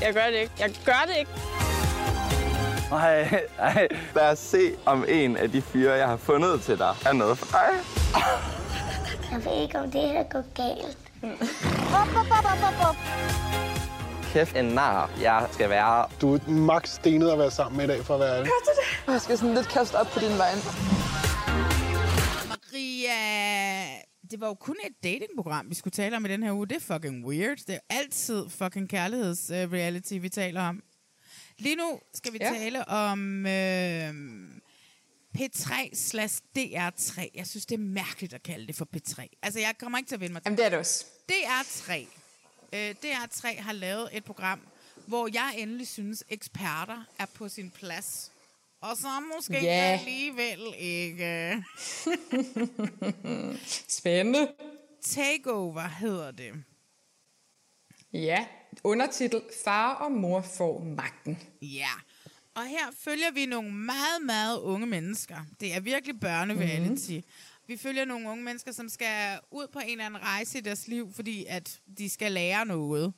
Jeg 0.00 0.14
gør 0.14 0.26
det 0.26 0.36
ikke. 0.38 0.52
Jeg 0.58 0.74
gør 0.84 1.04
det 1.06 1.18
ikke. 1.18 1.30
Ej, 2.92 3.46
ej, 3.58 3.88
lad 4.14 4.30
os 4.32 4.38
se, 4.38 4.72
om 4.86 5.04
en 5.08 5.36
af 5.36 5.50
de 5.50 5.62
fyre, 5.62 5.92
jeg 5.92 6.08
har 6.08 6.16
fundet 6.16 6.62
til 6.62 6.78
dig, 6.78 6.94
er 7.06 7.12
noget 7.12 7.38
for 7.38 7.46
dig. 7.46 7.68
Jeg 9.32 9.44
ved 9.44 9.62
ikke, 9.62 9.78
om 9.78 9.90
det 9.90 10.00
her 10.00 10.22
går 10.22 10.44
galt. 10.54 10.98
Kæft 14.32 14.56
en 14.56 14.64
nar, 14.64 15.10
jeg 15.20 15.46
skal 15.52 15.70
være. 15.70 16.06
Du 16.20 16.34
er 16.34 16.38
max 16.48 16.88
stenet 16.88 17.30
at 17.30 17.38
være 17.38 17.50
sammen 17.50 17.76
med 17.76 17.84
i 17.84 17.88
dag, 17.88 18.04
for 18.04 18.14
at 18.14 18.20
være 18.20 18.46
Jeg 19.06 19.20
skal 19.20 19.38
sådan 19.38 19.54
lidt 19.54 19.68
kaste 19.68 19.94
op 19.94 20.06
på 20.06 20.20
din 20.20 20.38
vej. 20.38 20.54
Maria, 22.48 23.84
det 24.30 24.40
var 24.40 24.46
jo 24.46 24.54
kun 24.54 24.76
et 24.86 24.92
datingprogram, 25.04 25.70
vi 25.70 25.74
skulle 25.74 25.92
tale 25.92 26.16
om 26.16 26.24
i 26.24 26.28
den 26.28 26.42
her 26.42 26.52
uge. 26.52 26.66
Det 26.66 26.76
er 26.76 26.80
fucking 26.80 27.26
weird. 27.26 27.56
Det 27.66 27.74
er 27.74 27.78
altid 27.90 28.50
fucking 28.50 28.88
kærligheds-reality, 28.90 30.12
vi 30.20 30.28
taler 30.28 30.62
om. 30.62 30.82
Lige 31.58 31.76
nu 31.76 32.00
skal 32.14 32.32
vi 32.32 32.38
Ja. 32.40 32.52
tale 32.52 32.88
om 32.88 33.46
øh, 33.46 34.10
P3 35.38 35.94
slash 35.94 36.40
DR3. 36.58 37.30
Jeg 37.34 37.46
synes, 37.46 37.66
det 37.66 37.74
er 37.74 37.78
mærkeligt 37.78 38.34
at 38.34 38.42
kalde 38.42 38.66
det 38.66 38.76
for 38.76 38.88
P3. 38.96 39.26
Altså, 39.42 39.60
jeg 39.60 39.74
kommer 39.80 39.98
ikke 39.98 40.08
til 40.08 40.14
at 40.14 40.20
vinde 40.20 40.32
mig 40.32 40.42
til 40.42 40.46
Jamen, 40.46 40.58
det 40.58 40.64
er 40.66 40.70
det 40.70 40.78
også. 40.78 41.04
DR3. 41.32 41.92
Øh, 42.72 42.94
DR3 43.04 43.60
har 43.62 43.72
lavet 43.72 44.08
et 44.12 44.24
program, 44.24 44.60
hvor 45.06 45.28
jeg 45.34 45.54
endelig 45.58 45.88
synes, 45.88 46.24
eksperter 46.28 47.04
er 47.18 47.26
på 47.34 47.48
sin 47.48 47.70
plads. 47.70 48.30
Og 48.90 48.96
så 48.96 49.08
måske 49.36 49.52
Ja. 49.62 49.98
alligevel 49.98 50.74
ikke. 50.78 51.64
Spændende. 53.98 54.48
Takeover 55.02 55.80
hedder 55.88 56.30
det. 56.30 56.52
Ja, 58.12 58.46
undertitel 58.84 59.42
Far 59.64 59.94
og 59.94 60.12
mor 60.12 60.40
får 60.56 60.84
magten. 60.84 61.38
Ja. 61.62 61.88
Og 62.54 62.66
her 62.66 62.86
følger 62.98 63.30
vi 63.30 63.46
nogle 63.46 63.72
meget, 63.72 64.22
meget 64.24 64.58
unge 64.58 64.86
mennesker. 64.86 65.36
Det 65.60 65.74
er 65.74 65.80
virkelig 65.80 66.20
børnereality. 66.20 67.10
Mm-hmm. 67.10 67.22
Vi 67.66 67.76
følger 67.76 68.04
nogle 68.04 68.28
unge 68.28 68.44
mennesker, 68.44 68.72
som 68.72 68.88
skal 68.88 69.38
ud 69.50 69.66
på 69.72 69.78
en 69.78 69.90
eller 69.90 70.06
anden 70.06 70.22
rejse 70.22 70.58
i 70.58 70.60
deres 70.60 70.88
liv, 70.88 71.12
fordi 71.12 71.44
at 71.48 71.80
de 71.98 72.10
skal 72.10 72.32
lære 72.32 72.66
noget. 72.66 73.12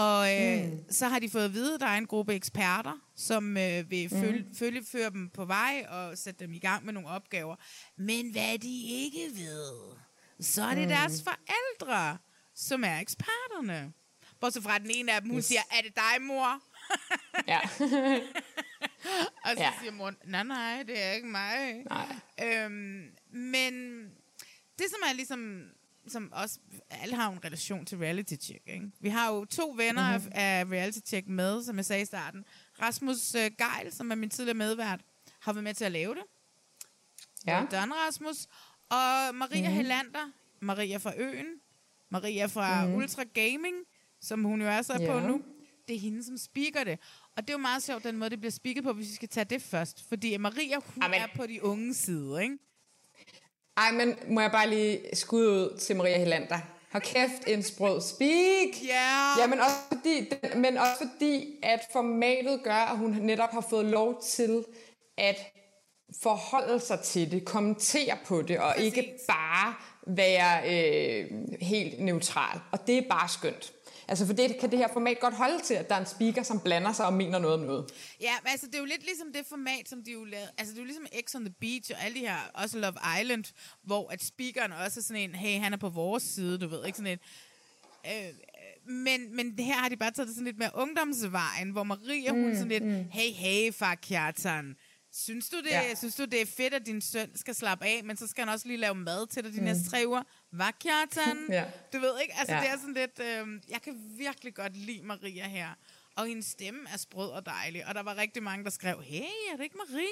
Og 0.00 0.42
øh, 0.42 0.72
mm. 0.72 0.84
så 0.90 1.08
har 1.08 1.18
de 1.18 1.30
fået 1.30 1.44
at 1.44 1.54
vide, 1.54 1.74
at 1.74 1.80
der 1.80 1.86
er 1.86 1.98
en 1.98 2.06
gruppe 2.06 2.34
eksperter, 2.34 2.98
som 3.16 3.56
øh, 3.56 3.90
vil 3.90 4.08
følge, 4.10 4.44
mm. 4.48 4.54
følge 4.54 4.84
føre 4.92 5.10
dem 5.10 5.30
på 5.30 5.44
vej 5.44 5.86
og 5.88 6.18
sætte 6.18 6.44
dem 6.44 6.52
i 6.52 6.58
gang 6.58 6.84
med 6.84 6.92
nogle 6.92 7.08
opgaver. 7.08 7.56
Men 7.96 8.32
hvad 8.32 8.58
de 8.58 8.82
ikke 8.88 9.26
ved, 9.34 9.96
så 10.40 10.62
er 10.62 10.74
det 10.74 10.82
mm. 10.82 10.88
deres 10.88 11.22
forældre, 11.22 12.18
som 12.54 12.84
er 12.84 12.98
eksperterne. 12.98 13.92
Bortset 14.40 14.62
fra 14.62 14.78
den 14.78 14.90
ene 14.90 15.12
af 15.12 15.20
dem, 15.20 15.30
hun 15.30 15.38
Yes. 15.38 15.44
siger, 15.44 15.60
er 15.70 15.82
det 15.82 15.96
dig, 15.96 16.22
mor? 16.22 16.62
Ja. 17.48 17.60
Og 19.44 19.50
så 19.56 19.62
ja. 19.62 19.72
siger 19.80 19.92
mor, 19.92 20.12
nej, 20.24 20.42
nej, 20.42 20.82
det 20.82 21.02
er 21.02 21.12
ikke 21.12 21.28
mig. 21.28 21.84
Nej. 21.90 22.16
Øhm, 22.42 23.10
men 23.32 24.04
det, 24.78 24.86
som 24.90 25.00
er 25.10 25.12
ligesom, 25.12 25.70
som 26.08 26.32
også, 26.32 26.58
alle 26.90 27.14
har 27.16 27.30
en 27.32 27.44
relation 27.44 27.86
til 27.86 27.98
reality 27.98 28.34
check, 28.40 28.62
ikke? 28.66 28.90
Vi 29.00 29.08
har 29.08 29.30
jo 29.34 29.44
to 29.44 29.74
venner 29.76 30.10
Mhm. 30.12 30.16
mm-hmm. 30.24 30.32
af, 30.34 30.60
af 30.60 30.64
reality 30.64 30.98
check 31.06 31.28
med, 31.28 31.62
som 31.64 31.76
jeg 31.76 31.84
sagde 31.84 32.02
i 32.02 32.04
starten. 32.04 32.44
Rasmus 32.82 33.34
øh, 33.34 33.50
Geil, 33.58 33.92
som 33.92 34.10
er 34.10 34.14
min 34.14 34.30
tidligere 34.30 34.56
medvært, 34.58 35.00
har 35.40 35.52
været 35.52 35.64
med 35.64 35.74
til 35.74 35.84
at 35.84 35.92
lave 35.92 36.14
det. 36.14 36.22
Ja. 37.46 37.66
Don 37.72 37.92
Rasmus. 37.92 38.46
Og 38.90 39.34
Maria 39.34 39.60
Mhm. 39.60 39.70
mm. 39.70 39.76
Helander, 39.76 40.30
Maria 40.60 40.96
fra 40.96 41.12
Øen, 41.16 41.46
Maria 42.10 42.46
fra 42.46 42.84
Mhm. 42.84 42.90
mm. 42.92 42.96
Ultra 42.98 43.22
Gaming, 43.34 43.76
som 44.20 44.44
hun 44.44 44.60
jo 44.62 44.68
er 44.68 44.82
så 44.82 44.96
Ja. 45.00 45.12
på 45.12 45.26
nu. 45.26 45.42
Det 45.88 45.96
er 45.96 46.00
hende, 46.00 46.24
som 46.24 46.38
speaker 46.38 46.84
det. 46.84 46.98
Og 47.36 47.42
det 47.42 47.50
er 47.50 47.54
jo 47.54 47.58
meget 47.58 47.82
sjovt, 47.82 48.04
den 48.04 48.16
måde, 48.16 48.30
det 48.30 48.40
bliver 48.40 48.50
speaket 48.50 48.84
på, 48.84 48.92
hvis 48.92 49.08
vi 49.08 49.14
skal 49.14 49.28
tage 49.28 49.44
det 49.44 49.62
først. 49.62 50.08
Fordi 50.08 50.36
Maria, 50.36 50.76
hun 50.94 51.02
Amen. 51.02 51.20
er 51.20 51.26
på 51.36 51.46
de 51.46 51.64
unge 51.64 51.94
side, 51.94 52.42
ikke? 52.42 52.58
Ej, 53.80 53.92
men 53.92 54.16
må 54.28 54.40
jeg 54.40 54.50
bare 54.50 54.70
lige 54.70 55.00
skudde 55.12 55.50
ud 55.50 55.78
til 55.78 55.96
Maria 55.96 56.18
Helander. 56.18 56.58
Hold 56.92 57.02
kæft, 57.02 57.46
en 57.46 57.62
sprød 57.62 58.00
speak. 58.00 58.88
Ja. 58.88 59.40
Ja, 59.40 59.46
men 59.46 59.60
også 59.60 59.76
fordi, 59.92 60.32
men 60.56 60.78
også 60.78 60.92
fordi, 60.96 61.58
at 61.62 61.80
formatet 61.92 62.60
gør, 62.64 62.90
at 62.92 62.98
hun 62.98 63.10
netop 63.10 63.50
har 63.50 63.66
fået 63.70 63.84
lov 63.84 64.22
til 64.22 64.64
at 65.18 65.36
forholde 66.22 66.80
sig 66.80 67.00
til 67.00 67.30
det, 67.30 67.44
kommentere 67.44 68.16
på 68.26 68.42
det, 68.42 68.58
og 68.58 68.72
Præcis. 68.76 68.96
ikke 68.96 69.18
bare 69.28 69.74
være 70.06 70.62
øh, 70.66 71.30
helt 71.60 72.00
neutral. 72.00 72.60
Og 72.72 72.86
det 72.86 72.98
er 72.98 73.02
bare 73.10 73.28
skønt. 73.28 73.72
Altså 74.10 74.26
for 74.26 74.32
det 74.32 74.56
kan 74.60 74.70
det 74.70 74.78
her 74.78 74.88
format 74.92 75.20
godt 75.20 75.34
holde 75.34 75.60
til, 75.64 75.74
at 75.74 75.88
der 75.88 75.94
er 75.94 76.00
en 76.00 76.06
speaker, 76.06 76.42
som 76.42 76.60
blander 76.60 76.92
sig 76.92 77.06
og 77.06 77.12
mener 77.12 77.38
noget 77.38 77.54
om 77.54 77.62
noget. 77.66 77.92
Ja, 78.20 78.32
men 78.42 78.50
altså, 78.50 78.66
det 78.66 78.74
er 78.74 78.78
jo 78.78 78.84
lidt 78.84 79.04
ligesom 79.04 79.32
det 79.32 79.46
format, 79.46 79.88
som 79.88 80.02
de 80.04 80.12
jo 80.12 80.24
lavede. 80.24 80.48
Altså, 80.58 80.74
det 80.74 80.78
er 80.78 80.82
jo 80.82 80.86
ligesom 80.86 81.06
X 81.26 81.34
on 81.34 81.44
the 81.44 81.54
Beach 81.60 81.90
og 81.94 82.04
alle 82.04 82.14
de 82.14 82.20
her, 82.20 82.36
også 82.54 82.78
Love 82.78 82.94
Island, 83.20 83.44
hvor 83.82 84.12
at 84.12 84.24
speakeren 84.24 84.72
også 84.72 85.00
er 85.00 85.02
sådan 85.02 85.22
en, 85.22 85.34
hey, 85.34 85.58
han 85.60 85.72
er 85.72 85.76
på 85.76 85.88
vores 85.88 86.22
side, 86.22 86.58
du 86.58 86.68
ved, 86.68 86.86
ikke 86.86 86.96
sådan 86.98 87.12
en... 87.12 87.18
Øh, 88.06 88.32
men, 88.94 89.36
men 89.36 89.56
det 89.56 89.64
her 89.64 89.74
har 89.74 89.88
de 89.88 89.96
bare 89.96 90.10
taget 90.10 90.26
det 90.26 90.34
sådan 90.34 90.46
lidt 90.46 90.58
mere 90.58 90.70
ungdomsvejen, 90.74 91.70
hvor 91.70 91.82
Maria, 91.82 92.32
mm, 92.32 92.42
hun 92.42 92.54
sådan 92.54 92.68
lidt, 92.68 92.84
mm. 92.84 93.04
hey, 93.10 93.30
hey, 93.32 93.72
far 93.72 93.94
Kjartan, 93.94 94.76
Synes 95.12 95.48
du, 95.48 95.56
det, 95.56 95.70
Ja. 95.70 95.94
synes 95.94 96.14
du, 96.14 96.24
det 96.24 96.40
er 96.40 96.46
fedt, 96.46 96.74
at 96.74 96.86
din 96.86 97.00
søn 97.00 97.30
skal 97.34 97.54
slappe 97.54 97.84
af, 97.84 98.00
men 98.04 98.16
så 98.16 98.26
skal 98.26 98.44
han 98.44 98.54
også 98.54 98.68
lige 98.68 98.76
lave 98.76 98.94
mad 98.94 99.26
til 99.26 99.44
dig 99.44 99.52
de 99.52 99.58
mm. 99.58 99.64
næste 99.64 99.90
tre 99.90 100.02
uger? 100.06 100.22
Hvad, 100.50 100.72
Kjartan? 100.80 101.36
Ja. 101.58 101.64
Du 101.92 101.98
ved 102.00 102.20
ikke, 102.22 102.34
altså 102.38 102.54
Ja. 102.54 102.60
det 102.60 102.68
er 102.70 102.76
sådan 102.76 102.94
lidt... 102.94 103.20
Øh, 103.20 103.60
jeg 103.70 103.82
kan 103.82 103.94
virkelig 104.18 104.54
godt 104.54 104.76
lide 104.76 105.02
Maria 105.02 105.48
her. 105.48 105.68
Og 106.16 106.26
hendes 106.26 106.46
stemme 106.46 106.80
er 106.92 106.96
sprød 106.98 107.30
og 107.30 107.46
dejlig. 107.46 107.86
Og 107.86 107.94
der 107.94 108.02
var 108.02 108.16
rigtig 108.16 108.42
mange, 108.42 108.64
der 108.64 108.70
skrev, 108.70 109.02
hey, 109.02 109.20
er 109.52 109.56
det 109.56 109.62
ikke 109.64 109.76
Maria? 109.76 110.06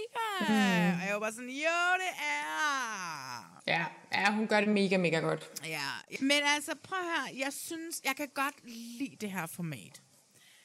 Mm. 0.95 1.01
Og 1.01 1.07
jeg 1.07 1.15
var 1.15 1.21
bare 1.21 1.33
sådan, 1.33 1.49
jo, 1.51 1.79
det 1.99 2.13
er. 2.19 3.63
Ja, 3.67 3.85
ja, 4.13 4.33
hun 4.33 4.47
gør 4.47 4.61
det 4.61 4.69
mega, 4.69 4.97
mega 4.97 5.19
godt. 5.19 5.51
Ja, 5.65 5.89
men 6.21 6.33
altså, 6.57 6.73
prøv 6.83 6.99
her. 6.99 7.37
Jeg 7.39 7.53
synes, 7.53 8.01
jeg 8.05 8.17
kan 8.17 8.29
godt 8.35 8.55
lide 8.99 9.17
det 9.21 9.31
her 9.33 9.47
format. 9.47 10.03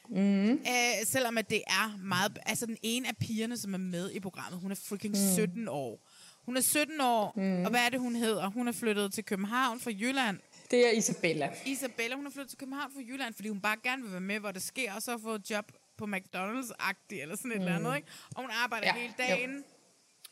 Mm. 0.10 0.52
Øh, 0.52 0.60
selvom 1.06 1.38
at 1.38 1.50
det 1.50 1.62
er 1.68 1.98
meget... 1.98 2.40
Altså, 2.46 2.66
den 2.66 2.78
ene 2.84 3.08
af 3.08 3.18
pigerne, 3.18 3.58
som 3.58 3.74
er 3.74 3.78
med 3.78 4.12
i 4.12 4.20
programmet, 4.20 4.60
hun 4.62 4.72
er 4.72 4.76
freaking 4.76 5.14
Mm. 5.14 5.36
17 5.36 5.68
år. 5.68 6.08
Hun 6.46 6.58
er 6.58 6.62
17 6.62 7.02
år, 7.02 7.34
Mm. 7.36 7.64
og 7.66 7.70
hvad 7.70 7.80
er 7.86 7.90
det, 7.90 8.00
hun 8.00 8.16
hedder? 8.16 8.48
Hun 8.50 8.68
er 8.68 8.72
flyttet 8.72 9.14
til 9.14 9.26
København 9.26 9.80
fra 9.80 9.92
Jylland. 9.92 10.40
Det 10.72 10.88
er 10.88 10.92
Isabella. 10.92 11.50
Isabella, 11.66 12.16
hun 12.16 12.26
er 12.28 12.32
flyttet 12.32 12.50
til 12.50 12.58
København 12.60 12.92
fra 12.94 13.02
Jylland, 13.02 13.34
fordi 13.34 13.50
hun 13.50 13.62
bare 13.62 13.78
gerne 13.84 14.02
vil 14.04 14.12
være 14.12 14.22
med, 14.22 14.40
hvor 14.40 14.52
det 14.52 14.64
sker, 14.64 14.94
og 14.94 15.02
så 15.02 15.12
har 15.12 15.18
fået 15.18 15.50
job 15.50 15.72
på 15.98 16.06
McDonald's-agtigt, 16.06 17.22
eller 17.22 17.36
sådan 17.36 17.52
et 17.52 17.58
Mm. 17.58 17.64
eller 17.64 17.76
andet, 17.76 17.96
ikke? 17.96 18.08
Og 18.36 18.42
hun 18.42 18.50
arbejder 18.64 18.88
Ja, 18.88 18.94
hele 19.02 19.14
dagen, 19.18 19.52
jo. 19.56 19.64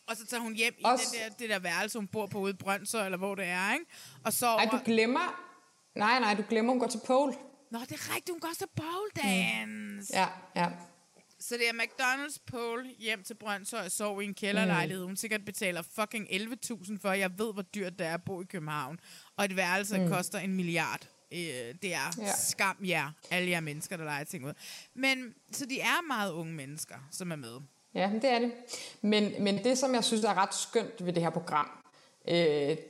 og 0.07 0.17
så 0.17 0.25
tager 0.25 0.41
hun 0.41 0.53
hjem 0.55 0.73
i 0.79 0.83
Også- 0.83 1.05
den 1.13 1.31
der, 1.31 1.35
det 1.39 1.49
der 1.49 1.59
værelse, 1.59 1.97
hun 1.97 2.07
bor 2.07 2.25
på 2.27 2.39
ude 2.39 2.51
i 2.53 2.55
Brøndshøj, 2.55 3.05
eller 3.05 3.17
hvor 3.17 3.35
det 3.35 3.45
er, 3.45 3.73
ikke? 3.73 3.85
Og 4.25 4.33
så 4.33 4.47
Ej, 4.47 4.67
du 4.71 4.79
glemmer... 4.85 5.47
Nej, 5.95 6.19
nej, 6.19 6.33
du 6.33 6.43
glemmer, 6.49 6.71
hun 6.73 6.79
går 6.79 6.87
til 6.87 7.01
pole. 7.07 7.33
Nå, 7.71 7.79
det 7.79 7.91
er 7.91 8.09
rigtigt, 8.15 8.29
hun 8.29 8.39
går 8.39 8.49
til 8.57 8.67
pole 8.75 9.09
dance. 9.23 10.13
Ja, 10.13 10.27
ja. 10.55 10.67
Så 11.41 11.55
det 11.57 11.69
er 11.69 11.73
McDonald's 11.73 12.37
pole 12.47 12.89
hjem 12.99 13.23
til 13.23 13.33
Brøndshøj 13.33 13.85
og 13.85 13.91
sov 13.91 14.21
i 14.21 14.25
en 14.25 14.33
kælderlejlighed. 14.33 15.03
Hun 15.05 15.15
sikkert 15.15 15.45
betaler 15.45 15.81
fucking 15.81 16.27
11.000 16.29 16.97
for. 17.01 17.11
Jeg 17.11 17.31
ved, 17.37 17.53
hvor 17.53 17.61
dyrt 17.61 17.99
det 17.99 18.07
er 18.07 18.13
at 18.13 18.23
bo 18.23 18.41
i 18.41 18.45
København. 18.45 18.99
Og 19.37 19.45
et 19.45 19.55
værelse 19.55 19.97
Mm. 19.97 20.03
mm. 20.03 20.09
koster 20.09 20.39
en 20.39 20.53
milliard. 20.53 21.07
Øh, 21.31 21.39
det 21.81 21.93
er 21.93 22.15
ja. 22.17 22.31
skam 22.49 22.77
jer, 22.85 23.11
alle 23.31 23.49
jer 23.49 23.59
mennesker, 23.59 23.97
der 23.97 24.03
leger 24.03 24.23
ting 24.23 24.45
ud. 24.45 24.53
Men, 24.93 25.33
så 25.51 25.65
de 25.65 25.79
er 25.79 26.07
meget 26.07 26.31
unge 26.31 26.53
mennesker, 26.53 26.95
som 27.11 27.31
er 27.31 27.35
med. 27.35 27.57
Ja, 27.95 28.11
det 28.21 28.29
er 28.29 28.39
det. 28.39 28.51
Men, 29.01 29.33
men 29.43 29.63
det, 29.63 29.77
som 29.77 29.93
jeg 29.93 30.03
synes 30.03 30.23
er 30.23 30.33
ret 30.33 30.55
skønt 30.55 31.05
ved 31.05 31.13
det 31.13 31.23
her 31.23 31.29
program, 31.29 31.69
øh, 32.27 32.35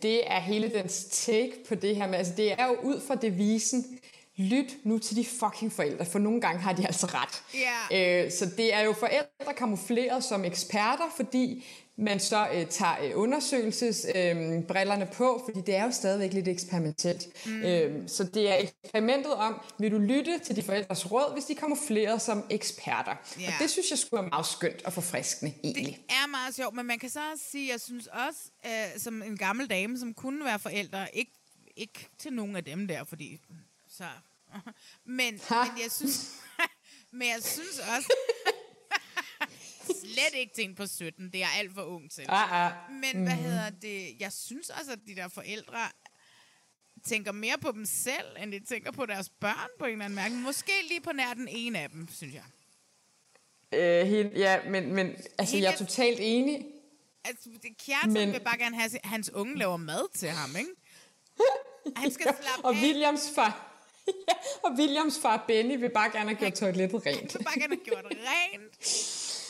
det 0.02 0.32
er 0.32 0.40
hele 0.40 0.70
dens 0.74 1.06
take 1.12 1.54
på 1.68 1.76
det 1.76 1.96
her 1.96 2.08
med, 2.08 2.18
altså 2.18 2.34
det 2.38 2.52
er 2.52 2.68
jo 2.68 2.74
ud 2.84 3.02
fra 3.08 3.16
devisen, 3.16 4.00
lyt 4.42 4.78
nu 4.84 5.00
til 5.00 5.16
de 5.16 5.26
fucking 5.26 5.72
forældre, 5.72 6.06
for 6.06 6.20
nogle 6.20 6.42
gange 6.42 6.62
har 6.62 6.74
de 6.74 6.86
altså 6.86 7.08
ret. 7.08 7.44
Ja. 7.92 8.26
Øh, 8.26 8.32
så 8.32 8.46
det 8.58 8.74
er 8.74 8.82
jo 8.82 8.94
forældre 8.94 9.54
kamufleret 9.58 10.24
som 10.24 10.46
eksperter, 10.46 11.14
fordi 11.16 11.66
man 11.98 12.20
så 12.20 12.48
øh, 12.54 12.68
tager 12.68 12.96
øh, 13.04 13.12
undersøgelsesbrillerne 13.16 15.06
øh, 15.06 15.12
på, 15.12 15.42
fordi 15.46 15.62
det 15.62 15.76
er 15.76 15.84
jo 15.84 15.92
stadigvæk 15.92 16.34
lidt 16.34 16.48
eksperimentelt. 16.48 17.46
Mm. 17.46 17.62
Øh, 17.62 18.10
så 18.10 18.24
det 18.24 18.52
er 18.52 18.56
eksperimentet 18.56 19.34
om, 19.34 19.62
vil 19.80 19.92
du 19.92 19.98
lytte 19.98 20.40
til 20.40 20.56
de 20.56 20.62
forældres 20.62 21.12
råd, 21.12 21.34
hvis 21.34 21.46
de 21.46 21.54
er 21.54 21.58
kamufleret 21.58 22.22
som 22.22 22.44
eksperter. 22.50 23.16
Ja. 23.40 23.48
Og 23.48 23.54
det 23.60 23.70
synes 23.70 23.90
jeg 23.90 23.98
skulle 23.98 24.22
være 24.22 24.30
meget 24.30 24.46
skønt 24.46 24.82
og 24.86 24.94
forfriskende, 24.94 25.54
egentlig. 25.64 26.00
Det 26.08 26.16
er 26.24 26.28
meget 26.28 26.56
sjovt, 26.56 26.76
men 26.76 26.86
man 26.86 27.00
kan 27.00 27.10
så 27.10 27.20
også 27.32 27.44
sige, 27.52 27.72
jeg 27.72 27.82
synes 27.82 28.08
også, 28.08 28.40
øh, 28.66 29.00
som 29.00 29.22
en 29.22 29.38
gammel 29.38 29.70
dame, 29.70 30.00
som 30.00 30.14
kunne 30.14 30.46
være 30.46 30.60
forældre, 30.60 31.16
ikke, 31.16 31.32
ikke 31.76 32.08
til 32.20 32.34
nogen 32.34 32.56
af 32.56 32.64
dem 32.64 32.88
der, 32.88 33.04
fordi 33.04 33.40
så... 33.90 34.04
men, 35.06 35.16
men 35.16 35.40
jeg 35.84 35.92
synes... 35.92 36.42
men 37.12 37.28
jeg 37.28 37.44
synes 37.44 37.80
også... 37.80 38.14
slet 40.02 40.34
ikke 40.40 40.62
en 40.64 40.76
på 40.76 40.88
17. 40.88 41.30
Det 41.34 41.44
er 41.44 41.48
alt 41.58 41.74
for 41.74 41.82
ung 41.84 42.12
til. 42.12 42.26
Ah, 42.30 42.66
ah. 42.66 42.72
Men 42.92 43.24
hvad 43.24 43.36
Mhm. 43.36 43.44
hedder 43.44 43.70
det? 43.70 44.16
Jeg 44.20 44.34
synes 44.34 44.70
også, 44.70 44.92
at 44.92 45.00
de 45.08 45.16
der 45.16 45.28
forældre 45.28 45.80
tænker 47.06 47.32
mere 47.32 47.58
på 47.62 47.72
dem 47.72 47.86
selv, 47.86 48.36
end 48.44 48.52
de 48.52 48.60
tænker 48.66 48.92
på 48.92 49.06
deres 49.06 49.30
børn 49.30 49.70
på 49.80 49.86
en 49.86 49.92
eller 49.92 50.06
anden 50.06 50.16
mærke. 50.16 50.36
Måske 50.36 50.72
lige 50.88 51.02
på 51.02 51.12
nær 51.12 51.34
den 51.34 51.48
ene 51.48 51.80
af 51.80 51.90
dem, 51.90 52.08
synes 52.12 52.34
jeg. 52.34 52.44
Øh, 53.74 54.08
helt, 54.08 54.34
ja, 54.38 54.70
men, 54.70 54.94
men 54.94 55.16
altså, 55.40 55.58
jeg 55.58 55.74
er 55.74 55.78
totalt 55.78 56.20
enig. 56.22 56.66
Altså, 57.24 57.50
det 57.64 57.78
Kjartan 57.86 58.14
Men- 58.14 58.34
vil 58.34 58.40
bare 58.40 58.58
gerne 58.58 58.76
have, 58.80 58.96
at 59.04 59.10
hans 59.10 59.30
unge 59.34 59.58
laver 59.58 59.78
mad 59.78 60.18
til 60.18 60.30
ham, 60.30 60.56
ikke? 60.56 60.72
Han 61.96 62.12
skal 62.12 62.24
slappe 62.24 62.66
og 62.66 62.76
af. 62.76 62.82
Williams 62.84 63.32
far, 63.36 63.71
ja, 64.28 64.34
og 64.64 64.72
Williams 64.72 65.20
far 65.22 65.44
Benny 65.48 65.80
vil 65.80 65.90
bare 65.90 66.12
gerne 66.12 66.30
have 66.30 66.40
gjort 66.40 66.54
toilettet 66.54 67.06
rent. 67.06 67.34
vil 67.34 67.44
bare 67.44 67.60
gerne 67.60 67.76
have 67.76 67.86
gjort 67.86 68.06
rent. 68.06 68.78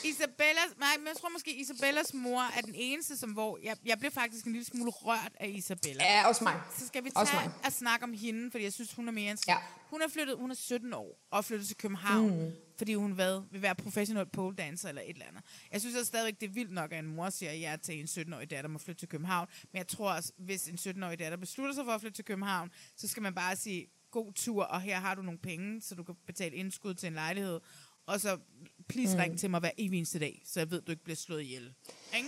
Isabellas, 0.06 0.72
nej, 0.80 0.98
men 0.98 1.08
jeg 1.08 1.16
tror 1.18 1.30
måske, 1.30 1.56
Isabellas 1.56 2.14
mor 2.14 2.42
er 2.58 2.62
den 2.62 2.76
eneste, 2.76 3.18
som 3.18 3.32
hvor... 3.32 3.60
Jeg, 3.64 3.78
jeg 3.86 4.00
blev 4.00 4.12
faktisk 4.12 4.46
en 4.46 4.52
lille 4.52 4.66
smule 4.66 4.92
rørt 4.92 5.32
af 5.40 5.50
Isabella. 5.50 6.04
Ja, 6.04 6.28
også 6.28 6.44
mig. 6.44 6.62
Så 6.78 6.88
skal 6.88 7.04
vi 7.04 7.10
tage 7.10 7.52
og 7.66 7.72
snakke 7.72 8.04
om 8.04 8.14
hende, 8.14 8.52
fordi 8.52 8.64
jeg 8.64 8.74
synes, 8.74 8.94
hun 8.94 9.08
er 9.08 9.12
mere... 9.12 9.38
Ja. 9.48 9.58
Hun 9.90 10.02
er 10.02 10.08
flyttet, 10.08 10.38
hun 10.38 10.52
er 10.52 10.56
17 10.56 10.94
år 10.94 11.20
og 11.32 11.46
flyttet 11.46 11.68
til 11.68 11.78
København, 11.78 12.46
mm. 12.46 12.52
fordi 12.78 12.94
hun 12.94 13.12
hvad, 13.12 13.42
vil 13.52 13.62
være 13.62 13.76
professionel 13.76 14.26
pole 14.26 14.56
dancer 14.56 14.90
eller 14.90 15.02
et 15.02 15.10
eller 15.10 15.26
andet. 15.26 15.44
Jeg 15.72 15.82
synes 15.82 15.96
også 15.96 16.06
stadigvæk, 16.06 16.42
det 16.42 16.50
er 16.50 16.54
vildt 16.54 16.72
nok, 16.72 16.92
at 16.92 17.00
en 17.00 17.16
mor 17.16 17.30
siger 17.30 17.54
ja 17.54 17.76
til 17.84 18.00
en 18.00 18.06
17-årig 18.06 18.52
datter 18.52 18.70
må 18.70 18.80
flytte 18.80 19.02
til 19.02 19.10
København. 19.10 19.48
Men 19.72 19.78
jeg 19.78 19.88
tror 19.88 20.14
også, 20.14 20.32
hvis 20.38 20.68
en 20.68 20.76
17-årig 20.76 21.20
datter 21.20 21.38
beslutter 21.38 21.76
sig 21.76 21.86
for 21.86 21.92
at 21.92 22.02
flytte 22.02 22.18
til 22.18 22.26
København, 22.26 22.72
så 22.98 23.08
skal 23.08 23.24
man 23.24 23.36
bare 23.36 23.56
sige, 23.56 23.88
god 24.12 24.34
tur, 24.34 24.64
og 24.64 24.82
her 24.82 24.96
har 24.96 25.16
du 25.16 25.22
nogle 25.22 25.40
penge, 25.40 25.82
så 25.82 25.96
du 25.96 26.04
kan 26.04 26.16
betale 26.28 26.56
indskud 26.56 26.94
til 26.94 27.08
en 27.08 27.14
lejlighed. 27.14 27.60
Og 28.08 28.20
så 28.22 28.38
please 28.90 29.16
Mm. 29.18 29.22
ring 29.22 29.40
til 29.40 29.50
mig 29.50 29.60
hver 29.60 29.72
evig 29.78 29.98
eneste 29.98 30.20
dag, 30.20 30.42
så 30.46 30.60
jeg 30.60 30.72
ved, 30.72 30.82
du 30.82 30.92
ikke 30.92 31.04
bliver 31.04 31.16
slået 31.18 31.42
ihjel. 31.42 31.74
Ikke? 32.16 32.28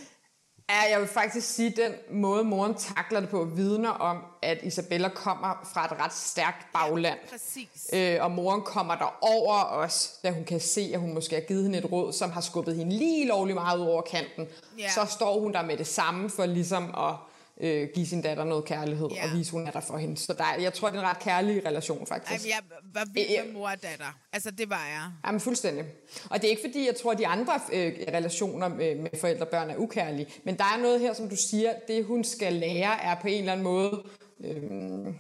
Ja, 0.70 0.82
jeg 0.92 1.00
vil 1.00 1.08
faktisk 1.08 1.48
sige, 1.56 1.70
at 1.70 1.78
den 1.78 2.22
måde, 2.22 2.44
moren 2.44 2.76
takler 2.76 3.20
det 3.20 3.30
på, 3.30 3.46
vidner 3.46 3.90
om, 3.90 4.24
at 4.42 4.58
Isabella 4.64 5.10
kommer 5.10 5.70
fra 5.74 5.86
et 5.86 5.92
ret 6.00 6.14
stærkt 6.14 6.68
bagland. 6.74 7.20
Præcis. 7.30 7.90
Øh, 7.94 8.18
og 8.24 8.32
moren 8.32 8.62
kommer 8.62 8.96
der 8.96 9.18
over 9.22 9.64
os, 9.64 10.20
da 10.24 10.32
hun 10.32 10.46
kan 10.46 10.60
se, 10.60 10.92
at 10.94 11.00
hun 11.00 11.14
måske 11.14 11.36
har 11.36 11.42
givet 11.42 11.64
hende 11.64 11.78
et 11.78 11.92
råd, 11.92 12.14
som 12.14 12.32
har 12.32 12.42
skubbet 12.42 12.76
hende 12.76 12.98
lige 12.98 13.28
lovlig 13.28 13.56
meget 13.56 13.80
ud 13.80 13.86
over 13.86 14.02
kanten. 14.02 14.48
Ja. 14.80 14.90
Så 14.92 15.06
står 15.06 15.40
hun 15.40 15.54
der 15.54 15.62
med 15.66 15.78
det 15.78 15.88
samme 15.88 16.30
for 16.30 16.46
ligesom 16.46 16.84
at 16.98 17.16
øh, 17.62 17.88
give 17.96 18.06
sin 18.06 18.22
datter 18.22 18.44
noget 18.44 18.66
kærlighed 18.66 19.08
Ja. 19.16 19.24
og 19.32 19.38
vise, 19.38 19.52
hun 19.52 19.68
er 19.68 19.72
der 19.72 19.80
for 19.80 19.98
hende. 19.98 20.18
Så 20.18 20.34
der, 20.34 20.44
er- 20.44 20.62
jeg 20.62 20.74
tror, 20.74 20.90
det 20.90 20.96
er 20.98 21.02
en 21.02 21.08
ret 21.08 21.20
kærlig 21.20 21.66
relation, 21.66 22.08
faktisk. 22.08 22.32
Ej, 22.32 22.38
men 22.62 22.74
jeg 22.74 22.80
var 22.94 23.08
vild 23.14 23.46
med 23.46 23.54
mor 23.54 23.70
og 23.70 23.84
datter. 23.84 24.20
Altså, 24.34 24.52
det 24.52 24.70
var 24.70 24.86
jeg. 24.88 25.12
Jamen 25.26 25.42
fuldstændig. 25.42 25.84
Og 26.30 26.42
det 26.42 26.46
er 26.46 26.50
ikke 26.50 26.62
fordi, 26.66 26.86
jeg 26.88 26.96
tror, 26.96 27.12
at 27.12 27.18
de 27.18 27.28
andre 27.28 27.54
øh, 27.74 27.94
relationer 28.14 28.68
med, 28.68 28.96
med 28.96 29.10
forældre 29.20 29.42
og 29.46 29.50
børn 29.50 29.70
er 29.70 29.76
ukærlige. 29.78 30.28
Men 30.44 30.58
der 30.58 30.64
er 30.64 30.82
noget 30.82 31.00
her, 31.00 31.14
som 31.14 31.30
du 31.30 31.36
siger, 31.36 31.74
det 31.88 32.06
hun 32.06 32.24
skal 32.24 32.54
lære 32.54 33.04
er 33.04 33.16
på 33.22 33.28
en 33.28 33.40
eller 33.40 33.52
anden 33.52 33.64
måde 33.64 34.04
øh, 34.44 35.14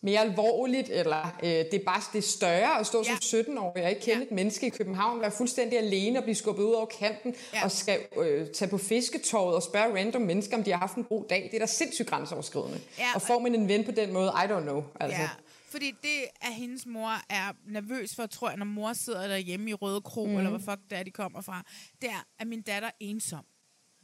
mere 0.00 0.20
alvorligt, 0.20 0.88
eller 0.90 1.36
øh, 1.42 1.48
det 1.48 1.74
er 1.74 1.84
bare 1.86 2.02
det 2.12 2.18
er 2.18 2.22
større 2.22 2.80
at 2.80 2.86
stå 2.86 3.04
ja. 3.06 3.16
som 3.20 3.40
17-årig 3.40 3.84
og 3.84 3.90
ikke 3.90 4.02
kende 4.02 4.18
ja. 4.18 4.24
et 4.24 4.30
menneske 4.30 4.66
i 4.66 4.70
København, 4.70 5.20
være 5.20 5.30
fuldstændig 5.30 5.78
alene 5.78 6.18
og 6.18 6.22
blive 6.22 6.34
skubbet 6.34 6.62
ud 6.62 6.72
over 6.72 6.86
kanten 6.86 7.34
ja. 7.54 7.64
og 7.64 7.70
skal 7.70 7.98
øh, 8.16 8.46
tage 8.54 8.70
på 8.70 8.78
fisketåret 8.78 9.54
og 9.56 9.62
spørge 9.62 9.94
random 9.98 10.22
mennesker, 10.22 10.56
om 10.56 10.64
de 10.64 10.70
har 10.70 10.78
haft 10.78 10.96
en 10.96 11.04
god 11.04 11.24
dag. 11.30 11.42
Det 11.42 11.54
er 11.54 11.58
da 11.58 11.66
sindssygt 11.66 12.08
grænseoverskridende. 12.08 12.80
Ja, 12.98 13.06
og 13.14 13.22
får 13.22 13.38
man 13.38 13.54
en 13.54 13.68
ven 13.68 13.84
på 13.84 13.90
den 13.90 14.12
måde, 14.12 14.28
I 14.28 14.46
don't 14.46 14.60
know. 14.62 14.84
Altså. 15.00 15.20
Ja, 15.22 15.28
fordi 15.70 15.90
det, 16.02 16.24
at 16.40 16.54
hendes 16.54 16.86
mor 16.86 17.10
er 17.30 17.52
nervøs 17.66 18.14
for, 18.14 18.26
tror 18.26 18.48
jeg, 18.48 18.56
når 18.58 18.64
mor 18.66 18.92
sidder 18.92 19.28
derhjemme 19.28 19.70
i 19.70 19.74
Røde 19.74 20.00
Kro, 20.00 20.26
Mm. 20.26 20.36
eller 20.36 20.50
hvor 20.50 20.58
fuck 20.58 20.80
det 20.90 20.98
er, 20.98 21.02
de 21.02 21.10
kommer 21.10 21.40
fra, 21.40 21.62
det 22.00 22.08
er, 22.08 22.24
at 22.38 22.46
min 22.46 22.62
datter 22.62 22.88
er 22.88 22.92
ensom. 23.00 23.44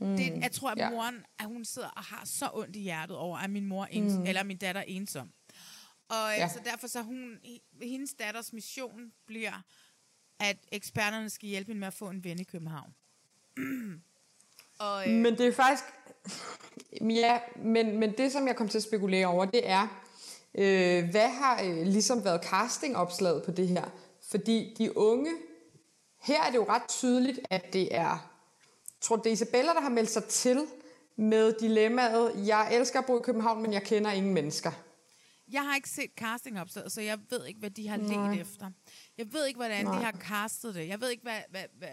Mm. 0.01 0.17
Det, 0.17 0.33
jeg 0.43 0.53
tror, 0.53 0.71
at 0.71 0.79
Ja. 0.79 0.91
moren, 0.91 1.15
at 1.39 1.47
hun 1.47 1.65
sidder 1.65 1.89
og 1.89 2.03
har 2.03 2.23
så 2.25 2.49
ondt 2.55 2.77
i 2.77 2.81
hjertet 2.81 3.17
over, 3.17 3.39
at 3.39 3.51
min 3.51 3.65
mor 3.67 3.89
Mm. 3.95 4.01
mm. 4.03 4.27
eller 4.27 4.43
min 4.43 4.57
datter 4.57 4.81
er 4.81 4.85
ensom. 4.89 5.29
Og 6.09 6.31
Ja. 6.31 6.41
ja. 6.41 6.49
så 6.49 6.61
derfor 6.65 6.87
så 6.87 7.03
hun, 7.03 7.39
hendes 7.83 8.15
datters 8.15 8.53
mission 8.53 9.13
bliver, 9.27 9.63
at 10.41 10.57
eksperterne 10.73 11.31
skal 11.31 11.49
hjælpe 11.49 11.67
hende 11.69 11.81
med 11.81 11.89
at 11.89 11.95
få 11.95 12.09
en 12.09 12.25
ven 12.25 12.41
i 12.41 12.45
København. 12.45 12.95
og, 14.79 15.09
øh, 15.09 15.15
Men 15.15 15.39
det 15.39 15.47
er 15.47 15.53
faktisk... 15.53 15.85
Ja, 17.01 17.41
men, 17.57 17.99
men 17.99 18.13
det, 18.19 18.33
som 18.33 18.47
jeg 18.47 18.57
kom 18.57 18.69
til 18.69 18.79
at 18.79 18.83
spekulere 18.83 19.27
over, 19.27 19.45
det 19.45 19.69
er, 19.71 20.03
øh, 20.55 21.11
hvad 21.11 21.29
har 21.29 21.63
øh, 21.63 21.87
ligesom 21.87 22.25
været 22.25 22.45
castingopslaget 22.45 23.43
på 23.45 23.51
det 23.51 23.69
her? 23.69 23.85
Fordi 24.31 24.75
de 24.79 24.99
unge... 24.99 25.31
Her 26.23 26.43
er 26.43 26.51
det 26.51 26.57
jo 26.57 26.67
ret 26.69 26.89
tydeligt, 26.89 27.41
at 27.51 27.73
det 27.73 27.95
er... 27.95 28.09
Jeg 28.09 29.01
tror, 29.01 29.17
det 29.17 29.27
er 29.27 29.33
Isabella, 29.33 29.73
der 29.73 29.81
har 29.81 29.89
meldt 29.89 30.11
sig 30.11 30.25
til 30.25 30.67
med 31.17 31.55
dilemmaet, 31.61 32.47
jeg 32.47 32.77
elsker 32.77 32.99
at 32.99 33.07
bo 33.07 33.19
i 33.19 33.23
København, 33.23 33.63
men 33.63 33.73
jeg 33.73 33.83
kender 33.83 34.11
ingen 34.11 34.35
mennesker. 34.35 34.73
Jeg 35.53 35.63
har 35.63 35.75
ikke 35.77 35.89
set 35.91 36.11
castingopslaget, 36.17 36.93
så 36.93 37.01
jeg 37.01 37.19
ved 37.31 37.47
ikke, 37.47 37.61
hvad 37.61 37.71
de 37.71 37.89
har 37.89 37.97
let 37.97 38.41
efter. 38.41 38.71
Jeg 39.19 39.33
ved 39.33 39.47
ikke, 39.47 39.59
hvordan 39.59 39.85
Nej. 39.85 39.99
de 39.99 40.05
har 40.05 40.13
castet 40.13 40.75
det. 40.75 40.89
Jeg 40.89 41.01
ved 41.01 41.11
ikke, 41.11 41.23
hvad... 41.23 41.41
hvad, 41.51 41.65
hvad 41.79 41.89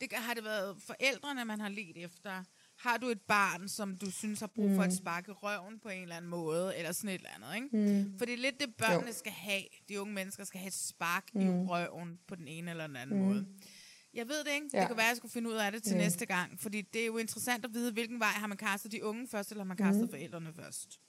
det, 0.00 0.12
har 0.12 0.34
det 0.34 0.44
været 0.44 0.76
forældrene, 0.82 1.44
man 1.44 1.60
har 1.60 1.68
let 1.68 1.96
efter? 2.04 2.44
Har 2.78 2.96
du 2.96 3.06
et 3.06 3.20
barn, 3.20 3.68
som 3.68 3.96
du 3.96 4.10
synes 4.10 4.40
har 4.40 4.46
brug 4.46 4.68
for 4.70 4.82
Mm. 4.82 4.88
et 4.88 4.96
spark 4.96 5.28
i 5.28 5.30
røven 5.30 5.78
på 5.80 5.88
en 5.88 6.02
eller 6.02 6.16
anden 6.16 6.30
måde, 6.30 6.76
eller 6.76 6.92
sådan 6.92 7.10
et 7.10 7.14
eller 7.14 7.28
andet, 7.36 7.54
ikke? 7.64 8.02
Mm. 8.02 8.18
For 8.18 8.24
det 8.24 8.34
er 8.34 8.38
lidt 8.38 8.60
det, 8.60 8.74
børnene 8.76 9.06
Jo. 9.06 9.12
skal 9.12 9.32
have. 9.32 9.62
De 9.88 10.00
unge 10.00 10.14
mennesker 10.14 10.44
skal 10.44 10.58
have 10.60 10.68
et 10.68 10.74
spark 10.74 11.24
i 11.34 11.38
Mm. 11.44 11.66
røven 11.66 12.18
på 12.28 12.34
den 12.34 12.48
ene 12.48 12.70
eller 12.70 12.86
den 12.86 12.96
anden 12.96 13.18
Mm. 13.18 13.24
måde. 13.24 13.46
Jeg 14.14 14.28
ved 14.28 14.44
det 14.44 14.50
ikke. 14.54 14.66
Ja. 14.72 14.80
Det 14.80 14.86
kan 14.88 14.96
være, 14.96 15.06
at 15.06 15.08
jeg 15.08 15.16
skulle 15.16 15.32
finde 15.32 15.50
ud 15.50 15.54
af 15.54 15.72
det 15.72 15.82
til 15.82 15.92
Ja. 15.92 15.98
næste 15.98 16.26
gang. 16.26 16.60
Fordi 16.60 16.80
det 16.82 17.02
er 17.02 17.06
jo 17.06 17.16
interessant 17.16 17.64
at 17.64 17.74
vide, 17.74 17.92
hvilken 17.92 18.20
vej 18.20 18.28
har 18.32 18.46
man 18.46 18.58
kastet 18.58 18.92
de 18.92 19.04
unge 19.04 19.28
først, 19.28 19.50
eller 19.50 19.64
har 19.64 19.68
man 19.68 19.76
kastet 19.76 20.02
Mhm. 20.02 20.10
forældrene 20.10 20.52
først. 20.54 21.00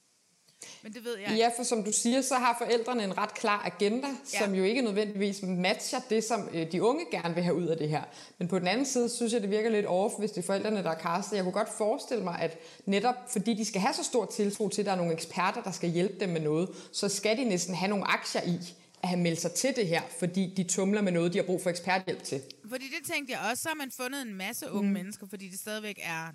Men 0.83 0.93
det 0.93 1.03
ved 1.03 1.17
jeg 1.17 1.35
Ja. 1.37 1.49
for 1.57 1.63
som 1.63 1.83
du 1.83 1.91
siger, 1.91 2.21
så 2.21 2.35
har 2.35 2.55
forældrene 2.61 3.03
en 3.03 3.17
ret 3.17 3.33
klar 3.33 3.61
agenda, 3.65 4.07
Ja. 4.33 4.39
som 4.39 4.55
jo 4.55 4.63
ikke 4.63 4.81
nødvendigvis 4.81 5.41
matcher 5.41 5.99
det, 6.09 6.23
som 6.23 6.49
øh, 6.53 6.71
de 6.71 6.83
unge 6.83 7.05
gerne 7.11 7.33
vil 7.35 7.43
have 7.43 7.55
ud 7.55 7.67
af 7.67 7.77
det 7.77 7.89
her. 7.89 8.03
Men 8.37 8.47
på 8.47 8.59
den 8.59 8.67
anden 8.67 8.85
side, 8.85 9.09
synes 9.09 9.33
jeg, 9.33 9.41
det 9.41 9.49
virker 9.49 9.69
lidt 9.69 9.85
off, 9.85 10.13
hvis 10.19 10.31
det 10.31 10.41
er 10.41 10.45
forældrene, 10.45 10.83
der 10.83 10.91
er 10.91 10.99
castet. 10.99 11.35
Jeg 11.35 11.43
kunne 11.43 11.53
godt 11.53 11.69
forestille 11.77 12.23
mig, 12.23 12.39
at 12.39 12.57
netop 12.85 13.15
fordi 13.31 13.53
de 13.53 13.65
skal 13.65 13.81
have 13.81 13.93
så 13.93 14.03
stor 14.03 14.25
tiltro 14.25 14.69
til, 14.69 14.81
at 14.81 14.85
der 14.85 14.91
er 14.91 14.95
nogle 14.95 15.13
eksperter, 15.13 15.63
der 15.63 15.71
skal 15.71 15.89
hjælpe 15.89 16.19
dem 16.19 16.29
med 16.29 16.41
noget, 16.41 16.69
så 16.91 17.09
skal 17.09 17.37
de 17.37 17.43
næsten 17.43 17.75
have 17.75 17.89
nogle 17.89 18.05
aktier 18.07 18.41
i 18.41 18.59
at 19.03 19.09
have 19.09 19.21
meldt 19.21 19.41
sig 19.41 19.51
til 19.51 19.75
det 19.75 19.87
her, 19.87 20.01
fordi 20.19 20.53
de 20.57 20.63
tumler 20.63 21.01
med 21.01 21.11
noget, 21.11 21.33
de 21.33 21.37
har 21.37 21.45
brug 21.45 21.61
for 21.63 21.69
eksperthjælp 21.69 22.23
til. 22.23 22.41
Fordi 22.69 22.85
det 22.85 23.11
tænkte 23.13 23.33
jeg 23.33 23.49
også, 23.51 23.63
så 23.63 23.69
har 23.69 23.75
man 23.75 23.91
fundet 23.91 24.21
en 24.21 24.33
masse 24.33 24.71
unge 24.71 24.87
mm. 24.87 24.93
mennesker, 24.93 25.27
fordi 25.29 25.47
det 25.49 25.59
stadigvæk 25.59 25.99
er 26.03 26.27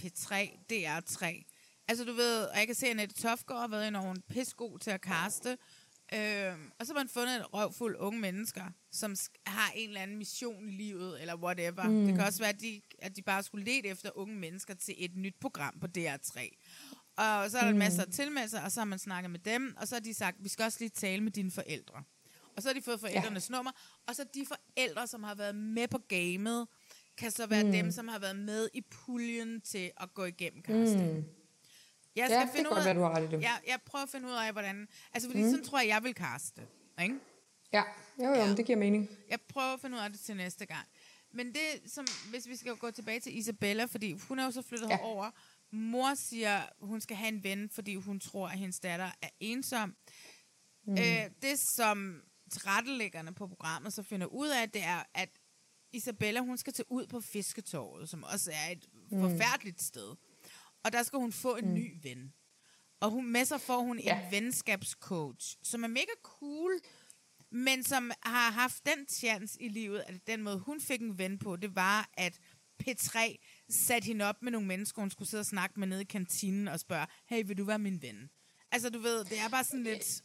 P3, 0.00 0.34
DR3. 0.72 1.52
Altså 1.88 2.04
du 2.04 2.12
ved, 2.12 2.44
og 2.44 2.58
jeg 2.58 2.66
kan 2.66 2.74
se, 2.74 2.86
at 2.86 2.90
Annette 2.90 3.14
Tofgaard 3.22 3.60
har 3.60 3.68
været 3.68 3.88
enormt 3.88 4.28
pissegod 4.28 4.78
til 4.78 4.90
at 4.90 5.00
kaste. 5.00 5.58
Øhm, 6.14 6.70
og 6.78 6.86
så 6.86 6.92
har 6.92 7.00
man 7.00 7.08
fundet 7.08 7.36
en 7.36 7.42
røvfuld 7.42 7.96
unge 7.98 8.20
mennesker, 8.20 8.64
som 8.92 9.16
har 9.46 9.70
en 9.74 9.88
eller 9.88 10.00
anden 10.00 10.16
mission 10.18 10.68
i 10.68 10.72
livet, 10.72 11.20
eller 11.20 11.36
whatever. 11.36 11.82
Mm. 11.88 11.94
Mm. 11.94 12.06
Det 12.06 12.14
kan 12.14 12.24
også 12.24 12.38
være, 12.38 12.48
at 12.48 12.60
de, 12.60 12.80
at 12.98 13.16
de 13.16 13.22
bare 13.22 13.42
skulle 13.42 13.64
lede 13.64 13.88
efter 13.88 14.10
unge 14.14 14.36
mennesker 14.36 14.74
til 14.74 14.94
et 14.98 15.16
nyt 15.16 15.34
program 15.40 15.74
på 15.80 15.86
DR3. 15.98 16.50
Og 17.16 17.50
så 17.50 17.58
er 17.58 17.62
der 17.62 17.68
en 17.70 17.78
masse 17.78 18.04
Mm. 18.04 18.12
tilmeldelser, 18.12 18.60
og 18.60 18.72
så 18.72 18.80
har 18.80 18.84
man 18.84 18.98
snakket 18.98 19.30
med 19.30 19.40
dem, 19.40 19.74
og 19.80 19.88
så 19.88 19.94
har 19.94 20.00
de 20.00 20.14
sagt, 20.14 20.36
vi 20.40 20.48
skal 20.48 20.64
også 20.64 20.78
lige 20.80 20.88
tale 20.90 21.22
med 21.22 21.32
dine 21.32 21.50
forældre. 21.50 22.02
Og 22.56 22.62
så 22.62 22.68
har 22.68 22.74
de 22.74 22.82
fået 22.82 23.00
forældrenes 23.00 23.50
ja. 23.50 23.54
nummer, 23.56 23.72
og 24.06 24.16
så 24.16 24.24
de 24.34 24.46
forældre, 24.46 25.06
som 25.06 25.22
har 25.22 25.34
været 25.34 25.54
med 25.54 25.88
på 25.88 25.98
gamet, 26.08 26.66
kan 27.16 27.30
så 27.30 27.46
være 27.46 27.62
mm. 27.62 27.68
Mm. 27.68 27.72
dem, 27.72 27.90
som 27.90 28.08
har 28.08 28.18
været 28.18 28.36
med 28.36 28.68
i 28.74 28.80
puljen 28.80 29.60
til 29.60 29.90
at 30.00 30.14
gå 30.14 30.24
igennem 30.24 30.62
casting. 30.62 31.16
Mm. 31.16 31.24
Jeg 32.16 32.26
Ja, 32.30 32.40
det 32.40 32.50
kan 32.54 32.64
godt 32.64 32.84
være, 32.84 32.94
du 32.94 33.00
har 33.00 33.10
ret 33.16 33.22
i 33.22 33.36
det. 33.36 33.42
Jeg, 33.42 33.60
jeg 33.66 33.78
prøver 33.86 34.02
at 34.02 34.08
finde 34.10 34.28
ud 34.28 34.32
af, 34.32 34.52
hvordan... 34.52 34.88
Altså, 35.12 35.28
fordi 35.28 35.42
Mm. 35.42 35.50
sådan 35.50 35.64
tror 35.64 35.78
jeg, 35.78 35.88
jeg 35.88 36.02
vil 36.02 36.14
kaste. 36.14 36.62
Ikke? 37.02 37.14
Ja, 37.72 37.82
jo, 38.18 38.24
jo, 38.24 38.34
ja. 38.34 38.54
det 38.54 38.66
giver 38.66 38.78
mening. 38.78 39.08
Jeg 39.30 39.38
prøver 39.48 39.74
at 39.74 39.80
finde 39.80 39.96
ud 39.96 40.00
af 40.02 40.10
det 40.10 40.20
til 40.20 40.36
næste 40.36 40.66
gang. 40.66 40.86
Men 41.32 41.46
det, 41.46 41.92
som, 41.92 42.06
hvis 42.30 42.48
vi 42.48 42.56
skal 42.56 42.76
gå 42.76 42.90
tilbage 42.90 43.20
til 43.20 43.38
Isabella, 43.38 43.84
fordi 43.84 44.12
hun 44.28 44.38
er 44.38 44.44
jo 44.44 44.50
så 44.50 44.62
flyttet 44.62 44.88
Ja. 44.90 44.98
over. 45.02 45.30
Mor 45.70 46.14
siger, 46.14 46.62
hun 46.80 47.00
skal 47.00 47.16
have 47.16 47.28
en 47.28 47.44
ven, 47.44 47.70
fordi 47.70 47.94
hun 47.94 48.20
tror, 48.20 48.48
at 48.48 48.58
hendes 48.58 48.80
datter 48.80 49.10
er 49.22 49.28
ensom. 49.40 49.96
Mm. 50.86 50.92
Øh, 50.92 51.30
det, 51.42 51.58
som 51.58 52.22
tilrettelæggerne 52.50 53.34
på 53.34 53.46
programmet 53.48 53.92
så 53.92 54.02
finder 54.02 54.26
ud 54.26 54.48
af, 54.48 54.70
det 54.70 54.82
er, 54.82 55.02
at 55.14 55.28
Isabella, 55.92 56.40
hun 56.40 56.58
skal 56.58 56.72
tage 56.72 56.92
ud 56.92 57.06
på 57.06 57.20
Fisketorvet, 57.20 58.08
som 58.08 58.24
også 58.24 58.50
er 58.66 58.72
et 58.72 58.86
mm. 59.10 59.20
forfærdeligt 59.20 59.82
sted. 59.82 60.14
Og 60.86 60.92
der 60.92 61.02
skal 61.02 61.18
hun 61.18 61.32
få 61.32 61.56
en 61.56 61.64
Mm. 61.68 61.74
ny 61.74 61.98
ven. 62.02 62.32
Og 63.00 63.10
hun, 63.10 63.26
med 63.32 63.44
sig 63.44 63.60
får 63.60 63.80
hun 63.80 63.98
Ja. 63.98 64.20
en 64.24 64.30
venskabscoach, 64.32 65.56
som 65.62 65.84
er 65.84 65.88
mega 65.88 66.12
cool, 66.22 66.80
men 67.50 67.84
som 67.84 68.10
har 68.22 68.50
haft 68.50 68.86
den 68.86 69.08
chance 69.08 69.62
i 69.62 69.68
livet, 69.68 70.04
at 70.06 70.26
den 70.26 70.42
måde, 70.42 70.58
hun 70.58 70.80
fik 70.80 71.00
en 71.00 71.18
ven 71.18 71.38
på, 71.38 71.56
det 71.56 71.74
var, 71.76 72.10
at 72.14 72.38
P3 72.82 73.18
satte 73.70 74.06
hende 74.06 74.24
op 74.24 74.42
med 74.42 74.52
nogle 74.52 74.66
mennesker, 74.66 75.02
hun 75.02 75.10
skulle 75.10 75.28
sidde 75.28 75.40
og 75.40 75.46
snakke 75.46 75.80
med 75.80 75.86
nede 75.88 76.00
i 76.02 76.04
kantinen 76.04 76.68
og 76.68 76.80
spørge, 76.80 77.06
hey, 77.26 77.42
vil 77.46 77.58
du 77.58 77.64
være 77.64 77.78
min 77.78 78.02
ven? 78.02 78.30
Altså, 78.72 78.90
du 78.90 78.98
ved, 78.98 79.24
det 79.24 79.38
er 79.38 79.48
bare 79.48 79.64
sådan 79.64 79.82
lidt... 79.84 80.22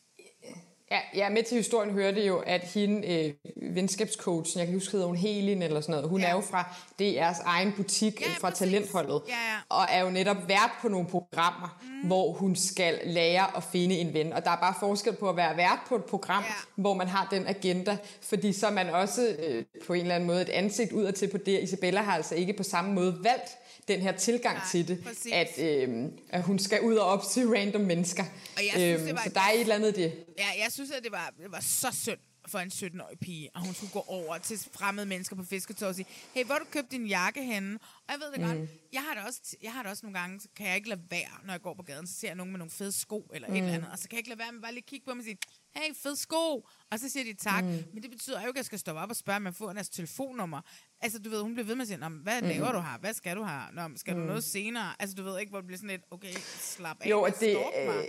Ja, 0.92 1.00
ja, 1.16 1.30
med 1.30 1.44
til 1.44 1.58
historien 1.58 1.92
hørte 1.92 2.26
jo, 2.26 2.38
at 2.38 2.62
hende, 2.62 3.08
øh, 3.08 3.76
venskabscoachen, 3.76 4.60
jeg 4.60 4.68
kan 4.68 4.76
huske, 4.76 4.92
hedder 4.92 5.06
hun 5.06 5.16
Helin 5.16 5.62
eller 5.62 5.82
sådan 5.82 5.94
noget, 5.94 6.10
hun 6.10 6.22
ja. 6.22 6.28
er 6.28 6.32
jo 6.32 6.42
fra 6.42 6.76
DR's 7.02 7.42
egen 7.46 7.74
butik, 7.78 8.22
ja, 8.22 8.28
fra 8.39 8.50
præcis. 8.50 8.60
talentholdet, 8.60 9.22
Ja, 9.28 9.34
ja. 9.34 9.58
og 9.70 9.86
er 9.89 10.02
jo 10.04 10.10
netop 10.10 10.48
vært 10.48 10.72
på 10.82 10.88
nogle 10.88 11.08
programmer, 11.08 11.80
mm. 11.82 12.08
hvor 12.08 12.32
hun 12.32 12.56
skal 12.56 13.00
lære 13.06 13.58
at 13.58 13.64
finde 13.64 13.96
en 13.96 14.14
ven. 14.14 14.34
Og 14.34 14.46
der 14.46 14.52
er 14.52 14.56
bare 14.56 14.74
forskel 14.80 15.14
på 15.14 15.30
at 15.30 15.36
være 15.38 15.58
vært 15.58 15.80
på 15.88 15.96
et 15.96 16.06
program, 16.06 16.44
ja. 16.44 16.54
hvor 16.76 16.94
man 16.94 17.08
har 17.08 17.28
den 17.32 17.48
agenda, 17.48 17.98
fordi 18.22 18.54
så 18.54 18.68
er 18.68 18.72
man 18.72 18.89
også 18.89 19.36
øh, 19.48 19.66
på 19.88 19.94
en 19.94 20.02
eller 20.02 20.16
anden 20.16 20.28
måde 20.28 20.42
et 20.42 20.50
ansigt 20.50 20.92
udadtil 20.92 21.28
på 21.28 21.38
det. 21.38 21.64
Isabella 21.64 22.02
har 22.02 22.16
altså 22.16 22.36
ikke 22.36 22.54
på 22.54 22.64
samme 22.64 22.94
måde 22.94 23.18
valgt 23.24 23.58
den 23.88 24.02
her 24.02 24.12
tilgang 24.12 24.58
Nej, 24.58 24.66
til 24.72 24.88
det, 24.88 25.04
præcis. 25.04 25.32
at, 25.34 25.60
øh, 25.60 26.06
at 26.30 26.44
hun 26.44 26.60
skal 26.60 26.82
ud 26.82 26.96
og 26.96 27.06
op 27.06 27.24
til 27.32 27.48
random 27.50 27.82
mennesker. 27.82 28.24
Og 28.58 28.64
jeg 28.66 28.72
synes, 28.74 29.02
det 29.02 29.14
var 29.16 29.22
så 29.24 29.30
der 29.30 29.40
er 29.42 29.52
et 29.54 29.62
eller 29.62 29.76
andet 29.76 29.96
det. 29.96 30.14
Ja, 30.38 30.46
jeg 30.64 30.72
synes, 30.72 30.92
at 30.92 31.04
det 31.04 31.12
var, 31.12 31.34
det 31.44 31.52
var 31.52 31.60
så 31.62 31.88
synd 32.04 32.18
for 32.48 32.60
en 32.60 32.70
17-årig 32.70 33.20
pige, 33.20 33.50
og 33.56 33.66
hun 33.66 33.74
skulle 33.74 33.92
gå 33.94 34.04
over 34.08 34.38
til 34.38 34.60
fremmede 34.74 35.06
mennesker 35.06 35.36
på 35.36 35.44
fisketår 35.44 35.88
og 35.88 35.96
sige, 35.96 36.06
hey, 36.34 36.46
hvor 36.46 36.56
du 36.56 36.66
købt 36.72 36.92
din 36.92 37.06
jakke 37.06 37.44
henne? 37.44 37.80
Og 38.08 38.14
jeg 38.14 38.20
ved 38.20 38.32
det 38.32 38.39
mm. 38.42 38.46
godt, 38.60 38.70
jeg 38.94 39.02
har 39.02 39.14
det, 39.14 39.24
også, 39.28 39.56
jeg 39.62 39.74
har 39.74 39.82
det 39.84 39.92
også 39.92 40.06
nogle 40.06 40.20
gange, 40.20 40.39
så 40.39 40.48
kan 40.56 40.68
jeg 40.68 40.76
ikke 40.76 40.89
lade 40.89 41.02
være, 41.10 41.32
når 41.46 41.54
jeg 41.54 41.62
går 41.62 41.74
på 41.74 41.84
gaden, 41.84 42.08
så 42.08 42.14
ser 42.14 42.28
jeg 42.28 42.36
nogen 42.36 42.52
med 42.52 42.58
nogle 42.60 42.72
fede 42.72 42.92
sko 42.92 43.32
eller 43.34 43.48
mm. 43.48 43.54
et 43.56 43.60
Mm. 43.62 43.66
eller 43.66 43.78
andet, 43.78 43.92
og 43.92 43.98
så 44.00 44.04
kan 44.10 44.16
jeg 44.16 44.20
ikke 44.20 44.30
lade 44.30 44.39
være 44.39 44.52
med 44.52 44.62
bare 44.62 44.74
lige 44.74 44.84
kigge 44.88 45.06
på 45.06 45.12
dem 45.12 45.20
og 45.20 45.24
sige, 45.26 45.38
hey, 45.76 45.96
fed 45.96 46.16
sko, 46.16 46.68
og 46.92 47.00
så 47.00 47.10
siger 47.10 47.24
de 47.24 47.34
tak, 47.34 47.64
mm. 47.64 47.70
men 47.94 48.04
det 48.04 48.12
betyder 48.12 48.42
jo 48.42 48.48
ikke, 48.48 48.58
at 48.58 48.58
jeg 48.58 48.66
skal 48.66 48.80
stoppe 48.80 49.02
op 49.02 49.10
og 49.10 49.16
spørge, 49.16 49.38
om 49.38 49.46
jeg 49.46 49.56
får 49.56 49.74
deres 49.74 49.89
telefonnummer. 49.89 50.62
Altså, 51.02 51.20
du 51.20 51.30
ved, 51.30 51.42
hun 51.42 51.54
bliver 51.54 51.66
ved 51.66 51.76
med 51.76 51.82
at 51.82 51.88
sige, 51.88 51.98
"Nå, 51.98 52.10
men 52.10 52.20
hvad 52.20 52.42
Mm. 52.42 52.48
laver 52.48 52.72
du 52.72 52.80
her? 52.80 52.98
Hvad 53.00 53.14
skal 53.14 53.36
du 53.36 53.44
her? 53.44 53.72
Nå, 53.74 53.89
skal 53.98 54.14
du 54.14 54.20
Mm. 54.20 54.26
noget 54.26 54.44
senere? 54.44 54.94
Altså, 55.00 55.16
du 55.16 55.24
ved 55.24 55.39
ikke, 55.39 55.50
hvor 55.50 55.60
det 55.60 55.68
bliver 55.68 55.78
sådan 55.78 55.89
lidt, 55.89 56.02
okay, 56.12 56.34
slap 56.60 56.98
af, 57.02 57.10
Jo, 57.10 57.22
og 57.22 57.39
det, 57.39 57.58
øh, 57.58 58.04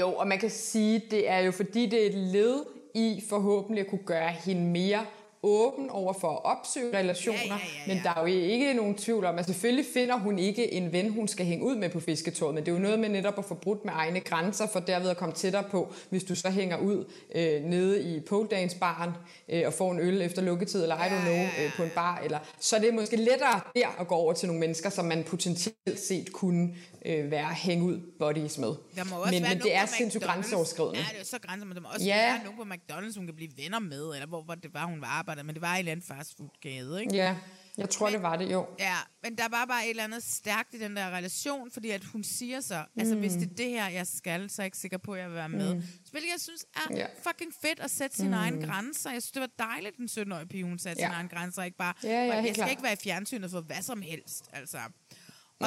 jo, 0.00 0.14
og 0.14 0.28
man 0.28 0.38
kan 0.38 0.50
sige, 0.50 1.02
det 1.10 1.28
er 1.28 1.38
jo 1.38 1.52
fordi, 1.52 1.86
det 1.86 2.02
er 2.02 2.06
et 2.06 2.14
led 2.14 2.64
i 2.94 3.24
forhåbentlig 3.28 3.80
at 3.80 3.90
kunne 3.90 4.04
gøre 4.06 4.30
hende 4.30 4.62
mere 4.62 5.06
åben 5.44 5.90
over 5.90 6.12
for 6.12 6.28
at 6.30 6.44
opsøge 6.44 6.98
relationer, 6.98 7.38
Ja, 7.38 7.46
ja, 7.46 7.54
ja, 7.54 7.86
ja. 7.86 7.94
men 7.94 8.02
der 8.04 8.10
er 8.10 8.20
jo 8.20 8.26
ikke 8.26 8.74
nogen 8.74 8.94
tvivl 8.94 9.24
om, 9.24 9.38
at 9.38 9.46
selvfølgelig 9.46 9.84
finder 9.94 10.18
hun 10.18 10.38
ikke 10.38 10.72
en 10.72 10.92
ven, 10.92 11.10
hun 11.12 11.28
skal 11.28 11.46
hænge 11.46 11.64
ud 11.64 11.76
med 11.76 11.88
på 11.90 12.00
fisketåret, 12.00 12.54
men 12.54 12.64
det 12.66 12.70
er 12.70 12.76
jo 12.76 12.82
noget 12.82 12.98
med 12.98 13.08
netop 13.08 13.38
at 13.38 13.44
få 13.44 13.54
brudt 13.54 13.84
med 13.84 13.92
egne 13.96 14.20
grænser, 14.20 14.66
for 14.66 14.80
derved 14.80 15.10
at 15.10 15.16
komme 15.16 15.34
tættere 15.34 15.62
på, 15.70 15.92
hvis 16.10 16.24
du 16.24 16.34
så 16.34 16.50
hænger 16.50 16.76
ud 16.78 17.04
øh, 17.34 17.62
nede 17.64 18.02
i 18.16 18.20
pole 18.20 18.48
dance 18.48 18.78
baren 18.78 19.10
øh, 19.48 19.62
og 19.66 19.72
får 19.72 19.92
en 19.92 20.00
øl 20.00 20.22
efter 20.22 20.42
lukketid, 20.42 20.82
eller 20.82 20.96
I 20.96 21.08
don't 21.08 21.22
know, 21.24 21.64
øh, 21.64 21.72
på 21.76 21.82
en 21.82 21.90
bar, 21.94 22.20
eller, 22.24 22.38
så 22.60 22.76
er 22.76 22.80
det 22.80 22.94
måske 22.94 23.16
lettere 23.16 23.60
der 23.76 24.00
at 24.00 24.08
gå 24.08 24.14
over 24.14 24.32
til 24.32 24.46
nogle 24.46 24.60
mennesker, 24.60 24.90
som 24.90 25.04
man 25.04 25.24
potentielt 25.24 26.00
set 26.08 26.32
kunne 26.32 26.74
øh, 27.06 27.30
være 27.30 27.46
hænge 27.54 27.84
ud 27.84 28.00
buddies 28.18 28.58
med. 28.58 28.68
Der 28.68 29.04
må 29.10 29.16
også 29.16 29.34
men, 29.34 29.42
være 29.42 29.54
men 29.54 29.62
det 29.62 29.74
er 29.74 29.86
sindssygt 29.86 30.24
grænseoverskridende. 30.24 30.98
Ja, 30.98 31.04
det 31.12 31.20
er 31.20 31.24
så 31.24 31.38
grænser, 31.46 31.66
men 31.66 31.74
der 31.76 31.80
må 31.82 31.88
også 31.94 32.06
Ja. 32.06 32.16
være 32.16 32.44
nogen 32.44 32.56
på 32.58 32.74
McDonald's, 32.74 33.16
hun 33.18 33.26
kan 33.26 33.34
blive 33.34 33.50
venner 33.56 33.78
med, 33.78 34.04
eller 34.14 34.26
hvor, 34.26 34.42
hvor 34.42 34.54
det 34.54 34.74
var, 34.74 34.84
hun 34.86 35.00
var 35.00 35.22
arbejdet, 35.34 35.46
men 35.46 35.54
det 35.54 35.62
var 35.62 35.72
en 35.72 35.78
eller 35.78 35.92
anden 35.92 36.06
fastfood-gade, 36.06 37.00
ikke? 37.00 37.14
Ja, 37.16 37.36
jeg 37.76 37.90
tror, 37.90 38.10
det 38.10 38.22
var 38.22 38.36
det, 38.36 38.52
jo. 38.52 38.66
Ja, 38.78 38.96
men 39.22 39.38
der 39.38 39.48
var 39.48 39.64
bare 39.64 39.84
et 39.84 39.90
eller 39.90 40.04
andet 40.04 40.22
stærkt 40.22 40.74
i 40.74 40.78
den 40.78 40.96
der 40.96 41.10
relation, 41.10 41.70
fordi 41.70 41.90
at 41.90 42.04
hun 42.04 42.24
siger 42.24 42.60
så, 42.60 42.84
mm. 42.94 43.00
altså 43.00 43.14
Mm. 43.14 43.20
hvis 43.20 43.32
det 43.32 43.50
er 43.50 43.54
det 43.54 43.70
her, 43.70 43.88
jeg 43.88 44.06
skal, 44.06 44.50
så 44.50 44.62
er 44.62 44.64
jeg 44.64 44.66
ikke 44.66 44.78
sikker 44.78 44.98
på, 44.98 45.12
at 45.12 45.20
jeg 45.20 45.28
vil 45.28 45.36
være 45.36 45.48
med. 45.48 45.74
Mm. 45.74 45.80
Mm. 45.80 45.86
Hvilket 46.10 46.30
jeg 46.32 46.40
synes 46.40 46.64
er 46.76 46.96
Ja. 46.96 47.06
fucking 47.22 47.52
fedt 47.62 47.80
at 47.80 47.90
sætte 47.90 48.16
sine 48.16 48.28
Mm. 48.28 48.34
mm. 48.34 48.40
egne 48.40 48.66
grænser. 48.66 49.10
Jeg 49.10 49.22
synes, 49.22 49.32
det 49.32 49.40
var 49.40 49.50
dejligt, 49.66 49.96
den 49.96 50.08
17-årige 50.08 50.46
pige, 50.48 50.64
hun 50.64 50.78
satte 50.78 51.02
Ja. 51.02 51.06
sine 51.08 51.14
egne 51.16 51.28
grænser, 51.28 51.62
ikke 51.62 51.76
bare, 51.76 51.94
Ja, 52.02 52.08
ja, 52.08 52.34
jeg 52.34 52.42
skal 52.44 52.54
klart. 52.54 52.70
ikke 52.70 52.82
være 52.82 52.92
i 52.92 52.96
fjernsynet 53.04 53.50
for 53.50 53.60
hvad 53.60 53.82
som 53.82 54.02
helst, 54.02 54.44
altså. 54.52 54.76
Nej, 54.76 54.88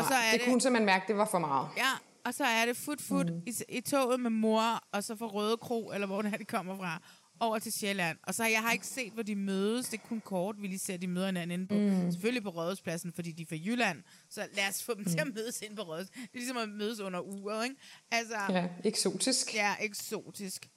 Og 0.02 0.08
så 0.08 0.14
er 0.14 0.32
det, 0.32 0.34
det, 0.34 0.42
kunne 0.42 0.52
hun 0.54 0.62
simpelthen 0.62 0.86
mærke, 0.86 1.06
det 1.08 1.18
var 1.18 1.26
for 1.32 1.40
meget. 1.40 1.68
Ja, 1.78 1.92
og 2.26 2.34
så 2.34 2.44
er 2.44 2.66
det 2.66 2.78
fut 2.78 3.02
fut 3.02 3.30
mm. 3.34 3.42
i, 3.46 3.54
i 3.78 3.82
toget 3.82 4.20
med 4.20 4.30
mor, 4.30 4.84
og 4.92 5.04
så 5.04 5.16
fra 5.16 5.26
Røde 5.26 5.58
Kro, 5.58 5.92
eller 5.92 6.08
hvor 6.08 6.22
det 6.22 6.34
er, 6.34 6.38
de 6.38 6.46
kommer 6.46 6.78
fra, 6.78 7.02
over 7.40 7.60
til 7.60 7.72
Sjælland. 7.72 8.18
Og 8.24 8.36
så 8.36 8.44
jeg 8.46 8.62
har 8.62 8.72
ikke 8.72 8.88
set, 8.88 9.14
hvor 9.14 9.24
de 9.24 9.36
mødes. 9.36 9.90
Det 9.90 9.98
er 10.00 10.08
kun 10.08 10.22
kort, 10.22 10.56
vi 10.62 10.68
lige 10.68 10.80
ser, 10.80 10.94
at 10.94 11.02
de 11.02 11.08
møder 11.08 11.26
hinanden 11.26 11.52
inde 11.60 11.68
på. 11.68 11.76
Mm. 12.04 12.12
Selvfølgelig 12.12 12.44
på 12.44 12.50
Rådhuspladsen, 12.50 13.14
fordi 13.14 13.32
de 13.32 13.42
er 13.42 13.46
fra 13.46 13.56
Jylland. 13.56 14.04
Så 14.30 14.48
lad 14.54 14.68
os 14.70 14.84
få 14.84 14.94
dem 14.94 15.04
mm. 15.04 15.12
til 15.12 15.20
at 15.20 15.28
mødes 15.36 15.62
ind 15.62 15.76
på 15.76 15.82
Rådhus. 15.82 16.10
Det 16.10 16.20
er 16.24 16.28
ligesom 16.34 16.58
at 16.58 16.70
mødes 16.70 17.00
under 17.00 17.20
uret, 17.20 17.64
ikke? 17.64 17.76
Altså, 18.12 18.36
Ja, 18.50 18.68
eksotisk. 18.84 19.56
Ja, 19.56 19.76
eksotisk. 19.82 20.68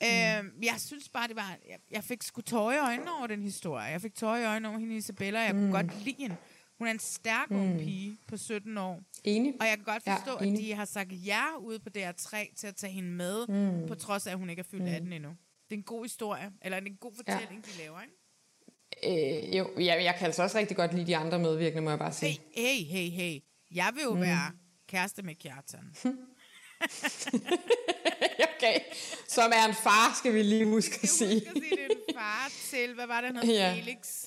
Mm. 0.00 0.06
Øhm, 0.06 0.52
jeg 0.62 0.74
synes 0.78 1.08
bare, 1.08 1.28
det 1.28 1.36
var... 1.36 1.56
Jeg, 1.68 1.78
jeg 1.90 2.04
fik 2.04 2.22
sgu 2.22 2.40
tårer 2.40 2.74
i 2.74 2.78
øjnene 2.78 3.10
over 3.18 3.26
den 3.26 3.42
historie. 3.42 3.84
Jeg 3.84 4.00
fik 4.02 4.14
tårer 4.14 4.36
i 4.38 4.44
øjnene 4.44 4.68
over 4.68 4.78
hende 4.78 4.96
Isabella, 4.96 5.38
og 5.40 5.44
jeg 5.46 5.54
mm. 5.54 5.60
kunne 5.60 5.72
godt 5.72 6.04
lide 6.04 6.16
hende. 6.18 6.36
Hun 6.78 6.86
er 6.86 6.90
en 6.90 6.98
stærk 6.98 7.50
ung 7.50 7.72
Mm. 7.72 7.78
pige 7.78 8.16
på 8.28 8.36
17 8.36 8.78
år. 8.78 9.00
Enig. 9.24 9.54
Og 9.60 9.66
jeg 9.66 9.76
kan 9.76 9.84
godt 9.84 10.02
forstå, 10.02 10.44
ja, 10.44 10.50
at 10.52 10.58
de 10.58 10.74
har 10.74 10.84
sagt 10.84 11.08
ja 11.12 11.44
ude 11.60 11.78
på 11.78 11.88
DR3 11.98 12.54
til 12.56 12.66
at 12.66 12.76
tage 12.76 12.92
hende 12.92 13.10
med, 13.10 13.46
Mm. 13.48 13.88
på 13.88 13.94
trods 13.94 14.26
af, 14.26 14.30
at 14.32 14.38
hun 14.38 14.50
ikke 14.50 14.60
er 14.60 14.64
fyldt 14.70 14.82
mm. 14.82 14.88
18 14.88 15.12
endnu. 15.12 15.30
Det 15.68 15.74
er 15.74 15.78
en 15.78 15.82
god 15.82 16.04
historie, 16.04 16.50
eller 16.62 16.78
er 16.78 16.82
en 16.82 16.96
god 17.00 17.12
fortælling, 17.16 17.64
ja. 17.66 17.72
de 17.72 17.78
laver, 17.78 18.00
ikke? 18.02 18.14
Øh, 19.52 19.56
jo, 19.58 19.70
ja, 19.80 20.02
jeg 20.04 20.14
kan 20.18 20.26
altså 20.26 20.42
også 20.42 20.58
rigtig 20.58 20.76
godt 20.76 20.94
lide 20.94 21.06
de 21.06 21.16
andre 21.16 21.38
medvirkende, 21.38 21.82
må 21.82 21.90
jeg 21.90 21.98
bare 21.98 22.12
sige. 22.12 22.38
Hey, 22.56 22.84
hey, 22.84 23.10
hey. 23.10 23.40
Jeg 23.74 23.90
vil 23.94 24.02
jo 24.02 24.14
Mm. 24.14 24.20
være 24.20 24.50
kæreste 24.88 25.22
med 25.22 25.34
Kjartan. 25.34 25.94
okay. 28.56 28.80
Som 29.28 29.52
er 29.54 29.68
en 29.68 29.74
far, 29.74 30.14
skal 30.18 30.34
vi 30.34 30.42
lige 30.42 30.64
huske 30.66 30.98
at 31.02 31.08
sige. 31.08 31.30
Jeg 31.34 31.40
skal 31.50 31.62
sige, 31.62 31.70
det 31.76 31.80
er 31.80 31.86
en 32.08 32.14
far 32.14 32.50
til, 32.70 32.94
hvad 32.94 33.06
var 33.06 33.20
det, 33.20 33.36
han 33.36 33.46
hed? 33.46 33.54
Ja. 33.54 33.74
Felix. 33.74 34.24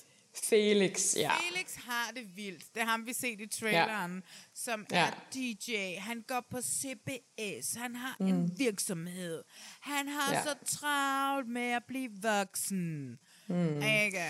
Felix, 0.52 1.16
ja. 1.16 1.32
Felix 1.40 1.74
har 1.76 2.12
det 2.14 2.36
vildt. 2.36 2.74
Det 2.74 2.82
har 2.82 2.98
vi 2.98 3.12
set 3.12 3.40
i 3.40 3.46
traileren, 3.46 4.14
ja. 4.14 4.20
som 4.54 4.86
Ja. 4.90 4.96
er 5.06 5.10
DJ. 5.34 5.96
Han 5.98 6.22
går 6.22 6.40
på 6.50 6.60
CBS. 6.62 7.74
Han 7.74 7.96
har 7.96 8.16
mm. 8.20 8.26
En 8.26 8.58
virksomhed. 8.58 9.42
Han 9.80 10.08
har 10.08 10.32
Ja. 10.34 10.42
så 10.42 10.54
travlt 10.66 11.48
med 11.48 11.70
at 11.72 11.84
blive 11.84 12.10
voksen. 12.22 13.18
Mm. 13.46 13.76
Ikke? 13.82 14.24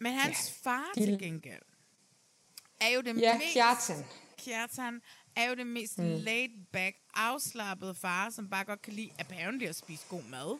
Men 0.00 0.12
hans 0.12 0.52
ja, 0.64 0.70
far 0.70 0.90
til 0.94 1.18
gengæld 1.18 1.62
er 2.80 2.88
jo 2.88 3.00
det 3.00 3.20
Ja, 3.20 3.38
mest... 3.38 3.52
Kjartan. 3.52 4.04
Kjartan 4.44 5.00
er 5.36 5.48
jo 5.48 5.54
det 5.54 5.66
mest 5.66 5.98
mm. 5.98 6.04
laid-back, 6.04 6.96
afslappede 7.14 7.94
far, 7.94 8.30
som 8.30 8.48
bare 8.50 8.64
godt 8.64 8.82
kan 8.82 8.92
lide 8.92 9.10
apparently 9.18 9.66
at 9.66 9.76
spise 9.76 10.04
god 10.08 10.22
mad. 10.22 10.58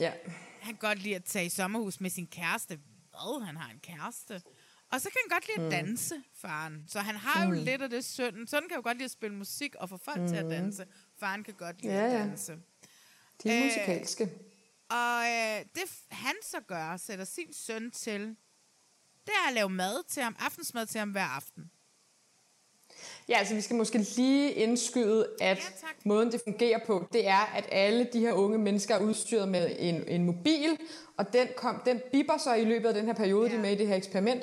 Ja. 0.00 0.12
Han 0.60 0.74
kan 0.74 0.88
godt 0.88 0.98
lide 0.98 1.14
at 1.16 1.24
tage 1.24 1.46
i 1.46 1.48
sommerhus 1.48 2.00
med 2.00 2.10
sin 2.10 2.26
kæreste. 2.26 2.78
Hvad? 3.22 3.46
Han 3.46 3.56
har 3.56 3.70
en 3.70 3.80
kæreste. 3.80 4.42
Og 4.90 5.00
så 5.00 5.08
kan 5.10 5.18
han 5.24 5.36
godt 5.36 5.46
lide 5.46 5.56
at 5.56 5.82
Mm. 5.82 5.86
danse, 5.86 6.22
faren. 6.34 6.84
Så 6.88 7.00
han 7.00 7.16
har 7.16 7.44
jo 7.44 7.50
Mm. 7.50 7.64
lidt 7.64 7.82
af 7.82 7.90
det 7.90 8.04
sønnen. 8.04 8.46
Sådan 8.46 8.68
kan 8.68 8.76
jo 8.76 8.82
godt 8.82 8.96
lide 8.96 9.04
at 9.04 9.10
spille 9.10 9.36
musik 9.36 9.74
og 9.74 9.88
få 9.88 9.96
folk 9.96 10.20
mm. 10.20 10.28
til 10.28 10.36
at 10.36 10.44
Mm. 10.44 10.50
danse. 10.50 10.86
Faren 11.18 11.44
kan 11.44 11.54
godt 11.54 11.82
lide 11.82 11.94
Ja, 11.94 12.04
at 12.04 12.12
danse. 12.28 12.52
De 13.42 13.50
er 13.50 13.58
Øh, 13.58 13.64
musikalske. 13.64 14.24
Og 14.90 15.24
øh, 15.24 15.64
det 15.74 15.82
han 16.10 16.34
så 16.42 16.60
gør, 16.60 16.96
sætter 16.96 17.24
sin 17.24 17.52
søn 17.52 17.90
til, 17.90 18.20
det 19.26 19.32
er 19.44 19.48
at 19.48 19.54
lave 19.54 19.68
mad 19.70 20.04
til 20.08 20.22
ham, 20.22 20.36
aftensmad 20.38 20.86
til 20.86 20.98
ham 20.98 21.10
hver 21.10 21.24
aften. 21.24 21.70
Ja, 23.28 23.38
altså 23.38 23.54
vi 23.54 23.60
skal 23.60 23.76
måske 23.76 23.98
lige 23.98 24.52
indskyde, 24.52 25.26
at 25.40 25.56
ja, 25.58 25.88
måden 26.04 26.32
det 26.32 26.40
fungerer 26.44 26.78
på, 26.86 27.04
det 27.12 27.28
er, 27.28 27.52
at 27.56 27.64
alle 27.72 28.08
de 28.12 28.20
her 28.20 28.32
unge 28.32 28.58
mennesker 28.58 28.94
er 28.94 29.00
udstyret 29.00 29.48
med 29.48 29.70
en, 29.78 30.04
en 30.08 30.24
mobil, 30.24 30.78
og 31.16 31.32
den, 31.32 31.48
kom, 31.56 31.82
den 31.86 32.00
bipper 32.12 32.38
så 32.38 32.54
i 32.54 32.64
løbet 32.64 32.88
af 32.88 32.94
den 32.94 33.06
her 33.06 33.14
periode, 33.14 33.46
ja. 33.46 33.52
de 33.52 33.58
er 33.58 33.62
med 33.62 33.72
i 33.72 33.74
det 33.74 33.86
her 33.86 33.96
eksperiment, 33.96 34.42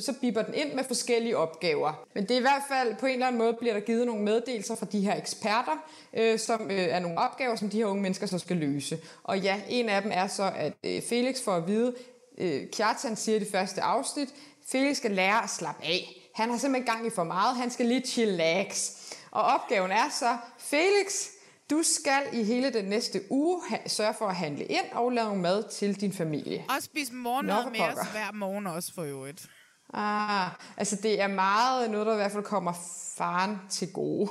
så 0.00 0.14
bipper 0.20 0.42
den 0.42 0.54
ind 0.54 0.72
med 0.72 0.84
forskellige 0.84 1.36
opgaver. 1.36 2.06
Men 2.14 2.22
det 2.22 2.30
er 2.30 2.38
i 2.38 2.40
hvert 2.40 2.62
fald, 2.68 2.94
på 3.00 3.06
en 3.06 3.12
eller 3.12 3.26
anden 3.26 3.38
måde 3.38 3.52
bliver 3.52 3.74
der 3.74 3.80
givet 3.80 4.06
nogle 4.06 4.22
meddelelser 4.22 4.74
fra 4.74 4.86
de 4.86 5.00
her 5.00 5.16
eksperter, 5.16 5.84
øh, 6.14 6.38
som 6.38 6.70
øh, 6.70 6.78
er 6.78 6.98
nogle 6.98 7.18
opgaver, 7.18 7.56
som 7.56 7.70
de 7.70 7.76
her 7.76 7.86
unge 7.86 8.02
mennesker 8.02 8.26
så 8.26 8.38
skal 8.38 8.56
løse. 8.56 8.98
Og 9.22 9.38
ja, 9.38 9.60
en 9.68 9.88
af 9.88 10.02
dem 10.02 10.10
er 10.14 10.26
så, 10.26 10.52
at 10.56 10.72
øh, 10.84 11.02
Felix 11.02 11.42
får 11.42 11.52
at 11.52 11.66
vide, 11.66 11.94
øh, 12.38 12.62
Kjartan 12.72 13.16
siger 13.16 13.36
i 13.36 13.38
det 13.38 13.48
første 13.52 13.82
afsnit, 13.82 14.28
Felix 14.66 14.96
skal 14.96 15.10
lære 15.10 15.42
at 15.42 15.50
slappe 15.50 15.84
af. 15.84 16.21
Han 16.34 16.50
har 16.50 16.58
simpelthen 16.58 16.94
gang 16.94 17.06
i 17.06 17.10
for 17.10 17.24
meget. 17.24 17.56
Han 17.56 17.70
skal 17.70 17.86
lige 17.86 18.00
chillax. 18.06 18.90
Og 19.30 19.42
opgaven 19.42 19.90
er 19.90 20.08
så, 20.10 20.36
Felix, 20.58 21.26
du 21.70 21.82
skal 21.82 22.22
i 22.32 22.42
hele 22.44 22.72
den 22.72 22.84
næste 22.84 23.20
uge 23.30 23.60
ha- 23.68 23.88
sørge 23.88 24.14
for 24.18 24.26
at 24.26 24.36
handle 24.36 24.64
ind 24.64 24.84
og 24.92 25.10
lave 25.10 25.36
mad 25.36 25.64
til 25.70 26.00
din 26.00 26.12
familie. 26.12 26.64
Og 26.68 26.82
spise 26.82 27.12
morgenmad 27.14 27.70
med 27.70 27.80
os 27.80 28.06
hver 28.12 28.32
morgen 28.32 28.66
også 28.66 28.94
for 28.94 29.02
øvrigt. 29.02 29.46
Ah, 29.92 30.50
altså 30.76 30.96
det 31.02 31.20
er 31.20 31.26
meget 31.26 31.90
noget, 31.90 32.06
der 32.06 32.12
i 32.12 32.16
hvert 32.16 32.32
fald 32.32 32.44
kommer 32.44 32.72
faren 33.16 33.58
til 33.70 33.92
gode. 33.92 34.30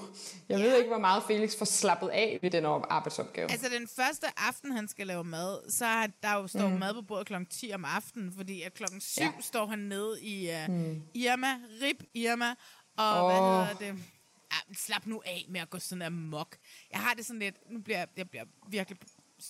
Jeg 0.50 0.58
ja. 0.60 0.64
ved 0.66 0.78
ikke, 0.78 0.90
hvor 0.90 1.00
meget 1.00 1.24
Felix 1.28 1.58
får 1.58 1.66
slappet 1.66 2.10
af 2.10 2.40
ved 2.42 2.52
den 2.52 2.66
op- 2.66 2.86
arbejdsopgave. 2.90 3.52
Altså 3.52 3.70
den 3.80 3.88
første 3.88 4.28
aften, 4.40 4.72
han 4.72 4.88
skal 4.88 5.08
lave 5.08 5.24
mad, 5.24 5.72
så 5.72 5.86
er 5.86 6.08
der 6.24 6.34
jo 6.34 6.48
står 6.48 6.68
Mm. 6.70 6.80
mad 6.80 6.94
på 6.94 7.02
bordet 7.02 7.28
klokken 7.28 7.46
10 7.46 7.72
om 7.74 7.86
aftenen, 7.86 8.34
fordi 8.38 8.62
at 8.62 8.74
klokken 8.74 9.02
7 9.02 9.22
Ja. 9.22 9.32
står 9.42 9.66
han 9.66 9.80
nede 9.80 10.22
i 10.22 10.50
uh, 10.68 10.74
Mm. 10.74 11.02
Irma, 11.14 11.48
Rip 11.82 12.04
Irma, 12.14 12.56
og 12.98 13.24
oh. 13.26 13.30
hvad 13.32 13.66
hedder 13.68 13.94
det? 13.94 14.04
Ja, 14.52 14.74
slap 14.74 15.06
nu 15.06 15.22
af 15.26 15.46
med 15.50 15.62
at 15.62 15.70
gå 15.70 15.80
sådan 15.80 16.02
amok. 16.02 16.56
Jeg 16.92 17.00
har 17.00 17.14
det 17.14 17.26
sådan 17.26 17.40
lidt, 17.40 17.56
nu 17.72 17.80
bliver 17.80 18.06
jeg, 18.18 18.30
bliver 18.30 18.46
virkelig 18.70 19.00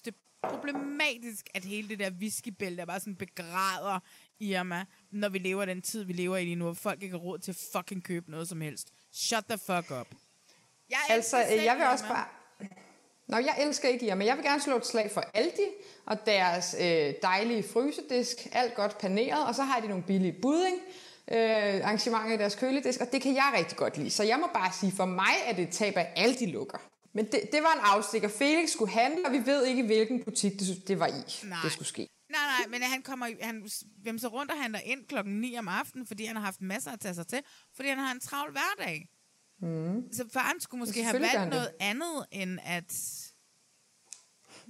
det 0.05 0.15
problematisk, 0.49 1.49
at 1.53 1.65
hele 1.65 1.89
det 1.89 1.99
der 1.99 2.11
whiskybælte 2.11 2.85
bare 2.85 2.99
sådan 2.99 3.15
begræder 3.15 3.99
Irma, 4.41 4.85
når 5.11 5.29
vi 5.29 5.37
lever 5.37 5.65
den 5.65 5.81
tid, 5.81 6.03
vi 6.03 6.13
lever 6.13 6.37
i 6.37 6.43
lige 6.43 6.55
nu, 6.55 6.65
hvor 6.65 6.73
folk 6.73 7.03
ikke 7.03 7.13
har 7.13 7.19
råd 7.19 7.39
til 7.39 7.51
at 7.51 7.57
fucking 7.75 8.03
købe 8.03 8.31
noget 8.31 8.47
som 8.49 8.61
helst. 8.61 8.87
Shut 9.13 9.43
the 9.49 9.57
fuck 9.57 9.91
up. 10.01 10.07
Jeg 10.89 10.99
Altså, 11.09 11.37
jeg 11.37 11.75
vil 11.77 11.85
også 11.85 12.05
Irma. 12.05 12.15
bare... 12.15 12.25
Nå, 13.27 13.37
jeg 13.37 13.55
elsker 13.59 13.89
ikke 13.89 14.05
jer, 14.05 14.15
men 14.15 14.27
jeg 14.27 14.35
vil 14.37 14.45
gerne 14.45 14.61
slå 14.61 14.77
et 14.77 14.85
slag 14.85 15.11
for 15.11 15.23
Aldi 15.33 15.67
og 16.05 16.25
deres 16.25 16.75
øh, 16.79 17.13
dejlige 17.21 17.63
frysedisk. 17.63 18.47
Alt 18.51 18.75
godt 18.75 18.97
paneret, 18.97 19.47
og 19.47 19.55
så 19.55 19.63
har 19.63 19.79
de 19.79 19.87
nogle 19.87 20.03
billige 20.03 20.35
budding. 20.41 20.77
Øh, 21.31 21.37
arrangementer 21.83 22.33
i 22.33 22.37
deres 22.37 22.55
køledisk, 22.55 23.01
og 23.01 23.11
det 23.11 23.21
kan 23.21 23.35
jeg 23.35 23.53
rigtig 23.57 23.77
godt 23.77 23.97
lide. 23.97 24.09
Så 24.09 24.23
jeg 24.23 24.39
må 24.39 24.47
bare 24.53 24.71
sige, 24.79 24.91
for 24.91 25.05
mig 25.05 25.33
er 25.45 25.53
det 25.53 25.63
et 25.63 25.69
tab, 25.69 25.97
at 25.97 26.07
Aldi 26.15 26.45
lukker. 26.45 26.77
Men 27.13 27.25
det, 27.25 27.39
det 27.51 27.63
var 27.63 27.73
en 27.73 27.79
afstikker. 27.83 28.27
Felix 28.29 28.69
skulle 28.69 28.91
handle, 28.91 29.25
og 29.25 29.31
vi 29.31 29.45
ved 29.45 29.65
ikke, 29.65 29.83
hvilken 29.83 30.23
butik 30.23 30.59
det, 30.59 30.87
det 30.87 30.99
var 30.99 31.07
i, 31.07 31.11
Nej. 31.43 31.57
det 31.63 31.71
skulle 31.71 31.87
ske. 31.87 32.07
Nej, 32.31 32.41
nej, 32.59 32.67
men 32.67 32.81
han 32.89 33.01
kommer, 33.01 33.29
han 33.41 33.69
vimser 34.03 34.27
rundt 34.29 34.51
og 34.51 34.61
handler 34.61 34.79
ind 34.79 35.05
klokken 35.07 35.41
9 35.41 35.57
om 35.57 35.67
aftenen, 35.67 36.07
fordi 36.07 36.25
han 36.25 36.35
har 36.35 36.43
haft 36.43 36.61
masser 36.61 36.91
at 36.91 36.99
tage 36.99 37.13
sig 37.15 37.27
til, 37.27 37.41
fordi 37.75 37.89
han 37.89 37.97
har 37.97 38.11
en 38.11 38.19
travl 38.19 38.51
hverdag. 38.51 39.07
Mm. 39.61 40.13
Så 40.13 40.29
faren 40.33 40.59
skulle 40.61 40.79
måske 40.79 40.99
Ja, 40.99 41.05
have 41.05 41.21
valgt 41.21 41.49
noget 41.49 41.71
andet, 41.79 42.25
end 42.31 42.59
at, 42.63 42.93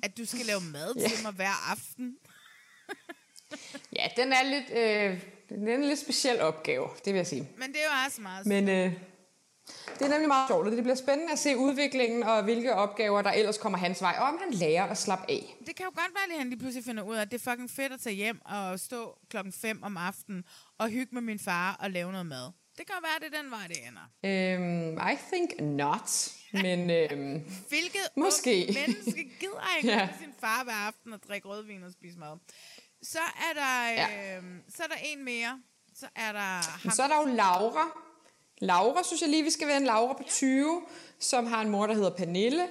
at 0.03 0.17
du 0.17 0.25
skal 0.25 0.45
lave 0.45 0.61
mad 0.61 0.93
Ja. 0.95 1.07
til 1.07 1.23
mig 1.23 1.31
hver 1.31 1.71
aften. 1.71 2.17
Ja, 3.95 4.07
den 4.17 4.33
er 4.33 4.43
lidt, 4.43 4.69
øh, 4.69 5.23
den 5.49 5.67
er 5.67 5.75
en 5.75 5.83
lidt 5.83 5.99
speciel 5.99 6.39
opgave, 6.39 6.87
det 7.05 7.13
vil 7.13 7.15
jeg 7.19 7.27
sige. 7.27 7.49
Men 7.57 7.69
det 7.69 7.77
er 7.77 7.83
jo 7.85 8.05
også 8.05 8.21
meget 8.21 8.45
Men 8.45 8.69
øh, 8.69 8.93
det 9.99 10.01
er 10.07 10.09
nemlig 10.09 10.27
meget 10.27 10.47
sjovt, 10.49 10.65
og 10.65 10.71
det 10.71 10.83
bliver 10.83 10.95
spændende 10.95 11.31
at 11.31 11.39
se 11.39 11.57
udviklingen 11.57 12.23
og 12.23 12.43
hvilke 12.43 12.73
opgaver, 12.75 13.21
der 13.21 13.31
ellers 13.31 13.57
kommer 13.57 13.79
hans 13.79 14.01
vej, 14.01 14.15
og 14.19 14.23
om 14.27 14.39
han 14.43 14.53
lærer 14.53 14.83
at 14.87 14.97
slappe 14.97 15.25
af. 15.31 15.55
Det 15.67 15.75
kan 15.75 15.83
jo 15.85 15.89
godt 15.95 16.11
være, 16.13 16.33
at 16.33 16.37
han 16.39 16.49
lige 16.49 16.59
pludselig 16.59 16.85
finder 16.85 17.03
ud 17.03 17.15
af, 17.15 17.21
at 17.21 17.31
det 17.31 17.45
er 17.47 17.51
fucking 17.51 17.69
fedt 17.71 17.93
at 17.93 17.99
tage 17.99 18.15
hjem 18.15 18.41
og 18.45 18.79
stå 18.79 19.17
klokken 19.29 19.53
5 19.53 19.83
om 19.83 19.97
aftenen 19.97 20.43
og 20.79 20.89
hygge 20.89 21.13
med 21.15 21.21
min 21.21 21.39
far 21.39 21.75
og 21.79 21.91
lave 21.91 22.11
noget 22.11 22.25
mad. 22.25 22.51
Det 22.77 22.87
kan 22.87 22.95
være, 23.01 23.29
det 23.29 23.37
er 23.37 23.41
den 23.41 23.51
vej, 23.51 23.67
det 23.67 23.77
ender. 23.87 24.05
Øhm, 24.25 24.97
I 25.13 25.15
think 25.33 25.61
not, 25.61 26.29
men 26.53 26.89
øhm, 26.89 27.43
Hvilket 27.71 28.07
Måske. 28.17 28.67
menneske 28.87 29.29
gider 29.39 29.75
ikke 29.77 29.89
Ja. 29.89 30.09
sin 30.19 30.33
far 30.39 30.63
hver 30.63 30.87
aften 30.87 31.13
og 31.13 31.19
drikke 31.27 31.47
rødvin 31.47 31.83
og 31.83 31.91
spise 31.91 32.19
mad. 32.19 32.37
Så 33.03 33.19
er 33.19 33.53
der, 33.53 33.89
Ja. 33.89 34.37
øh, 34.37 34.43
så 34.75 34.83
er 34.83 34.87
der 34.87 34.95
en 35.03 35.25
mere. 35.25 35.59
Så 35.95 36.05
er 36.15 36.31
der 36.31 36.79
ham. 36.83 36.91
Så 36.91 37.03
er 37.03 37.07
der 37.07 37.17
jo 37.29 37.35
Laura. 37.35 37.97
Laura, 38.61 39.03
synes 39.03 39.21
jeg 39.21 39.29
lige, 39.29 39.43
vi 39.43 39.49
skal 39.49 39.67
være 39.67 39.77
en 39.77 39.83
Laura 39.83 40.13
på 40.13 40.23
20, 40.23 40.81
som 41.19 41.45
har 41.45 41.61
en 41.61 41.69
mor, 41.69 41.87
der 41.87 41.93
hedder 41.93 42.09
Pernille. 42.09 42.63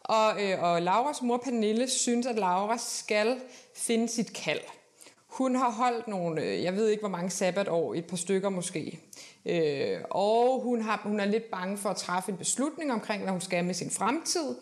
Og, 0.00 0.44
øh, 0.44 0.62
og 0.62 0.82
Lauras 0.82 1.22
mor 1.22 1.36
Pernille 1.36 1.88
synes, 1.88 2.26
at 2.26 2.36
Laura 2.36 2.78
skal 2.78 3.40
finde 3.76 4.08
sit 4.08 4.32
kald. 4.32 4.60
Hun 5.26 5.56
har 5.56 5.70
holdt 5.70 6.08
nogle, 6.08 6.42
øh, 6.42 6.62
jeg 6.62 6.76
ved 6.76 6.88
ikke 6.88 7.00
hvor 7.00 7.08
mange 7.08 7.30
sabbatår, 7.30 7.94
et 7.94 8.04
par 8.06 8.16
stykker 8.16 8.48
måske. 8.48 9.00
Øh, 9.46 9.98
og 10.10 10.60
hun, 10.62 10.82
har, 10.82 11.00
hun 11.04 11.20
er 11.20 11.24
lidt 11.24 11.50
bange 11.50 11.78
for 11.78 11.88
at 11.88 11.96
træffe 11.96 12.32
en 12.32 12.38
beslutning 12.38 12.92
omkring, 12.92 13.22
hvad 13.22 13.32
hun 13.32 13.40
skal 13.40 13.64
med 13.64 13.74
sin 13.74 13.90
fremtid. 13.90 14.56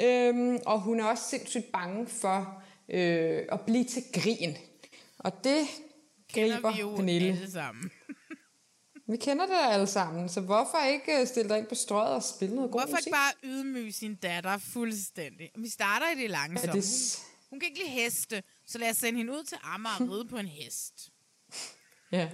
Øh, 0.00 0.58
og 0.66 0.80
hun 0.80 1.00
er 1.00 1.04
også 1.04 1.24
sindssygt 1.28 1.72
bange 1.72 2.06
for 2.06 2.62
øh, 2.88 3.42
at 3.52 3.60
blive 3.60 3.84
til 3.84 4.02
grin. 4.14 4.56
Og 5.18 5.44
det 5.44 5.66
griber 6.34 6.72
Pernille. 6.96 7.28
alle 7.28 7.50
sammen. 7.50 7.90
Vi 9.06 9.16
kender 9.16 9.46
det 9.46 9.56
alle 9.72 9.86
sammen, 9.86 10.28
så 10.28 10.40
hvorfor 10.40 10.78
ikke 10.88 11.20
øh, 11.20 11.26
stille 11.26 11.48
dig 11.48 11.58
ind 11.58 11.66
på 11.66 11.74
strøget 11.74 12.14
og 12.14 12.22
spille 12.22 12.54
noget 12.54 12.70
god 12.70 12.80
Hvorfor 12.80 12.96
musik? 12.96 13.06
ikke 13.06 13.16
bare 13.16 13.32
ydmyge 13.42 13.92
sin 13.92 14.14
datter 14.14 14.58
fuldstændig? 14.58 15.50
Vi 15.58 15.68
starter 15.68 16.06
i 16.16 16.22
det 16.22 16.30
langsomme. 16.30 16.72
Ja, 16.74 16.80
det 16.80 17.18
Hun, 17.50 17.50
hun 17.50 17.60
kan 17.60 17.68
ikke 17.68 17.80
lide 17.80 17.90
heste, 17.90 18.42
så 18.66 18.78
lad 18.78 18.90
os 18.90 18.96
sende 18.96 19.18
hende 19.18 19.32
ud 19.32 19.44
til 19.44 19.58
Amager 19.62 19.94
og 20.00 20.10
ride 20.12 20.28
på 20.28 20.36
en 20.36 20.46
hest. 20.46 21.10
Ja. 22.12 22.28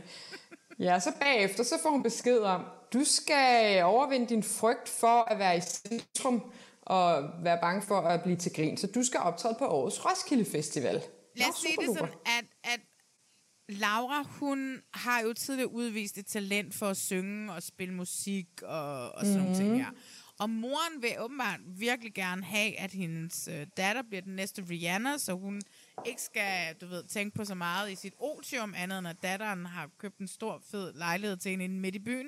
ja, 0.78 1.00
så 1.00 1.12
bagefter 1.20 1.64
så 1.64 1.78
får 1.82 1.90
hun 1.90 2.02
besked 2.02 2.38
om, 2.38 2.64
du 2.92 3.04
skal 3.04 3.82
overvinde 3.84 4.26
din 4.26 4.42
frygt 4.42 4.88
for 4.88 5.22
at 5.30 5.38
være 5.38 5.56
i 5.56 5.60
centrum 5.60 6.52
og 6.82 7.30
være 7.42 7.58
bange 7.60 7.82
for 7.82 8.00
at 8.00 8.22
blive 8.22 8.36
til 8.36 8.52
grin. 8.52 8.76
Så 8.76 8.86
du 8.86 9.02
skal 9.02 9.20
optræde 9.20 9.56
på 9.58 9.66
årets 9.66 10.04
Roskilde 10.04 10.44
Festival. 10.44 11.02
Lad 11.36 11.48
os 11.48 11.56
sige 11.56 11.76
det 11.80 11.98
sådan, 11.98 12.14
at, 12.38 12.44
at 12.64 12.80
Laura, 13.68 14.22
hun 14.22 14.82
har 14.94 15.20
jo 15.20 15.32
tidligere 15.32 15.70
udvist 15.72 16.18
et 16.18 16.26
talent 16.26 16.74
for 16.74 16.86
at 16.86 16.96
synge 16.96 17.52
og 17.52 17.62
spille 17.62 17.94
musik 17.94 18.62
og, 18.62 19.12
og 19.12 19.26
sådan 19.26 19.40
Mhm. 19.40 19.48
mm. 19.48 19.54
ting 19.54 19.76
her. 19.84 19.90
Og 20.38 20.50
moren 20.50 21.02
vil 21.02 21.10
åbenbart 21.18 21.60
virkelig 21.66 22.14
gerne 22.14 22.44
have, 22.44 22.78
at 22.78 22.92
hendes 22.92 23.48
øh, 23.48 23.66
datter 23.76 24.02
bliver 24.02 24.22
den 24.22 24.36
næste 24.36 24.64
Rihanna, 24.70 25.18
så 25.18 25.32
hun 25.32 25.60
ikke 26.06 26.22
skal, 26.22 26.74
du 26.80 26.86
ved, 26.86 27.04
tænke 27.04 27.34
på 27.36 27.44
så 27.44 27.54
meget 27.54 27.92
i 27.92 27.94
sit 27.94 28.14
otium, 28.18 28.74
andet 28.76 28.98
end 28.98 29.08
at 29.08 29.22
datteren 29.22 29.66
har 29.66 29.90
købt 29.98 30.18
en 30.18 30.28
stor, 30.28 30.62
fed 30.70 30.92
lejlighed 30.92 31.36
til 31.36 31.50
hende 31.50 31.68
midt 31.80 31.94
i 31.94 31.98
byen. 31.98 32.26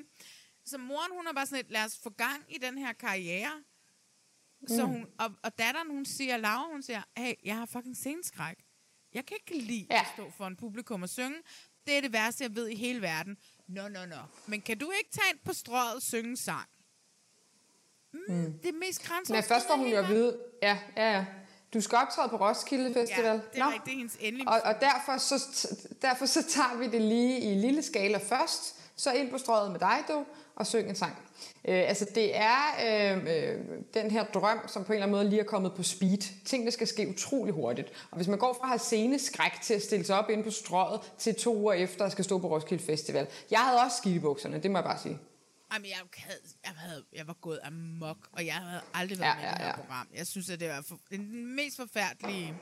Så 0.64 0.78
moren, 0.78 1.10
hun 1.16 1.26
er 1.26 1.32
bare 1.32 1.46
sådan 1.46 1.58
lidt, 1.64 1.70
lad 1.72 1.84
os 1.84 1.98
få 2.02 2.10
gang 2.10 2.42
i 2.48 2.58
den 2.62 2.78
her 2.78 2.92
karriere. 2.92 3.52
Så 4.68 4.86
Mm. 4.86 4.92
hun, 4.92 5.06
og, 5.18 5.30
og 5.42 5.58
datteren, 5.58 5.90
hun 5.90 6.04
siger, 6.04 6.36
Laura, 6.36 6.72
hun 6.72 6.82
siger, 6.82 7.02
hey, 7.16 7.32
jeg 7.44 7.56
har 7.56 7.66
fucking 7.66 7.96
sceneskræk. 7.96 8.56
Jeg 9.14 9.26
kan 9.26 9.36
ikke 9.40 9.64
lide 9.66 9.86
ja. 9.90 10.00
at 10.00 10.06
stå 10.14 10.30
for 10.36 10.46
en 10.46 10.56
publikum 10.56 11.02
og 11.02 11.08
synge. 11.08 11.36
Det 11.86 11.96
er 11.96 12.00
det 12.00 12.12
værste, 12.12 12.44
jeg 12.44 12.56
ved 12.56 12.68
i 12.68 12.76
hele 12.76 13.02
verden. 13.02 13.36
Nå, 13.68 13.88
nå, 13.88 14.06
nå. 14.06 14.16
Men 14.46 14.60
kan 14.60 14.78
du 14.78 14.90
ikke 14.90 15.10
tage 15.10 15.30
ind 15.30 15.38
på 15.44 15.52
strøget 15.52 15.94
og 15.94 16.02
synge 16.02 16.30
en 16.30 16.36
sang? 16.36 16.68
Mm, 18.12 18.58
Det 18.62 18.68
er 18.68 18.78
mest 18.86 19.02
grænser. 19.02 19.34
Men 19.34 19.42
først 19.42 19.66
får 19.66 19.76
hun 19.76 19.86
jo 19.86 19.96
at 19.96 20.08
vide, 20.08 20.38
ja, 20.62 20.78
ja, 20.96 21.12
ja. 21.12 21.26
Du 21.74 21.80
skal 21.80 21.98
optræde 21.98 22.28
på 22.28 22.36
Roskilde 22.36 22.94
Festival. 22.94 23.24
Ja, 23.24 23.32
det 23.52 23.58
er 23.60 23.72
rigtigt, 23.72 23.96
hendes 23.96 24.16
endelige 24.20 24.48
Og, 24.48 24.60
og 24.64 24.74
derfor, 24.80 25.16
så, 25.18 25.68
derfor 26.02 26.26
så 26.26 26.42
tager 26.48 26.76
vi 26.76 26.86
det 26.86 27.00
lige 27.00 27.40
i 27.40 27.54
lille 27.54 27.82
skala 27.82 28.18
først, 28.18 28.76
så 28.96 29.12
ind 29.12 29.30
på 29.30 29.38
strøget 29.38 29.70
med 29.72 29.80
dig, 29.80 30.04
du, 30.08 30.26
og 30.60 30.66
syng 30.66 30.88
en 30.88 30.94
sang. 30.96 31.16
Øh, 31.64 31.88
altså 31.88 32.06
det 32.14 32.36
er 32.36 32.60
øh, 32.86 33.16
øh, 33.16 33.58
den 33.94 34.10
her 34.10 34.24
drøm, 34.24 34.58
som 34.68 34.84
på 34.84 34.92
en 34.92 34.96
eller 34.96 35.06
anden 35.06 35.18
måde 35.18 35.30
lige 35.30 35.40
er 35.40 35.44
kommet 35.44 35.74
på 35.74 35.82
speed. 35.82 36.44
Tingene 36.44 36.70
skal 36.70 36.86
ske 36.86 37.08
utrolig 37.08 37.54
hurtigt. 37.54 37.88
Og 38.10 38.16
hvis 38.16 38.28
man 38.28 38.38
går 38.38 38.52
fra 38.52 38.62
at 38.64 38.68
have 38.68 38.78
sceneskræk 38.78 39.52
til 39.62 39.74
at 39.74 39.82
stille 39.82 40.04
sig 40.04 40.18
op 40.18 40.30
inde 40.30 40.44
på 40.44 40.50
strøget 40.50 41.00
til 41.18 41.34
to 41.34 41.56
uger 41.56 41.72
efter 41.72 42.04
at 42.04 42.12
skal 42.12 42.24
stå 42.24 42.38
på 42.38 42.48
Roskilde 42.48 42.84
Festival. 42.84 43.26
Jeg 43.50 43.58
havde 43.60 43.80
også 43.80 43.96
skidt 43.96 44.16
i 44.16 44.18
bukserne, 44.18 44.58
det 44.62 44.70
må 44.70 44.78
jeg 44.78 44.84
bare 44.84 44.98
sige. 44.98 45.18
Jamen, 45.72 45.88
jeg, 45.88 45.96
havde, 46.16 46.40
jeg, 46.64 46.72
havde, 46.76 47.04
jeg 47.12 47.26
var 47.26 47.36
gået 47.40 47.60
amok, 47.64 48.16
og 48.32 48.46
jeg 48.46 48.54
havde 48.54 48.80
aldrig 48.94 49.18
været 49.18 49.28
Ja, 49.30 49.34
med 49.34 49.42
i 49.42 49.46
ja, 49.46 49.52
det 49.52 49.58
her 49.58 49.66
ja. 49.66 49.76
program. 49.76 50.08
Jeg 50.14 50.26
synes, 50.26 50.50
at 50.50 50.60
det 50.60 50.68
var 50.68 50.84
for, 50.88 50.98
den 51.10 51.56
mest 51.56 51.76
forfærdelige 51.76 52.54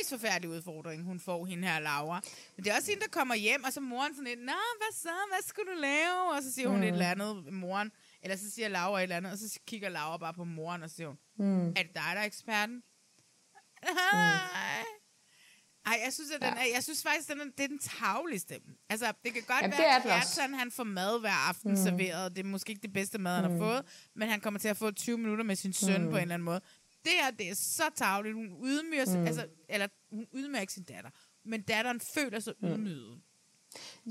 mest 0.00 0.10
forfærdelige 0.10 0.50
udfordring, 0.50 1.02
hun 1.04 1.20
får, 1.20 1.46
hende 1.46 1.68
her 1.68 1.78
Laura. 1.80 2.20
Men 2.56 2.64
det 2.64 2.72
er 2.72 2.76
også 2.76 2.90
hende, 2.90 3.02
der 3.02 3.10
kommer 3.10 3.34
hjem, 3.34 3.64
og 3.64 3.72
så 3.72 3.80
moren 3.80 4.14
sådan 4.14 4.24
lidt, 4.24 4.40
Nå, 4.40 4.52
hvad 4.78 4.92
så? 4.94 5.08
Hvad 5.30 5.42
skulle 5.48 5.72
du 5.74 5.78
lave? 5.80 6.36
Og 6.36 6.42
så 6.42 6.52
siger 6.52 6.68
hun 6.68 6.76
Mm. 6.76 6.82
et 6.82 6.88
eller 6.92 7.10
andet, 7.10 7.52
moren. 7.52 7.92
Eller 8.22 8.36
så 8.36 8.50
siger 8.50 8.68
Laura 8.68 8.98
et 8.98 9.02
eller 9.02 9.16
andet, 9.16 9.32
og 9.32 9.38
så 9.38 9.58
kigger 9.66 9.88
Laura 9.88 10.16
bare 10.16 10.34
på 10.34 10.44
moren, 10.44 10.82
og 10.82 10.90
siger 10.90 11.06
hun, 11.08 11.18
Mm. 11.38 11.68
er 11.68 11.72
det 11.82 11.94
dig, 11.94 12.10
der 12.14 12.20
er 12.20 12.24
eksperten? 12.24 12.82
Nej. 14.12 14.84
Ej, 15.86 16.00
jeg 16.04 16.12
synes, 16.12 16.30
at 16.30 16.40
den 16.40 16.48
Ja. 16.56 16.60
er, 16.60 16.74
jeg 16.74 16.82
synes 16.84 17.02
faktisk, 17.02 17.28
den 17.28 17.40
er, 17.40 17.44
det 17.44 17.64
er 17.64 17.68
den 17.68 17.78
tavligste. 17.78 18.60
Altså, 18.88 19.12
det 19.24 19.32
kan 19.34 19.42
godt 19.42 19.62
Jamen, 19.62 19.78
være, 19.78 19.96
at 19.96 20.02
den. 20.02 20.10
Kjartan, 20.10 20.54
han 20.54 20.70
får 20.70 20.84
mad 20.84 21.20
hver 21.20 21.48
aften 21.48 21.70
Mm. 21.70 21.78
mm. 21.78 21.84
serveret. 21.84 22.36
Det 22.36 22.38
er 22.46 22.48
måske 22.48 22.70
ikke 22.70 22.82
det 22.82 22.92
bedste 22.92 23.18
mad, 23.18 23.34
han 23.34 23.44
har 23.44 23.50
Mm. 23.50 23.58
fået, 23.58 23.84
men 24.14 24.28
han 24.28 24.40
kommer 24.40 24.60
til 24.60 24.68
at 24.68 24.76
få 24.76 24.90
20 24.90 25.18
minutter 25.18 25.44
med 25.44 25.56
sin 25.56 25.72
søn 25.72 26.02
Mm. 26.04 26.10
på 26.10 26.16
en 26.16 26.22
eller 26.22 26.34
anden 26.34 26.44
måde. 26.44 26.60
Det 27.06 27.14
her, 27.22 27.30
det 27.30 27.48
er 27.50 27.54
så 27.54 27.82
tavligt. 27.96 28.34
Hun 28.34 28.46
ydmyger, 28.64 29.04
Mm. 29.06 29.20
mm. 29.20 29.26
altså, 29.26 29.46
eller 29.68 29.88
hun 30.10 30.26
ydmyger 30.34 30.60
ikke 30.60 30.72
sin 30.72 30.82
datter, 30.82 31.10
men 31.44 31.62
datteren 31.62 32.00
føler 32.14 32.40
sig 32.40 32.54
Mm. 32.60 32.68
ydmyget. 32.68 33.20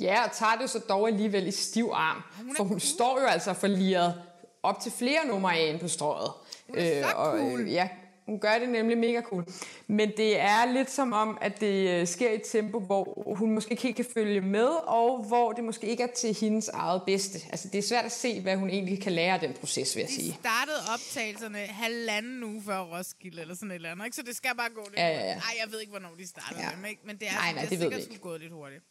Ja, 0.01 0.23
og 0.25 0.31
tager 0.31 0.55
det 0.55 0.69
så 0.69 0.79
dog 0.79 1.07
alligevel 1.07 1.47
i 1.47 1.51
stiv 1.51 1.89
arm. 1.93 2.21
For 2.57 2.63
hun 2.63 2.79
står 2.79 3.19
jo 3.19 3.25
altså 3.25 3.53
for 3.53 3.67
liret 3.67 4.21
op 4.63 4.79
til 4.79 4.91
flere 4.91 5.25
numre 5.27 5.57
af 5.57 5.79
på 5.81 5.87
strøget. 5.87 6.31
Hun 6.67 6.77
er 6.77 7.03
så 7.09 7.15
og, 7.15 7.37
cool. 7.39 7.61
øh, 7.61 7.71
ja, 7.73 7.89
hun 8.25 8.39
gør 8.39 8.59
det 8.59 8.69
nemlig 8.69 8.97
mega 8.97 9.21
cool. 9.21 9.45
Men 9.87 10.11
det 10.17 10.39
er 10.39 10.73
lidt 10.73 10.91
som 10.91 11.13
om, 11.13 11.37
at 11.41 11.61
det 11.61 11.89
øh, 11.89 12.07
sker 12.07 12.29
i 12.31 12.35
et 12.35 12.41
tempo, 12.51 12.79
hvor 12.79 13.33
hun 13.37 13.51
måske 13.51 13.71
ikke 13.71 13.83
helt 13.83 13.95
kan 13.95 14.05
følge 14.13 14.41
med, 14.41 14.67
og 14.87 15.23
hvor 15.27 15.51
det 15.51 15.63
måske 15.63 15.87
ikke 15.87 16.03
er 16.03 16.07
til 16.15 16.37
hendes 16.41 16.67
eget 16.67 17.01
bedste. 17.05 17.39
Altså, 17.51 17.67
det 17.67 17.77
er 17.77 17.81
svært 17.81 18.05
at 18.05 18.11
se, 18.11 18.41
hvad 18.41 18.55
hun 18.55 18.69
egentlig 18.69 19.01
kan 19.01 19.11
lære 19.11 19.33
af 19.33 19.39
den 19.39 19.53
proces, 19.53 19.95
vil 19.95 20.01
jeg 20.01 20.09
De 20.09 20.13
sige. 20.15 20.33
startede 20.39 20.77
optagelserne 20.93 21.57
halvanden 21.57 22.43
uge 22.43 22.63
før 22.65 22.79
Roskilde, 22.79 23.41
eller 23.41 23.55
sådan 23.55 23.71
et 23.71 23.75
eller 23.75 23.91
andet, 23.91 24.05
ikke? 24.05 24.15
Så 24.15 24.21
det 24.21 24.35
skal 24.35 24.51
bare 24.57 24.69
gå 24.69 24.81
lidt 24.89 24.99
Ja, 24.99 25.07
ja, 25.07 25.13
ja. 25.19 25.33
Ej, 25.33 25.41
jeg 25.63 25.71
ved 25.71 25.79
ikke, 25.79 25.91
hvornår 25.91 26.09
de 26.19 26.27
startede 26.27 26.61
Ja. 26.61 26.69
dem, 26.75 26.85
ikke? 26.85 27.01
Men 27.05 27.17
det 27.17 27.27
er, 27.27 27.31
Nej, 27.31 27.51
nej, 27.53 27.61
det 27.61 27.65
er 27.65 27.69
det 27.69 27.79
ved 27.79 27.89
vi 27.97 28.01
sikkert 28.01 28.21
gået 28.21 28.41
lidt 28.41 28.53
hurtigt. 28.53 28.83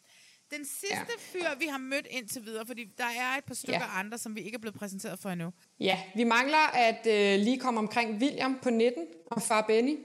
Den 0.51 0.65
sidste 0.65 0.87
ja. 0.91 1.03
fyr, 1.19 1.59
vi 1.59 1.65
har 1.65 1.77
mødt 1.77 2.07
indtil 2.09 2.45
videre, 2.45 2.65
fordi 2.65 2.83
der 2.97 3.03
er 3.03 3.37
et 3.37 3.43
par 3.43 3.53
stykker 3.55 3.79
Ja. 3.79 3.99
andre, 3.99 4.17
som 4.17 4.35
vi 4.35 4.41
ikke 4.41 4.55
er 4.55 4.59
blevet 4.59 4.75
præsenteret 4.79 5.19
for 5.19 5.29
endnu. 5.29 5.49
Ja, 5.79 5.99
vi 6.15 6.23
mangler 6.23 6.71
at 6.73 7.07
øh, 7.07 7.39
lige 7.39 7.59
komme 7.59 7.79
omkring 7.79 8.17
William 8.21 8.59
på 8.63 8.69
19 8.69 9.03
og 9.31 9.41
far 9.41 9.61
Benny, 9.61 9.97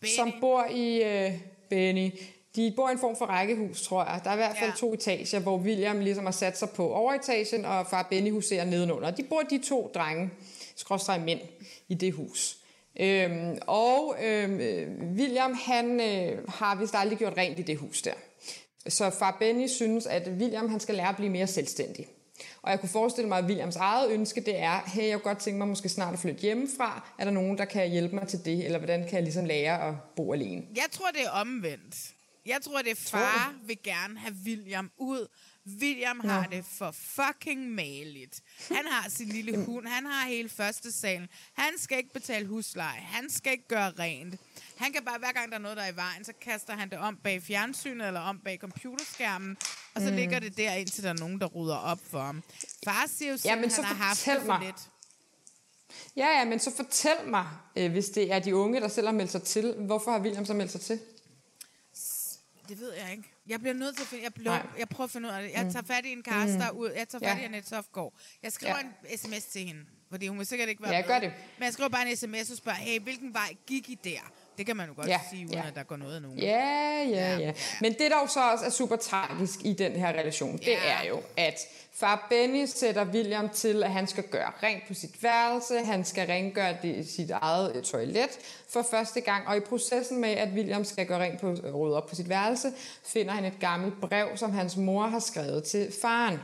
Benny. 0.00 0.12
som 0.16 0.32
bor 0.40 0.64
i 0.64 1.02
øh, 1.02 1.32
Benny. 1.70 2.10
De 2.56 2.72
bor 2.76 2.88
i 2.88 2.92
en 2.92 2.98
form 2.98 3.16
for 3.16 3.24
rækkehus, 3.26 3.82
tror 3.82 4.04
jeg. 4.04 4.20
Der 4.24 4.30
er 4.30 4.34
i 4.34 4.36
hvert 4.36 4.56
fald 4.58 4.70
Ja. 4.70 4.76
to 4.76 4.94
etager, 4.94 5.38
hvor 5.40 5.58
William 5.58 6.00
ligesom 6.00 6.24
har 6.24 6.32
sat 6.32 6.58
sig 6.58 6.70
på 6.70 6.92
overetagen, 6.92 7.64
og 7.64 7.86
far 7.86 8.02
Benny 8.10 8.30
huserer 8.30 8.64
nedenunder. 8.64 9.10
De 9.10 9.22
bor 9.22 9.40
de 9.42 9.58
to 9.58 9.90
drenge, 9.94 10.30
skråstrej 10.76 11.18
mænd, 11.18 11.40
i 11.88 11.94
det 11.94 12.12
hus. 12.12 12.56
Øhm, 13.00 13.58
og 13.66 14.16
øhm, 14.22 14.60
øh, 14.60 14.88
William, 15.16 15.54
han 15.54 16.00
øh, 16.00 16.48
har 16.48 16.74
vist 16.74 16.94
aldrig 16.94 17.18
gjort 17.18 17.36
rent 17.36 17.58
i 17.58 17.62
det 17.62 17.76
hus 17.78 18.02
der. 18.02 18.12
Så 18.88 19.10
far 19.10 19.36
Benny 19.38 19.66
synes, 19.66 20.06
at 20.06 20.28
William 20.28 20.68
han 20.68 20.80
skal 20.80 20.94
lære 20.94 21.08
at 21.08 21.16
blive 21.16 21.30
mere 21.30 21.46
selvstændig. 21.46 22.06
Og 22.62 22.70
jeg 22.70 22.80
kunne 22.80 22.88
forestille 22.88 23.28
mig, 23.28 23.38
at 23.38 23.44
Williams 23.44 23.76
eget 23.76 24.10
ønske, 24.10 24.40
det 24.40 24.58
er, 24.58 24.80
hey, 24.86 25.08
jeg 25.08 25.12
kunne 25.12 25.34
godt 25.34 25.38
tænke 25.38 25.58
mig 25.58 25.68
måske 25.68 25.88
snart 25.88 26.12
at 26.14 26.20
flytte 26.20 26.40
hjemmefra. 26.40 27.10
Er 27.18 27.24
der 27.24 27.30
nogen, 27.30 27.58
der 27.58 27.64
kan 27.64 27.90
hjælpe 27.90 28.14
mig 28.14 28.28
til 28.28 28.44
det? 28.44 28.64
Eller 28.64 28.78
hvordan 28.78 29.00
kan 29.04 29.14
jeg 29.14 29.22
ligesom 29.22 29.44
lære 29.44 29.88
at 29.88 29.94
bo 30.16 30.32
alene? 30.32 30.62
Jeg 30.76 30.86
tror, 30.90 31.10
det 31.10 31.24
er 31.24 31.30
omvendt. 31.30 31.96
Jeg 32.46 32.58
tror, 32.62 32.78
det 32.78 32.90
er 32.90 32.96
far 32.96 33.54
vil 33.66 33.78
gerne 33.84 34.18
have 34.18 34.34
William 34.46 34.90
ud. 34.98 35.26
William 35.80 36.20
har 36.20 36.46
det 36.46 36.64
for 36.64 36.90
fucking 36.90 37.70
maligt. 37.70 38.40
Han 38.68 38.86
har 38.86 39.10
sin 39.10 39.28
lille 39.28 39.64
hund, 39.64 39.86
han 39.86 40.06
har 40.06 40.28
hele 40.28 40.48
første 40.48 40.92
salen. 40.92 41.28
Han 41.54 41.72
skal 41.78 41.98
ikke 41.98 42.12
betale 42.12 42.46
husleje, 42.46 43.00
han 43.00 43.30
skal 43.30 43.52
ikke 43.52 43.68
gøre 43.68 43.90
rent. 43.98 44.40
Han 44.76 44.92
kan 44.92 45.04
bare, 45.04 45.18
hver 45.18 45.32
gang 45.32 45.48
der 45.50 45.54
er 45.54 45.60
noget, 45.60 45.76
der 45.76 45.82
er 45.82 45.92
i 45.92 45.96
vejen, 45.96 46.24
så 46.24 46.32
kaster 46.40 46.76
han 46.76 46.90
det 46.90 46.98
om 46.98 47.16
bag 47.16 47.42
fjernsynet 47.42 48.06
eller 48.06 48.20
om 48.20 48.38
bag 48.44 48.58
computerskærmen, 48.60 49.56
og 49.94 50.00
så 50.00 50.06
Mm. 50.06 50.10
mm. 50.12 50.16
ligger 50.16 50.38
det 50.38 50.56
der, 50.56 50.74
indtil 50.74 51.02
der 51.04 51.10
er 51.10 51.18
nogen, 51.18 51.40
der 51.40 51.46
rydder 51.46 51.76
op 51.76 51.98
for 52.10 52.20
ham. 52.22 52.42
Far 52.84 53.06
siger 53.16 53.30
jo 53.30 53.36
selv, 53.36 53.50
Ja, 53.50 53.54
men 53.54 53.62
han 53.64 53.70
så 53.70 53.82
har 53.82 53.94
haft 53.94 54.18
fortæl 54.18 54.34
det 54.34 54.42
for 54.46 54.46
mig. 54.58 54.66
lidt. 54.66 54.76
Ja, 56.16 56.38
ja, 56.38 56.44
men 56.44 56.58
så 56.58 56.72
fortæl 56.76 57.16
mig, 57.26 57.46
øh, 57.76 57.90
hvis 57.90 58.08
det 58.08 58.32
er 58.32 58.38
de 58.38 58.56
unge, 58.56 58.80
der 58.80 58.88
selv 58.88 59.06
har 59.06 59.14
meldt 59.14 59.30
sig 59.32 59.42
til. 59.42 59.74
Hvorfor 59.78 60.10
har 60.10 60.20
William 60.20 60.46
så 60.46 60.54
meldt 60.54 60.72
sig 60.72 60.80
til? 60.80 61.00
Det 62.68 62.80
ved 62.80 62.92
jeg 62.92 63.10
ikke. 63.12 63.24
Jeg 63.50 63.60
bliver 63.60 63.74
nødt 63.74 63.96
til 63.96 64.02
at 64.02 64.08
finde... 64.08 64.24
Jeg, 64.24 64.32
Nej. 64.44 64.66
jeg 64.78 64.88
prøver 64.88 65.04
at 65.06 65.10
finde 65.10 65.28
ud 65.28 65.32
af 65.34 65.42
det. 65.42 65.52
Jeg 65.52 65.64
Mm. 65.64 65.72
tager 65.72 65.84
fat 65.86 66.04
i 66.04 66.12
en 66.12 66.22
kaster 66.22 66.70
Mm. 66.72 66.78
ud. 66.78 66.90
Jeg 66.90 67.08
tager 67.08 67.24
fat 67.28 67.36
Ja. 67.36 67.42
i 67.42 67.44
Annette 67.44 67.68
Softgaard. 67.68 68.12
Jeg 68.42 68.52
skriver 68.52 68.76
Ja. 68.76 69.10
en 69.12 69.18
sms 69.18 69.44
til 69.44 69.66
hende. 69.66 69.80
Fordi 70.10 70.26
hun 70.26 70.38
vil 70.38 70.46
sikkert 70.46 70.68
ikke 70.68 70.82
være 70.82 70.92
Ja, 70.92 71.00
med. 71.00 71.08
gør 71.08 71.18
det. 71.18 71.32
Men 71.58 71.64
jeg 71.64 71.72
skriver 71.72 71.88
bare 71.88 72.10
en 72.10 72.16
sms 72.16 72.50
og 72.50 72.56
spørger, 72.56 72.78
hey, 72.78 73.00
hvilken 73.00 73.34
vej 73.34 73.56
gik 73.66 73.88
I 73.90 73.94
der? 74.04 74.32
Det 74.60 74.66
kan 74.66 74.76
man 74.76 74.88
jo 74.88 74.94
godt 74.96 75.08
Ja, 75.08 75.20
sige, 75.30 75.44
uden 75.46 75.54
ja. 75.54 75.62
at 75.68 75.74
der 75.74 75.82
går 75.82 75.96
noget 75.96 76.14
af 76.16 76.22
nogen. 76.22 76.38
Ja, 76.38 77.02
ja, 77.08 77.36
ja. 77.38 77.52
Men 77.80 77.92
det, 77.92 78.10
der 78.10 78.16
jo 78.22 78.26
så 78.26 78.40
også 78.52 78.64
er 78.64 78.70
super 78.70 78.96
tragisk 78.96 79.58
i 79.64 79.72
den 79.72 79.92
her 79.92 80.08
relation, 80.08 80.56
det 80.58 80.66
Ja. 80.66 80.78
er 81.02 81.08
jo, 81.08 81.22
at 81.36 81.54
far 81.92 82.26
Benny 82.30 82.66
sætter 82.66 83.04
William 83.04 83.48
til, 83.48 83.82
at 83.82 83.90
han 83.92 84.06
skal 84.06 84.24
gøre 84.24 84.52
rent 84.62 84.82
på 84.88 84.94
sit 84.94 85.22
værelse, 85.22 85.78
han 85.84 86.04
skal 86.04 86.26
rengøre 86.26 86.76
det 86.82 86.96
i 86.96 87.04
sit 87.10 87.30
eget 87.30 87.76
øh, 87.76 87.82
toilet 87.82 88.28
for 88.72 88.86
første 88.90 89.20
gang, 89.20 89.48
og 89.48 89.56
i 89.56 89.60
processen 89.60 90.20
med, 90.20 90.30
at 90.30 90.48
William 90.48 90.84
skal 90.84 91.06
gøre 91.06 91.20
rent 91.22 91.40
på, 91.40 91.50
øh, 91.50 91.74
rydde 91.74 91.96
op 91.96 92.06
på 92.06 92.14
sit 92.14 92.28
værelse, 92.28 92.72
finder 93.06 93.32
han 93.32 93.44
et 93.44 93.60
gammelt 93.60 94.00
brev, 94.00 94.28
som 94.36 94.52
hans 94.52 94.76
mor 94.76 95.06
har 95.06 95.18
skrevet 95.20 95.64
til 95.64 95.92
faren. 96.02 96.38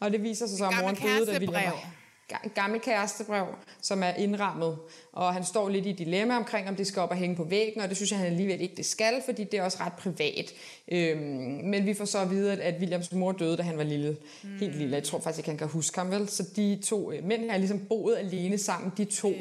Og 0.00 0.10
det 0.12 0.22
viser 0.22 0.46
sig 0.46 0.58
så, 0.58 0.64
at 0.66 0.74
moren 0.80 0.94
døde, 0.96 1.26
da 1.26 1.32
William 1.32 1.52
kærestebrev. 1.52 1.72
var 1.72 1.90
ga- 2.32 2.46
et 2.46 2.54
gammelt 2.54 2.82
kærestebrev, 2.82 3.46
som 3.82 4.02
er 4.02 4.10
indrammet, 4.14 4.78
og 5.12 5.34
han 5.34 5.44
står 5.44 5.68
lidt 5.68 5.86
i 5.86 5.92
dilemma 5.92 6.36
omkring, 6.36 6.68
om 6.68 6.76
det 6.76 6.86
skal 6.86 7.02
op 7.02 7.10
og 7.10 7.16
hænge 7.16 7.36
på 7.36 7.44
væggen, 7.44 7.82
og 7.82 7.88
det 7.88 7.96
synes 7.96 8.10
jeg, 8.10 8.18
han 8.18 8.28
alligevel 8.28 8.60
ikke 8.60 8.76
det 8.76 8.86
skal, 8.86 9.22
fordi 9.24 9.44
det 9.44 9.58
er 9.58 9.62
også 9.62 9.78
ret 9.80 9.92
privat. 9.92 10.52
Øhm, 10.92 11.20
men 11.64 11.86
vi 11.86 11.94
får 11.94 12.04
så 12.04 12.18
at 12.18 12.30
vide, 12.30 12.52
at, 12.52 12.74
Williams 12.80 13.12
mor 13.12 13.32
døde, 13.32 13.56
da 13.56 13.62
han 13.62 13.76
var 13.76 13.84
lille. 13.84 14.16
Mm. 14.42 14.58
Helt 14.60 14.76
lille. 14.76 14.96
Jeg 14.96 15.04
tror 15.04 15.20
faktisk 15.20 15.38
ikke, 15.38 15.50
han 15.50 15.58
kan 15.58 15.68
huske 15.68 15.98
ham 15.98 16.10
vel. 16.10 16.28
Så 16.28 16.44
de 16.56 16.78
to 16.84 17.12
øh, 17.12 17.24
mænd 17.24 17.50
har 17.50 17.58
ligesom 17.58 17.78
boet 17.78 18.16
alene 18.16 18.58
sammen, 18.58 18.92
de 18.96 19.04
to, 19.04 19.32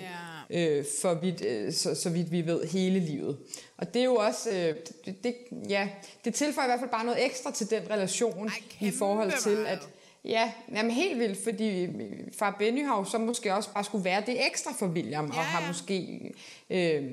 øh, 0.50 0.86
for 1.02 1.14
vidt, 1.14 1.46
øh, 1.46 1.74
så, 1.74 1.96
så 1.96 2.10
vidt 2.10 2.32
vi 2.32 2.46
ved, 2.46 2.68
hele 2.68 3.00
livet. 3.00 3.38
Og 3.78 3.94
det 3.94 4.00
er 4.00 4.06
jo 4.06 4.16
også, 4.16 4.50
øh, 4.50 4.76
det, 5.06 5.24
det, 5.24 5.36
ja, 5.70 5.90
det 6.26 6.34
tilføjer 6.34 6.68
i 6.68 6.70
hvert 6.70 6.80
fald 6.80 6.92
bare 6.92 7.06
noget 7.06 7.26
ekstra 7.26 7.52
til 7.52 7.70
den 7.70 7.82
relation, 7.90 8.48
Ej, 8.48 8.88
i 8.88 8.92
forhold 8.92 9.34
til, 9.42 9.66
at 9.66 9.90
Ja, 10.26 10.52
jamen 10.76 10.92
helt 10.92 11.20
vildt, 11.20 11.44
fordi 11.44 11.88
far 12.40 12.56
Benny 12.60 12.86
har 12.86 12.98
jo 12.98 13.04
så 13.04 13.18
måske 13.18 13.54
også 13.54 13.74
bare 13.74 13.84
skulle 13.84 14.04
være 14.04 14.24
det 14.26 14.46
ekstra 14.46 14.72
for 14.80 14.88
William, 14.88 15.26
ja, 15.26 15.38
og 15.40 15.46
har 15.46 15.68
måske 15.68 16.20
øh, 16.70 17.04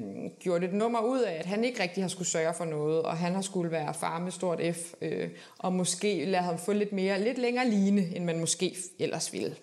gjort 0.40 0.64
et 0.64 0.72
nummer 0.74 1.00
ud 1.00 1.20
af, 1.20 1.32
at 1.32 1.46
han 1.46 1.64
ikke 1.64 1.82
rigtig 1.82 2.02
har 2.02 2.08
skulle 2.08 2.28
sørge 2.28 2.54
for 2.56 2.64
noget, 2.64 3.02
og 3.02 3.16
han 3.16 3.34
har 3.34 3.42
skulle 3.42 3.70
være 3.70 3.94
far 3.94 4.18
med 4.20 4.32
stort 4.32 4.60
F, 4.76 4.78
øh, 5.02 5.28
og 5.58 5.72
måske 5.72 6.24
lade 6.24 6.42
ham 6.42 6.58
få 6.58 6.72
lidt 6.72 6.92
mere, 6.92 7.24
lidt 7.24 7.38
længere 7.38 7.70
line, 7.70 8.16
end 8.16 8.24
man 8.24 8.40
måske 8.40 8.76
ellers 8.98 9.32
ville 9.32 9.56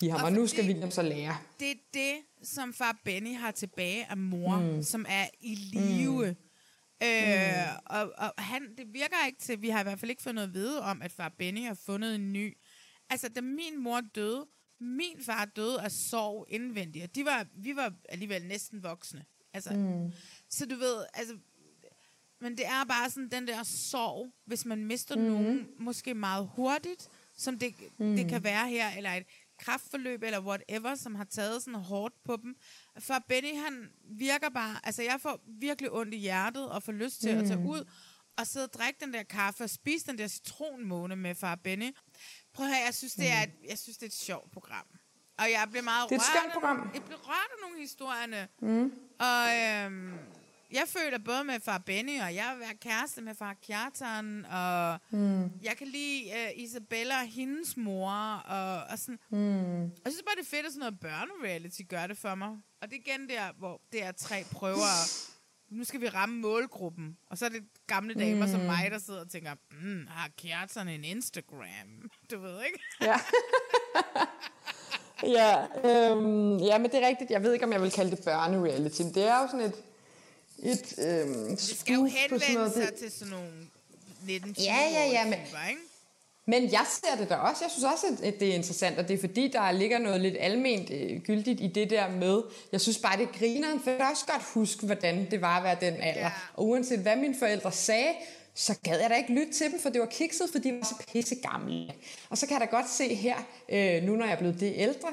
give 0.00 0.10
ham. 0.10 0.20
Og, 0.20 0.26
og 0.26 0.32
nu 0.32 0.46
skal 0.46 0.64
William 0.66 0.90
så 0.90 1.02
lære. 1.02 1.36
Det 1.60 1.70
er 1.70 1.74
det, 1.94 2.14
som 2.42 2.74
far 2.74 2.96
Benny 3.04 3.36
har 3.36 3.50
tilbage 3.50 4.06
af 4.10 4.16
mor, 4.16 4.56
Mm. 4.56 4.64
mm. 4.76 4.82
som 4.82 5.06
er 5.08 5.26
i 5.40 5.54
live. 5.54 6.26
Mm. 6.26 6.36
Øh, 7.02 7.68
og, 7.86 8.12
og 8.18 8.32
han, 8.38 8.62
det 8.78 8.86
virker 8.92 9.16
ikke 9.26 9.38
til, 9.40 9.62
vi 9.62 9.68
har 9.68 9.80
i 9.80 9.82
hvert 9.82 10.00
fald 10.00 10.10
ikke 10.10 10.22
fået 10.22 10.34
noget 10.34 10.48
at 10.48 10.54
vide 10.54 10.82
om, 10.82 11.02
at 11.02 11.12
far 11.12 11.32
Benny 11.38 11.66
har 11.66 11.78
fundet 11.86 12.14
en 12.14 12.32
ny. 12.32 12.56
Altså, 13.10 13.28
da 13.28 13.40
min 13.40 13.78
mor 13.78 14.00
døde, 14.00 14.46
min 14.80 15.22
far 15.22 15.44
døde 15.44 15.80
af 15.80 15.92
sorg 15.92 16.46
indvendigt, 16.48 17.04
og 17.04 17.14
de 17.14 17.24
var, 17.24 17.46
vi 17.56 17.76
var 17.76 17.92
alligevel 18.08 18.44
næsten 18.46 18.82
voksne. 18.82 19.24
Altså, 19.52 19.74
Mm. 19.74 20.12
Så 20.48 20.66
du 20.66 20.74
ved, 20.76 21.04
altså, 21.14 21.38
men 22.40 22.56
det 22.56 22.66
er 22.66 22.84
bare 22.84 23.10
sådan 23.10 23.28
den 23.30 23.48
der 23.48 23.62
sorg, 23.62 24.32
hvis 24.46 24.64
man 24.64 24.84
mister 24.86 25.16
mm. 25.16 25.22
nogen, 25.22 25.68
måske 25.78 26.14
meget 26.14 26.50
hurtigt, 26.54 27.08
som 27.36 27.58
det, 27.58 27.74
mm. 27.98 28.16
Det 28.16 28.28
kan 28.28 28.44
være 28.44 28.68
her, 28.68 28.90
eller 28.96 29.10
et 29.10 29.26
kraftforløb, 29.58 30.22
eller 30.22 30.40
whatever, 30.40 30.94
som 30.94 31.14
har 31.14 31.24
taget 31.24 31.62
sådan 31.62 31.80
hårdt 31.80 32.14
på 32.24 32.36
dem. 32.42 32.56
For 32.98 33.24
Benny, 33.28 33.54
han 33.56 33.90
virker 34.04 34.48
bare, 34.48 34.76
altså 34.84 35.02
jeg 35.02 35.20
får 35.20 35.40
virkelig 35.46 35.92
ondt 35.92 36.14
i 36.14 36.16
hjertet, 36.16 36.68
og 36.68 36.82
får 36.82 36.92
lyst 36.92 37.20
til 37.20 37.34
mm. 37.34 37.40
at 37.40 37.46
tage 37.46 37.60
Mhm. 37.60 37.68
ud, 37.68 37.84
og 38.36 38.46
sidde 38.46 38.64
og 38.66 38.72
drikke 38.72 39.00
den 39.04 39.12
der 39.12 39.22
kaffe, 39.22 39.64
og 39.64 39.70
spise 39.70 40.06
den 40.06 40.18
der 40.18 40.28
citronmåne 40.28 41.16
med 41.16 41.34
far 41.34 41.54
Benny. 41.54 41.90
Prøv 42.54 42.66
at 42.66 42.72
høre, 42.72 42.84
jeg 42.86 42.94
synes, 42.94 43.12
det 43.14 43.28
er 43.30 43.42
et, 43.42 43.50
jeg 43.68 43.78
synes, 43.78 43.96
det 43.98 44.02
er 44.02 44.10
et 44.10 44.14
sjovt 44.14 44.50
program. 44.52 44.86
Og 45.38 45.50
jeg 45.50 45.66
bliver 45.70 45.82
meget 45.82 46.10
Det 46.10 46.16
er 46.16 46.20
et 46.20 46.44
rørt 46.44 46.52
program. 46.52 46.90
Jeg 46.94 47.02
bliver 47.04 47.18
rørt 47.18 47.50
af 47.52 47.56
nogle 47.62 47.76
af 47.76 47.80
historierne. 47.82 48.48
Mm. 48.60 48.92
Og 49.18 49.46
øhm, 49.94 50.18
jeg 50.70 50.84
føler 50.88 51.18
både 51.18 51.44
med 51.44 51.60
far 51.60 51.78
Benny, 51.78 52.20
og 52.20 52.34
jeg 52.34 52.50
vil 52.52 52.60
være 52.60 52.74
kæreste 52.74 53.20
med 53.22 53.34
far 53.34 53.54
Kjartan, 53.66 54.44
og 54.44 54.98
Mm. 55.10 55.50
jeg 55.62 55.76
kan 55.76 55.86
lide 55.86 56.32
uh, 56.32 56.62
Isabella 56.62 57.20
og 57.20 57.26
hendes 57.26 57.76
mor, 57.76 58.12
og, 58.34 58.84
og 58.90 58.98
sådan. 58.98 59.18
Mm. 59.30 59.82
Og 59.84 60.00
jeg 60.04 60.12
synes 60.12 60.22
bare, 60.26 60.34
det 60.36 60.42
er 60.42 60.50
fedt, 60.50 60.66
at 60.66 60.72
sådan 60.72 60.78
noget 60.80 61.00
børnereality 61.00 61.80
gør 61.88 62.06
det 62.06 62.18
for 62.18 62.34
mig. 62.34 62.48
Og 62.82 62.90
det 62.90 62.96
er 62.96 63.00
igen 63.06 63.28
der, 63.28 63.52
hvor 63.58 63.80
det 63.92 64.02
er 64.02 64.12
tre 64.12 64.44
prøver. 64.52 64.94
Nu 65.70 65.84
skal 65.84 66.00
vi 66.00 66.08
ramme 66.08 66.40
målgruppen. 66.40 67.16
Og 67.30 67.38
så 67.38 67.44
er 67.44 67.48
det 67.48 67.62
gamle 67.86 68.14
damer 68.14 68.46
mm. 68.46 68.52
som 68.52 68.60
mig, 68.60 68.88
der 68.90 68.98
sidder 68.98 69.20
og 69.20 69.30
tænker, 69.30 69.54
mm, 69.82 70.06
har 70.08 70.28
Kjartan 70.38 70.88
en 70.88 71.04
Instagram? 71.04 72.10
Du 72.30 72.40
ved 72.40 72.58
ikke? 72.66 72.78
Ja. 73.00 73.16
ja, 75.38 75.66
øhm, 75.84 76.56
ja, 76.56 76.78
men 76.78 76.90
det 76.90 77.02
er 77.02 77.08
rigtigt. 77.08 77.30
Jeg 77.30 77.42
ved 77.42 77.52
ikke, 77.52 77.64
om 77.64 77.72
jeg 77.72 77.82
vil 77.82 77.90
kalde 77.90 78.10
det 78.10 78.24
børnereality. 78.24 79.02
men 79.02 79.14
Det 79.14 79.24
er 79.24 79.40
jo 79.42 79.46
sådan 79.50 79.66
et... 79.66 79.74
et 80.62 80.94
øhm, 80.98 81.48
Det 81.50 81.60
skal 81.60 81.94
jo 81.94 82.04
henvende 82.04 82.70
sig 82.72 82.94
til 82.94 83.10
sådan 83.12 83.30
nogle 83.34 83.50
19 84.22 84.54
Ja, 84.58 84.76
ja, 84.92 85.06
ja, 85.06 85.24
men- 85.24 85.32
ikke? 85.70 85.82
Men 86.48 86.72
jeg 86.72 86.86
ser 86.88 87.16
det 87.20 87.28
da 87.28 87.34
også. 87.34 87.64
Jeg 87.64 87.70
synes 87.70 87.84
også, 87.84 88.06
at 88.22 88.40
det 88.40 88.48
er 88.48 88.54
interessant, 88.54 88.98
og 88.98 89.08
det 89.08 89.14
er 89.14 89.20
fordi, 89.20 89.48
der 89.48 89.72
ligger 89.72 89.98
noget 89.98 90.20
lidt 90.20 90.36
alment 90.40 90.90
øh, 90.90 91.20
gyldigt 91.20 91.60
i 91.60 91.66
det 91.66 91.90
der 91.90 92.10
med. 92.10 92.42
Jeg 92.72 92.80
synes 92.80 92.98
bare, 92.98 93.18
det 93.18 93.28
griner, 93.32 93.68
for 93.82 93.90
jeg 93.90 93.98
kan 93.98 94.06
også 94.10 94.26
godt 94.26 94.42
huske, 94.54 94.86
hvordan 94.86 95.30
det 95.30 95.40
var 95.40 95.56
at 95.56 95.64
være 95.64 95.90
den 95.90 96.00
alder. 96.00 96.20
Ja. 96.20 96.32
Og 96.54 96.66
uanset 96.66 96.98
hvad 96.98 97.16
mine 97.16 97.34
forældre 97.38 97.72
sagde, 97.72 98.12
så 98.54 98.78
gad 98.82 99.00
jeg 99.00 99.10
da 99.10 99.14
ikke 99.14 99.32
lytte 99.32 99.52
til 99.52 99.70
dem, 99.70 99.80
for 99.80 99.88
det 99.88 100.00
var 100.00 100.06
kikset, 100.06 100.48
fordi 100.52 100.70
de 100.70 100.76
var 100.76 100.84
så 100.84 100.94
pisse 101.12 101.34
gamle. 101.34 101.92
Og 102.30 102.38
så 102.38 102.46
kan 102.46 102.60
jeg 102.60 102.68
da 102.70 102.76
godt 102.76 102.90
se 102.90 103.14
her, 103.14 103.36
øh, 103.68 104.02
nu 104.02 104.16
når 104.16 104.24
jeg 104.24 104.32
er 104.32 104.38
blevet 104.38 104.60
det 104.60 104.72
ældre, 104.76 105.08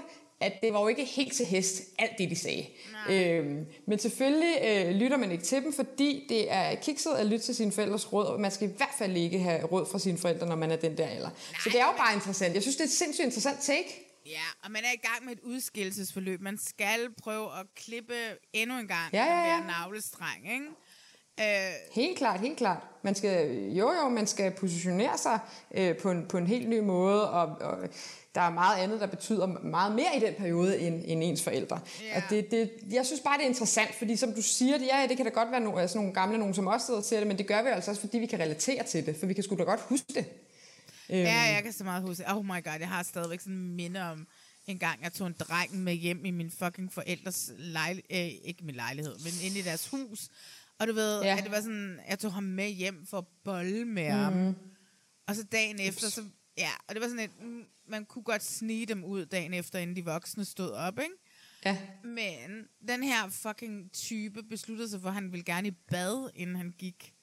at 0.46 0.54
det 0.64 0.74
var 0.74 0.80
jo 0.82 0.88
ikke 0.88 1.06
helt 1.06 1.34
til 1.34 1.46
hest, 1.46 1.82
alt 2.00 2.12
det, 2.18 2.30
de 2.30 2.36
sagde. 2.36 2.66
Øhm, 3.10 3.66
men 3.88 4.00
selvfølgelig 4.00 4.56
øh, 4.66 4.96
lytter 4.96 5.18
man 5.18 5.32
ikke 5.32 5.44
til 5.44 5.64
dem, 5.64 5.74
fordi 5.74 6.26
det 6.30 6.52
er 6.52 6.76
kikset 6.76 7.12
at 7.12 7.26
lytte 7.26 7.46
til 7.46 7.56
sine 7.56 7.72
forældres 7.72 8.14
råd, 8.14 8.26
og 8.26 8.40
man 8.42 8.52
skal 8.52 8.70
i 8.70 8.74
hvert 8.78 8.96
fald 8.98 9.18
ikke 9.18 9.40
have 9.40 9.66
råd 9.66 9.86
fra 9.92 10.00
sine 10.00 10.18
forældre, 10.18 10.48
når 10.48 10.56
man 10.56 10.72
er 10.72 10.76
den 10.76 10.98
der 10.98 11.08
alder. 11.08 11.30
Nej, 11.30 11.60
så 11.64 11.70
det 11.70 11.80
er 11.80 11.86
jo 11.86 11.92
bare 11.98 12.14
interessant. 12.14 12.54
Jeg 12.54 12.62
synes, 12.62 12.76
det 12.76 12.82
er 12.84 12.88
et 12.88 12.92
sindssygt 12.92 13.26
interessant 13.26 13.60
take. 13.62 14.02
Ja, 14.26 14.42
og 14.64 14.72
man 14.72 14.82
er 14.84 14.92
i 14.94 15.08
gang 15.08 15.26
med 15.26 15.34
et 15.34 15.40
udskillelsesforløb. 15.44 16.42
Man 16.42 16.58
skal 16.58 17.10
prøve 17.24 17.46
at 17.60 17.66
klippe 17.76 18.14
endnu 18.54 18.78
en 18.80 18.88
gang 18.88 19.14
Ja, 19.14 19.26
ja, 19.26 19.40
ja. 19.42 19.58
der 19.58 19.68
navlestreng, 19.68 20.52
ikke? 20.54 20.66
Øh, 21.40 21.74
Helt 21.94 22.18
klart, 22.18 22.40
helt 22.40 22.58
klart. 22.58 22.82
Man 23.04 23.16
skal, 23.16 23.50
jo 23.70 23.92
jo, 23.92 24.10
man 24.10 24.28
skal 24.28 24.52
positionere 24.52 25.18
sig 25.18 25.40
øh, 25.76 25.98
på, 25.98 26.12
en, 26.12 26.28
på 26.28 26.38
en 26.38 26.48
helt 26.48 26.70
ny 26.70 26.80
måde, 26.80 27.32
og, 27.32 27.46
og 27.48 27.78
der 28.36 28.42
er 28.42 28.50
meget 28.50 28.78
andet, 28.84 29.00
der 29.02 29.08
betyder 29.08 29.46
meget 29.48 29.96
mere 29.96 30.18
i 30.18 30.20
den 30.20 30.34
periode 30.38 30.80
end, 30.80 31.02
end 31.06 31.24
ens 31.24 31.44
forældre. 31.44 31.80
Ja. 32.04 32.18
Og 32.18 32.24
det, 32.30 32.52
det, 32.52 32.72
jeg 32.92 33.06
synes 33.06 33.22
bare, 33.22 33.38
det 33.38 33.44
er 33.44 33.48
interessant, 33.50 33.96
fordi 33.96 34.16
som 34.16 34.34
du 34.34 34.42
siger, 34.42 34.78
det, 34.78 34.86
ja, 34.86 35.06
det 35.10 35.18
kan 35.18 35.26
da 35.26 35.32
godt 35.32 35.52
være 35.52 35.60
nogle, 35.60 35.82
altså 35.82 35.98
nogle 35.98 36.14
gamle, 36.14 36.38
nogen 36.38 36.54
som 36.54 36.68
også 36.68 36.86
sidder 36.86 37.02
til 37.02 37.18
det, 37.18 37.28
men 37.28 37.38
det 37.38 37.48
gør 37.48 37.62
vi 37.64 37.70
altså 37.70 37.92
også, 37.92 38.02
fordi 38.02 38.18
vi 38.20 38.26
kan 38.26 38.40
relatere 38.40 38.84
til 38.84 39.06
det, 39.06 39.16
for 39.20 39.26
vi 39.26 39.34
kan 39.34 39.44
sgu 39.44 39.56
da 39.56 39.64
godt 39.64 39.82
huske 39.82 40.14
det. 40.14 40.26
Øhm, 41.10 41.20
Ja, 41.20 41.42
jeg 41.54 41.64
kan 41.64 41.74
så 41.74 41.84
meget 41.84 42.02
huske. 42.04 42.24
Oh 42.28 42.46
my 42.46 42.64
god, 42.64 42.80
jeg 42.80 42.88
har 42.90 43.04
stadigvæk 43.04 43.40
sådan 43.40 43.58
minde 43.76 44.02
om 44.02 44.28
en 44.68 44.80
gang, 44.80 45.04
jeg 45.04 45.14
tog 45.14 45.28
en 45.28 45.36
dreng 45.40 45.76
med 45.84 45.94
hjem 45.94 46.26
i 46.26 46.32
min 46.32 46.52
fucking 46.52 46.94
forældres 46.94 47.52
lejlighed, 47.58 48.12
øh, 48.12 48.48
ikke 48.50 48.64
min 48.66 48.76
lejlighed, 48.76 49.16
men 49.24 49.34
inde 49.44 49.60
i 49.60 49.62
deres 49.62 49.88
hus. 49.88 50.30
Og 50.80 50.88
du 50.88 50.94
ved, 50.94 51.22
Ja. 51.22 51.38
at 51.38 51.44
det 51.44 51.52
var 51.52 51.62
sådan, 51.62 52.00
jeg 52.10 52.20
tog 52.20 52.34
ham 52.34 52.44
med 52.44 52.70
hjem 52.70 53.06
for 53.10 53.18
at 53.18 53.24
bolle 53.44 53.86
med 53.86 54.10
ham. 54.10 54.34
Mhm. 54.34 54.56
Og 55.28 55.36
så 55.36 55.44
dagen 55.44 55.80
efter, 55.80 56.10
så, 56.10 56.22
ja, 56.58 56.70
og 56.88 56.96
det 56.96 57.02
var 57.02 57.08
sådan 57.08 57.24
et, 57.24 57.32
mm, 57.42 57.64
man 57.88 58.06
kunne 58.06 58.24
godt 58.24 58.44
snige 58.44 58.86
dem 58.86 59.04
ud 59.04 59.26
dagen 59.26 59.54
efter, 59.54 59.80
inden 59.80 59.96
de 59.96 60.06
voksne 60.06 60.46
stod 60.46 60.72
op, 60.72 61.00
ikke? 61.00 61.14
Ja. 61.66 61.78
Men 62.04 62.68
den 62.88 63.04
her 63.04 63.30
fucking 63.30 63.92
type 63.92 64.44
besluttede 64.44 64.90
sig 64.90 65.02
for, 65.02 65.08
at 65.08 65.14
han 65.14 65.32
ville 65.32 65.44
gerne 65.44 65.68
i 65.68 65.72
bad, 65.72 66.30
inden 66.36 66.56
han 66.56 66.72
gik. 66.78 67.14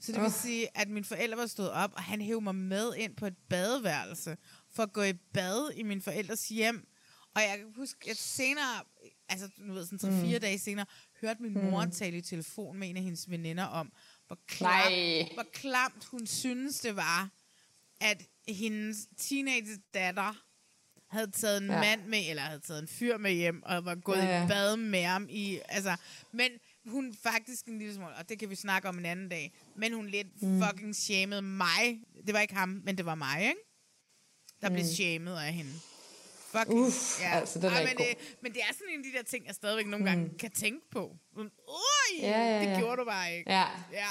Så 0.00 0.12
det 0.12 0.20
vil 0.20 0.26
Åh. 0.26 0.32
sige, 0.32 0.78
at 0.78 0.88
mine 0.88 1.04
forældre 1.04 1.36
var 1.38 1.46
stået 1.46 1.70
op, 1.70 1.92
og 1.94 2.02
han 2.02 2.20
hævde 2.20 2.40
mig 2.44 2.54
med 2.54 2.94
ind 2.96 3.16
på 3.16 3.26
et 3.26 3.36
badeværelse, 3.48 4.36
for 4.70 4.82
at 4.82 4.92
gå 4.92 5.02
i 5.02 5.12
bad 5.12 5.70
i 5.74 5.82
min 5.82 6.02
forældres 6.02 6.48
hjem. 6.48 6.88
Og 7.34 7.42
jeg 7.42 7.58
kan 7.58 7.72
huske, 7.76 8.10
at 8.10 8.16
senere, 8.16 8.82
altså 9.28 9.50
nu 9.58 9.72
ved, 9.74 9.84
sådan 9.84 9.98
tre-fire 9.98 10.34
Mm. 10.36 10.40
dage 10.40 10.58
senere, 10.58 10.86
hørte 11.20 11.42
min 11.42 11.52
Mm. 11.54 11.60
mor 11.64 11.84
tale 11.84 12.18
i 12.18 12.20
telefon 12.20 12.78
med 12.78 12.88
en 12.90 12.96
af 12.96 13.02
hendes 13.02 13.30
veninder 13.30 13.64
om, 13.64 13.92
hvor 14.26 14.38
Nej. 14.60 14.82
klamt, 14.82 15.34
hvor 15.34 15.46
klamt 15.52 16.04
hun 16.04 16.26
synes 16.26 16.80
det 16.80 16.96
var, 16.96 17.30
at 18.00 18.22
hendes 18.54 18.96
teenage 19.18 19.78
datter 19.94 20.44
havde 21.10 21.30
taget 21.30 21.62
en 21.62 21.66
Ja. 21.68 21.74
ja. 21.74 21.80
mand 21.80 22.04
med, 22.08 22.30
eller 22.30 22.42
havde 22.42 22.60
taget 22.60 22.82
en 22.82 22.88
fyr 22.88 23.16
med 23.18 23.32
hjem, 23.32 23.62
og 23.62 23.84
var 23.84 23.94
gået 23.94 24.16
Ja, 24.16 24.24
ja, 24.24 24.30
ja. 24.30 24.38
ja. 24.38 24.44
i 24.44 24.48
bad 24.48 24.76
med 24.76 25.02
ham 25.02 25.26
i, 25.30 25.60
altså, 25.68 25.96
men 26.32 26.50
hun 26.86 27.16
faktisk 27.22 27.66
en 27.66 27.78
lille 27.78 27.94
smule, 27.94 28.14
og 28.14 28.28
det 28.28 28.38
kan 28.38 28.50
vi 28.50 28.54
snakke 28.54 28.88
om 28.88 28.98
en 28.98 29.06
anden 29.06 29.28
dag, 29.28 29.52
men 29.76 29.92
hun 29.92 30.06
lidt 30.06 30.42
Mm. 30.42 30.62
fucking 30.62 30.96
shamede 30.96 31.42
mig. 31.42 32.00
Det 32.26 32.34
var 32.34 32.40
ikke 32.40 32.54
ham, 32.54 32.80
men 32.84 32.96
det 32.98 33.06
var 33.06 33.14
mig, 33.14 33.40
ikke? 33.42 33.60
Der 34.62 34.68
blev 34.70 34.82
Mm. 34.84 34.90
shamed 34.90 35.32
af 35.36 35.52
hende. 35.52 35.70
Fucking, 36.52 36.80
Uff, 36.80 37.20
altså, 37.24 37.58
den 37.58 37.66
er 37.68 37.70
Ej, 37.70 37.80
ikke 37.80 37.94
men, 37.98 38.06
det, 38.06 38.36
men 38.42 38.52
det 38.52 38.60
er 38.62 38.72
sådan 38.72 38.86
en 38.94 38.98
af 39.00 39.04
de 39.12 39.18
der 39.18 39.24
ting, 39.24 39.46
jeg 39.46 39.54
stadigvæk 39.54 39.86
nogle 39.86 39.98
Mm. 40.04 40.04
gange 40.10 40.38
kan 40.38 40.50
tænke 40.50 40.90
på. 40.90 41.16
Ui, 41.36 41.46
Ja, 42.22 42.28
ja, 42.28 42.60
det 42.60 42.66
ja. 42.66 42.78
gjorde 42.78 42.96
du 42.96 43.04
bare 43.04 43.36
ikke. 43.36 43.50
Ja. 43.52 43.64
ja. 43.92 44.06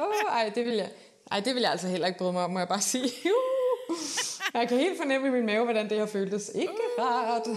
Oh, 0.00 0.32
ej, 0.32 0.52
det 0.54 0.64
vil 0.66 0.74
jeg, 0.74 0.90
ej, 1.30 1.40
det 1.40 1.54
vil 1.54 1.60
jeg 1.60 1.70
altså 1.70 1.88
heller 1.88 2.06
ikke 2.06 2.18
bryde 2.18 2.32
mig 2.32 2.44
om, 2.44 2.50
må 2.50 2.58
jeg 2.58 2.68
bare 2.68 2.80
sige. 2.80 3.10
Uh. 3.92 3.98
Jeg 4.60 4.68
kan 4.68 4.78
helt 4.78 4.96
fornemme 4.98 5.28
i 5.28 5.30
min 5.30 5.46
mave, 5.46 5.64
hvordan 5.64 5.90
det 5.90 5.98
har 5.98 6.06
føltes. 6.06 6.50
Ikke 6.54 6.72
rart. 6.98 7.46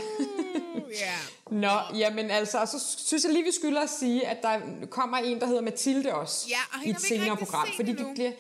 Ja. 0.99 1.13
Nå, 1.65 1.97
jamen 1.97 2.31
altså, 2.31 2.57
og 2.57 2.67
så 2.67 2.79
synes 2.97 3.23
jeg 3.23 3.33
lige, 3.33 3.43
vi 3.43 3.51
skylder 3.51 3.81
at 3.81 3.89
sige, 3.99 4.27
at 4.27 4.37
der 4.41 4.59
kommer 4.89 5.17
en, 5.17 5.39
der 5.39 5.45
hedder 5.45 5.61
Mathilde 5.61 6.13
også. 6.13 6.47
Ja, 6.49 6.79
og 6.79 6.85
i 6.85 6.89
et 6.89 7.01
senere 7.01 7.37
program. 7.37 7.67
Fordi 7.75 7.91
de 7.91 8.05
bliver, 8.13 8.31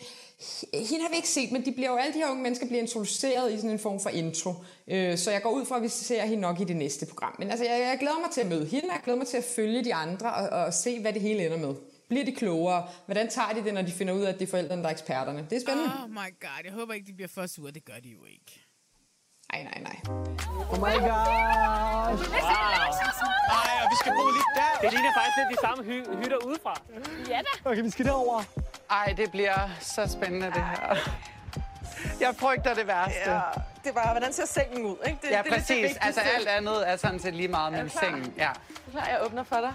hende 0.73 1.01
har 1.01 1.09
vi 1.09 1.15
ikke 1.15 1.29
set, 1.29 1.51
men 1.51 1.65
de 1.65 1.71
bliver 1.71 1.89
jo, 1.89 1.95
alle 1.95 2.13
de 2.13 2.17
her 2.19 2.29
unge 2.29 2.43
mennesker 2.43 2.67
bliver 2.67 2.81
introduceret 2.81 3.53
i 3.53 3.55
sådan 3.55 3.69
en 3.69 3.79
form 3.79 3.99
for 3.99 4.09
intro. 4.09 4.53
Øh, 4.87 5.17
så 5.17 5.31
jeg 5.31 5.41
går 5.41 5.51
ud 5.51 5.65
fra, 5.65 5.75
at 5.75 5.83
vi 5.83 5.87
ser 5.87 6.21
hende 6.21 6.41
nok 6.41 6.59
i 6.59 6.63
det 6.63 6.75
næste 6.75 7.05
program. 7.05 7.35
Men 7.39 7.49
altså, 7.49 7.65
jeg, 7.65 7.79
jeg 7.79 7.97
glæder 7.99 8.19
mig 8.19 8.31
til 8.31 8.41
at 8.41 8.47
møde 8.47 8.65
hende, 8.65 8.85
og 8.85 8.93
jeg 8.93 9.01
glæder 9.03 9.17
mig 9.17 9.27
til 9.27 9.37
at 9.37 9.43
følge 9.43 9.83
de 9.83 9.93
andre 9.93 10.33
og, 10.33 10.65
og 10.65 10.73
se, 10.73 10.99
hvad 10.99 11.13
det 11.13 11.21
hele 11.21 11.45
ender 11.45 11.57
med. 11.57 11.75
Bliver 12.09 12.25
de 12.25 12.35
klogere? 12.35 12.87
Hvordan 13.05 13.29
tager 13.29 13.49
de 13.53 13.63
det, 13.63 13.73
når 13.73 13.81
de 13.81 13.91
finder 13.91 14.13
ud 14.13 14.21
af, 14.21 14.29
at 14.33 14.39
det 14.39 14.47
er 14.47 14.49
forældrene, 14.51 14.81
der 14.81 14.87
er 14.87 14.93
eksperterne? 14.93 15.47
Det 15.49 15.55
er 15.55 15.61
spændende. 15.67 15.91
Oh 16.03 16.09
my 16.09 16.29
god, 16.41 16.61
jeg 16.63 16.73
håber 16.73 16.93
ikke, 16.93 17.07
de 17.07 17.13
bliver 17.13 17.27
for 17.33 17.47
sure. 17.47 17.71
Det 17.71 17.85
gør 17.85 17.99
de 18.03 18.09
jo 18.09 18.25
ikke. 18.25 18.61
Nej, 19.53 19.63
nej, 19.63 19.79
nej. 19.81 19.97
Oh 20.71 20.77
my 20.77 20.95
god! 21.09 21.27
Ej, 23.59 23.83
og 23.83 23.87
vi 23.91 23.95
skal 24.01 24.11
bo 24.11 24.23
lige 24.37 24.49
der. 24.55 24.71
Det 24.81 24.91
ligner 24.93 25.11
faktisk 25.17 25.37
lidt 25.37 25.49
de 25.57 25.67
samme 25.67 25.83
hy- 25.83 26.23
hytter 26.23 26.37
udefra. 26.45 26.81
Ja 27.29 27.41
da. 27.41 27.69
Okay, 27.69 27.81
vi 27.81 27.89
skal 27.89 28.05
derover. 28.05 28.43
Ej, 28.91 29.13
det 29.17 29.31
bliver 29.31 29.69
så 29.79 30.07
spændende, 30.07 30.47
det 30.47 30.53
her. 30.63 30.95
Jeg 32.19 32.35
frygter 32.35 32.73
det 32.73 32.87
værste. 32.87 33.31
Ja, 33.31 33.39
det 33.83 33.89
er 33.89 33.93
bare, 33.93 34.11
hvordan 34.11 34.33
ser 34.33 34.45
sengen 34.45 34.85
ud, 34.85 34.95
ikke? 35.07 35.19
Det, 35.21 35.23
ja, 35.23 35.29
det 35.29 35.37
er 35.37 35.41
det 35.43 35.51
præcis. 35.51 35.69
vigtigste. 35.69 36.03
altså 36.03 36.21
alt 36.21 36.47
andet 36.47 36.89
er 36.89 36.95
sådan 36.97 37.19
set 37.19 37.33
lige 37.35 37.47
meget 37.47 37.91
klar? 37.91 38.01
sengen. 38.03 38.33
Ja. 38.37 38.49
Er 38.49 38.53
du 38.85 38.91
klar, 38.91 39.05
jeg 39.07 39.19
åbner 39.25 39.43
for 39.43 39.55
dig. 39.55 39.73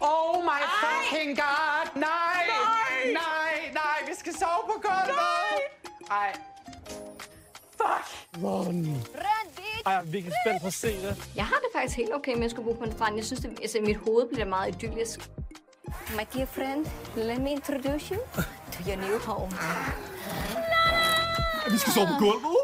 Oh 0.00 0.42
my 0.42 0.60
fucking 0.82 1.36
god! 1.36 1.86
Nej! 1.94 2.42
Nej! 2.48 3.12
Nej, 3.12 3.72
nej, 3.72 4.08
vi 4.08 4.14
skal 4.18 4.32
sove 4.32 4.62
på 4.66 4.80
gulvet! 4.82 5.60
Nej! 6.08 6.32
Fuck! 7.76 8.44
Ron. 8.44 8.84
Ej, 9.86 9.92
jeg 9.92 10.00
er 10.00 10.02
virkelig 10.02 10.34
spændt 10.44 10.60
på 10.62 10.66
at 10.66 10.72
se 10.72 11.02
det. 11.02 11.30
Jeg 11.36 11.44
har 11.46 11.54
det 11.56 11.68
faktisk 11.74 11.96
helt 11.96 12.14
okay 12.14 12.34
med 12.34 12.44
at 12.44 12.50
skulle 12.50 12.72
bo 12.72 12.78
på 12.78 12.84
en 12.84 12.92
strand. 12.92 13.16
Jeg 13.16 13.24
synes, 13.24 13.40
det, 13.40 13.58
altså, 13.62 13.78
mit 13.80 13.96
hoved 13.96 14.28
bliver 14.32 14.46
meget 14.46 14.74
idyllisk. 14.74 15.30
My 16.10 16.22
dear 16.34 16.46
friend, 16.46 16.86
let 17.16 17.38
me 17.40 17.50
introduce 17.50 18.14
you 18.14 18.20
to 18.72 18.78
your 18.88 18.96
new 18.96 19.18
home. 19.18 19.50
Vi 21.70 21.78
skal 21.78 21.92
sove 21.92 22.06
på 22.06 22.18
gulvet. 22.18 22.56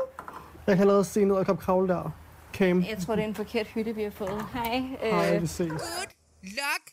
Jeg 0.67 0.77
kan 0.77 0.81
allerede 0.81 1.05
se 1.05 1.25
ned 1.25 1.37
og 1.37 1.47
komme 1.47 1.63
kravle 1.63 1.89
der. 1.89 2.11
Cam. 2.53 2.83
Jeg 2.83 2.99
tror, 3.07 3.15
det 3.15 3.23
er 3.23 3.29
en 3.29 3.35
forkert 3.35 3.67
hytte, 3.67 3.95
vi 3.95 4.03
har 4.03 4.11
fået. 4.11 4.47
Hej. 4.53 4.83
Hej, 5.01 5.39
vi 5.39 5.47
ses. 5.47 5.69
Luck 6.43 6.85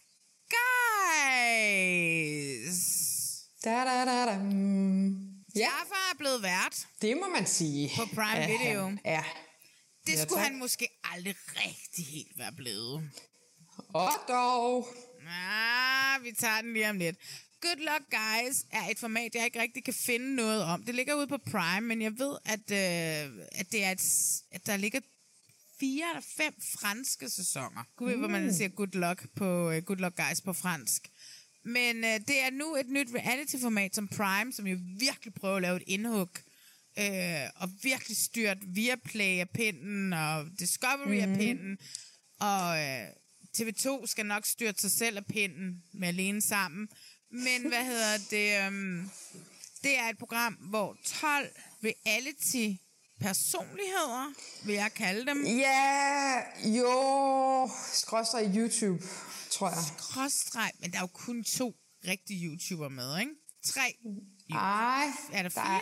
guys! 1.50 2.78
Da, 3.66 3.70
da, 3.86 4.06
da, 4.06 4.26
da. 4.26 4.32
Ja. 5.56 5.60
Jaffa 5.60 6.00
er 6.14 6.18
blevet 6.18 6.42
vært 6.44 6.88
Det 7.02 7.18
må 7.18 7.28
man 7.28 7.46
sige. 7.48 7.92
på 7.96 8.06
Prime 8.16 8.48
Video. 8.48 8.84
han 8.86 9.00
er. 9.04 9.24
Det 10.08 10.14
Ja, 10.14 10.22
skulle 10.24 10.42
tak. 10.44 10.52
han 10.52 10.60
måske 10.60 10.88
aldrig 11.04 11.36
rigtig 11.56 12.06
helt 12.06 12.38
være 12.38 12.52
blevet. 12.52 13.10
Og 13.94 14.12
dog. 14.28 14.88
Ah, 15.28 16.24
vi 16.24 16.32
tager 16.32 16.62
den 16.62 16.74
lige 16.74 16.90
om 16.90 16.98
lidt. 16.98 17.18
Good 17.62 17.78
Luck 17.78 18.04
Guys 18.12 18.66
er 18.72 18.88
et 18.92 19.00
format, 19.00 19.36
jeg 19.36 19.46
ikke 19.46 19.62
rigtig 19.62 19.84
kan 19.84 19.94
finde 19.94 20.36
noget 20.36 20.64
om. 20.64 20.84
Det 20.84 20.96
ligger 20.96 21.14
ude 21.14 21.28
på 21.28 21.38
Prime, 21.38 21.82
men 21.88 22.02
jeg 22.02 22.12
ved, 22.20 22.38
at, 22.46 22.60
øh, 22.72 23.46
at, 23.52 23.72
det 23.72 23.84
er 23.84 23.92
et, 23.92 24.02
at 24.52 24.66
der 24.66 24.78
ligger 24.78 25.00
fire 25.80 26.10
eller 26.10 26.22
fem 26.38 26.54
franske 26.80 27.30
sæsoner. 27.30 27.84
Gud 27.96 28.10
ved, 28.10 28.18
hvor 28.18 28.28
man 28.28 28.44
Mm. 28.46 28.52
siger 28.54 28.70
Good 28.70 28.94
Luck 28.94 29.28
på 29.36 29.70
uh, 29.70 29.78
Good 29.78 29.98
Luck 29.98 30.16
Guys 30.18 30.42
på 30.42 30.54
fransk. 30.54 31.10
Men 31.64 31.96
øh, 32.04 32.20
det 32.28 32.40
er 32.42 32.50
nu 32.52 32.76
et 32.76 32.90
nyt 32.90 33.08
reality-format 33.16 33.96
som 33.96 34.08
Prime, 34.08 34.54
som 34.54 34.68
jo 34.68 34.78
virkelig 35.00 35.34
prøver 35.34 35.56
at 35.56 35.62
lave 35.62 35.76
et 35.78 35.84
indhug. 35.88 36.30
Øh, 37.00 37.50
og 37.56 37.70
virkelig 37.84 38.18
styrt 38.18 38.58
Viaplay 38.68 39.40
af 39.40 39.50
pinden, 39.50 40.14
og 40.14 40.46
Discovery 40.60 41.26
mm. 41.26 41.32
af 41.32 41.38
pinden. 41.38 41.78
Og 42.40 42.80
øh, 42.84 43.08
TV2 43.58 44.06
skal 44.08 44.26
nok 44.26 44.46
styrte 44.46 44.82
sig 44.82 44.92
selv 44.92 45.18
af 45.18 45.26
pinden 45.26 45.84
med 45.94 46.08
alene 46.08 46.42
sammen. 46.42 46.90
Men 47.32 47.68
hvad 47.68 47.86
hedder 47.92 48.18
det? 48.30 48.68
Um, 48.68 49.12
det 49.84 49.98
er 50.00 50.10
et 50.10 50.18
program, 50.18 50.54
hvor 50.54 50.98
12 51.06 51.50
reality 51.84 52.82
personligheder, 53.20 54.34
vil 54.66 54.76
jeg 54.76 54.92
kalde 54.96 55.26
dem. 55.26 55.46
Ja, 55.46 56.42
jo, 56.66 57.70
skråstrej 57.94 58.52
YouTube, 58.56 59.04
tror 59.52 59.70
jeg. 59.70 59.78
Skråstreg, 59.98 60.72
men 60.80 60.92
der 60.92 60.98
er 60.98 61.02
jo 61.02 61.08
kun 61.08 61.44
to 61.44 61.76
rigtige 62.08 62.46
YouTuber 62.46 62.90
med, 62.90 63.20
ikke? 63.20 63.32
Tre. 63.66 63.96
Ej, 64.52 65.06
Er 65.34 65.42
der 65.44 65.50
fire? 65.50 65.82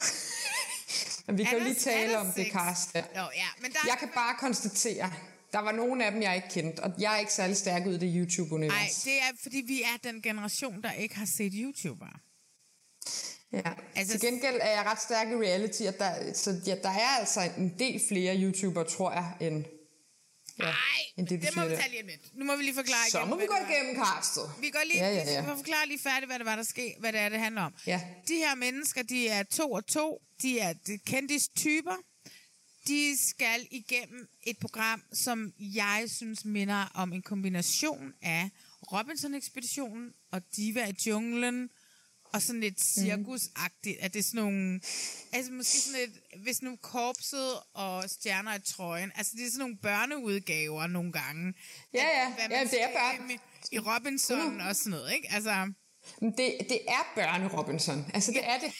Men 1.26 1.38
vi 1.38 1.44
kan 1.44 1.58
jo 1.58 1.64
lige 1.64 1.74
tale 1.74 2.18
om 2.18 2.32
det? 2.36 2.46
Karsten. 2.52 3.02
Nå, 3.14 3.20
ja, 3.20 3.46
men 3.60 3.72
der 3.72 3.78
Jeg 3.86 3.96
kan 3.98 4.08
bare 4.14 4.34
konstatere, 4.38 5.12
der 5.52 5.58
var 5.58 5.72
nogle 5.72 6.04
af 6.06 6.12
dem, 6.12 6.22
jeg 6.22 6.36
ikke 6.36 6.48
kendte, 6.50 6.80
og 6.80 6.92
jeg 6.98 7.14
er 7.14 7.18
ikke 7.18 7.32
særlig 7.32 7.56
stærk 7.56 7.86
ud 7.86 7.94
i 7.94 7.98
det 7.98 8.12
YouTube-univers. 8.16 8.74
Nej, 8.74 8.88
det 9.04 9.18
er, 9.22 9.36
fordi 9.42 9.56
vi 9.66 9.82
er 9.82 9.96
den 10.10 10.22
generation, 10.22 10.82
der 10.82 10.92
ikke 10.92 11.16
har 11.16 11.26
set 11.36 11.52
YouTubere. 11.56 12.18
Ja. 13.52 13.72
Altså- 13.94 14.12
til 14.18 14.20
gengæld 14.20 14.56
er 14.60 14.70
jeg 14.70 14.84
ret 14.86 15.00
stærk 15.02 15.28
i 15.28 15.34
reality, 15.34 15.82
og 15.82 15.98
der, 15.98 16.32
så 16.34 16.60
ja, 16.66 16.74
der 16.82 16.88
er 16.88 17.08
altså 17.18 17.40
en 17.58 17.78
del 17.78 18.00
flere 18.08 18.42
YouTubere, 18.42 18.84
tror 18.84 19.12
jeg, 19.12 19.36
end, 19.40 19.64
ja, 20.58 20.74
end 21.16 21.26
det, 21.28 21.42
Det 21.42 21.56
må 21.56 21.62
vi 21.64 21.76
tage 21.76 21.90
lige 21.90 22.06
lidt. 22.06 22.36
Nu 22.38 22.44
må 22.44 22.56
vi 22.56 22.62
lige 22.62 22.74
forklare 22.74 23.10
Så 23.10 23.18
igen, 23.18 23.30
må 23.30 23.36
vi 23.36 23.46
gå 23.46 23.54
igennem 23.70 24.04
castet. 24.04 24.42
Vi 24.60 24.70
går 24.70 24.80
lige, 24.86 24.98
Ja, 24.98 25.08
ja, 25.14 25.24
vi 25.24 25.30
ja. 25.30 25.42
skal 25.42 25.56
forklare 25.56 25.86
lige 25.86 25.98
færdigt, 25.98 26.28
hvad 26.28 26.38
det 26.38 26.46
var, 26.46 26.56
der 26.56 26.62
sker, 26.62 26.92
hvad 26.98 27.12
det 27.12 27.20
er, 27.20 27.28
det 27.28 27.38
handler 27.38 27.62
om. 27.62 27.74
Ja. 27.86 28.00
De 28.28 28.34
her 28.34 28.54
mennesker, 28.54 29.02
de 29.02 29.28
er 29.28 29.42
to 29.42 29.72
og 29.72 29.86
to. 29.86 30.22
De 30.42 30.58
er 30.58 30.72
de 30.72 30.98
kendis-typer. 30.98 31.96
De 32.88 33.16
skal 33.28 33.66
igennem 33.70 34.28
et 34.42 34.58
program, 34.58 35.02
som 35.12 35.52
jeg 35.58 36.04
synes 36.06 36.44
minder 36.44 36.92
om 36.94 37.12
en 37.12 37.22
kombination 37.22 38.12
af 38.22 38.50
Robinson-ekspeditionen 38.92 40.12
og 40.32 40.42
Diva 40.56 40.86
i 40.86 40.94
junglen, 41.06 41.70
og 42.32 42.42
sådan 42.42 42.60
lidt 42.60 42.80
cirkusagtigt, 42.80 43.98
at 44.00 44.12
det 44.14 44.18
er 44.18 44.22
sådan 44.22 44.40
nogle, 44.42 44.80
altså 45.32 45.52
måske 45.52 45.78
sådan 45.78 46.00
lidt, 46.00 46.42
hvis 46.42 46.62
nu 46.62 46.76
korpset 46.82 47.52
og 47.74 48.10
stjerner 48.10 48.54
i 48.54 48.60
trøjen, 48.60 49.12
altså 49.14 49.32
det 49.36 49.42
er 49.46 49.50
sådan 49.50 49.58
nogle 49.58 49.76
børneudgaver 49.82 50.86
nogle 50.86 51.12
gange. 51.12 51.54
Ja, 51.94 52.06
ja. 52.20 52.32
Hvad 52.34 52.58
Ja, 52.58 52.64
det 52.64 52.82
er 52.82 52.88
børn. 52.88 53.30
i- 53.30 53.38
I 53.72 53.78
Robinson 53.78 54.60
og 54.60 54.76
sådan 54.76 54.90
noget, 54.90 55.12
ikke? 55.14 55.28
Altså, 55.32 55.72
Det, 56.20 56.56
det 56.68 56.80
er 56.88 57.02
børne-Robinson. 57.16 58.10
Altså, 58.14 58.32
det 58.32 58.44
er 58.44 58.58
det. 58.58 58.72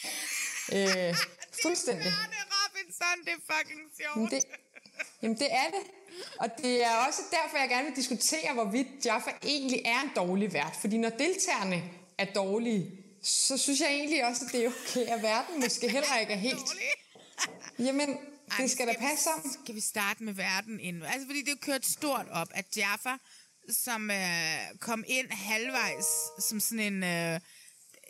Øh, 0.73 1.15
fuldstændig. 1.61 2.05
Robinson, 2.57 3.25
det 3.25 3.33
er 3.33 3.53
fucking 3.53 3.81
sjovt. 4.01 4.15
Jamen 4.17 4.29
det, 4.31 4.43
jamen 5.21 5.37
det 5.37 5.47
er 5.51 5.67
det. 5.67 5.83
Og 6.39 6.47
det 6.57 6.83
er 6.85 6.95
også 7.07 7.21
derfor, 7.31 7.57
jeg 7.57 7.69
gerne 7.69 7.87
vil 7.87 7.95
diskutere, 7.95 8.53
hvorvidt 8.53 9.05
Jaffa 9.05 9.29
egentlig 9.43 9.81
er 9.85 10.01
en 10.01 10.09
dårlig 10.15 10.53
vært. 10.53 10.77
Fordi 10.81 10.97
når 10.97 11.09
deltagerne 11.09 11.83
er 12.17 12.25
dårlige, 12.33 12.91
så 13.23 13.57
synes 13.57 13.79
jeg 13.79 13.89
egentlig 13.89 14.25
også, 14.25 14.45
at 14.45 14.51
det 14.51 14.65
er 14.65 14.69
okay, 14.69 15.05
at 15.05 15.21
verden 15.21 15.59
måske 15.59 15.89
heller 15.89 16.17
ikke 16.17 16.33
er 16.33 16.37
helt... 16.37 16.59
Jamen, 17.87 18.17
det 18.57 18.71
skal 18.71 18.87
da 18.87 18.93
passe 18.99 19.23
sammen. 19.23 19.51
Skal 19.63 19.75
vi 19.75 19.81
starte 19.81 20.23
med 20.23 20.33
verden 20.33 20.79
inden? 20.79 21.03
Altså, 21.03 21.25
fordi 21.27 21.41
det 21.41 21.51
er 21.51 21.55
kørt 21.61 21.85
stort 21.85 22.27
op, 22.31 22.47
at 22.51 22.77
Jaffa, 22.77 23.17
som 23.69 24.11
øh, 24.11 24.57
kom 24.79 25.03
ind 25.07 25.31
halvvejs 25.31 26.05
som 26.49 26.59
sådan 26.59 26.93
en... 26.93 27.03
Øh, 27.03 27.39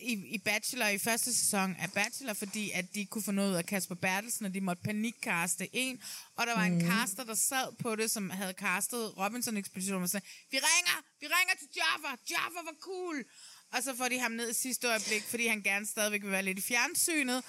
i, 0.02 0.14
i 0.14 0.38
Bachelor, 0.38 0.88
i 0.88 0.98
første 0.98 1.34
sæson 1.36 1.76
af 1.80 1.92
Bachelor, 1.92 2.34
fordi 2.34 2.72
at 2.72 2.86
de 2.96 3.06
kunne 3.06 3.24
få 3.24 3.32
noget 3.32 3.52
ud 3.52 3.56
af 3.56 3.66
Kasper 3.66 3.96
Bertelsen, 3.96 4.46
og 4.46 4.54
de 4.54 4.62
måtte 4.62 4.84
panikkaste 4.84 5.76
en. 5.76 6.02
Og 6.36 6.48
der 6.48 6.56
var 6.56 6.64
en 6.64 6.78
Mhm. 6.78 6.88
caster, 6.92 7.24
der 7.24 7.36
sad 7.36 7.76
på 7.80 7.96
det, 7.96 8.12
som 8.12 8.30
havde 8.30 8.54
castet 8.54 9.18
Robinson-ekspeditionen, 9.18 10.04
og 10.04 10.10
sagde, 10.10 10.26
vi 10.52 10.58
ringer, 10.58 11.04
vi 11.20 11.26
ringer 11.28 11.54
til 11.60 11.68
Jaffa, 11.76 12.08
Jaffa 12.30 12.60
var 12.66 12.76
cool. 12.82 13.26
Og 13.74 13.84
så 13.84 13.96
får 13.96 14.08
de 14.08 14.20
ham 14.20 14.32
ned 14.32 14.50
i 14.50 14.54
sidste 14.54 14.88
øjeblik, 14.88 15.24
fordi 15.24 15.48
han 15.48 15.62
gerne 15.62 15.86
stadigvæk 15.86 16.24
vil 16.24 16.32
være 16.32 16.44
lidt 16.44 16.60
i 16.60 16.62
fjernsynet. 16.62 17.44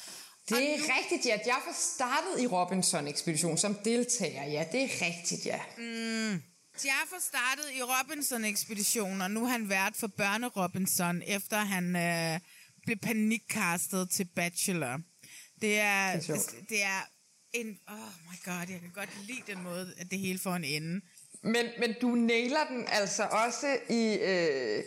Det 0.48 0.74
er 0.74 0.78
rigtigt, 0.98 1.26
ja. 1.26 1.38
Jaffa 1.46 1.70
startede 1.72 2.42
i 2.42 2.46
Robinson-ekspedition 2.46 3.58
som 3.58 3.74
deltager. 3.84 4.44
Ja, 4.44 4.64
det 4.72 4.82
er 4.82 4.88
rigtigt, 5.06 5.46
ja. 5.46 5.60
Mm. 5.78 6.42
Jaffa 6.84 7.16
startede 7.20 7.74
i 7.74 7.82
Robinson-ekspeditionen, 7.82 9.20
og 9.20 9.30
nu 9.30 9.44
er 9.44 9.48
han 9.48 9.68
vært 9.68 9.96
for 9.96 10.06
Børne-Robinson, 10.06 11.34
efter 11.34 11.56
han 11.56 11.96
øh, 11.96 12.40
blev 12.86 12.96
panikkastet 12.96 14.10
til 14.10 14.24
Bachelor. 14.36 15.00
Det 15.60 15.78
er, 15.78 16.12
Det 16.12 16.28
er 16.28 16.38
det 16.68 16.82
er 16.82 17.00
en... 17.52 17.78
Oh 17.88 18.12
my 18.30 18.44
god, 18.44 18.66
jeg 18.68 18.80
kan 18.80 18.90
godt 18.94 19.26
lide 19.26 19.42
den 19.46 19.62
måde, 19.62 19.94
at 19.98 20.10
det 20.10 20.18
hele 20.18 20.38
får 20.38 20.54
en 20.54 20.64
ende. 20.64 21.00
Men, 21.42 21.66
men 21.78 21.94
du 22.00 22.08
nailer 22.14 22.66
den 22.70 22.84
altså 22.88 23.22
også 23.22 23.78
i... 23.90 24.18
Øh, 24.22 24.84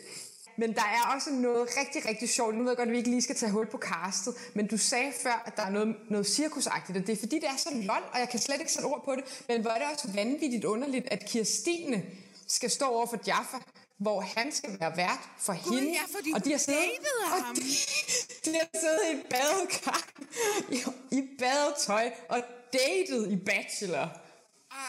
men 0.57 0.73
der 0.73 0.81
er 0.81 1.15
også 1.15 1.29
noget 1.31 1.67
rigtig, 1.77 2.05
rigtig 2.09 2.29
sjovt. 2.29 2.55
Nu 2.55 2.61
ved 2.61 2.69
jeg 2.69 2.77
godt, 2.77 2.89
at 2.89 2.93
vi 2.93 2.97
ikke 2.97 3.09
lige 3.09 3.21
skal 3.21 3.35
tage 3.35 3.51
hul 3.51 3.67
på 3.67 3.77
castet, 3.77 4.33
men 4.53 4.67
du 4.67 4.77
sagde 4.77 5.13
før, 5.23 5.43
at 5.45 5.57
der 5.57 5.63
er 5.63 5.69
noget, 5.69 5.95
noget 6.09 6.27
cirkusagtigt, 6.27 6.97
og 6.97 7.07
det 7.07 7.13
er 7.13 7.19
fordi, 7.19 7.35
det 7.35 7.49
er 7.49 7.57
så 7.57 7.69
lol, 7.73 8.03
og 8.13 8.19
jeg 8.19 8.29
kan 8.29 8.39
slet 8.39 8.59
ikke 8.59 8.71
sætte 8.71 8.85
ord 8.85 9.05
på 9.05 9.15
det. 9.15 9.43
Men 9.47 9.61
hvor 9.61 9.71
er 9.71 9.79
det 9.79 9.87
også 9.93 10.07
vanvittigt 10.13 10.65
underligt, 10.65 11.07
at 11.11 11.25
Kirstine 11.25 12.03
skal 12.47 12.69
stå 12.69 12.85
over 12.85 13.05
for 13.05 13.19
Jaffa, 13.27 13.57
hvor 13.97 14.21
han 14.21 14.51
skal 14.51 14.79
være 14.79 14.97
vært 14.97 15.29
for 15.39 15.69
Gud, 15.69 15.79
hende. 15.79 15.93
ja, 15.93 16.17
fordi 16.17 16.31
og 16.35 16.45
de 16.45 16.51
har 16.51 16.57
siddet, 16.57 16.79
og 17.33 17.55
de, 17.55 17.61
de 18.45 18.57
har 18.57 18.79
siddet 18.79 19.13
i 19.13 19.23
badekar, 19.29 20.07
i, 20.71 20.83
i 21.17 21.27
badetøj, 21.39 22.11
og 22.29 22.43
datet 22.73 23.31
i 23.31 23.35
Bachelor. 23.35 24.20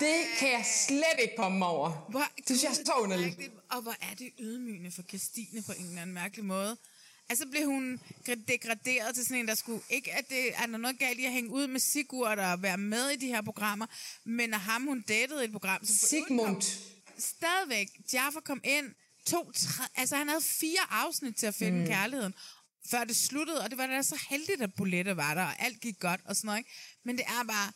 Det 0.01 0.25
kan 0.39 0.49
jeg 0.53 0.65
slet 0.89 1.19
ikke 1.23 1.35
komme 1.37 1.59
mig 1.59 1.69
over. 1.69 2.07
Hvor, 2.11 2.25
det 2.37 2.47
synes 2.47 2.63
jeg 2.63 2.71
er 2.71 2.75
så 2.75 2.93
underligt. 2.97 3.51
Og 3.71 3.83
hvor 3.83 3.95
er 4.01 4.15
det 4.19 4.31
ydmygende 4.39 4.91
for 4.91 5.03
Christine 5.03 5.63
på 5.63 5.73
en 5.73 5.85
eller 5.87 6.03
anden 6.03 6.15
mærkelig 6.15 6.45
måde. 6.45 6.77
Altså 7.29 7.47
blev 7.51 7.67
hun 7.67 8.01
gra- 8.29 8.45
degraderet 8.49 9.15
til 9.15 9.25
sådan 9.25 9.37
en, 9.41 9.49
der 9.49 9.55
skulle... 9.55 9.81
Ikke, 9.91 10.13
at 10.13 10.29
det 10.29 10.55
er 10.57 10.67
der 10.67 10.77
noget 10.77 10.99
galt 10.99 11.19
i 11.19 11.25
at 11.25 11.33
hænge 11.33 11.51
ud 11.51 11.67
med 11.67 11.81
Sigurd 11.81 12.39
og 12.39 12.63
være 12.63 12.79
med 12.79 13.09
i 13.11 13.17
de 13.17 13.27
her 13.27 13.43
programmer, 13.43 13.87
men 14.25 14.55
at 14.55 14.61
ham, 14.61 14.83
hun 14.87 15.01
datede 15.01 15.45
et 15.45 15.53
program... 15.53 15.85
Som 15.85 15.97
Sigmund. 16.09 16.63
Stadigvæk. 17.19 17.89
Jaffa 18.13 18.41
kom 18.41 18.61
ind, 18.65 18.87
to, 19.27 19.53
tre, 19.53 19.85
altså 19.97 20.17
han 20.17 20.29
havde 20.29 20.43
fire 20.43 20.81
afsnit 20.91 21.37
til 21.37 21.47
at 21.47 21.55
finde 21.55 21.81
Mm. 21.81 21.87
kærligheden, 21.87 22.35
før 22.91 23.05
det 23.05 23.17
sluttede, 23.17 23.61
og 23.61 23.71
det 23.71 23.79
var 23.79 23.87
da 23.87 24.03
så 24.03 24.21
heldigt, 24.31 24.63
at 24.63 24.75
Bolette 24.75 25.17
var 25.17 25.35
der, 25.35 25.45
og 25.45 25.63
alt 25.63 25.81
gik 25.81 25.99
godt 26.01 26.21
og 26.25 26.37
sådan 26.37 26.47
noget, 26.47 26.59
ikke? 26.59 26.71
Men 27.05 27.17
det 27.19 27.25
er 27.27 27.45
bare... 27.45 27.73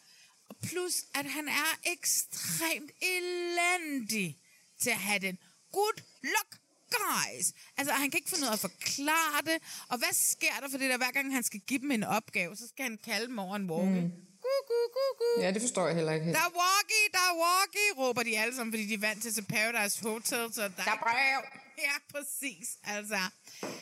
Og 0.48 0.56
plus, 0.68 0.94
at 1.14 1.26
han 1.30 1.48
er 1.48 1.78
ekstremt 1.92 2.90
elendig 3.02 4.38
til 4.82 4.90
at 4.90 4.96
have 4.96 5.18
den. 5.18 5.38
Good 5.72 5.98
luck, 6.22 6.60
guys! 6.90 7.52
Altså, 7.76 7.92
han 7.94 8.10
kan 8.10 8.18
ikke 8.18 8.30
finde 8.30 8.44
ud 8.44 8.48
af 8.48 8.52
at 8.52 8.58
forklare 8.60 9.42
det. 9.44 9.58
Og 9.88 9.98
hvad 9.98 10.12
sker 10.12 10.54
der 10.60 10.68
for 10.70 10.78
det 10.78 10.90
der, 10.90 10.96
hver 10.96 11.10
gang 11.10 11.34
han 11.34 11.42
skal 11.42 11.60
give 11.60 11.80
dem 11.80 11.90
en 11.90 12.04
opgave, 12.04 12.56
så 12.56 12.68
skal 12.68 12.82
han 12.82 12.98
kalde 13.04 13.26
dem 13.26 13.38
over 13.38 13.56
en 13.56 13.70
walkie. 13.70 14.00
Mm. 14.02 14.12
Gu, 14.42 14.48
gu, 14.68 14.80
gu, 14.96 15.04
gu. 15.18 15.42
Ja, 15.42 15.50
det 15.50 15.62
forstår 15.62 15.86
jeg 15.86 15.94
heller 15.96 16.12
ikke 16.12 16.24
helt. 16.24 16.36
Der 16.36 16.42
er 16.42 16.54
walkie, 16.62 17.06
der 17.12 17.18
er 17.30 17.34
walkie, 17.46 17.90
råber 18.06 18.22
de 18.22 18.38
alle 18.38 18.56
sammen, 18.56 18.72
fordi 18.72 18.86
de 18.86 18.94
er 18.94 18.98
vant 18.98 19.22
til 19.22 19.34
at 19.40 19.46
Paradise 19.46 20.02
Hotel. 20.02 20.54
Så 20.54 20.62
der, 20.62 20.68
der 20.68 20.90
er 20.92 20.96
brev. 21.02 21.40
Ja, 21.78 21.92
præcis. 22.10 22.68
Altså. 22.84 23.18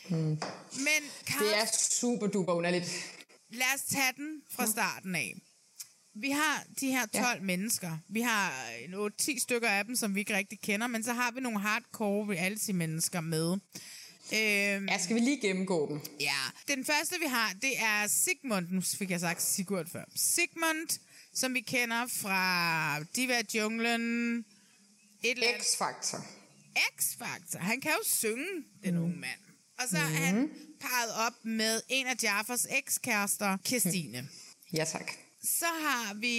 Mm. 0.09 0.15
Men 0.87 1.01
Det 1.39 1.57
er 1.57 1.65
super 1.89 2.27
duper 2.27 2.53
underligt. 2.53 2.85
lad 3.49 3.65
os 3.75 3.81
tage 3.81 4.13
den 4.17 4.41
fra 4.51 4.67
starten 4.67 5.15
af. 5.15 5.35
Vi 6.15 6.29
har 6.29 6.63
de 6.79 6.87
her 6.87 7.05
12 7.05 7.23
ja. 7.25 7.39
mennesker. 7.41 7.97
Vi 8.09 8.21
har 8.21 8.65
en 8.87 8.93
8-10 8.93 9.39
stykker 9.39 9.69
af 9.69 9.85
dem, 9.85 9.95
som 9.95 10.15
vi 10.15 10.19
ikke 10.19 10.35
rigtig 10.37 10.59
kender, 10.61 10.87
men 10.87 11.03
så 11.03 11.13
har 11.13 11.31
vi 11.31 11.39
nogle 11.39 11.59
hardcore 11.59 12.33
reality-mennesker 12.35 13.21
med. 13.21 13.51
Øhm, 14.33 14.87
ja, 14.87 14.97
skal 15.03 15.15
vi 15.15 15.19
lige 15.19 15.41
gennemgå 15.41 15.87
dem? 15.89 15.99
Ja. 16.19 16.35
Den 16.67 16.85
første, 16.85 17.15
vi 17.19 17.25
har, 17.27 17.53
det 17.61 17.79
er 17.79 18.07
Sigmund. 18.07 18.67
Nu 18.69 18.81
fik 18.81 19.09
jeg 19.11 19.19
sagt 19.19 19.41
Sigurd 19.41 19.89
før. 19.91 20.03
Sigmund, 20.15 20.99
som 21.33 21.53
vi 21.53 21.61
kender 21.61 22.07
fra 22.07 23.03
Diva 23.15 23.41
Junglen. 23.55 24.45
X-Factor. 25.25 26.17
X-Factor. 26.95 27.59
Han 27.59 27.81
kan 27.81 27.91
jo 27.91 28.03
synge, 28.03 28.47
den 28.83 28.95
Mm. 28.95 29.03
unge 29.03 29.15
mand. 29.15 29.39
Og 29.79 29.83
så 29.89 29.97
er 29.97 30.05
Mhm. 30.07 30.15
han 30.15 30.49
parret 30.81 31.27
op 31.27 31.33
med 31.45 31.81
en 31.89 32.07
af 32.07 32.15
Jaffers 32.23 32.65
ekskærester, 32.69 33.57
Kirstine. 33.65 34.29
Ja, 34.73 34.85
tak. 34.85 35.11
Så 35.45 35.65
har 35.65 36.13
vi 36.13 36.35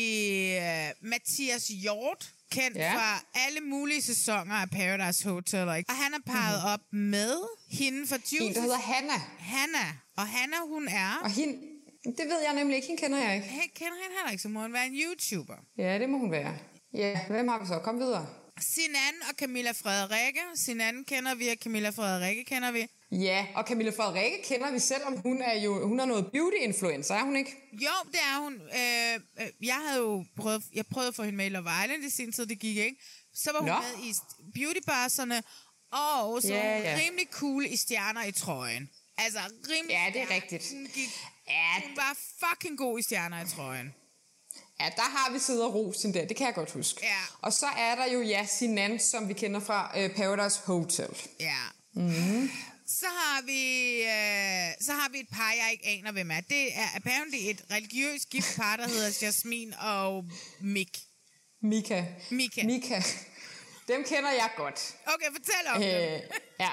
uh, 0.59 1.09
Mathias 1.11 1.69
Hjort, 1.69 2.33
kendt 2.51 2.77
Ja. 2.77 2.95
fra 2.95 3.25
alle 3.35 3.61
mulige 3.61 4.03
sæsoner 4.03 4.55
af 4.55 4.71
Paradise 4.71 5.29
Hotel. 5.29 5.77
Ikke? 5.79 5.91
Og 5.91 5.97
han 5.97 6.15
er 6.15 6.19
parret 6.27 6.59
mm-hmm. 6.59 6.73
op 6.73 6.81
med 6.93 7.35
hende 7.71 8.07
fra 8.07 8.17
Juicy. 8.17 8.43
En, 8.43 8.55
der 8.55 8.61
hedder 8.61 8.77
Hanna. 8.79 9.19
Hanna. 9.39 9.87
Og 10.17 10.27
Hanna, 10.29 10.57
hun 10.69 10.89
er... 10.89 11.21
Og 11.23 11.31
hende, 11.31 11.55
det 12.05 12.27
ved 12.31 12.41
jeg 12.47 12.55
nemlig 12.55 12.77
ikke. 12.77 12.87
Hende 12.89 13.03
kender 13.03 13.19
jeg 13.19 13.35
ikke. 13.37 13.49
Jeg 13.49 13.71
kender 13.75 13.97
hende 14.03 14.17
heller 14.17 14.31
ikke, 14.31 14.43
så 14.43 14.49
må 14.49 14.61
hun 14.61 14.73
være 14.73 14.87
en 14.87 14.95
YouTuber. 14.95 15.57
Ja, 15.79 15.99
det 15.99 16.09
må 16.11 16.19
hun 16.19 16.31
være. 16.31 16.59
Ja, 16.95 17.21
hvem 17.29 17.49
har 17.49 17.59
vi 17.61 17.67
så? 17.67 17.79
Kom 17.79 17.99
videre. 17.99 18.27
Sinan 18.61 19.17
og 19.29 19.35
Camilla 19.39 19.71
Frederikke. 19.73 20.41
Sinan 20.55 21.05
kender 21.05 21.35
vi, 21.35 21.49
og 21.49 21.57
Camilla 21.63 21.91
Frederikke 21.91 22.45
kender 22.45 22.71
vi. 22.71 22.87
Ja, 23.11 23.47
og 23.55 23.65
Camilla 23.65 23.91
Frederikke 23.91 24.43
kender 24.45 24.71
vi, 24.71 24.79
selvom 24.79 25.17
hun 25.17 25.43
er 25.43 25.61
jo 25.61 25.89
hun 25.89 26.01
er 26.01 26.05
noget 26.05 26.27
beauty-influencer, 26.33 27.15
er 27.15 27.23
hun 27.25 27.37
ikke? 27.37 27.51
Jo, 27.73 27.91
det 28.13 28.21
er 28.21 28.39
hun. 28.43 28.55
Øh, 28.55 29.21
øh, 29.47 29.67
jeg 29.67 29.75
havde 29.75 30.01
jo 30.01 30.25
prøvet, 30.37 30.63
jeg 30.75 30.87
prøvede 30.87 31.09
at 31.09 31.15
få 31.15 31.23
hende 31.23 31.37
med 31.37 31.47
i 31.47 31.49
Love 31.49 31.69
Island 31.85 32.05
i 32.05 32.11
sin 32.11 32.33
tid, 32.33 32.47
det 32.47 32.59
gik 32.59 32.77
ikke. 32.77 32.97
Så 33.35 33.53
var 33.53 33.61
hun 33.61 33.69
Nå. 33.69 33.75
med 33.75 34.05
i 34.05 34.15
Beautybusserne, 34.55 35.43
og 35.91 36.43
så 36.43 36.49
Ja, 36.49 36.79
ja. 36.79 36.99
rimelig 37.05 37.27
cool 37.31 37.67
i 37.67 37.77
Stjerner 37.77 38.25
i 38.25 38.33
trøjen. 38.33 38.91
Altså, 39.19 39.41
rimelig 39.71 39.95
Ja, 39.95 40.11
det 40.13 40.23
er 40.23 40.35
rigtigt. 40.35 40.73
Hun, 40.73 40.89
gik, 40.95 41.09
ja. 41.49 41.81
hun 41.87 41.97
var 41.97 42.17
fucking 42.41 42.79
god 42.79 42.99
i 42.99 43.03
Stjerner 43.03 43.45
i 43.45 43.49
trøjen. 43.49 43.95
Ja, 44.81 44.91
der 44.97 45.03
har 45.03 45.33
vi 45.33 45.39
siddet 45.39 45.65
og 45.65 45.75
rost 45.75 46.03
hende 46.03 46.19
der, 46.19 46.27
det 46.27 46.37
kan 46.37 46.47
jeg 46.47 46.55
godt 46.55 46.71
huske. 46.73 47.01
Ja. 47.03 47.21
Og 47.43 47.53
så 47.53 47.67
er 47.67 47.95
der 47.95 48.13
jo 48.13 48.23
ja, 48.23 48.47
Sinan, 48.47 48.99
som 48.99 49.29
vi 49.29 49.33
kender 49.35 49.61
fra 49.61 49.93
øh, 49.99 50.15
Paradise 50.17 50.61
Hotel. 50.65 51.09
Ja. 51.41 51.59
Mm. 51.93 52.51
Så 52.89 53.07
har 53.07 53.43
vi 53.43 53.63
øh, 54.03 54.87
så 54.87 54.93
har 54.93 55.09
vi 55.09 55.19
et 55.21 55.29
par, 55.33 55.53
jeg 55.53 55.69
ikke 55.73 55.87
aner, 55.87 56.13
hvem 56.13 56.31
er. 56.31 56.41
Det 56.41 56.77
er 56.77 56.89
apparently 56.97 57.39
et 57.51 57.65
religiøst 57.71 58.31
gift 58.31 58.57
par, 58.57 58.77
der 58.77 58.89
hedder 58.89 59.19
Jasmin 59.23 59.75
og 59.75 60.25
Mik. 60.61 60.99
Mika. 61.63 62.05
Mika. 62.31 62.63
Mika. 62.65 63.03
Dem 63.89 64.05
kender 64.05 64.31
jeg 64.31 64.51
godt. 64.57 64.97
Okay, 65.07 65.27
fortæl 65.33 65.67
om 65.75 65.81
dem. 65.81 65.91
Øh, 65.91 66.21
ja. 66.61 66.71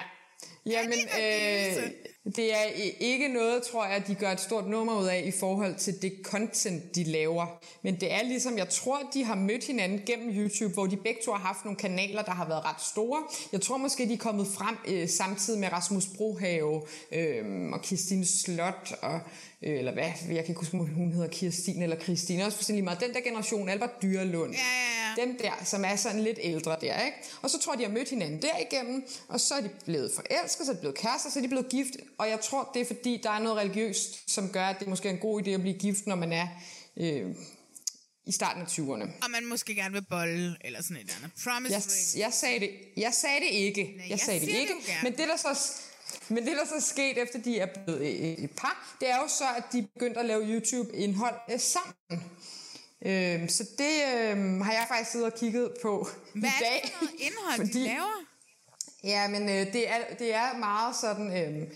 Jamen, 0.74 1.00
øh, 1.00 1.92
det 2.26 2.54
er 2.54 2.64
ikke 3.00 3.28
noget, 3.28 3.64
tror 3.64 3.86
jeg, 3.86 4.08
de 4.08 4.16
gør 4.16 4.32
et 4.32 4.40
stort 4.40 4.68
nummer 4.68 5.00
ud 5.00 5.06
af 5.06 5.24
i 5.26 5.32
forhold 5.32 5.76
til 5.76 6.02
det 6.02 6.14
content, 6.24 6.96
de 6.96 7.04
laver. 7.04 7.46
Men 7.82 7.96
det 7.96 8.14
er 8.14 8.24
ligesom, 8.24 8.58
jeg 8.58 8.70
tror, 8.70 9.00
de 9.14 9.24
har 9.24 9.36
mødt 9.36 9.64
hinanden 9.64 10.02
gennem 10.06 10.30
YouTube, 10.38 10.74
hvor 10.74 10.86
de 10.86 10.98
begge 10.98 11.20
to 11.26 11.32
har 11.32 11.40
haft 11.40 11.66
nogle 11.66 11.78
kanaler, 11.78 12.22
der 12.22 12.32
har 12.32 12.48
været 12.48 12.66
ret 12.66 12.82
store. 12.82 13.24
Jeg 13.52 13.62
tror 13.62 13.78
måske, 13.78 14.08
de 14.08 14.14
er 14.14 14.18
kommet 14.18 14.48
frem 14.48 14.78
øh, 14.88 15.10
samtidig 15.10 15.60
med 15.60 15.72
Rasmus 15.72 16.06
Brohave 16.18 16.82
øh, 17.12 17.72
og 17.74 17.82
Kirstine 17.82 18.26
Slot, 18.26 18.94
og, 19.02 19.20
eller 19.64 19.92
hvad, 19.94 20.04
jeg 20.28 20.36
kan 20.44 20.48
ikke 20.50 20.54
huske, 20.54 20.78
hun 20.78 21.12
hedder 21.12 21.28
Kirstine 21.28 21.84
eller 21.84 22.00
Christine, 22.00 22.46
også 22.46 22.58
fuldstændig 22.58 22.84
meget. 22.84 23.00
Den 23.00 23.14
der 23.14 23.22
generation, 23.22 23.70
Albert 23.70 24.02
Dyrlund. 24.02 24.54
Ja, 24.54 24.58
ja, 24.60 25.22
ja. 25.22 25.26
Dem 25.26 25.38
der, 25.38 25.52
som 25.66 25.86
er 25.86 25.96
sådan 25.96 26.22
lidt 26.24 26.40
ældre 26.42 26.78
der, 26.82 27.06
ikke? 27.06 27.18
Og 27.42 27.50
så 27.50 27.60
tror 27.60 27.74
jeg, 27.74 27.80
de 27.80 27.84
har 27.86 27.92
mødt 27.92 28.10
hinanden 28.10 28.42
derigennem, 28.42 29.04
og 29.28 29.40
så 29.40 29.54
er 29.54 29.62
de 29.62 29.70
blevet 29.86 30.12
forelsket, 30.16 30.66
så 30.66 30.72
er 30.72 30.76
de 30.76 30.80
blevet 30.80 30.98
kærester, 30.98 31.30
så 31.30 31.40
er 31.40 31.44
de 31.44 31.48
blevet 31.48 31.70
gift. 31.70 31.92
Og 32.18 32.30
jeg 32.30 32.40
tror, 32.42 32.72
det 32.74 32.82
er 32.82 32.86
fordi, 32.86 33.20
der 33.24 33.30
er 33.30 33.40
noget 33.40 33.58
religiøst, 33.58 34.32
som 34.32 34.50
gør, 34.50 34.66
at 34.66 34.80
det 34.80 34.88
måske 34.88 35.10
er 35.10 35.14
en 35.14 35.20
god 35.20 35.42
idé 35.42 35.50
at 35.50 35.62
blive 35.62 35.80
gift, 35.80 36.08
når 36.08 36.16
man 36.16 36.34
er 36.34 36.48
øh, 36.98 37.26
i 38.26 38.32
starten 38.32 38.62
af 38.62 38.66
20'erne. 38.66 39.10
Og 39.26 39.32
man 39.32 39.46
måske 39.46 39.76
gerne 39.76 39.94
vil 39.94 40.06
bolle, 40.10 40.56
eller 40.62 40.82
sådan 40.84 40.98
et 40.98 41.16
andet. 41.18 41.32
Promise 41.44 41.74
Jeg, 41.74 41.82
ring. 41.82 42.20
jeg, 42.24 42.34
sagde 42.34 42.60
det, 42.60 42.70
jeg 42.98 43.14
sagde 43.14 43.40
det 43.40 43.52
ikke. 43.52 43.84
Nej, 43.84 43.92
jeg, 44.02 44.10
jeg 44.10 44.20
sagde 44.20 44.40
det 44.40 44.48
det 44.48 44.56
ikke. 44.56 44.74
gerne. 44.88 45.00
men 45.04 45.12
det 45.12 45.28
der 45.28 45.38
så 45.38 45.72
men 46.34 46.46
det, 46.48 46.58
der 46.58 46.66
så 46.66 46.76
er 46.76 46.80
sket, 46.80 47.18
efter 47.22 47.40
de 47.40 47.60
er 47.60 47.68
blevet 47.86 48.02
øh, 48.02 48.44
et 48.44 48.52
par, 48.58 48.96
det 49.00 49.10
er 49.10 49.16
jo 49.18 49.28
så, 49.28 49.44
at 49.58 49.64
de 49.72 49.80
er 49.80 49.84
begyndt 49.94 50.18
at 50.18 50.26
lave 50.26 50.42
YouTube-indhold 50.44 51.36
øh, 51.52 51.60
sammen. 51.60 52.32
Øhm, 53.06 53.50
så 53.50 53.64
det 53.78 53.96
øh, 54.16 54.60
har 54.62 54.72
jeg 54.74 54.86
faktisk 54.88 55.12
siddet 55.12 55.32
og 55.34 55.40
kigget 55.40 55.72
på 55.82 56.08
Hvad 56.34 56.50
i 56.50 56.54
er 56.54 56.60
dag. 56.70 56.82
det 56.84 56.92
for 56.94 57.06
noget 57.06 57.20
indhold, 57.20 57.74
de 57.74 57.80
laver? 57.84 58.24
Ja, 59.04 59.28
men 59.28 59.50
øh, 59.50 59.74
det, 59.74 59.90
er, 59.90 59.98
det 60.20 60.34
er 60.34 60.58
meget 60.58 60.96
sådan... 60.96 61.28
Øh, 61.38 61.68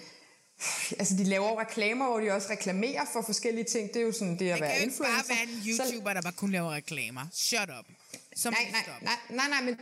altså, 1.00 1.16
de 1.18 1.24
laver 1.24 1.60
reklamer, 1.60 2.06
hvor 2.06 2.20
de 2.20 2.32
også 2.32 2.48
reklamerer 2.50 3.06
for 3.14 3.22
forskellige 3.22 3.64
ting. 3.66 3.88
Det 3.94 4.02
er 4.02 4.06
jo 4.06 4.12
sådan 4.12 4.40
det 4.40 4.50
at 4.52 4.62
være 4.62 4.70
kan 4.70 4.80
jo 4.80 4.84
ikke 4.90 4.98
bare 4.98 5.10
influencer. 5.10 5.34
være 5.34 5.44
en 5.44 5.90
YouTuber, 5.96 6.14
der 6.14 6.22
bare 6.22 6.34
kun 6.34 6.52
laver 6.52 6.72
reklamer. 6.74 7.22
Shut 7.34 7.70
up. 7.80 7.86
Som 8.36 8.54
nej, 8.54 8.72
nej, 8.72 8.84
nej, 9.02 9.14
nej, 9.30 9.48
nej, 9.50 9.62
men 9.62 9.80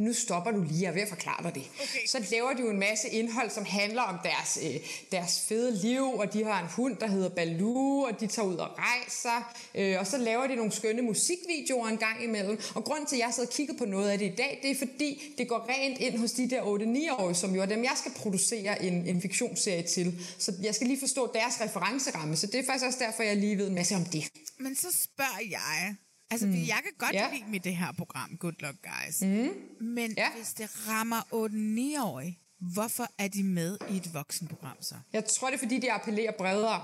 nu 0.00 0.12
stopper 0.12 0.50
du 0.50 0.62
lige, 0.62 0.82
jeg 0.82 0.88
er 0.88 0.92
ved 0.92 1.02
at 1.02 1.08
forklare 1.08 1.42
dig 1.42 1.54
det. 1.54 1.64
Okay. 1.74 2.06
Så 2.06 2.18
laver 2.30 2.52
de 2.52 2.62
jo 2.62 2.70
en 2.70 2.78
masse 2.78 3.08
indhold, 3.08 3.50
som 3.50 3.64
handler 3.64 4.02
om 4.02 4.16
deres, 4.22 4.58
øh, 4.62 4.80
deres 5.12 5.40
fede 5.48 5.76
liv, 5.76 6.04
og 6.04 6.32
de 6.32 6.44
har 6.44 6.62
en 6.62 6.68
hund, 6.68 6.96
der 6.96 7.06
hedder 7.06 7.28
Baloo, 7.28 8.02
og 8.02 8.20
de 8.20 8.26
tager 8.26 8.48
ud 8.48 8.56
og 8.56 8.68
rejser, 8.78 9.52
øh, 9.74 10.00
og 10.00 10.06
så 10.06 10.18
laver 10.18 10.46
de 10.46 10.56
nogle 10.56 10.72
skønne 10.72 11.02
musikvideoer 11.02 11.88
en 11.88 11.98
gang 11.98 12.24
imellem. 12.24 12.60
Og 12.74 12.84
grunden 12.84 13.06
til, 13.06 13.16
at 13.16 13.20
jeg 13.20 13.30
sidder 13.34 13.48
og 13.48 13.54
kigger 13.54 13.74
på 13.78 13.84
noget 13.84 14.10
af 14.10 14.18
det 14.18 14.26
i 14.32 14.34
dag, 14.36 14.60
det 14.62 14.70
er 14.70 14.74
fordi, 14.74 15.34
det 15.38 15.48
går 15.48 15.66
rent 15.68 15.98
ind 15.98 16.18
hos 16.18 16.32
de 16.32 16.50
der 16.50 16.62
8-9-årige, 16.62 17.34
som 17.34 17.54
jo 17.54 17.62
er 17.62 17.66
dem, 17.66 17.84
jeg 17.84 17.94
skal 17.96 18.12
producere 18.12 18.84
en, 18.84 19.06
en 19.06 19.22
fiktionsserie 19.22 19.82
til. 19.82 20.20
Så 20.38 20.52
jeg 20.62 20.74
skal 20.74 20.86
lige 20.86 21.00
forstå 21.00 21.30
deres 21.34 21.60
referenceramme, 21.60 22.36
så 22.36 22.46
det 22.46 22.60
er 22.60 22.64
faktisk 22.66 22.86
også 22.86 22.98
derfor, 22.98 23.22
jeg 23.22 23.36
lige 23.36 23.58
ved 23.58 23.68
en 23.68 23.74
masse 23.74 23.94
om 23.94 24.04
det. 24.04 24.28
Men 24.58 24.76
så 24.76 24.88
spørger 24.92 25.40
jeg... 25.50 25.96
Altså, 26.30 26.46
mm. 26.46 26.52
jeg 26.54 26.80
kan 26.82 26.92
godt 26.98 27.12
Ja. 27.14 27.28
lide 27.32 27.44
med 27.50 27.60
det 27.60 27.76
her 27.76 27.92
program, 27.92 28.36
Good 28.40 28.52
Luck 28.60 28.76
Guys. 28.82 29.20
Mm. 29.22 29.48
Men 29.80 30.14
ja. 30.16 30.28
hvis 30.36 30.48
det 30.52 30.70
rammer 30.88 31.20
8-9-årige, 31.32 32.38
hvorfor 32.74 33.06
er 33.18 33.28
de 33.28 33.42
med 33.44 33.78
i 33.90 33.96
et 33.96 34.14
voksenprogram 34.14 34.76
så? 34.80 34.94
Jeg 35.12 35.24
tror, 35.24 35.48
det 35.48 35.54
er, 35.54 35.58
fordi 35.58 35.78
de 35.78 35.92
appellerer 35.92 36.32
bredere. 36.38 36.82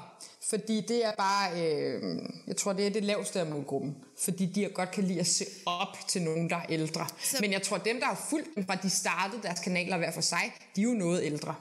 Fordi 0.51 0.81
det 0.89 1.05
er 1.05 1.13
bare, 1.19 1.51
øh, 1.63 2.03
jeg 2.47 2.57
tror, 2.57 2.73
det 2.73 2.87
er 2.87 2.91
det 2.91 3.05
laveste 3.05 3.41
af 3.41 3.47
målgruppen. 3.47 3.97
Fordi 4.25 4.47
de 4.47 4.71
godt 4.75 4.91
kan 4.91 5.05
lide 5.05 5.21
at 5.21 5.27
se 5.27 5.45
op 5.67 5.97
til 6.09 6.23
nogen, 6.23 6.51
der 6.51 6.57
er 6.57 6.67
ældre. 6.69 7.07
Så-. 7.23 7.37
Men 7.41 7.53
jeg 7.53 7.63
tror, 7.63 7.79
dem, 7.79 8.01
der 8.01 8.07
har 8.07 8.27
fulgt 8.31 8.49
dem 8.57 8.67
fra 8.67 8.75
de 8.75 8.91
startede 8.91 9.43
deres 9.43 9.61
kanaler 9.61 9.97
hver 9.99 10.13
for 10.13 10.21
sig, 10.21 10.53
de 10.77 10.81
er 10.81 10.85
jo 10.85 10.91
noget 10.95 11.23
ældre. 11.25 11.55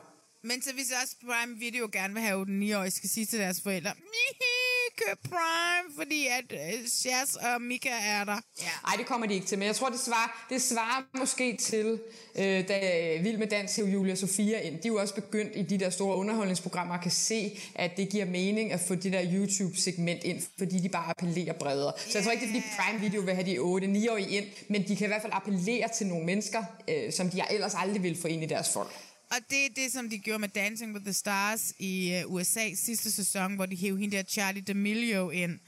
Men 0.44 0.62
så 0.62 0.74
hvis 0.74 0.92
også 1.04 1.16
Prime 1.26 1.60
Video 1.60 1.90
gerne 1.92 2.14
vil 2.14 2.24
have 2.24 2.42
8-9-årige, 2.46 2.92
skal 2.92 3.10
sige 3.10 3.26
til 3.26 3.40
deres 3.40 3.62
forældre, 3.62 3.92
Mihi, 3.98 4.75
køb 4.98 5.18
Prime, 5.24 5.96
fordi 5.98 6.28
at 6.28 6.52
øh, 6.52 6.88
Shaz 6.88 7.36
og 7.36 7.62
Mika 7.62 7.90
er 7.90 8.24
der. 8.24 8.40
Ja. 8.62 8.68
Nej, 8.86 8.96
det 8.98 9.06
kommer 9.06 9.28
de 9.28 9.34
ikke 9.34 9.46
til, 9.46 9.58
men 9.58 9.68
jeg 9.68 9.76
tror, 9.76 9.90
det 9.90 10.00
svarer, 10.00 10.46
det 10.50 10.62
svarer 10.62 11.04
måske 11.20 11.58
til, 11.58 12.00
øh, 12.36 12.68
da 12.68 12.78
Vild 13.22 13.38
med 13.38 13.48
Dans 13.48 13.76
hæv 13.76 13.86
Julia 13.86 14.16
Sofia 14.16 14.60
ind. 14.60 14.74
De 14.74 14.88
er 14.88 14.92
jo 14.92 15.00
også 15.00 15.16
begyndt 15.16 15.52
i 15.56 15.62
de 15.62 15.78
der 15.78 15.90
store 15.90 16.18
underholdningsprogrammer 16.18 16.96
og 16.96 17.02
kan 17.02 17.12
se, 17.12 17.60
at 17.76 17.98
det 17.98 18.10
giver 18.10 18.26
mening 18.26 18.72
at 18.72 18.80
få 18.80 18.96
det 18.96 19.14
der 19.14 19.22
YouTube-segment 19.34 20.24
ind, 20.24 20.42
fordi 20.58 20.80
de 20.80 20.90
bare 20.90 21.10
appellerer 21.10 21.54
bredere. 21.54 21.94
Så 21.98 22.18
jeg 22.18 22.24
tror 22.24 22.32
ikke, 22.32 22.46
det 22.46 22.58
er 22.58 22.62
fordi 22.62 22.74
Prime 22.80 23.02
Video 23.02 23.22
vil 23.22 23.34
have 23.34 23.46
de 23.46 23.58
8-9-årige 23.58 24.30
ind, 24.30 24.46
men 24.70 24.88
de 24.88 24.96
kan 24.96 25.06
i 25.06 25.08
hvert 25.08 25.22
fald 25.22 25.34
appellere 25.36 25.88
til 25.98 26.08
nogle 26.08 26.26
mennesker, 26.26 26.64
øh, 26.88 27.12
som 27.14 27.30
de 27.30 27.42
ellers 27.52 27.74
aldrig 27.78 28.04
vil 28.04 28.22
få 28.22 28.28
ind 28.28 28.44
i 28.44 28.46
deres 28.46 28.70
folk. 28.74 28.94
Og 29.32 29.38
det 29.50 29.66
er 29.66 29.70
det, 29.76 29.92
som 29.92 30.10
de 30.10 30.18
gjorde 30.20 30.40
med 30.40 30.50
Dancing 30.50 30.94
with 30.94 31.06
the 31.06 31.14
Stars 31.14 31.74
i 31.80 32.22
uh, 32.26 32.34
USA 32.34 32.74
sidste 32.76 33.12
sæson, 33.12 33.56
hvor 33.56 33.66
de 33.66 33.76
hævde 33.76 34.00
hende 34.00 34.18
der 34.18 34.24
Charlie 34.24 34.64
D'Amelio 34.70 35.30
ind, 35.30 35.60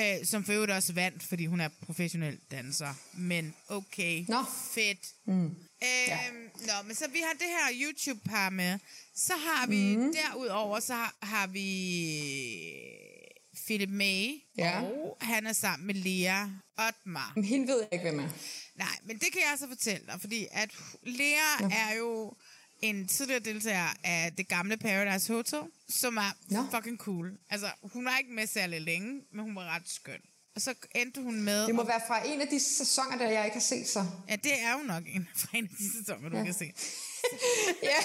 uh, 0.00 0.26
som 0.26 0.44
for 0.44 0.52
øvrigt 0.52 0.72
også 0.72 0.92
vandt, 0.92 1.22
fordi 1.22 1.46
hun 1.46 1.60
er 1.60 1.68
professionel 1.86 2.38
danser. 2.50 2.94
Men 3.12 3.54
okay, 3.68 4.24
Nå. 4.28 4.44
fedt. 4.74 4.98
Mm. 5.26 5.44
Øhm, 5.44 5.54
Ja. 6.08 6.18
Nå, 6.66 6.72
men 6.86 6.96
så 6.96 7.08
vi 7.12 7.18
har 7.18 7.32
det 7.32 7.46
her 7.46 7.86
YouTube-par 7.86 8.50
med. 8.50 8.78
Så 9.16 9.32
har 9.32 9.66
vi 9.66 9.96
mm. 9.96 10.12
derudover, 10.12 10.80
så 10.80 10.94
har, 10.94 11.14
har 11.22 11.46
vi 11.46 11.66
Philip 13.66 13.88
May, 13.90 14.40
Ja. 14.58 14.80
og 14.82 15.16
han 15.20 15.46
er 15.46 15.52
sammen 15.52 15.86
med 15.86 15.94
Lea 15.94 16.46
Ottmar. 16.78 17.32
Men 17.34 17.44
hende 17.44 17.66
ved 17.68 17.78
jeg 17.78 17.88
ikke, 17.92 18.02
hvem 18.02 18.18
er. 18.20 18.28
Nej, 18.74 18.96
men 19.04 19.18
det 19.18 19.32
kan 19.32 19.40
jeg 19.50 19.56
så 19.58 19.68
fortælle 19.68 20.06
dig, 20.06 20.20
fordi 20.20 20.46
at 20.50 20.70
Lea 21.02 21.60
Nå. 21.60 21.66
er 21.72 21.94
jo 21.98 22.32
en 22.82 23.08
tidligere 23.08 23.40
deltager 23.40 23.88
af 24.04 24.32
det 24.38 24.48
gamle 24.48 24.76
Paradise 24.76 25.32
Hotel, 25.32 25.62
som 25.88 26.16
er 26.16 26.36
Nå. 26.50 26.66
fucking 26.74 26.98
cool. 26.98 27.32
Altså, 27.50 27.70
hun 27.82 28.04
var 28.04 28.18
ikke 28.18 28.32
med 28.32 28.46
særlig 28.46 28.80
længe, 28.80 29.20
men 29.32 29.44
hun 29.44 29.56
var 29.56 29.74
ret 29.74 29.88
skøn. 29.88 30.20
Og 30.54 30.60
så 30.62 30.74
endte 30.94 31.22
hun 31.22 31.40
med... 31.42 31.66
Det 31.66 31.74
må 31.74 31.82
at- 31.82 31.88
være 31.88 32.00
fra 32.08 32.26
en 32.28 32.40
af 32.40 32.48
de 32.48 32.60
sæsoner, 32.60 33.18
der 33.18 33.28
jeg 33.30 33.44
ikke 33.44 33.54
har 33.54 33.60
set 33.60 33.88
så. 33.88 34.04
Ja, 34.28 34.36
det 34.36 34.52
er 34.62 34.72
jo 34.72 34.82
nok 34.86 35.02
en 35.14 35.28
fra 35.36 35.48
en 35.58 35.64
af 35.64 35.70
de 35.78 35.98
sæsoner, 35.98 36.28
du 36.28 36.36
Ja. 36.36 36.44
kan 36.44 36.54
se. 36.54 36.64
ja. 37.82 37.98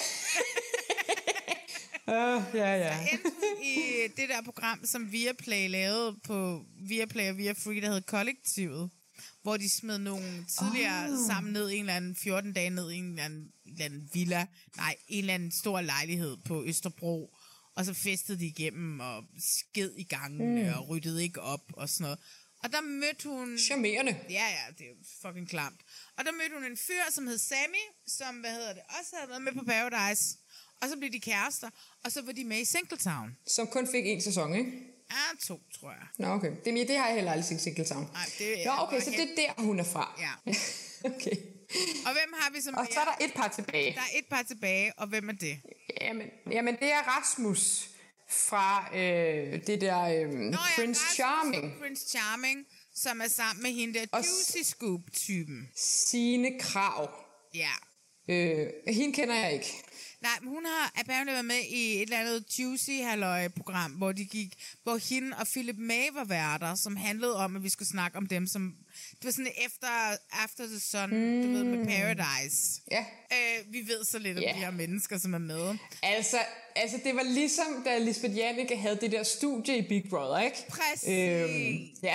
Uh, 2.08 2.42
ja, 2.54 2.76
ja. 2.76 2.98
endte 3.12 3.30
hun 3.40 3.62
i 3.62 3.76
det 4.16 4.28
der 4.28 4.42
program, 4.42 4.86
som 4.86 5.12
Viaplay 5.12 5.68
lavede 5.70 6.16
på 6.24 6.64
Viaplay 6.88 7.30
og 7.30 7.38
Viafree, 7.38 7.80
der 7.80 7.92
hed 7.92 8.02
Kollektivet, 8.02 8.90
hvor 9.44 9.56
de 9.56 9.70
smed 9.70 9.98
nogle 9.98 10.46
tidligere 10.58 11.10
oh. 11.12 11.26
sammen 11.26 11.52
ned 11.52 11.70
en 11.70 11.80
eller 11.80 11.94
anden 11.96 12.16
14 12.16 12.52
dage 12.52 12.70
ned 12.70 12.90
i 12.90 12.96
en 12.96 13.10
eller 13.10 13.24
anden, 13.24 13.40
en 13.66 13.72
eller 13.72 13.84
anden 13.84 14.10
villa, 14.12 14.46
nej, 14.76 14.96
en 15.08 15.18
eller 15.18 15.34
anden 15.34 15.50
stor 15.52 15.80
lejlighed 15.80 16.36
på 16.44 16.64
Østerbro, 16.64 17.34
og 17.74 17.84
så 17.84 17.94
festede 17.94 18.38
de 18.38 18.46
igennem 18.46 19.00
og 19.00 19.24
sked 19.38 19.92
i 19.96 20.02
gangen 20.02 20.62
Mm. 20.64 20.72
og 20.74 20.88
ryddede 20.88 21.22
ikke 21.22 21.40
op 21.40 21.72
og 21.72 21.88
sådan 21.88 22.04
noget. 22.04 22.18
Og 22.62 22.72
der 22.72 22.80
mødte 22.80 23.28
hun... 23.28 23.58
Charmerende. 23.58 24.16
Ja, 24.30 24.46
ja, 24.48 24.72
det 24.78 24.86
er 24.86 24.94
fucking 25.22 25.48
klamt. 25.48 25.80
Og 26.18 26.24
der 26.24 26.32
mødte 26.32 26.54
hun 26.54 26.64
en 26.70 26.76
fyr, 26.76 27.02
som 27.10 27.26
hed 27.26 27.38
Sammy, 27.38 27.84
som, 28.06 28.34
hvad 28.34 28.50
hedder 28.50 28.72
det, 28.72 28.82
også 29.00 29.10
havde 29.16 29.28
været 29.30 29.42
med 29.42 29.52
på 29.52 29.64
Paradise. 29.64 30.36
Og 30.82 30.88
så 30.88 30.96
blev 30.98 31.12
de 31.12 31.20
kærester, 31.20 31.70
og 32.04 32.12
så 32.12 32.22
var 32.22 32.32
de 32.32 32.44
med 32.44 32.58
i 32.60 32.64
Singletown. 32.64 33.36
Som 33.46 33.66
kun 33.66 33.88
fik 33.90 34.06
en 34.06 34.20
sæson, 34.22 34.54
ikke? 34.54 34.70
Ja, 35.14 35.46
to, 35.46 35.60
tror 35.80 35.90
jeg. 35.90 36.06
Nå, 36.18 36.28
okay. 36.28 36.52
Det, 36.64 36.88
det 36.88 36.96
har 36.98 37.06
jeg 37.06 37.14
heller 37.14 37.32
aldrig 37.32 37.44
set 37.44 37.60
Singletown. 37.60 38.08
Nej, 38.12 38.26
det 38.38 38.62
Nå, 38.66 38.72
okay, 38.78 39.00
så 39.00 39.10
det 39.10 39.20
er 39.20 39.34
der, 39.36 39.62
hun 39.62 39.80
er 39.80 39.84
fra. 39.84 40.20
Ja. 40.26 40.52
okay. 41.10 41.36
Og 42.06 42.12
hvem 42.12 42.30
har 42.40 42.52
vi 42.52 42.60
som 42.60 42.74
Og 42.74 42.86
så 42.92 43.00
er 43.00 43.04
der 43.04 43.24
et 43.24 43.34
par 43.34 43.48
tilbage. 43.48 43.94
Der 43.94 44.00
er 44.00 44.18
et 44.18 44.26
par 44.30 44.42
tilbage, 44.42 44.92
og 44.96 45.06
hvem 45.06 45.28
er 45.28 45.32
det? 45.32 45.60
Jamen, 46.00 46.26
jamen 46.50 46.76
det 46.76 46.92
er 46.92 47.02
Rasmus 47.16 47.88
fra 48.28 48.88
øh, 48.94 49.66
det 49.66 49.80
der 49.80 50.02
øh, 50.02 50.30
Nå, 50.30 50.50
ja, 50.50 50.56
Prince 50.76 51.00
Rasmus 51.00 51.14
Charming. 51.14 51.78
Prince 51.78 52.08
Charming, 52.08 52.66
som 52.94 53.20
er 53.20 53.28
sammen 53.28 53.62
med 53.62 53.70
hende 53.70 53.98
der 53.98 54.06
Juicy 54.16 54.70
Scoop-typen. 54.70 55.68
Sine 55.76 56.58
Krav. 56.60 57.10
Ja. 57.54 57.72
Øh, 58.28 58.66
hende 58.88 59.12
kender 59.12 59.34
jeg 59.34 59.52
ikke. 59.52 59.84
Nej, 60.26 60.38
men 60.40 60.48
hun 60.48 60.64
har 60.66 60.92
apparently 61.00 61.32
været 61.32 61.44
med 61.44 61.60
i 61.68 61.94
et 61.96 62.02
eller 62.02 62.18
andet 62.18 62.58
Juicy 62.58 62.90
halløj 62.90 63.48
program 63.48 63.90
hvor 63.92 64.12
de 64.12 64.24
gik, 64.24 64.52
hvor 64.82 64.96
hende 65.10 65.36
og 65.36 65.46
Philip 65.46 65.76
May 65.78 66.06
var 66.12 66.24
værter, 66.24 66.74
som 66.74 66.96
handlede 66.96 67.36
om, 67.36 67.56
at 67.56 67.62
vi 67.62 67.68
skulle 67.68 67.88
snakke 67.88 68.16
om 68.18 68.26
dem, 68.26 68.46
som... 68.46 68.74
Det 69.10 69.24
var 69.24 69.30
sådan 69.30 69.52
efter 69.66 69.88
After 70.32 70.66
the 70.66 70.80
Sun, 70.80 71.10
mm. 71.10 71.42
du 71.42 71.48
ved, 71.52 71.64
med 71.64 71.86
Paradise. 71.86 72.80
Ja. 72.90 73.04
Øh, 73.32 73.72
vi 73.72 73.78
ved 73.88 74.04
så 74.04 74.18
lidt 74.18 74.38
om 74.38 74.42
Ja. 74.44 74.52
de 74.52 74.58
her 74.58 74.70
mennesker, 74.70 75.18
som 75.18 75.34
er 75.34 75.38
med. 75.38 75.76
Altså, 76.02 76.38
altså, 76.76 76.98
det 77.04 77.16
var 77.16 77.22
ligesom, 77.22 77.82
da 77.84 77.98
Lisbeth 77.98 78.36
Janneke 78.36 78.76
havde 78.76 78.98
det 79.00 79.12
der 79.12 79.22
studie 79.22 79.78
i 79.78 79.82
Big 79.88 80.04
Brother, 80.10 80.40
ikke? 80.44 80.56
Præcis. 80.68 81.08
Øhm, 81.08 81.88
ja. 82.02 82.14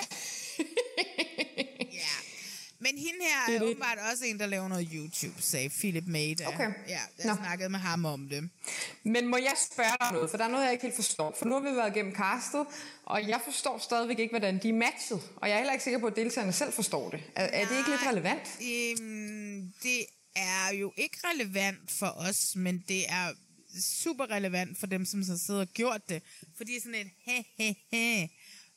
Men 2.82 2.98
hende 2.98 3.20
her 3.22 3.46
Det 3.48 3.56
er 3.56 3.60
er 3.60 3.64
åbenbart 3.64 3.98
også 4.12 4.26
en, 4.26 4.40
der 4.40 4.46
laver 4.46 4.68
noget 4.68 4.90
YouTube, 4.94 5.42
sagde 5.42 5.70
Philip 5.70 6.04
May. 6.08 6.34
Der. 6.38 6.48
Okay. 6.48 6.72
Ja, 6.88 7.00
jeg 7.24 7.36
snakkede 7.36 7.70
med 7.70 7.80
ham 7.80 8.06
om 8.06 8.30
det. 8.30 8.50
Men 9.04 9.28
må 9.28 9.38
jeg 9.38 9.54
spørge 9.72 9.98
dig 10.02 10.12
noget, 10.12 10.30
for 10.30 10.38
der 10.38 10.46
er 10.46 10.50
noget, 10.50 10.64
jeg 10.64 10.72
ikke 10.72 10.82
helt 10.82 10.96
forstår. 10.96 11.36
For 11.40 11.46
nu 11.46 11.54
har 11.54 11.72
vi 11.72 11.76
været 11.76 11.96
igennem 11.96 12.16
castet, 12.16 12.66
og 13.06 13.28
jeg 13.28 13.42
forstår 13.46 13.78
stadigvæk 13.78 14.20
ikke, 14.20 14.32
hvordan 14.32 14.60
de 14.64 14.70
er 14.70 14.74
matchet. 14.74 15.22
Og 15.36 15.48
jeg 15.50 15.54
er 15.54 15.58
heller 15.58 15.74
ikke 15.74 15.84
sikker 15.84 16.00
på, 16.00 16.08
at 16.08 16.16
deltagerne 16.16 16.54
selv 16.54 16.74
forstår 16.74 17.10
det. 17.10 17.24
Er, 17.36 17.44
er 17.44 17.66
det 17.66 17.78
ikke 17.78 17.90
lidt 17.90 18.02
relevant? 18.08 18.58
Øhm, 18.62 19.74
det 19.84 20.06
er 20.36 20.74
jo 20.74 20.94
ikke 20.98 21.18
relevant 21.34 21.92
for 21.92 22.08
os, 22.08 22.56
men 22.56 22.84
det 22.88 23.10
er 23.10 23.34
super 23.82 24.32
relevant 24.32 24.78
for 24.80 24.88
dem, 24.88 25.06
som 25.06 25.24
så 25.24 25.38
sidder 25.38 25.62
og 25.62 25.68
gjort 25.68 26.10
det. 26.10 26.24
Fordi 26.58 26.72
det 26.72 26.78
er 26.78 26.82
sådan 26.82 26.96
et, 26.96 27.12
he, 27.26 27.46
he, 27.58 27.76
he. 27.92 28.30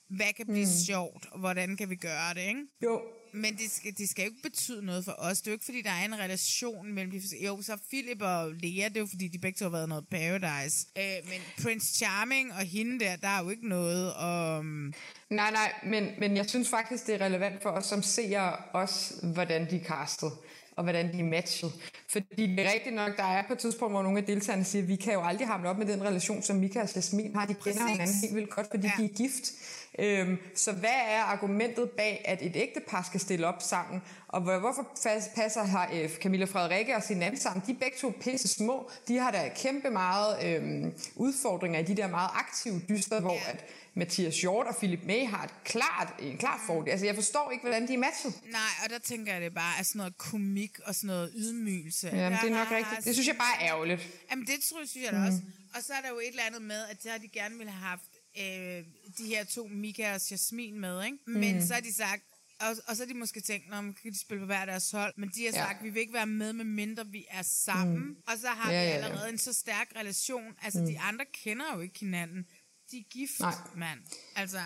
Hvad 0.09 0.33
kan 0.33 0.47
blive 0.47 0.67
mm. 0.67 0.85
sjovt, 0.87 1.27
og 1.31 1.39
hvordan 1.39 1.77
kan 1.77 1.91
vi 1.91 1.97
gøre 1.97 2.35
det, 2.35 2.41
ikke? 2.41 2.61
Jo. 2.83 3.01
Men 3.33 3.57
det 3.57 3.71
skal, 3.71 3.95
det 3.99 4.09
skal 4.09 4.23
jo 4.23 4.31
ikke 4.31 4.43
betyde 4.43 4.87
noget 4.87 5.05
for 5.05 5.15
os. 5.19 5.41
Det 5.41 5.47
er 5.47 5.51
jo 5.51 5.55
ikke, 5.55 5.65
fordi 5.65 5.83
der 5.83 5.91
er 5.91 6.05
en 6.05 6.19
relation 6.19 6.93
mellem 6.93 7.11
de 7.11 7.21
Jo, 7.45 7.63
så 7.63 7.77
Philip 7.89 8.23
og 8.23 8.53
Lea, 8.53 8.89
det 8.89 8.97
er 8.97 9.01
jo, 9.01 9.07
fordi 9.07 9.29
de 9.29 9.39
begge 9.39 9.59
to 9.59 9.65
har 9.65 9.71
været 9.71 9.89
noget 9.89 10.09
Paradise. 10.09 10.87
Øh, 10.99 11.29
men 11.29 11.41
Prince 11.63 11.95
Charming 11.95 12.53
og 12.53 12.61
hende 12.61 13.05
der, 13.05 13.17
der 13.17 13.29
er 13.29 13.43
jo 13.43 13.51
ikke 13.51 13.69
noget 13.69 14.15
om... 14.15 14.95
Nej, 15.31 15.51
nej, 15.51 15.73
men, 15.87 16.09
men 16.19 16.37
jeg 16.37 16.49
synes 16.49 16.69
faktisk, 16.69 17.07
det 17.07 17.15
er 17.15 17.25
relevant 17.25 17.63
for 17.63 17.71
os 17.71 17.87
som 17.87 18.03
ser 18.03 18.41
også, 18.73 19.27
hvordan 19.27 19.71
de 19.71 19.77
er 19.77 19.85
castet 19.85 20.33
og 20.77 20.83
hvordan 20.83 21.13
de 21.13 21.19
er 21.19 21.25
matchet. 21.25 21.73
Fordi 22.13 22.47
det 22.57 22.67
er 22.67 22.73
rigtigt 22.73 22.95
nok, 22.95 23.17
der 23.17 23.23
er 23.25 23.43
på 23.47 23.53
et 23.53 23.59
tidspunkt, 23.59 23.93
hvor 23.95 24.03
nogle 24.03 24.19
af 24.19 24.25
deltagerne 24.25 24.65
siger, 24.65 24.83
at 24.83 24.89
vi 24.89 24.97
kan 24.97 25.13
jo 25.13 25.23
aldrig 25.25 25.47
hamle 25.47 25.69
op 25.69 25.79
med 25.79 25.87
den 25.87 26.03
relation, 26.05 26.43
som 26.43 26.57
Mika 26.57 26.81
og 26.83 26.89
Jasmin 26.97 27.35
har. 27.35 27.47
De 27.47 27.55
kender 27.55 27.81
Præcis. 27.81 27.91
hinanden 27.93 28.17
helt 28.23 28.35
vildt 28.35 28.51
godt, 28.51 28.67
fordi 28.71 28.87
ja. 28.87 28.93
de 28.99 29.05
er 29.05 29.09
gift. 29.17 29.53
Øhm, 29.99 30.37
så 30.55 30.73
hvad 30.73 30.91
er 31.09 31.23
argumentet 31.23 31.91
bag, 31.91 32.23
at 32.25 32.43
et 32.43 32.53
ægtepar 32.57 33.03
skal 33.03 33.21
stille 33.21 33.47
op 33.47 33.63
sammen? 33.63 34.03
Og 34.29 34.41
hvor- 34.41 34.59
hvorfor 34.59 34.83
pas- 35.07 35.31
passer 35.35 35.63
har, 35.65 35.91
øh, 35.93 36.11
Camilla 36.11 36.45
Frederikke 36.45 36.97
og 36.97 37.03
sin 37.03 37.23
anden 37.23 37.41
sammen? 37.41 37.63
De 37.67 37.73
er 37.73 37.77
begge 37.81 37.97
to 38.01 38.13
pisse 38.21 38.49
små. 38.49 38.91
De 39.09 39.19
har 39.19 39.31
da 39.31 39.51
kæmpe 39.57 39.91
meget 39.91 40.37
øhm, 40.47 40.93
udfordringer 41.17 41.79
i 41.81 41.83
de 41.83 41.97
der 41.97 42.07
meget 42.09 42.31
aktive 42.35 42.81
dyster, 42.89 43.21
hvor 43.21 43.37
at 43.49 43.65
Mathias 43.95 44.41
Hjort 44.41 44.67
og 44.67 44.77
Philip 44.77 45.01
May 45.07 45.27
har 45.27 45.45
et 45.45 45.55
klart, 45.65 46.15
en 46.23 46.37
klart 46.39 46.61
fordel. 46.67 46.91
Altså, 46.91 47.07
jeg 47.07 47.15
forstår 47.15 47.51
ikke, 47.51 47.63
hvordan 47.63 47.89
de 47.89 47.95
er 47.95 47.99
matchet. 47.99 48.35
Nej, 48.51 48.61
og 48.85 48.91
der 48.91 48.99
tænker 48.99 49.33
jeg, 49.33 49.41
det 49.43 49.55
bare 49.55 49.73
er 49.79 49.83
sådan 49.83 49.99
noget 49.99 50.19
komik 50.19 50.79
og 50.87 50.95
sådan 50.95 51.07
noget 51.07 51.33
ydmygelse. 51.37 52.02
Jamen, 52.09 52.39
det 52.43 52.51
er 52.51 52.55
nok 52.55 52.71
rigtigt. 52.71 53.05
Det 53.05 53.15
synes 53.15 53.29
jeg 53.29 53.37
bare 53.37 53.63
er 53.63 53.69
ærgerligt. 53.69 54.09
Jamen, 54.31 54.47
det 54.47 54.61
tror 54.71 54.79
jeg, 54.81 54.89
synes 54.89 55.05
jeg 55.05 55.13
da 55.13 55.19
Mhm. 55.19 55.27
også. 55.27 55.41
Og 55.75 55.83
så 55.83 55.93
er 55.93 56.01
der 56.01 56.09
jo 56.09 56.19
et 56.19 56.29
eller 56.29 56.43
andet 56.43 56.63
med, 56.63 56.81
at 56.91 56.97
har 57.11 57.19
de 57.19 57.29
gerne 57.29 57.57
ville 57.59 57.73
have 57.73 57.87
haft 57.89 58.03
øh, 58.39 58.85
de 59.19 59.27
her 59.27 59.45
to, 59.45 59.67
Mika 59.67 60.15
og 60.15 60.21
Jasmin, 60.31 60.81
med, 60.81 61.05
ikke? 61.05 61.19
Men 61.27 61.55
Mhm. 61.57 61.67
så 61.67 61.75
har 61.75 61.81
de 61.81 61.95
sagt, 61.95 62.23
og, 62.61 62.77
og 62.87 62.97
så 62.97 63.03
har 63.03 63.13
de 63.13 63.19
måske 63.19 63.41
tænkt, 63.41 63.71
Nå, 63.71 63.81
men 63.81 63.95
kan 64.03 64.13
de 64.13 64.21
spille 64.21 64.41
på 64.41 64.47
hver 64.47 64.65
deres 64.65 64.91
hold? 64.91 65.15
Men 65.17 65.29
de 65.35 65.41
har 65.45 65.53
Ja. 65.53 65.59
sagt, 65.67 65.85
vi 65.85 65.91
vil 65.91 66.01
ikke 66.01 66.13
være 66.13 66.27
med, 66.27 66.53
med 66.53 66.65
mindre 66.65 67.07
vi 67.07 67.27
er 67.31 67.43
sammen. 67.43 67.97
Mm. 67.99 68.17
Og 68.27 68.39
så 68.41 68.49
har 68.49 68.73
Ja, 68.73 68.79
vi 68.85 68.85
ja, 68.91 68.99
ja. 68.99 69.05
allerede 69.05 69.29
en 69.29 69.39
så 69.39 69.53
stærk 69.53 69.93
relation. 69.97 70.55
Altså, 70.63 70.81
Mm. 70.81 70.87
de 70.87 71.01
andre 71.01 71.25
kender 71.45 71.65
jo 71.75 71.81
ikke 71.81 71.99
hinanden. 72.01 72.47
De 72.91 72.99
er 72.99 73.03
gift, 73.11 73.41
Nej. 73.41 73.55
mand. 73.77 73.99
Altså, 74.37 74.59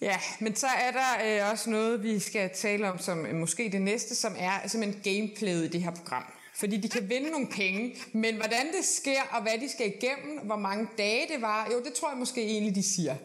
Ja, 0.00 0.20
men 0.40 0.56
så 0.56 0.66
er 0.66 0.90
der 0.90 1.44
øh, 1.44 1.50
også 1.50 1.70
noget, 1.70 2.02
vi 2.02 2.18
skal 2.20 2.50
tale 2.56 2.90
om, 2.90 2.98
som 2.98 3.26
øh, 3.26 3.34
måske 3.34 3.68
det 3.72 3.82
næste, 3.82 4.14
som 4.14 4.34
er 4.38 4.68
simpelthen 4.68 5.02
gameplayet 5.02 5.64
i 5.64 5.68
det 5.68 5.82
her 5.82 5.90
program. 5.90 6.24
Fordi 6.56 6.76
de 6.76 6.88
kan 6.88 7.08
vinde 7.08 7.30
nogle 7.30 7.46
penge, 7.46 7.96
men 8.12 8.36
hvordan 8.36 8.66
det 8.66 8.84
sker, 8.84 9.22
og 9.30 9.42
hvad 9.42 9.58
de 9.60 9.68
skal 9.68 9.86
igennem, 9.86 10.38
hvor 10.38 10.56
mange 10.56 10.88
dage 10.98 11.28
det 11.34 11.42
var, 11.42 11.68
jo, 11.72 11.82
det 11.84 11.92
tror 11.92 12.08
jeg 12.10 12.18
måske 12.18 12.42
egentlig, 12.42 12.74
de 12.74 12.82
siger. 12.82 13.16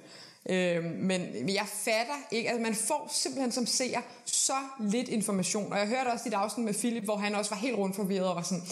Øh, 0.50 0.84
men 0.84 1.50
jeg 1.50 1.66
fatter 1.68 2.16
ikke, 2.32 2.50
at 2.50 2.62
man 2.62 2.76
får 2.76 3.12
simpelthen 3.14 3.52
som 3.52 3.66
seer 3.66 4.02
så 4.26 4.58
lidt 4.80 5.10
information. 5.10 5.74
Og 5.74 5.80
jeg 5.80 5.88
hørte 5.88 6.08
også 6.08 6.26
dit 6.26 6.34
afsnit 6.34 6.66
med 6.66 6.74
Philip, 6.74 7.04
hvor 7.04 7.16
han 7.16 7.36
også 7.36 7.52
var 7.52 7.58
helt 7.58 7.78
rundt 7.78 7.96
forvirret 7.96 8.28
og 8.28 8.36
var 8.36 8.42
sådan, 8.42 8.64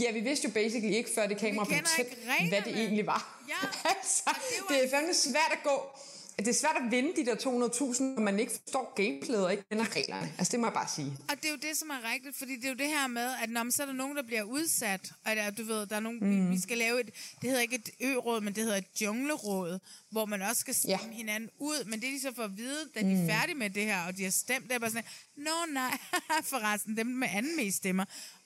ja, 0.00 0.12
vi 0.12 0.20
vidste 0.20 0.48
jo 0.48 0.52
basically 0.52 0.94
ikke, 0.94 1.10
før 1.14 1.26
det 1.26 1.38
kamera 1.38 1.64
blev 1.64 1.78
tændt, 1.96 2.10
ikke 2.40 2.48
hvad 2.48 2.62
det 2.62 2.80
egentlig 2.80 3.06
var. 3.06 3.44
Ja, 3.48 3.68
altså, 3.94 4.30
det 4.68 4.84
er 4.84 4.90
fandme 4.90 5.14
svært 5.14 5.52
at 5.52 5.58
gå. 5.64 5.98
Det 6.40 6.48
er 6.48 6.52
svært 6.54 6.76
at 6.84 6.90
vinde 6.90 7.12
de 7.16 7.26
der 7.26 7.34
200.000, 7.34 8.02
når 8.02 8.20
man 8.20 8.40
ikke 8.40 8.52
forstår 8.64 8.92
gameplayet 8.96 9.44
og 9.44 9.50
ikke 9.52 9.64
kender 9.70 9.96
reglerne. 9.96 10.32
Altså, 10.38 10.52
det 10.52 10.60
må 10.60 10.66
jeg 10.66 10.72
bare 10.74 10.88
sige. 10.96 11.12
Og 11.28 11.36
det 11.36 11.44
er 11.44 11.50
jo 11.50 11.56
det, 11.56 11.76
som 11.76 11.90
er 11.90 12.12
rigtigt, 12.12 12.36
fordi 12.36 12.56
det 12.56 12.64
er 12.64 12.68
jo 12.68 12.74
det 12.74 12.86
her 12.88 13.06
med, 13.06 13.28
at 13.42 13.50
når 13.50 13.62
man, 13.62 13.72
så 13.72 13.82
er 13.82 13.86
der 13.86 13.92
nogen, 13.92 14.16
der 14.16 14.22
bliver 14.22 14.42
udsat, 14.42 15.12
og 15.24 15.36
der, 15.36 15.50
du 15.50 15.64
ved, 15.64 15.86
der 15.86 15.96
er 15.96 16.00
nogen, 16.00 16.18
mm. 16.22 16.46
Vi, 16.48 16.54
vi 16.54 16.60
skal 16.60 16.78
lave 16.78 17.00
et, 17.00 17.06
det 17.40 17.50
hedder 17.50 17.60
ikke 17.60 17.74
et 17.76 17.90
ø-råd, 18.00 18.40
men 18.40 18.54
det 18.54 18.62
hedder 18.64 18.78
et 18.78 19.00
jungleråd, 19.02 19.78
hvor 20.10 20.24
man 20.26 20.42
også 20.42 20.60
skal 20.60 20.74
stemme 20.74 21.06
ja. 21.10 21.16
hinanden 21.16 21.50
ud, 21.58 21.84
men 21.84 22.00
det 22.00 22.08
de 22.12 22.20
så 22.20 22.32
får 22.36 22.42
at 22.42 22.56
vide, 22.56 22.88
da 22.94 23.00
de 23.00 23.12
er 23.12 23.20
Mm. 23.22 23.28
færdige 23.28 23.54
med 23.58 23.70
det 23.70 23.84
her, 23.84 24.02
og 24.06 24.16
de 24.16 24.24
har 24.24 24.30
stemt, 24.30 24.64
det 24.68 24.72
er 24.74 24.78
bare 24.78 24.90
sådan, 24.90 25.04
nå 25.36 25.50
nej, 25.72 25.98
forresten, 26.52 26.96
dem 26.96 27.06
med 27.06 27.28
anden 27.32 27.56
mest 27.56 27.76
stemmer, 27.76 28.04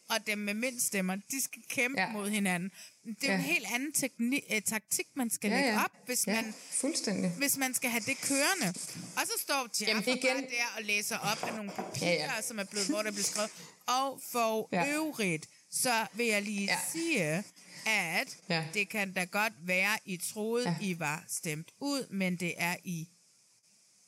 og 0.09 0.26
dem 0.26 0.39
med 0.39 0.55
mindst 0.55 0.86
stemmer, 0.86 1.16
de 1.31 1.43
skal 1.43 1.62
kæmpe 1.68 2.01
ja. 2.01 2.12
mod 2.12 2.31
hinanden. 2.31 2.70
Det 3.05 3.16
er 3.24 3.32
Ja. 3.32 3.35
en 3.35 3.40
helt 3.44 3.66
anden 3.74 3.93
tekni- 3.97 4.55
eh, 4.55 4.62
taktik, 4.62 5.06
man 5.16 5.31
skal 5.31 5.51
Ja, 5.51 5.56
lægge 5.56 5.72
ja. 5.72 5.85
op, 5.85 5.90
hvis 6.06 6.26
Ja, 6.26 6.43
man 6.43 6.55
fuldstændig. 6.70 7.31
hvis 7.31 7.56
man 7.56 7.74
skal 7.74 7.90
have 7.90 8.02
det 8.06 8.16
kørende. 8.20 8.68
Og 9.16 9.22
så 9.26 9.32
står 9.40 9.68
Jaffa 9.86 10.10
igen- 10.10 10.22
bare 10.22 10.40
der 10.40 10.66
og 10.76 10.82
læser 10.82 11.18
op 11.18 11.43
af 11.43 11.55
nogle 11.55 11.70
papirer, 11.70 12.10
Ja, 12.12 12.35
ja, 12.35 12.43
som 12.43 12.59
er 12.59 12.64
blevet, 12.64 12.89
hvor 12.89 13.02
der 13.02 13.10
bliver 13.10 13.24
skrevet. 13.24 13.51
Og 13.86 14.20
for 14.32 14.68
Ja. 14.72 14.86
øvrigt, 14.89 15.48
så 15.70 16.06
vil 16.14 16.26
jeg 16.26 16.43
lige 16.43 16.64
Ja. 16.64 16.78
sige, 16.93 17.44
at 17.86 18.39
Ja. 18.48 18.64
det 18.74 18.89
kan 18.89 19.12
da 19.12 19.24
godt 19.24 19.52
være, 19.62 19.98
I 20.05 20.16
troede, 20.16 20.68
Ja. 20.81 20.86
I 20.86 20.98
var 20.98 21.24
stemt 21.28 21.68
ud, 21.81 22.06
men 22.10 22.36
det 22.36 22.55
er 22.56 22.76
I 22.85 23.09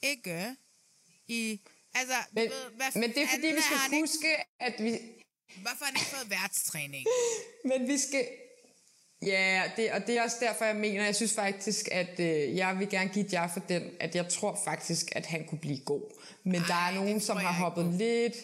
ikke. 0.02 0.56
I, 1.28 1.60
altså, 1.94 2.14
Men, 2.32 2.42
ved, 2.44 2.70
hvad 2.76 2.86
men 3.00 3.10
det 3.14 3.22
er 3.22 3.26
fordi, 3.28 3.46
vi 3.46 3.60
skal 3.60 4.00
huske, 4.00 4.36
at 4.60 4.74
vi... 4.84 4.98
Hvorfor 5.54 5.84
har 5.84 5.92
han 5.92 5.94
ikke 5.94 6.16
fået 6.16 6.30
værtstræning? 6.30 7.06
Men 7.70 7.88
vi 7.88 7.98
skal... 7.98 8.26
Ja, 9.22 9.62
det, 9.76 9.92
og 9.92 10.06
det 10.06 10.18
er 10.18 10.22
også 10.22 10.36
derfor, 10.40 10.64
jeg 10.64 10.76
mener, 10.76 11.04
jeg 11.04 11.16
synes 11.16 11.34
faktisk, 11.34 11.88
at 11.92 12.20
øh, 12.20 12.56
jeg 12.56 12.78
vil 12.78 12.88
gerne 12.88 13.10
give 13.10 13.26
jer 13.32 13.48
for 13.48 13.60
den, 13.60 13.82
at 14.00 14.14
jeg 14.14 14.28
tror 14.28 14.60
faktisk, 14.64 15.06
at 15.12 15.26
han 15.26 15.44
kunne 15.44 15.58
blive 15.58 15.78
god. 15.78 16.02
Men 16.44 16.60
Ej, 16.60 16.66
der 16.66 16.74
er 16.74 16.94
nogen, 16.94 17.20
som 17.20 17.36
har 17.36 17.52
hoppet 17.52 17.94
lidt... 17.94 18.34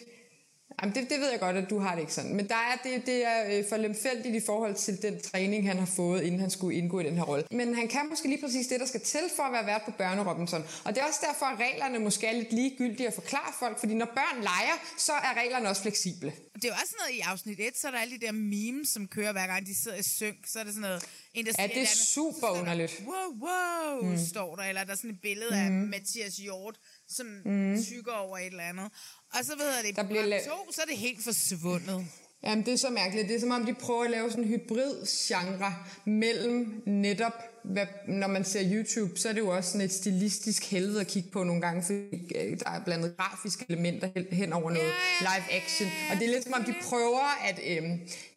Jamen, 0.81 0.95
det, 0.95 1.09
det 1.09 1.19
ved 1.19 1.29
jeg 1.31 1.39
godt, 1.39 1.55
at 1.57 1.69
du 1.69 1.79
har 1.79 1.93
det 1.95 2.01
ikke 2.01 2.13
sådan. 2.13 2.35
Men 2.35 2.47
der 2.47 2.55
er, 2.55 2.75
det, 2.83 3.05
det 3.05 3.25
er 3.25 3.57
øh, 3.59 3.63
for 3.69 3.77
lemfældigt 3.77 4.35
i 4.35 4.45
forhold 4.45 4.75
til 4.75 5.01
den 5.01 5.21
træning, 5.21 5.67
han 5.67 5.77
har 5.77 5.85
fået, 5.85 6.21
inden 6.23 6.39
han 6.39 6.49
skulle 6.49 6.77
indgå 6.77 6.99
i 6.99 7.03
den 7.03 7.15
her 7.15 7.23
rolle. 7.23 7.45
Men 7.51 7.75
han 7.75 7.87
kan 7.87 8.09
måske 8.09 8.27
lige 8.27 8.41
præcis 8.41 8.67
det, 8.67 8.79
der 8.79 8.85
skal 8.85 9.01
til 9.01 9.19
for 9.35 9.43
at 9.43 9.53
være 9.53 9.65
vært 9.65 9.81
på 9.85 9.91
Børne 9.91 10.29
Robinson. 10.31 10.63
Og 10.85 10.95
det 10.95 11.01
er 11.01 11.05
også 11.05 11.19
derfor, 11.29 11.45
at 11.45 11.59
reglerne 11.59 11.99
måske 11.99 12.27
er 12.27 12.33
lidt 12.33 12.53
ligegyldige 12.53 13.07
at 13.07 13.13
forklare 13.13 13.53
folk, 13.59 13.79
fordi 13.79 13.93
når 13.93 14.05
børn 14.05 14.41
leger, 14.43 14.77
så 14.97 15.11
er 15.13 15.33
reglerne 15.41 15.69
også 15.69 15.81
fleksible. 15.81 16.33
Det 16.55 16.63
er 16.65 16.67
jo 16.69 16.73
også 16.81 16.95
noget 16.99 17.17
i 17.17 17.19
afsnit 17.19 17.59
1, 17.59 17.77
så 17.77 17.87
er 17.87 17.91
der 17.91 17.97
alle 17.99 18.19
de 18.19 18.25
der 18.25 18.31
memes, 18.31 18.89
som 18.89 19.07
kører 19.07 19.31
hver 19.31 19.47
gang 19.47 19.65
de 19.65 19.75
sidder 19.75 19.97
i 19.97 20.03
synk. 20.03 20.37
Så 20.47 20.59
er 20.59 20.63
det 20.63 20.73
sådan 20.73 20.89
noget, 20.89 21.03
en 21.33 21.45
der 21.45 21.51
Ja, 21.57 21.63
det 21.63 21.71
et 21.71 21.75
er 21.77 21.79
andet, 21.79 21.89
super 21.97 22.31
så 22.33 22.37
står 22.39 22.53
der, 22.53 22.59
underligt. 22.61 23.03
Wow, 23.05 23.47
wow, 23.47 24.11
Mm. 24.11 24.17
står 24.17 24.55
der. 24.55 24.63
Eller 24.63 24.83
der 24.83 24.91
er 24.91 24.95
sådan 24.95 25.09
et 25.09 25.21
billede 25.21 25.55
af 25.55 25.71
Mm. 25.71 25.77
Mathias 25.77 26.35
Hjort, 26.35 26.75
som 27.07 27.25
mm. 27.45 27.83
tykker 27.83 28.11
over 28.11 28.37
et 28.37 28.45
eller 28.45 28.63
andet. 28.63 28.91
Og 29.33 29.45
så 29.45 29.51
ved 29.57 29.65
jeg 29.65 29.83
det, 29.87 29.95
Der 29.95 30.03
bliver 30.03 30.23
la- 30.39 30.45
to, 30.49 30.71
så 30.71 30.81
er 30.81 30.85
det 30.85 30.97
helt 30.97 31.23
forsvundet. 31.23 32.05
Jamen, 32.43 32.65
det 32.65 32.73
er 32.73 32.77
så 32.77 32.89
mærkeligt. 32.89 33.27
Det 33.27 33.35
er 33.35 33.39
som 33.39 33.51
om, 33.51 33.65
de 33.65 33.73
prøver 33.73 34.03
at 34.03 34.11
lave 34.11 34.29
sådan 34.31 34.43
en 34.43 34.49
hybrid-genre 34.49 35.75
mellem 36.05 36.81
netop, 36.85 37.33
hvad, 37.63 37.85
når 38.07 38.27
man 38.27 38.45
ser 38.45 38.61
YouTube, 38.71 39.19
så 39.19 39.29
er 39.29 39.33
det 39.33 39.39
jo 39.39 39.49
også 39.55 39.71
sådan 39.71 39.85
et 39.85 39.93
stilistisk 39.93 40.63
helvede 40.71 41.01
at 41.01 41.07
kigge 41.07 41.29
på 41.29 41.43
nogle 41.43 41.61
gange, 41.61 41.83
fordi 41.83 42.35
øh, 42.35 42.59
der 42.59 42.69
er 42.69 42.83
blandet 42.85 43.17
grafiske 43.17 43.65
elementer 43.69 44.09
hen- 44.31 44.53
over 44.53 44.71
noget 44.71 44.91
live 45.19 45.61
action. 45.63 45.89
Og 46.11 46.19
det 46.19 46.27
er 46.27 46.31
lidt 46.31 46.43
som 46.43 46.53
om, 46.53 46.63
de 46.63 46.73
prøver 46.83 47.37
at 47.47 47.59
øh, 47.67 47.83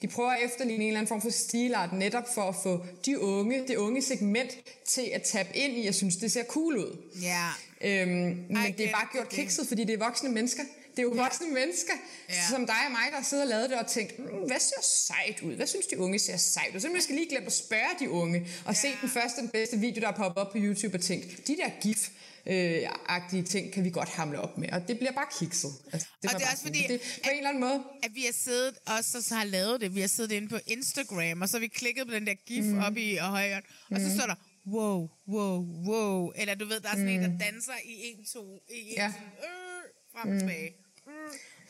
de 0.03 0.09
prøver 0.09 0.31
at 0.31 0.39
efterligne 0.45 0.85
en 0.85 0.89
eller 0.89 1.01
anden 1.01 1.09
form 1.09 1.23
for 1.23 1.31
stilart, 1.31 1.93
netop 1.93 2.25
for 2.35 2.43
at 2.43 2.55
få 2.63 2.85
de 3.07 3.21
unge, 3.21 3.65
det 3.69 3.77
unge 3.77 4.03
segment 4.03 4.51
til 4.89 5.11
at 5.15 5.23
tabe 5.23 5.49
ind 5.57 5.73
i, 5.77 5.85
jeg 5.85 5.95
synes, 5.95 6.17
det 6.17 6.33
ser 6.33 6.45
cool 6.45 6.79
ud. 6.79 6.97
Ja. 7.23 7.49
Øhm, 7.81 8.11
men 8.49 8.75
det 8.79 8.87
er 8.89 8.93
bare 8.93 9.09
gjort 9.13 9.29
kikset, 9.29 9.69
fordi 9.69 9.85
det 9.85 9.95
er 9.95 9.99
voksne 10.05 10.29
mennesker. 10.31 10.63
Det 10.97 11.03
er 11.03 11.07
jo 11.07 11.09
voksne 11.25 11.47
mennesker, 11.51 11.93
ja. 12.29 12.35
som 12.51 12.67
dig 12.67 12.77
og 12.87 12.91
mig, 12.93 13.07
der 13.13 13.23
sidder 13.23 13.43
og 13.43 13.49
lavet 13.49 13.71
det 13.71 13.79
og 13.79 13.87
tænkt, 13.87 14.19
mm, 14.19 14.25
hvad 14.47 14.61
ser 14.61 14.83
sejt 14.83 15.43
ud? 15.43 15.55
Hvad 15.55 15.67
synes 15.67 15.87
de 15.87 15.99
unge 15.99 16.19
ser 16.19 16.37
sejt 16.37 16.75
ud? 16.75 16.81
Så 16.81 16.89
man 16.89 17.03
skal 17.03 17.15
lige 17.15 17.29
glemme 17.29 17.47
at 17.47 17.53
spørge 17.53 17.91
de 18.01 18.11
unge, 18.11 18.41
og 18.65 18.75
ja. 18.75 18.81
se 18.81 18.89
den 19.01 19.09
første, 19.09 19.41
den 19.41 19.49
bedste 19.49 19.77
video, 19.79 20.01
der 20.01 20.09
er 20.09 20.13
poppet 20.17 20.43
op 20.43 20.53
på 20.53 20.59
YouTube, 20.59 20.95
og 20.97 21.01
tænkt, 21.03 21.47
de 21.47 21.57
der 21.57 21.71
gif, 21.81 22.09
øh, 22.47 22.83
agtige 23.09 23.43
ting 23.43 23.73
kan 23.73 23.85
vi 23.85 23.91
godt 23.91 24.09
hamle 24.09 24.41
op 24.41 24.59
med, 24.59 24.69
og 24.73 24.89
det 24.89 24.99
bliver 24.99 25.13
bare 25.13 25.27
kikset. 25.39 25.71
Altså, 25.93 26.09
Det 26.23 26.33
og 26.33 26.41
det 26.41 26.47
er 26.47 26.51
også 26.53 26.63
fordi, 26.63 26.83
det, 26.89 27.01
på 27.25 27.31
en 27.31 27.37
eller 27.37 27.49
anden 27.49 27.61
måde. 27.61 27.83
at 28.03 28.11
vi 28.15 28.23
har 28.25 28.33
siddet, 28.33 28.75
også 28.87 29.23
så 29.23 29.35
har 29.35 29.45
lavet 29.45 29.81
det, 29.81 29.95
vi 29.95 30.01
har 30.01 30.09
siddet 30.09 30.33
inde 30.33 30.49
på 30.49 30.59
Instagram, 30.67 31.43
og 31.43 31.49
så 31.49 31.57
har 31.57 31.61
vi 31.61 31.67
klikket 31.69 32.07
på 32.07 32.15
den 32.15 32.27
der 32.27 32.35
gif 32.35 32.65
mm. 32.65 32.79
op 32.79 32.97
i 32.97 33.17
højre, 33.17 33.61
og 33.91 33.97
så 34.01 34.07
Mhm. 34.07 34.17
står 34.19 34.27
der, 34.27 34.35
wow, 34.67 35.09
wow, 35.29 35.65
wow, 35.89 36.33
eller 36.37 36.55
du 36.55 36.65
ved, 36.67 36.81
der 36.81 36.89
er 36.89 36.93
sådan 36.93 37.05
mm. 37.05 37.25
en, 37.25 37.33
Mm. 37.33 37.39
der 37.39 37.45
danser 37.45 37.73
i 37.85 37.95
en, 38.05 38.25
to, 38.33 38.59
i 38.71 38.79
en, 38.91 38.95
Ja. 38.97 39.03
ja. 39.05 39.13
sådan, 39.13 39.27
øh, 39.27 39.83
frem 40.13 40.29
og 40.29 40.35
Mm. 40.35 40.39
tilbage. 40.41 40.71
Mm. 41.07 41.13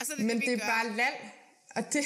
Og 0.00 0.06
så 0.06 0.12
er 0.12 0.16
det 0.16 0.26
Men 0.26 0.36
det, 0.36 0.46
det 0.46 0.52
er 0.52 0.58
gør. 0.58 0.66
bare 0.66 0.96
lal. 0.96 1.12
Og 1.76 1.92
det, 1.92 2.04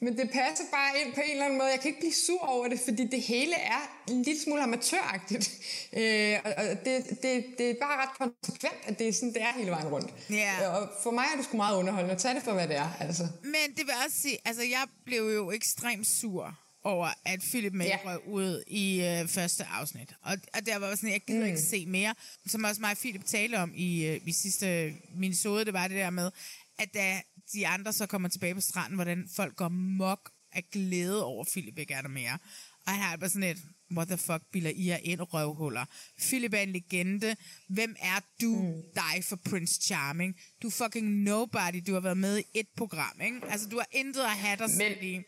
men 0.00 0.18
det 0.18 0.30
passer 0.30 0.64
bare 0.72 1.00
ind 1.00 1.14
på 1.14 1.20
en 1.20 1.30
eller 1.30 1.44
anden 1.44 1.58
måde. 1.58 1.70
Jeg 1.70 1.80
kan 1.80 1.88
ikke 1.88 2.00
blive 2.00 2.12
sur 2.26 2.40
over 2.40 2.68
det, 2.68 2.80
fordi 2.80 3.06
det 3.06 3.22
hele 3.22 3.54
er 3.54 4.04
en 4.10 4.22
lille 4.22 4.40
smule 4.42 4.62
amatøragtigt. 4.62 5.50
Øh, 5.92 6.38
og 6.44 6.52
og 6.56 6.84
det, 6.84 7.06
det, 7.22 7.44
det 7.58 7.70
er 7.70 7.74
bare 7.80 7.96
ret 8.02 8.14
konsekvent, 8.18 8.74
at 8.84 8.98
det 8.98 9.08
er 9.08 9.12
sådan, 9.12 9.32
det 9.34 9.42
er 9.42 9.52
hele 9.52 9.70
vejen 9.70 9.88
rundt. 9.88 10.14
Ja. 10.30 10.68
Og 10.68 10.88
for 11.02 11.10
mig 11.10 11.24
er 11.32 11.36
det 11.36 11.44
sgu 11.44 11.56
meget 11.56 11.76
underholdende. 11.76 12.16
Tag 12.16 12.34
det 12.34 12.42
for, 12.42 12.52
hvad 12.52 12.68
det 12.68 12.76
er. 12.76 12.90
Altså. 13.00 13.28
Men 13.42 13.76
det 13.76 13.86
vil 13.86 13.94
også 14.06 14.16
sige, 14.20 14.38
altså 14.44 14.62
jeg 14.62 14.84
blev 15.04 15.22
jo 15.34 15.50
ekstremt 15.50 16.06
sur 16.06 16.58
over, 16.84 17.08
at 17.24 17.40
Philip 17.40 17.72
May 17.72 17.84
Ja. 17.84 17.98
røg 18.04 18.28
ud 18.28 18.62
i 18.66 19.00
øh, 19.00 19.28
første 19.28 19.64
afsnit. 19.64 20.12
Og, 20.22 20.36
og 20.54 20.66
der 20.66 20.76
var 20.78 20.94
sådan, 20.94 21.10
jeg 21.12 21.20
gider 21.26 21.40
Mm. 21.40 21.46
ikke 21.46 21.60
se 21.60 21.86
mere. 21.86 22.14
Som 22.46 22.64
også 22.64 22.80
mig 22.80 22.90
og 22.90 22.96
Philip 22.96 23.24
talte 23.24 23.56
om 23.58 23.72
i, 23.74 24.06
øh, 24.06 24.20
i 24.26 24.32
sidste 24.32 24.94
minisode, 25.14 25.64
det 25.64 25.72
var 25.72 25.88
det 25.88 25.96
der 25.96 26.10
med, 26.10 26.30
at 26.78 26.94
da 26.94 27.20
de 27.52 27.66
andre 27.66 27.92
så 27.92 28.06
kommer 28.06 28.28
tilbage 28.28 28.54
på 28.54 28.60
stranden, 28.60 28.94
hvordan 28.94 29.28
folk 29.36 29.56
går 29.56 29.68
mok 29.68 30.30
af 30.52 30.64
glæde 30.72 31.24
over, 31.24 31.44
at 31.44 31.48
Philip 31.52 31.78
ikke 31.78 31.94
er 31.94 32.02
der 32.02 32.08
mere. 32.08 32.38
Og 32.86 32.92
han 32.92 33.12
er 33.12 33.16
bare 33.16 33.30
sådan 33.30 33.42
et, 33.42 33.58
what 33.96 34.08
the 34.08 34.16
fuck, 34.16 34.42
bilder 34.52 34.70
I 34.74 34.86
jer 34.88 34.96
ind 35.02 35.20
røvhuller. 35.20 35.84
Philip 36.18 36.52
er 36.54 36.58
en 36.58 36.72
legende. 36.72 37.36
Hvem 37.68 37.96
er 38.00 38.20
du, 38.40 38.54
mm. 38.62 38.82
dig 38.94 39.24
for 39.24 39.36
Prince 39.50 39.80
Charming? 39.82 40.36
Du 40.62 40.70
fucking 40.70 41.06
nobody. 41.22 41.82
Du 41.86 41.92
har 41.92 42.00
været 42.00 42.16
med 42.18 42.38
i 42.38 42.42
et 42.54 42.66
program, 42.76 43.20
ikke? 43.24 43.40
Altså, 43.48 43.68
du 43.68 43.76
har 43.78 43.86
intet 43.92 44.20
at 44.22 44.30
have 44.30 44.56
dig 44.56 44.70
selv 44.70 45.02
i. 45.02 45.20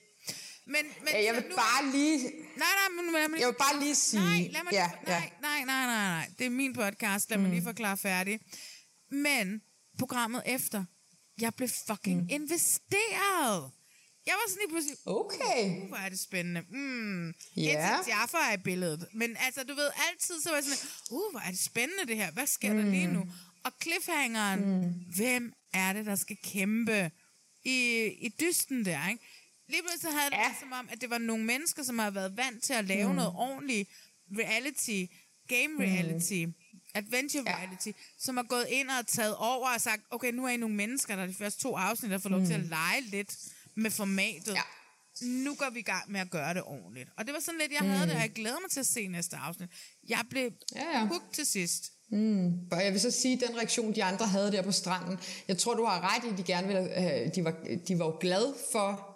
Men, 0.66 0.74
men 1.00 1.08
Ja, 1.12 1.24
jeg 1.24 1.34
vil 1.34 1.44
nu- 1.50 1.56
bare 1.56 1.90
lige... 1.90 2.18
Nej, 2.18 2.68
nej, 2.80 2.88
men 3.02 3.12
lad 3.12 3.28
mig 3.28 3.40
Jeg 3.40 3.48
vil 3.48 3.54
bare 3.58 3.80
lige 3.80 3.94
sige... 3.94 4.20
Nej, 4.22 4.48
lad 4.52 4.62
mig 4.64 4.72
ja, 4.72 4.90
lige, 5.04 5.14
ja. 5.14 5.18
nej, 5.20 5.30
nej, 5.40 5.64
nej, 5.64 5.86
nej, 5.86 6.08
nej. 6.16 6.30
Det 6.38 6.46
er 6.46 6.50
min 6.50 6.72
podcast. 6.74 7.30
Lad 7.30 7.38
mig 7.38 7.50
lige 7.50 7.62
forklare 7.62 7.96
færdig. 7.96 8.40
Men 9.10 9.62
programmet 9.98 10.42
efter, 10.46 10.84
jeg 11.40 11.54
blev 11.54 11.68
fucking 11.86 12.22
mm. 12.22 12.28
investeret. 12.30 13.70
Jeg 14.26 14.34
var 14.34 14.48
sådan 14.48 14.60
lige 14.62 14.68
pludselig, 14.68 14.96
Okay. 15.06 15.82
uh, 15.82 15.88
hvor 15.88 15.96
er 15.96 16.08
det 16.08 16.20
spændende. 16.20 16.62
Mm. 16.70 17.28
Ja. 17.56 17.96
Indtil 17.96 18.10
Jaffa 18.12 18.36
er 18.36 18.52
i 18.54 18.56
billedet. 18.64 19.08
Men 19.14 19.36
altså, 19.40 19.64
du 19.64 19.74
ved, 19.74 19.90
altid 20.10 20.40
så 20.42 20.48
var 20.48 20.56
jeg 20.56 20.64
sådan, 20.64 20.88
uh, 21.10 21.30
hvor 21.30 21.40
er 21.40 21.50
det 21.50 21.58
spændende 21.58 22.06
det 22.06 22.16
her. 22.16 22.30
Hvad 22.30 22.46
sker 22.46 22.72
mm. 22.72 22.78
der 22.82 22.90
lige 22.90 23.06
nu? 23.06 23.26
Og 23.64 23.72
cliffhangeren, 23.82 24.60
mm. 24.80 24.92
hvem 25.16 25.52
er 25.74 25.92
det, 25.92 26.06
der 26.06 26.14
skal 26.16 26.36
kæmpe 26.44 27.10
i, 27.64 28.04
i 28.20 28.28
dysten 28.40 28.84
der, 28.84 29.08
ikke? 29.08 29.24
Lige 29.68 29.82
pludselig 29.82 30.12
havde 30.12 30.30
det 30.30 30.36
ja. 30.36 30.54
som 30.60 30.72
om, 30.72 30.88
at 30.92 31.00
det 31.00 31.10
var 31.10 31.18
nogle 31.18 31.44
mennesker, 31.44 31.82
som 31.82 31.98
har 31.98 32.10
været 32.10 32.36
vant 32.36 32.62
til 32.64 32.72
at 32.72 32.84
lave 32.84 33.04
Mm. 33.04 33.10
mm. 33.10 33.16
noget 33.16 33.32
ordentligt 33.36 33.88
reality, 34.38 35.04
game 35.48 35.74
reality, 35.80 36.44
mm. 36.44 36.54
adventure 36.94 37.42
reality, 37.46 37.88
som 38.18 38.36
har 38.36 38.44
gået 38.44 38.66
ind 38.68 38.88
og 38.90 39.06
taget 39.06 39.36
over 39.36 39.68
og 39.74 39.80
sagt, 39.80 40.02
okay, 40.10 40.32
nu 40.32 40.44
er 40.44 40.48
I 40.48 40.56
nogle 40.56 40.74
mennesker, 40.74 41.16
der 41.16 41.22
er 41.22 41.26
de 41.26 41.34
første 41.34 41.62
to 41.62 41.76
afsnit, 41.76 42.10
der 42.10 42.18
får 42.18 42.28
lov 42.30 42.40
Mm. 42.40 42.46
til 42.46 42.52
at 42.54 42.60
lege 42.60 43.00
lidt 43.00 43.36
med 43.74 43.90
formatet. 43.90 44.54
Ja. 44.54 44.60
Nu 45.22 45.54
går 45.54 45.70
vi 45.70 45.78
i 45.78 45.82
gang 45.82 46.12
med 46.12 46.20
at 46.20 46.30
gøre 46.30 46.54
det 46.54 46.62
ordentligt. 46.62 47.08
Og 47.16 47.26
det 47.26 47.34
var 47.34 47.40
sådan 47.40 47.60
lidt, 47.60 47.72
jeg 47.72 47.80
havde 47.80 48.00
Mm. 48.04 48.06
det, 48.08 48.16
og 48.16 48.22
jeg 48.22 48.30
glæder 48.32 48.60
mig 48.60 48.70
til 48.70 48.80
at 48.80 48.86
se 48.86 49.06
næste 49.06 49.36
afsnit. 49.36 49.68
Jeg 50.08 50.20
blev 50.30 50.50
Ja, 50.74 50.90
ja. 50.98 51.06
hooked 51.06 51.28
til 51.32 51.46
sidst. 51.46 51.92
Mm. 52.10 52.46
Og 52.72 52.84
jeg 52.84 52.92
vil 52.92 53.00
så 53.00 53.10
sige, 53.10 53.36
den 53.40 53.56
reaktion, 53.56 53.94
de 53.94 54.04
andre 54.04 54.26
havde 54.26 54.52
der 54.52 54.62
på 54.62 54.72
stranden, 54.72 55.18
jeg 55.48 55.58
tror, 55.58 55.74
du 55.74 55.84
har 55.84 56.14
ret 56.16 56.24
i, 56.24 56.28
at 56.32 56.38
de 56.38 56.42
gerne 56.42 56.66
ville, 56.66 56.82
øh, 57.24 57.34
de 57.34 57.44
var, 57.44 57.54
de 57.88 57.98
var 57.98 58.04
jo 58.04 58.16
glade 58.20 58.54
for 58.72 59.10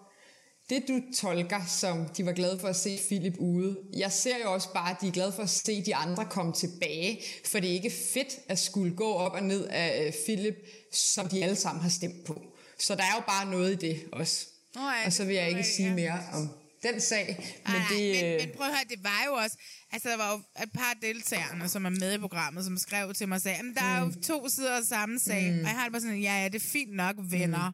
det, 0.70 0.84
du 0.88 1.00
tolker, 1.16 1.66
som 1.66 2.08
de 2.16 2.26
var 2.26 2.32
glade 2.32 2.58
for 2.60 2.68
at 2.68 2.76
se 2.76 2.98
Philip 3.08 3.34
ude. 3.38 3.78
Jeg 3.96 4.12
ser 4.12 4.34
jo 4.44 4.52
også 4.52 4.72
bare, 4.74 4.90
at 4.90 4.96
de 5.00 5.08
er 5.08 5.12
glade 5.12 5.32
for 5.32 5.42
at 5.42 5.50
se 5.50 5.82
de 5.84 5.94
andre 5.96 6.24
komme 6.24 6.52
tilbage, 6.52 7.20
for 7.44 7.60
det 7.60 7.70
er 7.70 7.74
ikke 7.74 7.92
fedt 8.14 8.38
at 8.48 8.58
skulle 8.58 8.96
gå 8.96 9.12
op 9.12 9.32
og 9.32 9.42
ned 9.42 9.66
af 9.66 10.06
øh, 10.06 10.12
Philip, 10.24 10.54
som 10.92 11.28
de 11.28 11.42
alle 11.44 11.56
sammen 11.56 11.82
har 11.82 11.88
stemt 11.90 12.24
på. 12.26 12.42
Så 12.78 12.94
der 12.94 13.02
er 13.02 13.14
jo 13.16 13.22
bare 13.26 13.50
noget 13.50 13.72
i 13.72 13.86
det 13.86 14.04
også. 14.12 14.46
Nå, 14.74 14.80
ja, 14.80 15.06
og 15.06 15.12
så 15.12 15.24
vil 15.24 15.34
jeg 15.34 15.48
ikke 15.48 15.64
sige 15.64 15.94
mere 15.94 16.20
om 16.32 16.48
den 16.82 17.00
sag. 17.00 17.36
Men 17.66 17.74
Nej, 17.74 17.82
det, 17.90 18.22
men, 18.22 18.24
øh, 18.34 18.40
men 18.40 18.50
prøv 18.56 18.66
at 18.66 18.72
høre, 18.72 18.84
det 18.88 19.04
var 19.04 19.22
jo 19.26 19.32
også... 19.32 19.56
Altså, 19.92 20.08
der 20.08 20.16
var 20.16 20.32
jo 20.32 20.62
et 20.62 20.72
par 20.74 20.96
deltagerne, 21.02 21.68
som 21.68 21.84
er 21.84 21.90
med 21.90 22.14
i 22.14 22.18
programmet, 22.18 22.64
som 22.64 22.78
skrev 22.78 23.14
til 23.14 23.28
mig 23.28 23.36
og 23.36 23.40
sagde, 23.42 23.56
"Jamen, 23.56 23.74
der 23.74 23.82
er 23.82 24.00
jo 24.00 24.12
to 24.22 24.48
sider 24.48 24.76
af 24.76 24.82
samme 24.84 25.18
sag. 25.18 25.50
Mm. 25.52 25.58
Og 25.58 25.64
jeg 25.64 25.70
har 25.70 25.82
det 25.84 25.92
bare 25.92 26.00
sådan, 26.00 26.20
ja, 26.20 26.42
ja, 26.42 26.48
det 26.48 26.54
er 26.54 26.66
fint 26.66 26.92
nok, 26.96 27.16
venner. 27.18 27.72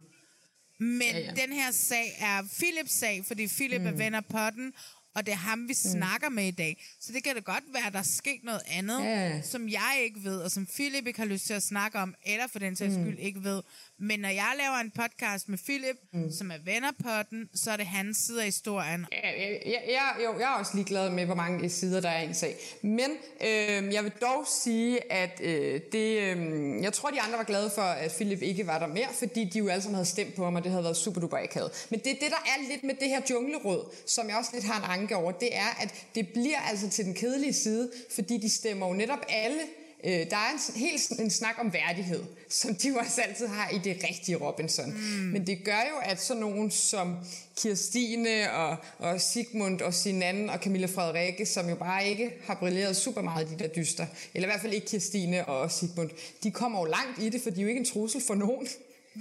Men 0.79 1.01
Ja, 1.03 1.19
ja, 1.19 1.31
den 1.31 1.53
her 1.53 1.71
sag 1.73 2.17
er 2.19 2.43
Philips 2.59 2.93
sag, 2.93 3.25
fordi 3.27 3.47
Philip 3.47 3.81
mm. 3.81 3.87
er 3.87 3.93
venner 3.93 4.21
på 4.21 4.51
den, 4.57 4.73
og 5.15 5.27
det 5.27 5.33
er 5.33 5.37
ham, 5.37 5.59
vi 5.63 5.75
mm. 5.85 5.91
snakker 5.91 6.29
med 6.29 6.47
i 6.47 6.51
dag. 6.51 6.85
Så 7.01 7.13
det 7.13 7.25
kan 7.25 7.35
da 7.35 7.41
godt 7.41 7.65
være, 7.73 7.87
at 7.87 7.93
der 7.93 7.99
er 7.99 8.03
sket 8.03 8.41
noget 8.45 8.61
andet, 8.71 9.05
ja. 9.05 9.43
som 9.43 9.69
jeg 9.69 10.01
ikke 10.05 10.25
ved, 10.25 10.41
og 10.41 10.51
som 10.51 10.67
Philip 10.67 11.07
ikke 11.07 11.19
har 11.19 11.27
lyst 11.27 11.47
til 11.47 11.55
at 11.55 11.63
snakke 11.63 11.99
om, 11.99 12.15
eller 12.27 12.47
for 12.47 12.59
den 12.59 12.77
sags 12.77 12.95
Mm. 12.97 13.05
skyld 13.05 13.19
ikke 13.19 13.45
ved. 13.45 13.63
Men 13.99 14.21
når 14.21 14.29
jeg 14.29 14.53
laver 14.59 14.77
en 14.77 14.91
podcast 14.91 15.49
med 15.49 15.59
Philip, 15.59 15.97
mm. 16.13 16.33
som 16.33 16.51
er 16.51 16.59
venner 16.65 16.91
på 17.03 17.11
den, 17.31 17.49
så 17.55 17.71
er 17.71 17.77
det 17.77 17.87
hans 17.87 18.17
side 18.17 18.41
af 18.41 18.47
historien. 18.47 19.07
Ja, 19.13 19.31
jeg, 19.31 19.61
jeg, 19.67 19.83
jeg, 19.89 20.25
jo, 20.25 20.39
jeg 20.39 20.53
er 20.53 20.59
også 20.59 20.73
ligeglad 20.75 21.11
med, 21.11 21.27
hvor 21.27 21.35
mange 21.35 21.71
sider 21.71 22.01
der 22.01 22.09
er 22.09 22.23
i 22.23 22.27
en 22.27 22.35
sag. 22.35 22.57
Men 22.83 23.11
øh, 23.41 23.95
jeg 23.95 24.05
vil 24.05 24.13
dog 24.21 24.47
sige, 24.47 25.13
at 25.13 25.41
øh, 25.43 25.81
det, 25.93 26.21
øh, 26.21 26.83
jeg 26.83 26.93
tror, 26.93 27.11
de 27.11 27.21
andre 27.21 27.39
var 27.39 27.45
glade 27.45 27.71
for, 27.75 27.83
at 27.83 28.13
Philip 28.13 28.43
ikke 28.43 28.67
var 28.67 28.79
der 28.79 28.87
mere, 28.87 29.09
fordi 29.19 29.45
de 29.45 29.59
jo 29.59 29.69
alle 29.69 29.83
sammen 29.83 29.95
havde 29.95 30.09
stemt 30.09 30.35
på 30.35 30.45
ham, 30.45 30.55
og 30.55 30.65
det 30.65 30.71
havde 30.71 30.85
været 30.85 30.97
super 30.97 31.21
duper 31.21 31.39
akavet. 31.39 31.87
Men 31.91 32.01
det 32.01 32.17
det, 32.21 32.31
der 32.31 32.43
er 32.47 32.69
lidt 32.71 32.85
med 32.85 32.95
det 32.95 33.09
her 33.09 33.21
jungleråd, 33.31 33.95
som 34.07 34.29
jeg 34.29 34.37
også 34.37 34.51
lidt 34.55 34.65
har 34.65 34.85
en 34.85 35.01
anke 35.01 35.17
over, 35.17 35.33
det 35.33 35.57
er, 35.57 35.83
at 35.83 36.07
det 36.15 36.29
bliver 36.29 36.61
altså 36.71 36.91
til 36.91 37.05
den 37.05 37.15
kedelige 37.15 37.53
side, 37.53 37.91
fordi 38.15 38.39
de 38.39 38.51
stemmer 38.51 38.87
jo 38.87 38.93
netop 38.93 39.21
alle 39.29 39.61
Øh, 40.05 40.31
der 40.31 40.37
er 40.37 40.51
en, 40.53 40.59
helt 40.77 41.11
en 41.19 41.31
snak 41.31 41.55
om 41.59 41.73
værdighed, 41.73 42.25
som 42.61 42.75
de 42.75 42.89
jo 42.89 42.97
også 42.97 43.21
altid 43.21 43.47
har 43.47 43.71
i 43.71 43.79
det 43.79 44.05
rigtige 44.11 44.37
Robinson. 44.37 44.91
Mm. 44.91 45.01
Men 45.33 45.47
det 45.47 45.65
gør 45.65 45.81
jo, 45.91 45.97
at 46.03 46.23
sådan 46.23 46.41
nogen 46.41 46.71
som 46.71 47.17
Kirstine 47.57 48.53
og, 48.53 48.77
og 48.99 49.21
Sigmund 49.21 49.81
og 49.81 49.95
Sinan 49.95 50.51
og 50.51 50.59
Camilla 50.59 50.87
Frederikke, 50.87 51.47
som 51.47 51.69
jo 51.69 51.75
bare 51.75 52.09
ikke 52.09 52.33
har 52.47 52.55
brilleret 52.55 52.97
super 52.97 53.23
meget 53.23 53.51
i 53.51 53.55
de 53.55 53.59
der 53.59 53.69
dyster, 53.69 54.07
eller 54.35 54.49
i 54.49 54.51
hvert 54.51 54.61
fald 54.61 54.73
ikke 54.73 54.87
Kirstine 54.87 55.49
og 55.49 55.71
Sigmund, 55.71 56.11
de 56.43 56.51
kommer 56.51 56.81
jo 56.81 56.85
langt 56.85 57.23
i 57.23 57.29
det, 57.29 57.43
for 57.43 57.51
de 57.51 57.61
er 57.61 57.63
jo 57.63 57.69
ikke 57.69 57.79
en 57.79 57.85
trussel 57.85 58.23
for 58.27 58.35
nogen. 58.35 58.69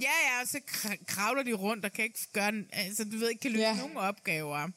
ja, 0.02 0.42
og 0.42 0.48
så 0.48 0.60
kr- 0.70 1.04
kravler 1.06 1.42
de 1.42 1.52
rundt 1.52 1.84
og 1.84 1.92
kan 1.92 2.04
ikke 2.04 2.18
gøre, 2.32 2.52
altså 2.72 3.04
du 3.04 3.18
ved 3.18 3.28
ikke, 3.28 3.40
kan 3.40 3.50
løse 3.50 3.66
ja. 3.66 3.76
nogen 3.76 3.96
opgaver. 3.96 4.68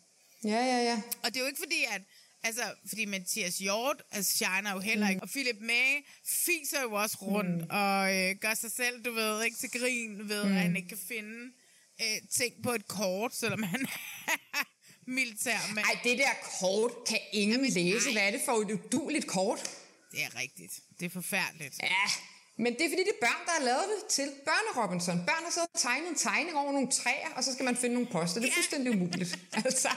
Ja, 0.43 0.65
ja, 0.65 0.83
ja. 0.83 1.01
Og 1.23 1.29
det 1.29 1.35
er 1.35 1.39
jo 1.39 1.47
ikke 1.47 1.59
fordi, 1.59 1.85
at 1.95 2.01
Altså, 2.43 2.61
fordi 2.87 3.05
Mathias 3.05 3.57
Hjort 3.57 4.01
altså, 4.11 4.33
shiner 4.35 4.73
jo 4.73 4.79
heller 4.79 5.05
Mm. 5.05 5.09
ikke. 5.09 5.21
Og 5.21 5.29
Philip 5.29 5.57
May 5.61 6.05
fiser 6.25 6.81
jo 6.81 6.93
også 6.93 7.17
rundt 7.21 7.57
mm. 7.61 7.67
og 7.69 8.15
øh, 8.15 8.35
gør 8.41 8.53
sig 8.53 8.71
selv, 8.71 9.03
du 9.03 9.11
ved, 9.11 9.43
ikke 9.43 9.57
til 9.57 9.69
grin 9.71 10.29
ved, 10.29 10.43
mm. 10.43 10.51
at 10.51 10.61
han 10.61 10.75
ikke 10.75 10.89
kan 10.89 10.97
finde 11.07 11.51
øh, 12.01 12.17
ting 12.31 12.53
på 12.63 12.71
et 12.73 12.87
kort, 12.87 13.35
selvom 13.35 13.63
han 13.63 13.81
er 13.81 14.63
militærmand. 15.07 15.85
Ej, 15.85 15.99
det 16.03 16.17
der 16.17 16.29
kort 16.59 16.91
kan 17.07 17.19
ingen 17.33 17.57
Jamen, 17.57 17.71
læse. 17.71 18.11
Hvad 18.11 18.21
er 18.27 18.31
det 18.31 18.41
for 18.45 18.51
et 18.53 18.71
uduligt 18.71 19.27
kort? 19.27 19.59
Det 20.11 20.23
er 20.23 20.39
rigtigt. 20.39 20.73
Det 20.99 21.05
er 21.05 21.09
forfærdeligt. 21.09 21.75
Ja, 21.83 22.05
men 22.57 22.73
det 22.73 22.81
er 22.85 22.89
fordi, 22.89 23.03
det 23.03 23.13
er 23.21 23.25
børn, 23.27 23.45
der 23.45 23.51
har 23.57 23.63
lavet 23.65 23.83
det 23.93 24.09
til 24.09 24.27
Børne-Robinson. 24.47 25.17
Børn 25.25 25.43
har 25.43 25.51
siddet 25.51 25.69
og 25.73 25.79
tegnet 25.79 26.09
en 26.09 26.15
tegning 26.15 26.57
over 26.57 26.71
nogle 26.71 26.91
træer, 26.91 27.29
og 27.35 27.43
så 27.43 27.53
skal 27.53 27.65
man 27.65 27.77
finde 27.77 27.93
nogle 27.93 28.09
poster. 28.11 28.41
Det 28.41 28.49
er 28.49 28.53
fuldstændig 28.53 28.91
umuligt. 28.91 29.39
altså, 29.65 29.89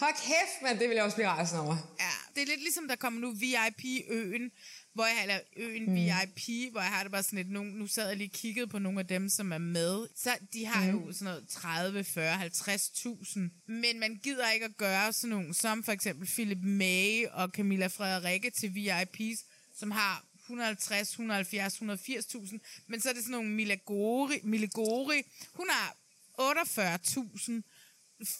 hold 0.00 0.14
kæft, 0.14 0.62
man, 0.62 0.78
det 0.78 0.88
vil 0.88 0.94
jeg 0.94 1.04
også 1.04 1.16
blive 1.16 1.28
rasende 1.28 1.62
over. 1.62 1.76
Ja, 2.00 2.14
det 2.34 2.42
er 2.42 2.46
lidt 2.46 2.60
ligesom, 2.60 2.88
der 2.88 2.96
kommer 2.96 3.20
nu 3.20 3.30
VIP-øen, 3.30 4.50
hvor 4.94 5.06
jeg 5.06 5.16
har 5.16 5.26
lavet 5.26 5.42
øen 5.56 5.86
mm. 5.86 5.94
VIP, 5.94 6.72
hvor 6.72 6.80
jeg 6.80 6.90
har 6.90 7.02
det 7.02 7.12
bare 7.12 7.22
sådan 7.22 7.36
lidt, 7.36 7.50
nu, 7.50 7.62
nu 7.62 7.86
sad 7.86 8.08
jeg 8.08 8.16
lige 8.16 8.28
og 8.28 8.32
kiggede 8.32 8.66
på 8.66 8.78
nogle 8.78 9.00
af 9.00 9.06
dem, 9.06 9.28
som 9.28 9.52
er 9.52 9.58
med. 9.58 10.06
Så 10.16 10.36
de 10.52 10.64
har 10.66 10.92
mm. 10.92 10.98
jo 10.98 11.12
sådan 11.12 11.24
noget 11.24 11.48
30, 11.48 12.04
40, 12.04 12.46
50.000. 12.46 13.40
Men 13.66 14.00
man 14.00 14.20
gider 14.22 14.50
ikke 14.50 14.64
at 14.64 14.76
gøre 14.76 15.12
sådan 15.12 15.36
nogle, 15.36 15.54
som 15.54 15.84
for 15.84 15.92
eksempel 15.92 16.26
Philip 16.26 16.62
May 16.62 17.26
og 17.26 17.48
Camilla 17.48 17.86
Frederikke 17.86 18.50
til 18.50 18.74
VIPs, 18.74 19.44
som 19.78 19.90
har 19.90 20.24
150, 20.40 21.10
170, 21.10 21.74
180.000. 21.74 22.58
Men 22.86 23.00
så 23.00 23.08
er 23.08 23.12
det 23.12 23.22
sådan 23.22 23.32
nogle 23.32 23.50
Milagori, 23.50 24.40
Milagori. 24.42 25.22
Hun 25.54 25.66
har 25.70 25.96
48.000 26.40 27.62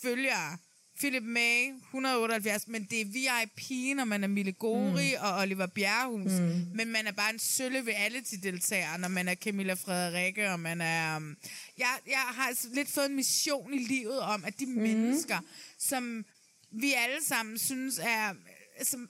følgere 0.02 0.58
Philip 1.00 1.22
May, 1.22 1.72
178, 1.92 2.68
men 2.68 2.84
det 2.90 3.00
er 3.00 3.04
VIP, 3.04 3.96
når 3.96 4.04
man 4.04 4.24
er 4.24 4.28
Mille 4.28 4.52
Gori 4.52 5.14
mm. 5.14 5.24
og 5.24 5.38
Oliver 5.38 5.66
Bjerrehus. 5.66 6.32
Mm. 6.32 6.66
Men 6.74 6.88
man 6.88 7.06
er 7.06 7.12
bare 7.12 7.32
en 7.32 7.38
sølle 7.38 7.84
reality-deltager, 7.86 8.96
når 8.96 9.08
man 9.08 9.28
er 9.28 9.34
Camilla 9.34 9.74
Frederikke, 9.74 10.50
og 10.50 10.60
man 10.60 10.80
er... 10.80 11.16
Um, 11.16 11.36
jeg, 11.78 11.98
jeg 12.06 12.18
har 12.18 12.48
altså 12.48 12.68
lidt 12.72 12.88
fået 12.88 13.06
en 13.06 13.16
mission 13.16 13.74
i 13.74 13.78
livet 13.78 14.20
om, 14.20 14.44
at 14.44 14.60
de 14.60 14.66
mm. 14.66 14.72
mennesker, 14.72 15.38
som 15.78 16.24
vi 16.70 16.92
alle 16.92 17.24
sammen 17.24 17.58
synes 17.58 17.98
er... 17.98 18.34
Som, 18.82 19.08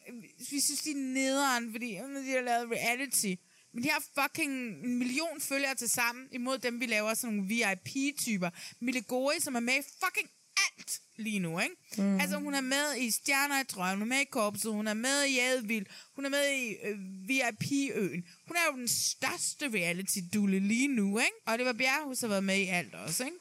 vi 0.51 0.61
synes, 0.61 0.81
de 0.81 0.91
er 0.91 0.95
nederen, 1.15 1.73
fordi 1.73 1.91
de 1.91 2.33
har 2.33 2.43
lavet 2.43 2.71
reality. 2.71 3.35
Men 3.75 3.85
de 3.85 3.89
har 3.89 4.05
fucking 4.23 4.53
en 4.85 4.99
million 4.99 5.41
følgere 5.41 5.75
til 5.75 5.91
sammen, 5.91 6.29
imod 6.33 6.59
dem, 6.59 6.81
vi 6.81 6.87
laver 6.87 7.15
sådan 7.15 7.37
nogle 7.37 7.49
VIP-typer. 7.49 8.51
Mille 8.81 9.03
Gori, 9.03 9.41
som 9.41 9.55
er 9.55 9.61
med 9.61 9.75
i 9.75 9.83
fucking 10.05 10.31
alt 10.57 11.01
lige 11.17 11.39
nu, 11.39 11.59
ikke? 11.61 11.75
Mm. 11.99 12.21
Altså, 12.21 12.37
hun 12.37 12.55
er 12.55 12.61
med 12.61 12.97
i 12.99 13.11
Stjerner 13.11 13.61
i 13.61 13.63
Drøm, 13.63 13.99
hun 13.99 14.03
er 14.03 14.07
med 14.17 14.21
i 14.21 14.25
Korpset, 14.25 14.73
hun 14.73 14.87
er 14.87 14.95
med 14.95 15.25
i 15.25 15.39
Advild, 15.39 15.87
hun 16.15 16.25
er 16.25 16.29
med 16.29 16.51
i 16.53 16.77
øh, 16.87 16.99
VIP-øen. 17.29 18.25
Hun 18.47 18.57
er 18.57 18.61
jo 18.73 18.77
den 18.79 18.89
største 18.89 19.69
reality-dulle 19.69 20.59
lige 20.61 20.89
nu, 20.89 21.19
ikke? 21.19 21.33
Og 21.47 21.59
det 21.59 21.67
var 21.67 21.73
Bjerghus, 21.73 22.19
der 22.19 22.27
har 22.27 22.31
været 22.31 22.45
med 22.45 22.59
i 22.59 22.67
alt 22.67 22.95
også, 22.95 23.25
ikke? 23.25 23.37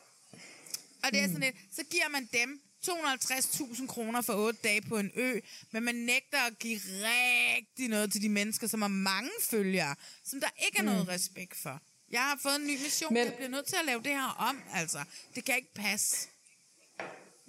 Og 1.03 1.11
det 1.11 1.19
er 1.19 1.27
sådan 1.27 1.39
lidt, 1.39 1.55
så 1.75 1.83
giver 1.91 2.09
man 2.09 2.29
dem 2.33 2.61
250.000 2.89 3.87
kroner 3.87 4.21
for 4.21 4.33
8 4.33 4.59
dage 4.63 4.81
på 4.81 4.97
en 4.97 5.11
ø, 5.15 5.39
men 5.71 5.83
man 5.83 5.95
nægter 5.95 6.37
at 6.39 6.59
give 6.59 6.79
rigtig 6.85 7.87
noget 7.87 8.11
til 8.11 8.21
de 8.21 8.29
mennesker, 8.29 8.67
som 8.67 8.81
har 8.81 8.87
mange 8.89 9.29
følgere, 9.41 9.95
som 10.25 10.39
der 10.41 10.47
ikke 10.65 10.77
er 10.77 10.83
noget 10.83 11.05
Mm. 11.05 11.09
respekt 11.09 11.57
for. 11.57 11.81
Jeg 12.11 12.21
har 12.21 12.39
fået 12.41 12.55
en 12.55 12.67
ny 12.67 12.81
mission, 12.83 13.13
men... 13.13 13.25
jeg 13.25 13.33
bliver 13.35 13.49
nødt 13.49 13.65
til 13.65 13.75
at 13.75 13.85
lave 13.85 13.99
det 14.03 14.11
her 14.11 14.35
om, 14.39 14.61
altså. 14.73 15.03
Det 15.35 15.45
kan 15.45 15.55
ikke 15.55 15.73
passe. 15.73 16.27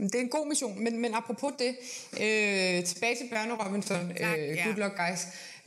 Det 0.00 0.14
er 0.14 0.20
en 0.20 0.28
god 0.28 0.48
mission, 0.48 0.84
men, 0.84 0.98
men 0.98 1.14
apropos 1.14 1.52
det, 1.58 1.76
øh, 2.12 2.84
tilbage 2.84 3.16
til 3.16 3.28
Børne 3.30 3.54
Robinson, 3.54 4.12
Tak, 4.20 4.38
øh, 4.38 4.56
ja. 4.56 4.64
good 4.64 4.76
luck 4.76 4.96
guys. 4.96 5.20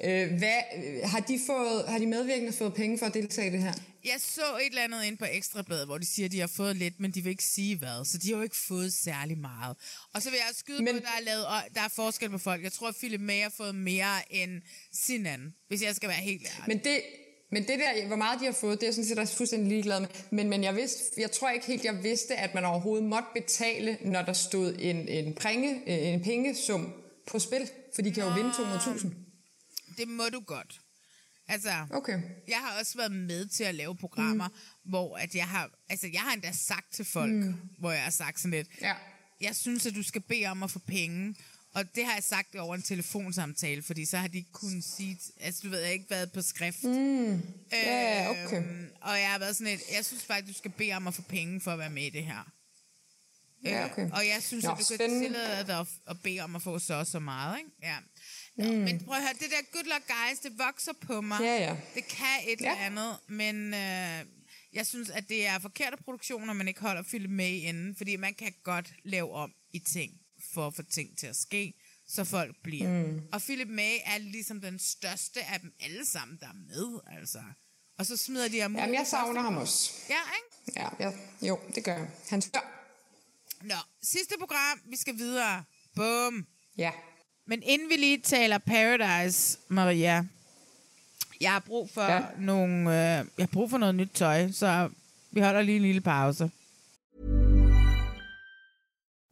Øh, 0.03 0.37
hvad, 0.37 0.59
har, 1.03 1.19
de 1.19 1.39
fået, 1.47 1.85
har 1.87 1.99
de 1.99 2.07
medvirkende 2.07 2.53
fået 2.53 2.73
penge 2.73 2.97
for 2.97 3.05
at 3.05 3.13
deltage 3.13 3.47
i 3.47 3.51
det 3.51 3.59
her? 3.59 3.73
Jeg 4.05 4.15
så 4.19 4.41
et 4.57 4.65
eller 4.65 4.81
andet 4.81 5.03
ind 5.03 5.17
på 5.17 5.25
Ekstrabladet, 5.31 5.85
hvor 5.85 5.97
de 5.97 6.05
siger, 6.05 6.25
at 6.25 6.31
de 6.31 6.39
har 6.39 6.47
fået 6.47 6.75
lidt, 6.75 6.99
men 6.99 7.11
de 7.11 7.21
vil 7.21 7.29
ikke 7.29 7.43
sige 7.43 7.77
hvad. 7.77 8.05
Så 8.05 8.17
de 8.17 8.29
har 8.29 8.35
jo 8.37 8.43
ikke 8.43 8.57
fået 8.57 8.93
særlig 8.93 9.37
meget. 9.37 9.77
Og 10.13 10.21
så 10.21 10.29
vil 10.29 10.37
jeg 10.47 10.55
skyde 10.55 10.83
men... 10.83 10.93
på, 10.93 10.97
at 10.97 11.03
der 11.03 11.09
er, 11.19 11.23
lavet, 11.23 11.45
og 11.45 11.61
der 11.75 11.81
er 11.81 11.87
forskel 11.87 12.29
på 12.29 12.37
folk. 12.37 12.63
Jeg 12.63 12.71
tror, 12.71 12.87
at 12.87 12.95
Philip 12.95 13.21
May 13.21 13.41
har 13.41 13.53
fået 13.57 13.75
mere 13.75 14.33
end 14.33 14.61
Sinan, 14.93 15.53
hvis 15.67 15.81
jeg 15.81 15.95
skal 15.95 16.09
være 16.09 16.17
helt 16.17 16.41
ærlig. 16.41 16.67
Men 16.67 16.83
det, 16.83 17.01
men 17.53 17.67
det 17.67 17.79
der, 17.79 18.07
hvor 18.07 18.15
meget 18.15 18.39
de 18.39 18.45
har 18.45 18.51
fået, 18.51 18.79
det 18.79 18.83
er 18.83 18.87
jeg 18.87 18.93
sådan 18.93 19.07
set 19.07 19.19
også 19.19 19.35
fuldstændig 19.35 19.69
ligeglad 19.69 19.99
med. 19.99 20.09
Men, 20.31 20.49
men 20.49 20.63
jeg, 20.63 20.75
vidste, 20.75 21.21
jeg 21.21 21.31
tror 21.31 21.49
ikke 21.49 21.65
helt, 21.65 21.85
jeg 21.85 22.03
vidste, 22.03 22.35
at 22.35 22.53
man 22.53 22.65
overhovedet 22.65 23.07
måtte 23.07 23.27
betale, 23.33 23.97
når 24.01 24.21
der 24.21 24.33
stod 24.33 24.75
en, 24.79 25.07
en, 25.07 25.33
penge, 25.33 25.89
en 26.13 26.23
pengesum 26.23 26.93
på 27.27 27.39
spil. 27.39 27.69
For 27.95 28.01
de 28.01 28.11
kan 28.11 28.23
jo 28.23 28.29
vinde 28.29 28.49
200.000. 28.49 29.07
Det 29.97 30.07
må 30.07 30.23
du 30.33 30.39
godt. 30.39 30.81
Altså, 31.47 31.69
okay. 31.89 32.21
jeg 32.47 32.57
har 32.57 32.79
også 32.79 32.97
været 32.97 33.11
med 33.11 33.47
til 33.47 33.63
at 33.63 33.75
lave 33.75 33.95
programmer, 33.95 34.47
mm. 34.47 34.89
hvor 34.89 35.17
at 35.17 35.35
jeg 35.35 35.47
har, 35.47 35.69
altså 35.89 36.07
jeg 36.13 36.21
har 36.21 36.33
endda 36.33 36.51
sagt 36.51 36.93
til 36.93 37.05
folk, 37.05 37.33
mm. 37.33 37.55
hvor 37.79 37.91
jeg 37.91 38.03
har 38.03 38.11
sagt 38.11 38.39
sådan 38.39 38.51
lidt, 38.51 38.67
ja. 38.81 38.93
jeg 39.41 39.55
synes, 39.55 39.85
at 39.85 39.95
du 39.95 40.03
skal 40.03 40.21
bede 40.21 40.45
om 40.45 40.63
at 40.63 40.71
få 40.71 40.79
penge, 40.79 41.35
og 41.73 41.95
det 41.95 42.05
har 42.05 42.13
jeg 42.13 42.23
sagt 42.23 42.55
over 42.55 42.75
en 42.75 42.81
telefonsamtale, 42.81 43.83
fordi 43.83 44.05
så 44.05 44.17
har 44.17 44.27
de 44.27 44.37
ikke 44.37 44.51
kunnet 44.51 44.83
sige, 44.83 45.19
altså 45.39 45.61
du 45.63 45.69
ved, 45.69 45.79
jeg 45.79 45.87
har 45.87 45.93
ikke 45.93 46.09
været 46.09 46.31
på 46.31 46.41
skrift. 46.41 46.83
Mm. 46.83 47.41
Ja, 47.71 48.29
okay. 48.29 48.57
Øhm, 48.57 48.87
og 49.01 49.19
jeg 49.19 49.29
har 49.31 49.39
været 49.39 49.55
sådan 49.55 49.71
lidt, 49.71 49.81
jeg 49.95 50.05
synes 50.05 50.23
faktisk, 50.23 50.47
du 50.47 50.57
skal 50.57 50.71
bede 50.71 50.93
om 50.93 51.07
at 51.07 51.13
få 51.13 51.21
penge 51.21 51.61
for 51.61 51.71
at 51.71 51.79
være 51.79 51.89
med 51.89 52.03
i 52.03 52.09
det 52.09 52.25
her. 52.25 52.51
Ja, 53.63 53.85
Øh, 53.85 53.91
okay. 53.91 54.09
Og 54.11 54.27
jeg 54.27 54.43
synes, 54.43 54.63
Nå, 54.63 54.71
at 54.71 54.77
du 54.79 54.83
kan 54.87 54.95
spændende. 54.97 55.25
tillade 55.25 55.67
dig 55.67 55.79
at, 55.79 55.87
at 56.07 56.17
bede 56.23 56.39
om 56.39 56.55
at 56.55 56.61
få 56.61 56.79
så 56.79 56.93
og 56.93 57.07
så 57.07 57.19
meget, 57.19 57.57
ikke? 57.57 57.69
Ja. 57.83 57.97
Mm. 58.57 58.63
Men 58.79 58.99
prøv 59.05 59.15
at 59.15 59.21
høre, 59.21 59.33
det 59.33 59.49
der 59.51 59.71
good 59.71 59.83
luck 59.83 60.07
guys, 60.07 60.39
det 60.39 60.51
vokser 60.59 60.93
på 61.01 61.21
mig. 61.21 61.39
Ja, 61.41 61.55
ja. 61.57 61.75
Det 61.95 62.07
kan 62.07 62.27
et 62.47 62.61
Ja. 62.61 62.71
eller 62.71 62.85
andet, 62.85 63.17
men 63.27 63.73
øh, 63.73 64.25
jeg 64.73 64.87
synes, 64.87 65.09
at 65.09 65.29
det 65.29 65.47
er 65.47 65.59
forkerte 65.59 65.97
produktioner, 66.03 66.53
man 66.53 66.67
ikke 66.67 66.79
holder 66.81 67.01
Philip 67.03 67.29
med 67.29 67.49
inden, 67.51 67.95
fordi 67.95 68.15
man 68.15 68.33
kan 68.33 68.53
godt 68.63 68.93
lave 69.03 69.33
om 69.33 69.53
i 69.73 69.79
ting, 69.79 70.11
for 70.53 70.67
at 70.67 70.73
få 70.73 70.83
ting 70.83 71.17
til 71.17 71.27
at 71.27 71.35
ske, 71.35 71.73
så 72.07 72.23
folk 72.23 72.55
bliver. 72.63 72.89
Mm. 72.89 73.21
Og 73.31 73.41
Philip 73.41 73.67
May 73.67 73.95
er 74.05 74.17
ligesom 74.17 74.61
den 74.61 74.79
største 74.79 75.43
af 75.43 75.59
dem 75.59 75.73
alle 75.79 76.05
sammen, 76.05 76.37
der 76.41 76.47
er 76.47 76.53
med, 76.67 76.99
altså. 77.19 77.39
Og 77.97 78.05
så 78.05 78.17
smider 78.17 78.47
de 78.47 78.59
ham 78.59 78.75
ud 78.75 78.79
Jamen, 78.79 78.95
jeg 78.95 79.07
savner 79.07 79.41
ham 79.41 79.57
også. 79.57 79.91
Ja, 80.09 80.15
ikke? 80.15 80.79
Ja, 80.79 81.05
ja, 81.05 81.11
jo, 81.47 81.59
det 81.75 81.83
gør 81.83 81.97
jeg. 81.97 82.07
Han 82.29 82.41
spørger. 82.41 82.67
Nå, 83.61 83.75
sidste 84.01 84.35
program, 84.39 84.81
vi 84.85 84.95
skal 84.95 85.17
videre. 85.17 85.63
Bum. 85.95 86.47
Ja. 86.77 86.91
Men 87.47 87.63
inden 87.63 87.89
vi 87.89 87.95
lige 87.95 88.17
taler 88.21 88.57
Paradise, 88.57 89.57
Maria, 89.67 90.25
jeg 91.41 91.51
har 91.51 91.59
brug 91.59 91.89
for 91.89 92.03
ja. 92.03 92.21
nogle, 92.39 92.89
øh, 92.89 93.17
jeg 93.17 93.25
har 93.39 93.47
brug 93.47 93.69
for 93.69 93.77
noget 93.77 93.95
nyt 93.95 94.11
tøj, 94.13 94.51
så 94.51 94.89
vi 95.31 95.39
holder 95.39 95.61
lige 95.61 95.75
en 95.75 95.81
lille 95.81 96.01
pause. 96.01 96.51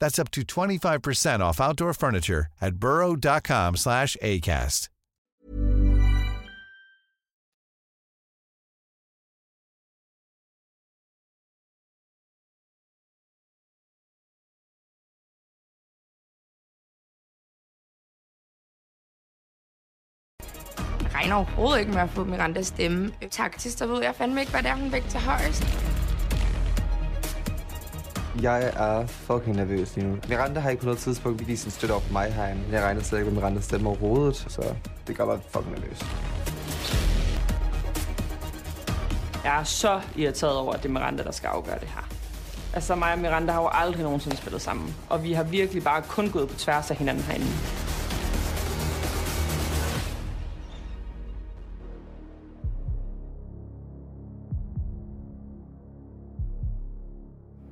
That's 0.00 0.18
up 0.18 0.30
to 0.32 0.42
25% 0.42 1.40
off 1.40 1.60
outdoor 1.60 1.94
furniture 1.94 2.46
at 2.60 2.74
burrow.com 2.76 3.76
slash 3.76 4.16
ACAST. 4.22 4.88
Det 20.98 21.14
regner 21.14 21.34
overhovedet 21.34 21.80
ikke 21.80 21.92
med 21.92 22.00
at 22.00 22.10
få 22.10 22.24
Mirandas 22.24 22.66
stemme. 22.66 23.12
Taktisk, 23.30 23.78
der 23.78 23.86
ved 23.86 24.02
jeg 24.02 24.14
fandme 24.14 24.40
ikke, 24.40 24.52
hvad 24.52 24.62
det 24.62 24.70
er, 24.70 24.74
hun 24.74 24.92
vægter 24.92 25.18
højst. 25.18 25.93
Jeg 28.42 28.72
er 28.76 29.06
fucking 29.06 29.56
nervøs 29.56 29.96
lige 29.96 30.08
nu. 30.08 30.16
Miranda 30.28 30.60
har 30.60 30.70
ikke 30.70 30.80
på 30.80 30.86
noget 30.86 31.00
tidspunkt 31.00 31.48
vist 31.48 31.62
sin 31.62 31.70
støtte 31.70 31.92
over 31.92 32.00
for 32.00 32.12
mig 32.12 32.32
herinde. 32.32 32.62
Jeg 32.72 32.82
regner 32.82 33.02
slet 33.02 33.18
ikke 33.18 33.30
med 33.30 33.40
Mirandas 33.40 33.64
stemme 33.64 33.88
overhovedet, 33.88 34.36
så 34.36 34.74
det 35.06 35.16
gør 35.16 35.24
mig 35.24 35.38
fucking 35.50 35.74
nervøs. 35.74 36.04
Jeg 39.44 39.60
er 39.60 39.64
så 39.64 40.00
irriteret 40.16 40.56
over, 40.56 40.72
at 40.72 40.82
det 40.82 40.88
er 40.88 40.92
Miranda, 40.92 41.22
der 41.22 41.32
skal 41.32 41.48
afgøre 41.48 41.78
det 41.80 41.88
her. 41.88 42.08
Altså 42.72 42.94
mig 42.94 43.12
og 43.12 43.18
Miranda 43.18 43.52
har 43.52 43.62
jo 43.62 43.68
aldrig 43.72 44.02
nogensinde 44.02 44.36
spillet 44.36 44.62
sammen. 44.62 44.94
Og 45.08 45.22
vi 45.22 45.32
har 45.32 45.42
virkelig 45.42 45.84
bare 45.84 46.02
kun 46.02 46.30
gået 46.30 46.48
på 46.48 46.54
tværs 46.58 46.90
af 46.90 46.96
hinanden 46.96 47.24
herinde. 47.24 47.46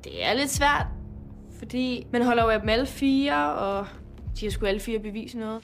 Det 0.05 0.25
er 0.25 0.33
lidt 0.33 0.51
svært, 0.51 0.87
fordi 1.59 2.07
man 2.13 2.25
holder 2.25 2.43
jo 2.43 2.49
af 2.49 2.61
dem 2.61 2.69
alle 2.69 2.87
fire, 2.87 3.53
og 3.53 3.87
de 4.41 4.47
har 4.47 4.51
sgu 4.51 4.67
alle 4.67 4.81
fire 4.81 4.99
bevise 4.99 5.39
noget. 5.39 5.63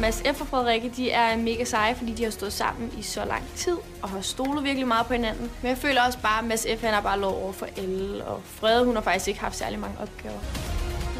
Mads 0.00 0.22
F. 0.36 0.40
og 0.40 0.46
Frederikke, 0.46 0.92
de 0.96 1.10
er 1.10 1.36
mega 1.36 1.64
seje, 1.64 1.94
fordi 1.94 2.12
de 2.12 2.24
har 2.24 2.30
stået 2.30 2.52
sammen 2.52 2.92
i 2.98 3.02
så 3.02 3.24
lang 3.24 3.42
tid, 3.56 3.76
og 4.02 4.08
har 4.08 4.20
stolet 4.20 4.64
virkelig 4.64 4.88
meget 4.88 5.06
på 5.06 5.12
hinanden. 5.12 5.50
Men 5.62 5.68
jeg 5.68 5.78
føler 5.78 6.02
også 6.02 6.18
bare, 6.18 6.38
at 6.38 6.44
Mads 6.44 6.66
F. 6.78 6.82
han 6.82 6.94
er 6.94 7.00
bare 7.00 7.18
lov 7.20 7.42
over 7.42 7.52
for 7.52 7.66
Elle, 7.76 8.24
og 8.24 8.40
Frede, 8.44 8.84
hun 8.84 8.94
har 8.94 9.02
faktisk 9.02 9.28
ikke 9.28 9.40
haft 9.40 9.56
særlig 9.56 9.78
mange 9.78 9.96
opgaver. 10.00 10.38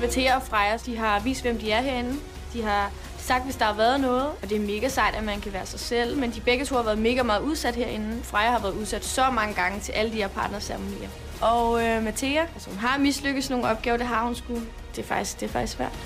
Vatea 0.01 0.37
og 0.37 0.43
Freja, 0.43 0.77
de 0.77 0.97
har 0.97 1.21
vist, 1.21 1.43
hvem 1.43 1.59
de 1.59 1.71
er 1.71 1.81
herinde. 1.81 2.15
De 2.53 2.63
har 2.63 2.91
sagt, 3.19 3.45
hvis 3.45 3.57
der 3.57 3.65
har 3.65 3.75
været 3.75 4.01
noget, 4.01 4.27
og 4.43 4.51
det 4.51 4.57
er 4.57 4.61
mega 4.61 4.89
sejt, 4.89 5.15
at 5.15 5.25
man 5.25 5.41
kan 5.41 5.53
være 5.53 5.67
sig 5.67 5.81
selv, 5.81 6.17
men 6.17 6.31
de 6.31 6.41
begge 6.41 6.65
to 6.65 6.75
har 6.75 6.83
været 6.83 6.99
mega 6.99 7.23
meget 7.23 7.41
udsat 7.41 7.77
herinde. 7.77 8.23
Freja 8.23 8.51
har 8.51 8.61
været 8.61 8.75
udsat 8.75 9.05
så 9.05 9.31
mange 9.31 9.55
gange 9.55 9.81
til 9.81 9.93
alle 9.93 10.13
de 10.13 10.17
her 10.17 10.29
partnerseremonier. 10.29 11.09
Og 11.43 11.85
øh, 11.85 12.05
Mathea, 12.05 12.47
som 12.59 12.77
har 12.77 12.99
mislykkes 12.99 13.51
nogle 13.51 13.67
opgaver, 13.67 13.97
det 13.97 14.07
har 14.07 14.25
hun 14.25 14.35
sgu. 14.35 14.55
Det 14.97 15.03
er 15.03 15.07
faktisk, 15.07 15.41
det 15.41 15.49
er 15.49 15.53
faktisk 15.53 15.77
svært. 15.77 15.93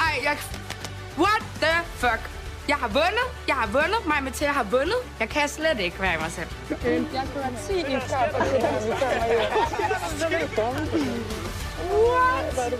Ej, 0.00 0.20
jeg... 0.22 0.38
What 1.18 1.42
the 1.60 1.84
fuck? 1.84 2.39
Jeg 2.70 2.78
har 2.78 2.88
vundet. 2.88 3.26
Jeg 3.46 3.54
har 3.54 3.66
vundet. 3.66 4.06
Mig 4.06 4.22
med 4.22 4.32
til 4.32 4.44
at 4.44 4.54
har 4.54 4.64
vundet. 4.64 5.00
Jeg 5.20 5.28
kan 5.28 5.48
slet 5.48 5.80
ikke 5.80 6.00
være 6.00 6.14
i 6.14 6.18
mig 6.18 6.32
selv. 6.32 6.48
Jeg 6.70 6.78
kunne 7.32 7.42
have 7.42 7.56
10 7.66 7.72
i 7.80 8.00
før 8.10 8.24
på 8.32 8.44
det 8.44 8.60
her, 8.62 8.80
vi 8.86 8.92
What? 12.04 12.72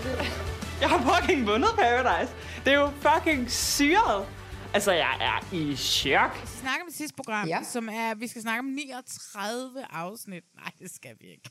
Jeg 0.81 0.89
har 0.89 0.99
fucking 1.09 1.47
vundet 1.47 1.69
Paradise. 1.77 2.33
Det 2.65 2.73
er 2.73 2.77
jo 2.77 2.91
fucking 3.01 3.51
syret. 3.51 4.27
Altså, 4.73 4.91
jeg 4.91 5.17
er 5.21 5.55
i 5.55 5.75
chok. 5.75 6.41
Vi 6.41 6.47
skal 6.47 6.59
snakke 6.59 6.81
om 6.81 6.87
det 6.87 6.95
sidste 6.95 7.15
program, 7.15 7.47
ja. 7.47 7.59
som 7.63 7.89
er, 7.89 8.15
vi 8.15 8.27
skal 8.27 8.41
snakke 8.41 8.59
om 8.59 8.65
39 8.65 9.85
afsnit. 9.89 10.43
Nej, 10.55 10.71
det 10.79 10.91
skal 10.95 11.15
vi 11.19 11.27
ikke. 11.27 11.49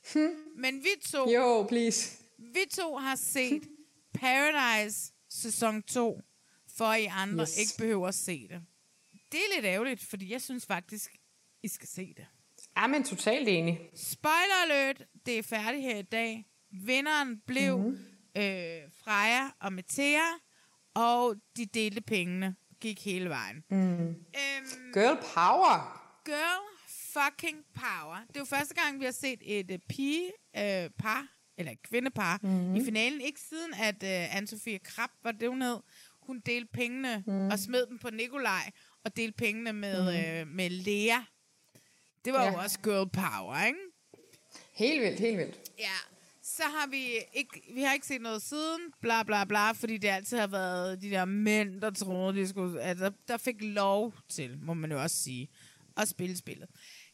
Men 0.62 0.74
vi 0.74 1.10
to... 1.12 1.30
Jo, 1.30 1.66
please. 1.68 2.10
Vi 2.38 2.64
to 2.76 2.96
har 2.96 3.16
set 3.16 3.62
Paradise 4.20 5.12
sæson 5.30 5.82
2, 5.82 6.20
for 6.76 6.92
I 6.94 7.04
andre 7.04 7.42
Yes. 7.42 7.56
ikke 7.58 7.72
behøver 7.78 8.08
at 8.08 8.14
se 8.14 8.48
det. 8.48 8.62
Det 9.32 9.40
er 9.40 9.54
lidt 9.54 9.64
ærgerligt, 9.64 10.04
fordi 10.04 10.32
jeg 10.32 10.42
synes 10.42 10.66
faktisk, 10.66 11.16
I 11.62 11.68
skal 11.68 11.88
se 11.88 12.14
det. 12.16 12.26
Er 12.76 12.86
man 12.86 13.04
totalt 13.04 13.48
enig? 13.48 13.80
Spoiler 13.94 14.62
alert, 14.64 15.02
det 15.26 15.38
er 15.38 15.42
færdigt 15.42 15.82
her 15.82 15.96
i 15.98 16.02
dag. 16.02 16.46
Vinderen 16.70 17.40
blev 17.46 17.78
Mhm. 17.78 17.86
mm-hmm. 17.88 18.42
øh, 18.42 18.82
Freja 19.04 19.50
og 19.60 19.72
Mathea, 19.72 20.26
og 20.94 21.36
de 21.56 21.66
delte 21.66 22.00
pengene, 22.00 22.56
gik 22.80 23.04
hele 23.04 23.28
vejen. 23.28 23.64
Mm. 23.70 23.76
Øhm, 24.08 24.14
Girl 24.94 25.16
power. 25.16 26.02
Girl 26.24 26.78
fucking 26.88 27.64
power. 27.74 28.16
Det 28.28 28.36
er 28.36 28.40
jo 28.40 28.44
første 28.44 28.74
gang, 28.74 29.00
vi 29.00 29.04
har 29.04 29.12
set 29.12 29.38
et 29.42 29.70
uh, 29.70 29.76
pige 29.88 30.32
uh, 30.56 30.90
par, 30.98 31.26
eller 31.58 31.72
et 31.72 31.82
kvindepar, 31.82 32.38
Mhm. 32.42 32.52
mm-hmm. 32.52 32.74
i 32.76 32.84
finalen. 32.84 33.20
Ikke 33.20 33.40
siden, 33.40 33.74
at 33.74 34.02
uh, 34.02 34.36
Anne-Sophie 34.36 34.78
Krab 34.84 35.10
var 35.22 35.32
det, 35.32 35.48
hun 35.48 35.62
hed. 35.62 35.78
Hun 36.22 36.40
delte 36.40 36.72
pengene 36.72 37.24
mm. 37.26 37.46
og 37.46 37.58
smed 37.58 37.86
dem 37.86 37.98
på 37.98 38.10
Nikolaj, 38.10 38.70
og 39.04 39.16
delte 39.16 39.36
pengene 39.36 39.72
med, 39.72 40.02
mm. 40.02 40.48
uh, 40.48 40.54
med 40.54 40.70
Lea. 40.70 41.18
Det 42.24 42.32
var 42.32 42.44
ja. 42.44 42.52
Jo 42.52 42.58
også 42.58 42.78
girl 42.80 43.08
power, 43.08 43.66
ikke? 43.66 43.78
Helt 44.72 45.02
vildt, 45.02 45.20
helt 45.20 45.38
vildt. 45.38 45.60
Ja. 45.78 45.96
Så 46.42 46.62
har 46.62 46.86
vi 46.86 47.18
ikke, 47.32 47.62
vi 47.74 47.82
har 47.82 47.94
ikke 47.94 48.06
set 48.06 48.20
noget 48.22 48.42
siden, 48.42 48.80
bla 49.00 49.22
bla 49.22 49.44
bla, 49.44 49.72
fordi 49.72 49.98
det 49.98 50.08
altid 50.08 50.38
har 50.38 50.46
været 50.46 51.02
de 51.02 51.10
der 51.10 51.24
mænd, 51.24 51.80
der 51.80 51.90
troede, 51.90 52.40
de 52.40 52.48
skulle, 52.48 52.78
der, 52.78 53.10
der 53.28 53.36
fik 53.36 53.56
lov 53.60 54.14
til, 54.28 54.58
må 54.62 54.74
man 54.74 54.92
jo 54.92 55.02
også 55.02 55.16
sige, 55.16 55.48
at 55.96 56.08
spille 56.08 56.36
spillet. 56.36 56.68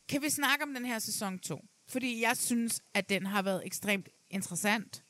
Kan 0.09 0.23
vi 0.23 0.31
snakke 0.31 0.65
om 0.65 0.75
den 0.75 0.85
her 0.85 0.99
sæson 0.99 1.39
2? 1.39 1.65
Fordi 1.89 2.23
jeg 2.23 2.37
synes, 2.37 2.81
at 2.95 3.09
den 3.09 3.27
har 3.27 3.43
været 3.43 3.67
ekstremt 3.67 4.09
interessant. 4.31 5.03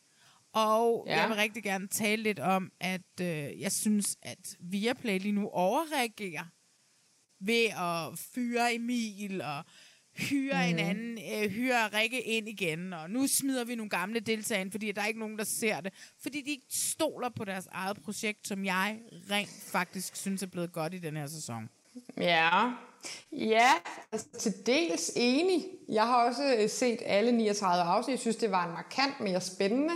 Og 0.67 1.05
Ja. 1.07 1.21
jeg 1.21 1.29
vil 1.29 1.37
rigtig 1.37 1.63
gerne 1.63 1.89
tale 1.89 2.23
lidt 2.23 2.39
om, 2.41 2.71
at 2.81 3.21
øh, 3.21 3.61
jeg 3.61 3.73
synes, 3.73 4.17
at 4.23 4.57
Viaplay 4.61 5.19
lige 5.19 5.33
nu 5.33 5.49
overreagerer 5.49 6.45
ved 7.41 7.65
at 7.65 8.19
fyre 8.35 8.75
Emil 8.75 9.43
og 9.43 9.65
hyre 10.17 10.55
mm. 10.55 10.69
en 10.69 10.77
Mhm. 10.77 10.85
anden, 10.91 11.19
øh, 11.45 11.51
hyre 11.51 11.89
Rikke 11.89 12.23
ind 12.23 12.49
igen, 12.49 12.93
og 12.93 13.11
nu 13.11 13.27
smider 13.27 13.65
vi 13.65 13.75
nogle 13.75 13.91
gamle 13.91 14.21
deltagere 14.21 14.61
ind, 14.61 14.71
fordi 14.71 14.93
der 14.93 15.03
er 15.03 15.07
ikke 15.07 15.21
nogen, 15.21 15.39
der 15.39 15.45
ser 15.45 15.81
det. 15.81 15.93
Fordi 16.23 16.41
de 16.41 16.51
ikke 16.51 16.67
stoler 16.71 17.29
på 17.29 17.45
deres 17.45 17.67
eget 17.73 18.03
projekt, 18.05 18.49
som 18.49 18.65
jeg 18.65 18.99
rent 19.31 19.51
faktisk 19.67 20.17
synes 20.17 20.43
er 20.43 20.47
blevet 20.47 20.73
godt 20.73 20.95
i 20.95 20.99
den 20.99 21.17
her 21.17 21.27
sæson. 21.27 21.69
Ja, 22.17 22.73
ja 23.33 23.71
altså, 24.13 24.27
til 24.39 24.55
dels 24.67 25.11
enig. 25.17 25.65
Jeg 25.89 26.07
har 26.07 26.25
også 26.29 26.57
øh, 26.59 26.69
set 26.71 26.99
alle 27.07 27.33
39 27.33 27.83
afsnit. 27.85 28.13
Jeg 28.13 28.21
synes, 28.21 28.37
det 28.37 28.51
var 28.51 28.67
en 28.67 28.73
markant 28.73 29.21
mere 29.21 29.41
spændende 29.41 29.95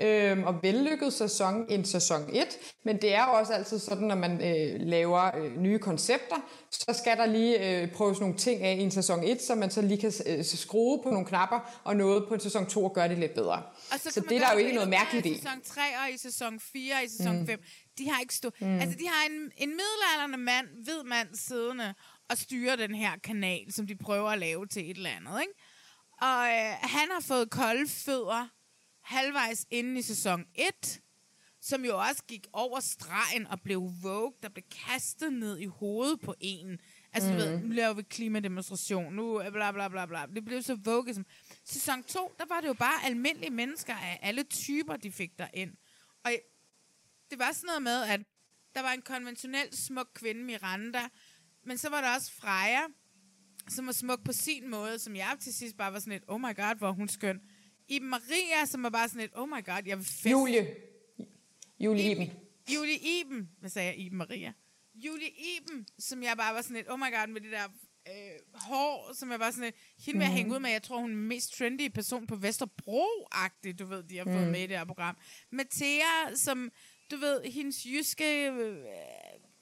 øhm, 0.00 0.44
og 0.44 0.54
vellykket 0.62 1.12
sæson 1.12 1.66
end 1.68 1.84
sæson 1.84 2.22
1. 2.34 2.46
Men 2.84 2.96
det 3.02 3.14
er 3.14 3.24
jo 3.24 3.32
også 3.32 3.52
altid 3.52 3.78
sådan, 3.78 4.06
når 4.08 4.14
man 4.14 4.32
øh, 4.32 4.80
laver 4.80 5.36
øh, 5.36 5.56
nye 5.60 5.78
koncepter, 5.78 6.36
så 6.70 6.94
skal 7.02 7.16
der 7.16 7.26
lige 7.26 7.80
øh, 7.82 7.92
prøves 7.92 8.20
nogle 8.20 8.36
ting 8.36 8.62
af 8.62 8.74
i 8.74 8.80
en 8.80 8.90
sæson 8.90 9.24
1, 9.24 9.42
så 9.42 9.54
man 9.54 9.70
så 9.70 9.82
lige 9.82 10.00
kan 10.00 10.12
øh, 10.26 10.44
skrue 10.44 11.02
på 11.02 11.10
nogle 11.10 11.26
knapper 11.26 11.80
og 11.84 11.96
noget 11.96 12.24
på 12.28 12.34
en 12.34 12.40
sæson 12.40 12.66
2 12.66 12.84
og 12.84 12.94
gøre 12.94 13.08
det 13.08 13.18
lidt 13.18 13.34
bedre. 13.34 13.62
Og 13.92 14.00
så 14.00 14.20
man 14.20 14.28
det 14.28 14.36
er 14.36 14.46
der 14.46 14.52
jo 14.52 14.58
ikke 14.58 14.72
noget 14.74 14.88
mærkeligt 14.88 15.26
i 15.26 15.30
i. 15.30 15.34
sæson 15.34 15.60
3 15.64 15.80
og 16.04 16.14
i 16.14 16.18
sæson 16.18 16.60
4 16.60 16.94
og 16.94 17.04
i 17.04 17.08
sæson 17.08 17.38
Mm. 17.40 17.46
5. 17.46 17.60
De 17.98 18.10
har 18.10 18.20
ikke 18.20 18.34
stå... 18.34 18.50
Mm. 18.60 18.78
Altså, 18.78 18.98
de 18.98 19.06
har 19.08 19.26
en, 19.30 19.52
en 19.56 19.68
middelalderne 19.68 20.36
mand, 20.36 20.66
hvid 20.84 21.02
mand, 21.04 21.28
siddende 21.34 21.94
og 22.30 22.38
styrer 22.38 22.76
den 22.76 22.94
her 22.94 23.10
kanal, 23.24 23.72
som 23.72 23.86
de 23.86 23.96
prøver 23.96 24.30
at 24.30 24.38
lave 24.38 24.66
til 24.66 24.90
et 24.90 24.96
eller 24.96 25.10
andet, 25.10 25.40
ikke? 25.40 25.52
Og 26.22 26.46
øh, 26.48 26.72
han 26.82 27.08
har 27.10 27.22
fået 27.28 27.50
kolde 27.50 27.88
fødder 27.88 28.48
halvvejs 29.08 29.66
inden 29.70 29.96
i 29.96 30.02
sæson 30.02 30.44
1, 30.54 31.00
som 31.60 31.84
jo 31.84 31.98
også 31.98 32.22
gik 32.28 32.46
over 32.52 32.80
stregen 32.80 33.46
og 33.46 33.60
blev 33.60 33.92
Vogue, 34.02 34.32
der 34.42 34.48
blev 34.48 34.64
kastet 34.86 35.32
ned 35.32 35.58
i 35.58 35.66
hovedet 35.66 36.20
på 36.20 36.34
en. 36.40 36.78
Altså, 37.12 37.32
mm. 37.32 37.38
du 37.38 37.44
ved, 37.44 37.60
nu 37.60 37.68
laver 37.68 37.94
vi 37.94 38.02
klimademonstration, 38.02 39.14
nu 39.14 39.42
bla 39.52 39.72
bla 39.72 39.88
bla 39.88 40.06
bla. 40.06 40.26
Det 40.34 40.44
blev 40.44 40.62
så 40.62 40.74
Vogue. 40.74 41.24
Sæson 41.64 42.02
2, 42.02 42.34
der 42.38 42.44
var 42.48 42.60
det 42.60 42.68
jo 42.68 42.72
bare 42.72 43.04
almindelige 43.04 43.50
mennesker 43.50 43.94
af 43.94 44.18
alle 44.22 44.42
typer, 44.42 44.96
de 44.96 45.12
fik 45.12 45.38
derind. 45.38 45.72
Og 46.24 46.32
det 47.30 47.38
var 47.38 47.52
sådan 47.52 47.66
noget 47.66 47.82
med, 47.82 48.02
at 48.02 48.20
der 48.74 48.82
var 48.82 48.92
en 48.92 49.02
konventionel 49.02 49.76
smuk 49.76 50.08
kvinde, 50.14 50.44
Miranda, 50.44 51.08
men 51.64 51.78
så 51.78 51.88
var 51.88 52.00
der 52.00 52.14
også 52.14 52.32
Freja, 52.32 52.82
som 53.68 53.86
var 53.86 53.92
smuk 53.92 54.24
på 54.24 54.32
sin 54.32 54.68
måde, 54.68 54.98
som 54.98 55.16
jeg 55.16 55.36
til 55.40 55.54
sidst 55.54 55.76
bare 55.76 55.92
var 55.92 55.98
sådan 55.98 56.12
lidt, 56.12 56.24
oh 56.28 56.40
my 56.40 56.56
god, 56.56 56.78
hvor 56.78 56.92
hun 56.92 57.08
skøn. 57.08 57.40
Iben 57.88 58.08
Maria, 58.08 58.66
som 58.66 58.82
var 58.82 58.90
bare 58.90 59.08
sådan 59.08 59.20
lidt, 59.20 59.32
oh 59.34 59.48
my 59.48 59.64
god, 59.64 59.82
jeg 59.86 59.98
vil 59.98 60.06
feste. 60.06 60.30
Julie. 60.30 60.74
Julie 61.80 62.10
Iben. 62.10 62.30
Julie 62.74 62.98
Iben. 62.98 63.50
Hvad 63.60 63.70
sagde 63.70 63.88
jeg? 63.88 63.98
Iben 63.98 64.18
Maria. 64.18 64.52
Julie 64.94 65.28
Iben, 65.56 65.86
som 65.98 66.22
jeg 66.22 66.36
bare 66.36 66.54
var 66.54 66.62
sådan 66.62 66.76
lidt, 66.76 66.90
oh 66.90 66.98
my 66.98 67.02
god, 67.16 67.28
med 67.28 67.40
det 67.40 67.52
der 67.52 67.64
øh, 68.08 68.14
hår, 68.54 69.10
som 69.14 69.30
jeg 69.30 69.38
bare 69.38 69.52
sådan 69.52 69.64
lidt, 69.64 69.76
hende 70.06 70.18
vil 70.18 70.24
jeg 70.24 70.30
Mhm. 70.30 70.36
hænge 70.36 70.54
ud 70.54 70.58
med, 70.58 70.70
jeg 70.70 70.82
tror, 70.82 70.96
hun 71.00 71.10
er 71.10 71.14
den 71.14 71.28
mest 71.28 71.52
trendy 71.58 71.88
person 71.88 72.26
på 72.26 72.36
Vesterbro-agtig, 72.36 73.78
du 73.78 73.86
ved, 73.86 74.02
de 74.02 74.16
har 74.16 74.24
fået 74.24 74.44
Mm. 74.46 74.50
med 74.52 74.60
i 74.60 74.66
det 74.66 74.78
her 74.78 74.84
program. 74.84 75.16
Mathea, 75.50 76.34
som, 76.34 76.70
du 77.10 77.16
ved, 77.16 77.42
hendes 77.44 77.86
jyske 77.86 78.50
øh, 78.50 78.76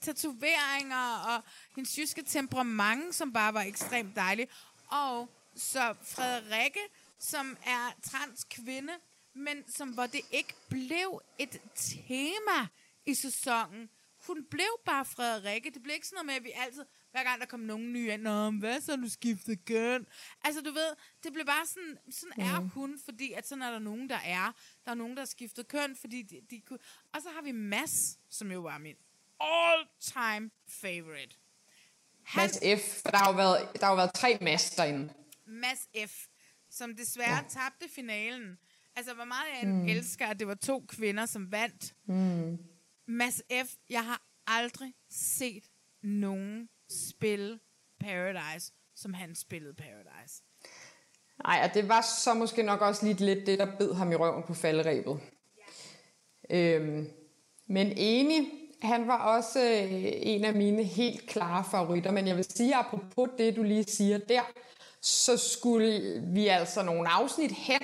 tatoveringer 0.01 1.37
og 1.37 1.43
hendes 1.77 1.99
jyske 1.99 2.23
temperament, 2.23 3.15
som 3.15 3.33
bare 3.33 3.55
var 3.55 3.63
ekstremt 3.63 4.17
dejlig. 4.17 4.49
Og 4.91 5.29
så 5.57 5.95
Frederikke, 6.03 6.81
som 7.19 7.57
er 7.67 7.93
transkvinde, 8.03 8.93
men 9.35 9.71
som 9.71 9.89
hvor 9.89 10.07
det 10.07 10.21
ikke 10.31 10.55
blev 10.69 11.23
et 11.39 11.61
tema 11.75 12.69
i 13.07 13.15
sæsonen. 13.15 13.91
Hun 14.27 14.45
blev 14.45 14.81
bare 14.85 15.05
Frederikke. 15.05 15.71
Det 15.71 15.83
blev 15.83 15.95
ikke 15.95 16.07
sådan 16.07 16.17
noget 16.17 16.27
med, 16.27 16.35
at 16.35 16.45
vi 16.45 16.53
altid, 16.55 16.85
hver 17.11 17.25
gang 17.25 17.41
der 17.41 17.47
kom 17.47 17.61
nogen 17.61 17.93
nye 17.93 18.13
ind, 18.13 18.23
Nå, 18.23 18.51
hvad 18.51 18.81
så, 18.81 18.97
du 18.97 19.09
skiftet 19.09 19.65
køn? 19.65 20.07
Altså, 20.45 20.61
du 20.61 20.71
ved, 20.71 20.97
det 21.23 21.33
blev 21.33 21.47
bare 21.47 21.67
sådan, 21.67 21.99
sådan 22.11 22.33
mm. 22.37 22.43
er 22.43 22.57
hun, 22.75 23.01
fordi 23.05 23.33
at 23.33 23.49
sådan 23.49 23.63
er 23.63 23.71
der 23.71 23.79
nogen, 23.79 24.09
der 24.09 24.19
er. 24.25 24.53
Der 24.85 24.91
er 24.91 24.95
nogen, 24.95 25.17
der 25.17 25.21
har 25.21 25.27
skiftet 25.27 25.69
køn, 25.69 25.97
fordi 25.97 26.23
de, 26.23 26.41
de 26.51 26.61
kunne... 26.61 26.79
Og 27.13 27.23
så 27.23 27.29
har 27.31 27.43
vi 27.43 27.53
Mads, 27.53 28.19
som 28.31 28.53
jo 28.53 28.61
var 28.61 28.79
min 28.79 28.97
all-time 29.41 30.51
favorite. 30.69 31.37
Mads 32.37 32.59
F. 32.81 33.03
For 33.03 33.11
der 33.11 33.19
har 33.19 33.31
jo 33.31 33.37
været, 33.37 33.69
der 33.81 33.87
har 33.87 33.93
jo 33.93 33.97
været 33.97 34.15
tre 34.15 34.39
Mads 34.41 34.71
derinde. 34.71 35.13
Mads 35.47 35.89
F., 36.07 36.27
som 36.79 36.97
desværre 36.97 37.35
ja. 37.37 37.43
tabte 37.49 37.95
finalen. 37.95 38.59
Altså, 38.97 39.15
hvor 39.15 39.25
meget 39.25 39.47
jeg 39.63 39.69
Mm. 39.69 39.89
elsker, 39.89 40.27
at 40.27 40.39
det 40.39 40.47
var 40.47 40.55
to 40.55 40.85
kvinder, 40.89 41.27
som 41.27 41.53
vandt. 41.53 41.95
Mm. 42.07 42.59
Mads 43.09 43.43
F., 43.65 43.75
jeg 43.91 44.05
har 44.05 44.23
aldrig 44.47 44.93
set 45.11 45.65
nogen 46.03 46.69
spille 46.91 47.59
Paradise, 48.01 48.73
som 48.95 49.15
han 49.15 49.35
spillede 49.35 49.75
Paradise. 49.75 50.43
Nej, 51.47 51.61
og 51.69 51.75
det 51.75 51.89
var 51.89 52.01
så 52.25 52.35
måske 52.35 52.63
nok 52.63 52.81
også 52.81 53.07
lige 53.07 53.25
lidt 53.27 53.47
det, 53.47 53.59
der 53.59 53.77
bed 53.79 53.95
ham 53.95 54.13
i 54.13 54.15
røven 54.15 54.43
på 54.47 54.55
falderæbet. 54.55 55.21
Øhm, 56.51 57.07
men 57.67 57.93
enig, 57.97 58.49
han 58.83 59.07
var 59.09 59.19
også 59.19 59.61
øh, 59.61 59.89
en 60.03 60.45
af 60.45 60.55
mine 60.55 60.85
helt 60.85 61.27
klare 61.29 61.65
favoritter, 61.71 62.11
men 62.11 62.27
jeg 62.29 62.37
vil 62.37 62.45
sige, 62.45 62.75
apropos 62.77 63.29
det, 63.39 63.57
du 63.57 63.63
lige 63.63 63.85
siger 63.85 64.19
der, 64.19 64.43
så 65.07 65.37
skulle 65.37 66.23
vi 66.27 66.47
altså 66.47 66.83
nogle 66.83 67.09
afsnit 67.09 67.53
hen 67.53 67.81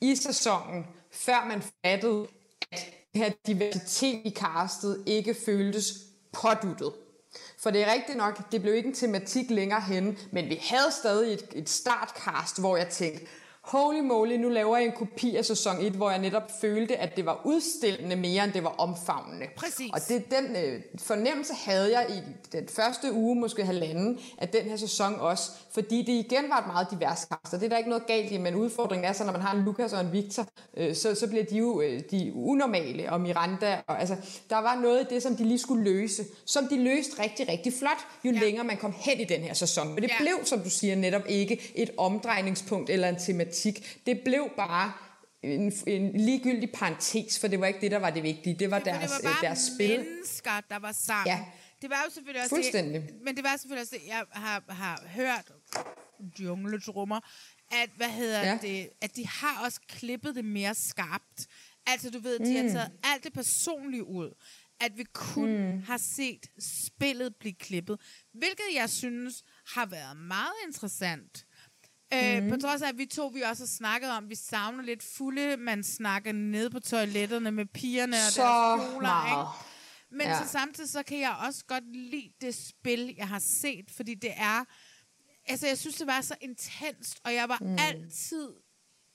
i 0.00 0.16
sæsonen, 0.16 0.86
før 1.12 1.44
man 1.48 1.62
fattede, 1.84 2.26
at 2.72 2.94
det 3.14 3.22
her 3.22 3.30
diversitet 3.46 4.20
i 4.24 4.30
castet 4.30 5.02
ikke 5.06 5.34
føltes 5.46 5.94
påduttet. 6.32 6.92
For 7.58 7.70
det 7.70 7.82
er 7.82 7.92
rigtigt 7.92 8.18
nok, 8.18 8.52
det 8.52 8.62
blev 8.62 8.74
ikke 8.74 8.88
en 8.88 8.94
tematik 8.94 9.50
længere 9.50 9.80
henne, 9.80 10.16
men 10.32 10.48
vi 10.48 10.60
havde 10.62 10.92
stadig 11.00 11.34
et, 11.34 11.48
et 11.54 11.68
startcast, 11.68 12.60
hvor 12.60 12.76
jeg 12.76 12.88
tænkte, 12.88 13.26
holy 13.64 14.00
moly, 14.00 14.36
nu 14.36 14.48
laver 14.48 14.76
jeg 14.76 14.86
en 14.86 14.92
kopi 14.92 15.36
af 15.36 15.44
sæson 15.44 15.76
1, 15.80 15.92
hvor 15.92 16.10
jeg 16.10 16.18
netop 16.18 16.50
følte, 16.60 16.96
at 16.96 17.16
det 17.16 17.26
var 17.26 17.40
udstillende 17.44 18.16
mere, 18.16 18.44
end 18.44 18.52
det 18.52 18.64
var 18.64 18.74
omfavnende. 18.78 19.46
Præcis. 19.56 19.90
Og 19.92 20.00
det, 20.08 20.24
den 20.30 20.56
øh, 20.56 20.80
fornemmelse 20.98 21.52
havde 21.54 21.98
jeg 21.98 22.06
i 22.10 22.18
den 22.52 22.68
første 22.68 23.12
uge, 23.12 23.36
måske 23.36 23.64
halvanden, 23.64 24.18
af 24.38 24.48
den 24.48 24.62
her 24.62 24.76
sæson 24.76 25.14
også, 25.14 25.50
fordi 25.72 26.02
det 26.02 26.12
igen 26.12 26.44
var 26.48 26.58
et 26.58 26.66
meget 26.66 26.86
divers 26.90 27.18
cast, 27.18 27.54
og 27.54 27.60
det 27.60 27.62
er 27.62 27.68
der 27.68 27.76
ikke 27.76 27.90
noget 27.90 28.06
galt 28.06 28.32
i, 28.32 28.38
men 28.38 28.54
udfordringen 28.54 29.04
er 29.04 29.12
så, 29.12 29.24
når 29.24 29.32
man 29.32 29.40
har 29.40 29.54
en 29.56 29.64
Lukas 29.64 29.92
og 29.92 30.00
en 30.00 30.12
Victor, 30.12 30.46
øh, 30.76 30.94
så, 30.94 31.14
så 31.14 31.28
bliver 31.28 31.44
de 31.44 31.56
jo 31.56 31.80
øh, 31.80 32.02
de 32.10 32.32
unormale, 32.34 33.12
og 33.12 33.20
Miranda, 33.20 33.82
og 33.86 34.00
altså, 34.00 34.16
der 34.50 34.58
var 34.58 34.80
noget 34.80 34.98
af 34.98 35.06
det, 35.06 35.22
som 35.22 35.36
de 35.36 35.44
lige 35.44 35.58
skulle 35.58 35.84
løse, 35.84 36.24
som 36.46 36.66
de 36.68 36.84
løste 36.84 37.22
rigtig, 37.22 37.48
rigtig 37.48 37.72
flot, 37.78 38.06
jo 38.24 38.30
ja. 38.32 38.40
længere 38.40 38.64
man 38.64 38.76
kom 38.76 38.94
hen 38.96 39.20
i 39.20 39.24
den 39.24 39.40
her 39.40 39.54
sæson. 39.54 39.88
Men 39.88 40.02
det 40.02 40.10
ja. 40.10 40.16
blev, 40.18 40.44
som 40.44 40.60
du 40.60 40.70
siger, 40.70 40.96
netop 40.96 41.22
ikke 41.28 41.72
et 41.74 41.90
omdrejningspunkt 41.96 42.90
eller 42.90 43.08
en 43.08 43.16
tematik. 43.16 43.53
Det 44.06 44.20
blev 44.24 44.50
bare 44.56 44.92
en, 45.42 45.72
en 45.86 46.20
ligegyldig 46.20 46.70
parentes, 46.74 47.38
for 47.40 47.48
det 47.48 47.60
var 47.60 47.66
ikke 47.66 47.80
det, 47.80 47.90
der 47.90 47.98
var 47.98 48.10
det 48.10 48.22
vigtige. 48.22 48.58
Det 48.58 48.70
var 48.70 48.82
Ja, 48.86 48.92
deres, 48.92 49.10
det 49.10 49.24
var 49.24 49.38
deres 49.42 49.70
spil. 49.74 50.00
mennesker, 50.00 50.60
der 50.70 50.76
var 50.76 50.92
sammen. 50.92 51.26
Ja. 51.26 51.44
Det 51.82 51.90
var 51.90 52.02
jo 52.06 52.10
selvfølgelig 52.14 52.42
også 52.42 52.54
Fuldstændig. 52.54 53.02
Det, 53.02 53.14
men 53.24 53.36
det 53.36 53.44
var 53.44 53.56
selvfølgelig 53.56 53.80
også 53.82 53.94
det, 53.96 54.06
jeg 54.08 54.24
har, 54.32 54.64
har 54.68 55.02
hørt 55.06 55.50
jungletrummer, 56.40 57.20
at, 57.72 57.90
hvad 57.96 58.08
hedder 58.10 58.40
Ja. 58.42 58.58
det, 58.62 58.88
at 59.00 59.16
de 59.16 59.26
har 59.26 59.64
også 59.64 59.80
klippet 59.88 60.34
det 60.34 60.44
mere 60.44 60.74
skarpt. 60.74 61.46
Altså, 61.86 62.10
du 62.10 62.18
ved, 62.18 62.38
de 62.38 62.56
har 62.56 62.62
Mm. 62.62 62.68
taget 62.72 62.90
alt 63.04 63.24
det 63.24 63.32
personlige 63.32 64.04
ud. 64.04 64.34
At 64.80 64.98
vi 64.98 65.04
kun 65.12 65.48
mm. 65.72 65.82
har 65.82 65.98
set 65.98 66.46
spillet 66.58 67.36
blive 67.36 67.54
klippet. 67.54 68.00
Hvilket 68.32 68.64
jeg 68.74 68.90
synes 68.90 69.42
har 69.74 69.86
været 69.86 70.16
meget 70.16 70.52
interessant. 70.66 71.44
Øh, 72.14 72.42
Mhm. 72.42 72.50
på 72.50 72.56
trods 72.56 72.82
af, 72.82 72.88
at 72.88 72.98
vi 72.98 73.06
to 73.06 73.26
vi 73.26 73.40
også 73.42 73.62
har 73.62 73.68
snakket 73.68 74.10
om, 74.10 74.30
vi 74.30 74.34
savner 74.34 74.82
lidt 74.82 75.02
fulde, 75.02 75.56
man 75.56 75.82
snakker 75.84 76.32
nede 76.32 76.70
på 76.70 76.80
toiletterne 76.80 77.50
med 77.50 77.66
pigerne 77.66 78.16
og 78.16 78.32
Så 78.32 78.42
deres 78.42 78.90
kjoler, 78.90 79.00
meget. 79.00 79.46
ikke? 79.46 79.70
Men 80.18 80.26
Ja. 80.26 80.42
så 80.44 80.48
samtidig 80.52 80.90
så 80.90 81.02
kan 81.02 81.20
jeg 81.20 81.36
også 81.46 81.64
godt 81.64 81.96
lide 81.96 82.32
det 82.40 82.54
spil, 82.54 83.14
jeg 83.18 83.28
har 83.28 83.38
set, 83.38 83.90
fordi 83.90 84.14
det 84.14 84.32
er... 84.36 84.64
Altså, 85.46 85.66
jeg 85.66 85.78
synes, 85.78 85.96
det 85.96 86.06
var 86.06 86.20
så 86.20 86.34
intenst, 86.40 87.20
og 87.24 87.34
jeg 87.34 87.48
var 87.48 87.58
Mm. 87.60 87.66
mm. 87.66 87.76
altid... 87.78 88.48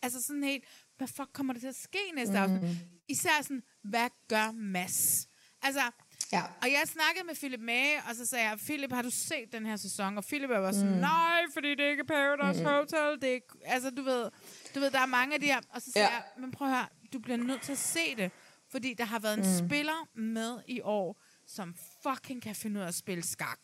Altså 0.01 0.21
sådan 0.21 0.43
helt, 0.43 0.63
hvad 0.97 1.07
fuck 1.07 1.29
kommer 1.33 1.53
der 1.53 1.59
til 1.59 1.67
at 1.67 1.75
ske 1.75 1.99
næste 2.15 2.31
Mm. 2.47 2.49
mm. 2.49 2.55
afsnit? 2.55 2.77
Især 3.07 3.41
sådan, 3.41 3.63
hvad 3.83 4.09
gør 4.27 4.51
Mads? 4.51 5.27
Altså, 5.61 5.81
Ja. 6.31 6.41
og 6.61 6.71
jeg 6.71 6.81
snakkede 6.85 7.25
med 7.25 7.35
Philip 7.35 7.59
Mage, 7.59 7.97
og 8.09 8.15
så 8.15 8.25
sagde 8.25 8.49
jeg, 8.49 8.57
Philip, 8.59 8.91
har 8.93 9.01
du 9.01 9.09
set 9.09 9.51
den 9.51 9.65
her 9.65 9.75
sæson? 9.75 10.17
Og 10.17 10.23
Philip 10.23 10.49
var 10.49 10.71
sådan, 10.71 10.91
Mm. 10.93 10.97
nej, 10.97 11.41
fordi 11.53 11.69
det 11.75 11.85
er 11.85 11.89
ikke 11.89 12.03
Paradise. 12.05 12.63
Hotel. 12.65 13.21
Det 13.21 13.35
er, 13.35 13.39
altså, 13.65 13.89
du 13.89 14.01
ved, 14.01 14.29
du 14.75 14.79
ved, 14.79 14.91
der 14.91 14.99
er 14.99 15.05
mange 15.05 15.33
af 15.33 15.39
de 15.39 15.45
her. 15.45 15.59
Og 15.69 15.81
så 15.81 15.91
sagde 15.91 16.07
Ja. 16.07 16.13
jeg, 16.13 16.23
men 16.39 16.51
prøv 16.51 16.67
at 16.67 16.73
høre, 16.73 16.87
du 17.13 17.19
bliver 17.19 17.37
nødt 17.37 17.61
til 17.61 17.71
at 17.71 17.77
se 17.77 18.15
det. 18.15 18.31
Fordi 18.71 18.93
der 18.93 19.05
har 19.05 19.19
været 19.19 19.33
en 19.37 19.43
Mm. 19.43 19.61
mm. 19.61 19.67
spiller 19.67 20.07
med 20.15 20.59
i 20.67 20.81
år, 20.83 21.21
som 21.47 21.75
fucking 22.03 22.41
kan 22.41 22.55
finde 22.55 22.77
ud 22.79 22.83
af 22.83 22.87
at 22.87 22.95
spille 22.95 23.23
skak. 23.23 23.59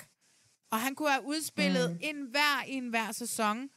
Og 0.72 0.80
han 0.80 0.96
kunne 0.96 1.10
have 1.12 1.26
udspillet 1.26 1.90
Mm. 1.90 1.96
mm. 1.96 2.00
en 2.02 2.28
hver 2.32 2.64
i 2.68 2.72
en 2.74 2.88
hver 2.90 3.12
sæson. 3.12 3.58
Mm. 3.62 3.70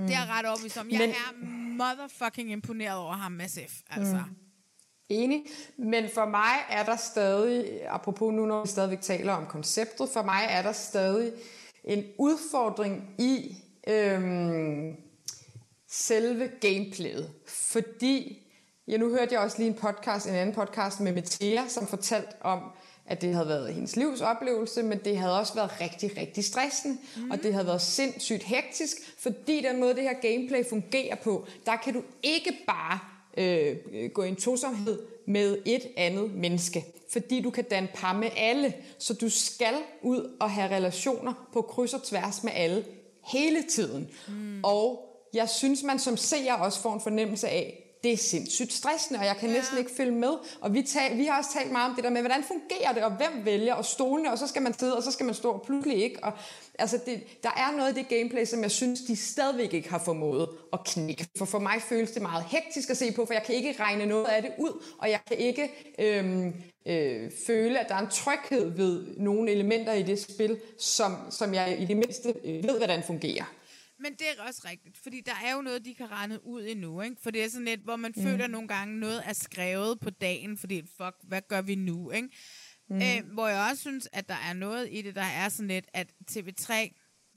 Mm. 0.00 0.06
Det 0.06 0.14
er 0.16 0.20
jeg 0.20 0.28
ret 0.28 0.46
overbevist 0.46 0.76
om. 0.78 0.90
Jeg 0.90 0.98
Men- 0.98 1.10
er 1.10 1.46
motherfucking 1.76 2.52
imponeret 2.52 2.98
over 2.98 3.14
ham 3.14 3.32
massivt. 3.32 3.72
Altså. 3.90 4.16
Mm. 4.28 4.36
Enig. 5.10 5.42
Men 5.76 6.08
for 6.14 6.24
mig 6.24 6.52
er 6.70 6.84
der 6.84 6.96
stadig, 6.96 7.80
apropos 7.88 8.34
nu 8.34 8.46
når 8.46 8.62
vi 8.62 8.68
stadigvæk 8.68 9.00
taler 9.00 9.32
om 9.32 9.46
konceptet, 9.46 10.08
for 10.08 10.22
mig 10.22 10.46
er 10.48 10.62
der 10.62 10.72
stadig 10.72 11.32
en 11.84 12.04
udfordring 12.18 13.14
i 13.18 13.56
øhm, 13.88 14.96
selve 15.88 16.50
gameplayet. 16.60 17.30
Fordi, 17.46 18.42
ja 18.88 18.96
nu 18.96 19.08
hørte 19.08 19.34
jeg 19.34 19.40
også 19.40 19.58
lige 19.58 19.68
en 19.68 19.74
podcast, 19.74 20.26
en 20.26 20.34
anden 20.34 20.54
podcast 20.54 21.00
med 21.00 21.12
Metea, 21.12 21.68
som 21.68 21.86
fortalte 21.86 22.32
om, 22.40 22.60
at 23.06 23.20
det 23.22 23.34
havde 23.34 23.48
været 23.48 23.74
hendes 23.74 23.96
livs 23.96 24.20
oplevelse, 24.20 24.82
men 24.82 24.98
det 24.98 25.18
havde 25.18 25.38
også 25.38 25.54
været 25.54 25.80
rigtig, 25.80 26.16
rigtig 26.16 26.44
stressende, 26.44 26.98
mm. 27.16 27.30
og 27.30 27.42
det 27.42 27.52
havde 27.52 27.66
været 27.66 27.82
sindssygt 27.82 28.42
hektisk, 28.42 28.96
fordi 29.18 29.60
den 29.60 29.80
måde, 29.80 29.94
det 29.94 30.02
her 30.02 30.20
gameplay 30.22 30.64
fungerer 30.68 31.14
på, 31.14 31.46
der 31.66 31.76
kan 31.76 31.94
du 31.94 32.02
ikke 32.22 32.58
bare 32.66 32.98
øh, 33.36 33.76
gå 34.12 34.22
i 34.22 34.28
en 34.28 34.36
tosomhed 34.36 34.98
med 35.26 35.58
et 35.66 35.82
andet 35.96 36.34
menneske, 36.34 36.84
fordi 37.12 37.40
du 37.40 37.50
kan 37.50 37.64
danne 37.64 37.88
par 37.94 38.12
med 38.12 38.30
alle, 38.36 38.74
så 38.98 39.14
du 39.14 39.28
skal 39.28 39.74
ud 40.02 40.36
og 40.40 40.50
have 40.50 40.76
relationer 40.76 41.48
på 41.52 41.62
kryds 41.62 41.94
og 41.94 42.02
tværs 42.02 42.44
med 42.44 42.52
alle 42.54 42.84
hele 43.24 43.62
tiden. 43.62 44.10
Mm. 44.28 44.60
Og 44.64 45.04
jeg 45.34 45.48
synes, 45.48 45.82
man 45.82 45.98
som 45.98 46.16
seer 46.16 46.54
også 46.54 46.80
får 46.80 46.94
en 46.94 47.00
fornemmelse 47.00 47.48
af, 47.48 47.89
det 48.04 48.12
er 48.12 48.16
sindssygt 48.16 48.72
stressende, 48.72 49.20
og 49.20 49.26
jeg 49.26 49.36
kan 49.36 49.48
ja. 49.48 49.54
næsten 49.54 49.78
ikke 49.78 49.90
følge 49.96 50.12
med. 50.12 50.32
Og 50.60 50.74
vi, 50.74 50.82
tal, 50.82 51.16
vi 51.16 51.24
har 51.24 51.38
også 51.38 51.50
talt 51.52 51.72
meget 51.72 51.90
om 51.90 51.94
det 51.94 52.04
der 52.04 52.10
med, 52.10 52.20
hvordan 52.20 52.44
fungerer 52.44 52.92
det, 52.92 53.04
og 53.04 53.10
hvem 53.10 53.44
vælger, 53.44 53.74
og 53.74 53.84
stolene, 53.84 54.32
og 54.32 54.38
så 54.38 54.46
skal 54.46 54.62
man 54.62 54.78
sidde, 54.78 54.96
og 54.96 55.02
så 55.02 55.12
skal 55.12 55.26
man 55.26 55.34
stå 55.34 55.50
og 55.50 55.62
pludselig 55.62 56.02
ikke. 56.02 56.24
Og, 56.24 56.32
altså 56.78 56.98
det, 57.06 57.42
der 57.42 57.50
er 57.56 57.76
noget 57.76 57.90
i 57.90 57.94
det 57.94 58.08
gameplay, 58.08 58.44
som 58.44 58.62
jeg 58.62 58.70
synes, 58.70 59.00
de 59.00 59.16
stadigvæk 59.16 59.74
ikke 59.74 59.90
har 59.90 59.98
formået 59.98 60.48
at 60.72 60.84
knække. 60.84 61.26
For 61.38 61.44
for 61.44 61.58
mig 61.58 61.82
føles 61.88 62.10
det 62.10 62.22
meget 62.22 62.44
hektisk 62.44 62.90
at 62.90 62.96
se 62.96 63.12
på, 63.12 63.26
for 63.26 63.32
jeg 63.32 63.42
kan 63.42 63.54
ikke 63.54 63.74
regne 63.80 64.06
noget 64.06 64.26
af 64.26 64.42
det 64.42 64.52
ud, 64.58 64.84
og 64.98 65.10
jeg 65.10 65.20
kan 65.28 65.36
ikke 65.36 65.94
øhm, 65.98 66.54
øh, 66.86 67.30
føle, 67.46 67.78
at 67.78 67.88
der 67.88 67.94
er 67.94 68.00
en 68.00 68.10
tryghed 68.10 68.70
ved 68.76 69.06
nogle 69.16 69.50
elementer 69.50 69.92
i 69.92 70.02
det 70.02 70.22
spil, 70.22 70.60
som, 70.78 71.16
som 71.30 71.54
jeg 71.54 71.76
i 71.80 71.84
det 71.84 71.96
mindste 71.96 72.34
øh, 72.44 72.64
ved, 72.64 72.76
hvordan 72.76 73.02
fungerer. 73.02 73.44
Men 74.00 74.12
det 74.12 74.26
er 74.38 74.42
også 74.42 74.62
rigtigt, 74.64 74.98
fordi 74.98 75.20
der 75.20 75.32
er 75.44 75.54
jo 75.54 75.62
noget, 75.62 75.84
de 75.84 75.94
kan 75.94 76.10
regne 76.10 76.44
ud 76.46 76.66
endnu, 76.66 77.00
ikke? 77.00 77.16
For 77.22 77.30
det 77.30 77.44
er 77.44 77.48
sådan 77.48 77.64
lidt, 77.64 77.80
hvor 77.80 77.96
man 77.96 78.12
Mm. 78.16 78.22
føler 78.22 78.46
nogle 78.46 78.68
gange, 78.68 79.00
noget 79.00 79.22
er 79.26 79.32
skrevet 79.32 80.00
på 80.00 80.10
dagen, 80.10 80.58
fordi 80.58 80.82
fuck, 80.96 81.16
hvad 81.22 81.42
gør 81.48 81.62
vi 81.62 81.74
nu, 81.74 82.10
ikke? 82.10 82.28
Mm. 82.90 82.96
Øh, 82.96 83.32
hvor 83.32 83.48
jeg 83.48 83.68
også 83.70 83.80
synes, 83.80 84.08
at 84.12 84.28
der 84.28 84.34
er 84.34 84.52
noget 84.52 84.88
i 84.92 85.02
det, 85.02 85.14
der 85.14 85.22
er 85.22 85.48
sådan 85.48 85.68
lidt, 85.68 85.86
at 85.92 86.12
TV3, 86.30 86.72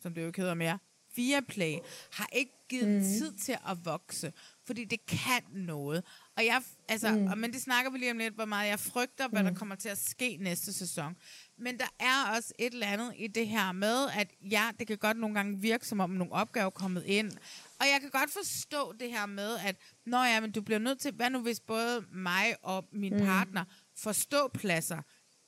som 0.01 0.13
det 0.13 0.21
jo 0.21 0.27
ikke 0.27 0.39
hedder 0.41 0.53
mere, 0.53 0.79
Viaplay, 1.15 1.73
har 2.11 2.27
ikke 2.33 2.51
givet 2.69 2.87
Mm. 2.87 3.01
tid 3.01 3.33
til 3.37 3.51
at 3.67 3.77
vokse, 3.85 4.33
fordi 4.65 4.85
det 4.85 5.05
kan 5.05 5.41
noget. 5.51 6.03
Og 6.37 6.45
jeg, 6.45 6.61
altså, 6.89 7.11
mm. 7.11 7.27
og, 7.27 7.37
men 7.37 7.53
det 7.53 7.61
snakker 7.61 7.91
vi 7.91 7.97
lige 7.97 8.11
om 8.11 8.17
lidt, 8.17 8.33
hvor 8.33 8.45
meget 8.45 8.69
jeg 8.69 8.79
frygter, 8.79 9.27
hvad 9.27 9.43
Mm. 9.43 9.49
der 9.49 9.55
kommer 9.55 9.75
til 9.75 9.89
at 9.89 9.97
ske 9.97 10.37
næste 10.41 10.73
sæson. 10.73 11.15
Men 11.63 11.77
der 11.79 11.87
er 11.99 12.35
også 12.35 12.53
et 12.59 12.73
eller 12.73 12.87
andet 12.87 13.13
i 13.17 13.27
det 13.27 13.47
her 13.47 13.71
med, 13.71 14.09
at 14.15 14.31
ja, 14.51 14.69
det 14.79 14.87
kan 14.87 14.97
godt 14.97 15.17
nogle 15.17 15.35
gange 15.35 15.59
virke, 15.59 15.87
som 15.87 15.99
om 15.99 16.09
nogle 16.09 16.33
opgaver 16.33 16.65
er 16.65 16.69
kommet 16.69 17.03
ind. 17.05 17.31
Og 17.79 17.85
jeg 17.93 17.97
kan 18.01 18.09
godt 18.09 18.31
forstå 18.31 18.93
det 18.99 19.11
her 19.11 19.25
med, 19.25 19.57
at 19.65 19.75
når 20.05 20.23
ja, 20.25 20.39
men 20.39 20.51
du 20.51 20.61
bliver 20.61 20.79
nødt 20.79 20.99
til, 20.99 21.11
hvad 21.13 21.29
nu 21.29 21.39
hvis 21.39 21.59
både 21.59 22.05
mig 22.11 22.55
og 22.61 22.87
min 22.91 23.13
Mm. 23.13 23.19
mm. 23.19 23.25
partner 23.25 23.63
får 23.97 24.11
ståpladser, 24.11 25.01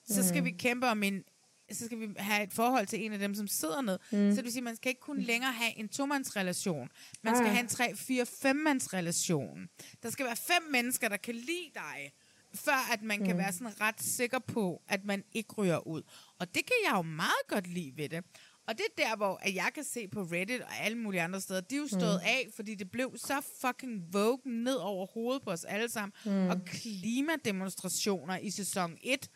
så 0.07 0.27
skal 0.27 0.39
Mm. 0.41 0.45
vi 0.45 0.51
kæmpe 0.51 0.87
om 0.87 1.03
en 1.03 1.23
så 1.71 1.85
skal 1.85 1.99
vi 1.99 2.07
have 2.17 2.43
et 2.43 2.53
forhold 2.53 2.87
til 2.87 3.05
en 3.05 3.13
af 3.13 3.19
dem, 3.19 3.35
som 3.35 3.47
sidder 3.47 3.81
ned. 3.81 3.99
Mm. 4.11 4.17
Mm. 4.17 4.31
Så 4.31 4.35
det 4.35 4.43
vil 4.43 4.51
sige, 4.51 4.61
man 4.61 4.75
skal 4.75 4.89
ikke 4.89 5.01
kun 5.01 5.19
længere 5.21 5.51
have 5.51 5.77
en 5.77 5.89
tomandsrelation. 5.89 6.89
Man 7.23 7.35
skal 7.35 7.43
Nej. 7.43 7.53
have 7.53 7.63
en 7.63 7.67
tre, 7.67 7.95
fire, 7.95 8.25
femmandsrelation. 8.25 9.67
Der 10.03 10.09
skal 10.09 10.25
være 10.25 10.35
fem 10.35 10.63
mennesker, 10.71 11.07
der 11.09 11.17
kan 11.17 11.35
lide 11.35 11.71
dig, 11.73 12.11
før 12.55 12.91
at 12.93 13.01
man 13.01 13.19
mm. 13.19 13.25
kan 13.25 13.35
Mm. 13.35 13.39
være 13.39 13.53
sådan 13.53 13.81
ret 13.81 14.01
sikker 14.01 14.39
på, 14.39 14.81
at 14.87 15.05
man 15.05 15.23
ikke 15.33 15.53
ryger 15.53 15.87
ud. 15.87 16.01
Og 16.39 16.55
det 16.55 16.65
kan 16.65 16.75
jeg 16.85 16.93
jo 16.97 17.01
meget 17.01 17.47
godt 17.47 17.67
lide 17.67 17.97
ved 17.97 18.09
det. 18.09 18.23
Og 18.67 18.77
det 18.77 18.85
er 18.97 19.03
der, 19.03 19.15
hvor 19.15 19.39
at 19.41 19.55
jeg 19.55 19.71
kan 19.75 19.83
se 19.83 20.07
på 20.07 20.21
Reddit 20.21 20.61
og 20.61 20.75
alle 20.79 20.97
mulige 20.97 21.21
andre 21.21 21.41
steder, 21.41 21.61
de 21.61 21.75
er 21.75 21.79
jo 21.79 21.87
stået 21.87 22.19
Mm. 22.23 22.27
af, 22.27 22.47
fordi 22.55 22.75
det 22.75 22.91
blev 22.91 23.17
så 23.17 23.41
fucking 23.61 24.13
vogue 24.13 24.39
ned 24.45 24.75
over 24.75 25.05
hovedet 25.13 25.43
på 25.43 25.51
os 25.51 25.63
alle 25.65 25.89
sammen. 25.89 26.13
Mm. 26.25 26.47
Og 26.47 26.57
klimademonstrationer 26.65 28.37
i 28.37 28.49
sæson 28.49 28.97
1, 29.01 29.29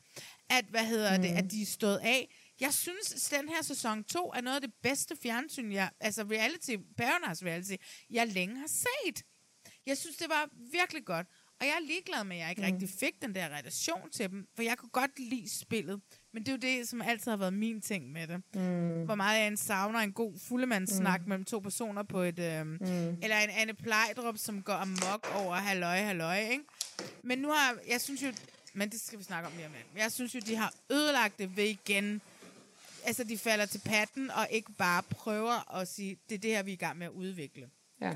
at, 0.50 0.66
hvad 0.70 0.86
hedder 0.86 1.16
mm. 1.18 1.22
det, 1.22 1.32
Mm. 1.32 1.38
at 1.38 1.52
de 1.52 1.62
er 1.62 1.66
stået 1.66 1.98
af. 1.98 2.36
Jeg 2.60 2.74
synes, 2.74 3.32
at 3.34 3.40
den 3.42 3.50
her 3.50 3.62
sæson 3.62 4.04
2 4.04 4.32
er 4.36 4.42
noget 4.42 4.56
af 4.56 4.62
det 4.62 4.74
bedste 4.84 5.16
fjernsyn, 5.24 5.72
jeg, 5.72 5.90
altså 6.00 6.24
reality, 6.24 6.76
Paradise 6.98 7.46
reality, 7.46 7.76
jeg 8.10 8.28
længe 8.28 8.58
har 8.60 8.68
set. 8.68 9.24
Jeg 9.86 9.98
synes, 9.98 10.18
det 10.18 10.30
var 10.30 10.50
virkelig 10.72 11.06
godt. 11.06 11.28
Og 11.62 11.66
jeg 11.66 11.74
er 11.82 11.88
ligeglad 11.88 12.24
med, 12.24 12.36
at 12.36 12.42
jeg 12.42 12.50
ikke 12.50 12.62
Mm. 12.62 12.66
rigtig 12.74 12.90
fik 13.00 13.22
den 13.22 13.36
der 13.36 13.46
relation 13.50 14.10
til 14.12 14.30
dem, 14.30 14.48
for 14.56 14.64
jeg 14.64 14.78
kunne 14.78 14.90
godt 14.90 15.20
lide 15.20 15.60
spillet. 15.60 16.02
Men 16.34 16.44
det 16.46 16.50
er 16.50 16.54
jo 16.54 16.78
det, 16.78 16.90
som 16.90 17.02
altid 17.02 17.32
har 17.32 17.38
været 17.38 17.54
min 17.54 17.82
ting 17.82 18.12
med 18.12 18.28
det. 18.28 18.42
Mm. 18.56 19.06
Hvor 19.06 19.16
meget 19.16 19.40
jeg 19.40 19.48
en 19.48 19.58
savner 19.58 20.00
en 20.00 20.14
god 20.14 20.40
fuldemandssnak 20.48 21.22
Mm. 21.22 21.30
mellem 21.30 21.46
to 21.46 21.60
personer 21.60 22.04
på 22.04 22.22
et... 22.22 22.40
Øhm, 22.40 22.68
Mm. 22.82 23.18
Eller 23.24 23.38
en 23.38 23.50
Anne 23.50 23.74
Plejdrup, 23.74 24.38
som 24.38 24.62
går 24.64 24.74
amok 24.74 25.32
over 25.36 25.56
halløj, 25.56 25.98
halløj, 26.02 26.40
ikke? 26.40 26.64
Men 27.24 27.40
nu 27.40 27.48
har... 27.52 27.78
Jeg 27.88 28.02
synes 28.02 28.24
jo... 28.24 28.34
Men 28.74 28.90
det 28.90 29.02
skal 29.02 29.20
vi 29.20 29.24
snakke 29.24 29.48
om 29.48 29.54
lige 29.56 29.66
om 29.66 29.72
lidt. 29.74 29.86
Jeg 30.04 30.12
synes 30.12 30.36
jo, 30.36 30.40
de 30.40 30.56
har 30.56 30.74
ødelagt 30.92 31.38
det 31.40 31.58
ved 31.58 31.64
igen... 31.66 32.22
Altså, 33.06 33.24
de 33.24 33.38
falder 33.38 33.66
til 33.66 33.82
patten 33.86 34.32
og 34.32 34.48
ikke 34.52 34.72
bare 34.78 35.04
prøver 35.04 35.76
at 35.76 35.88
sige, 35.88 36.18
det 36.30 36.36
er 36.36 36.40
det 36.40 36.52
her, 36.52 36.64
vi 36.64 36.72
er 36.72 36.74
i 36.74 36.78
gang 36.78 36.98
med 36.98 37.06
at 37.08 37.12
udvikle. 37.12 37.70
Ja. 38.02 38.12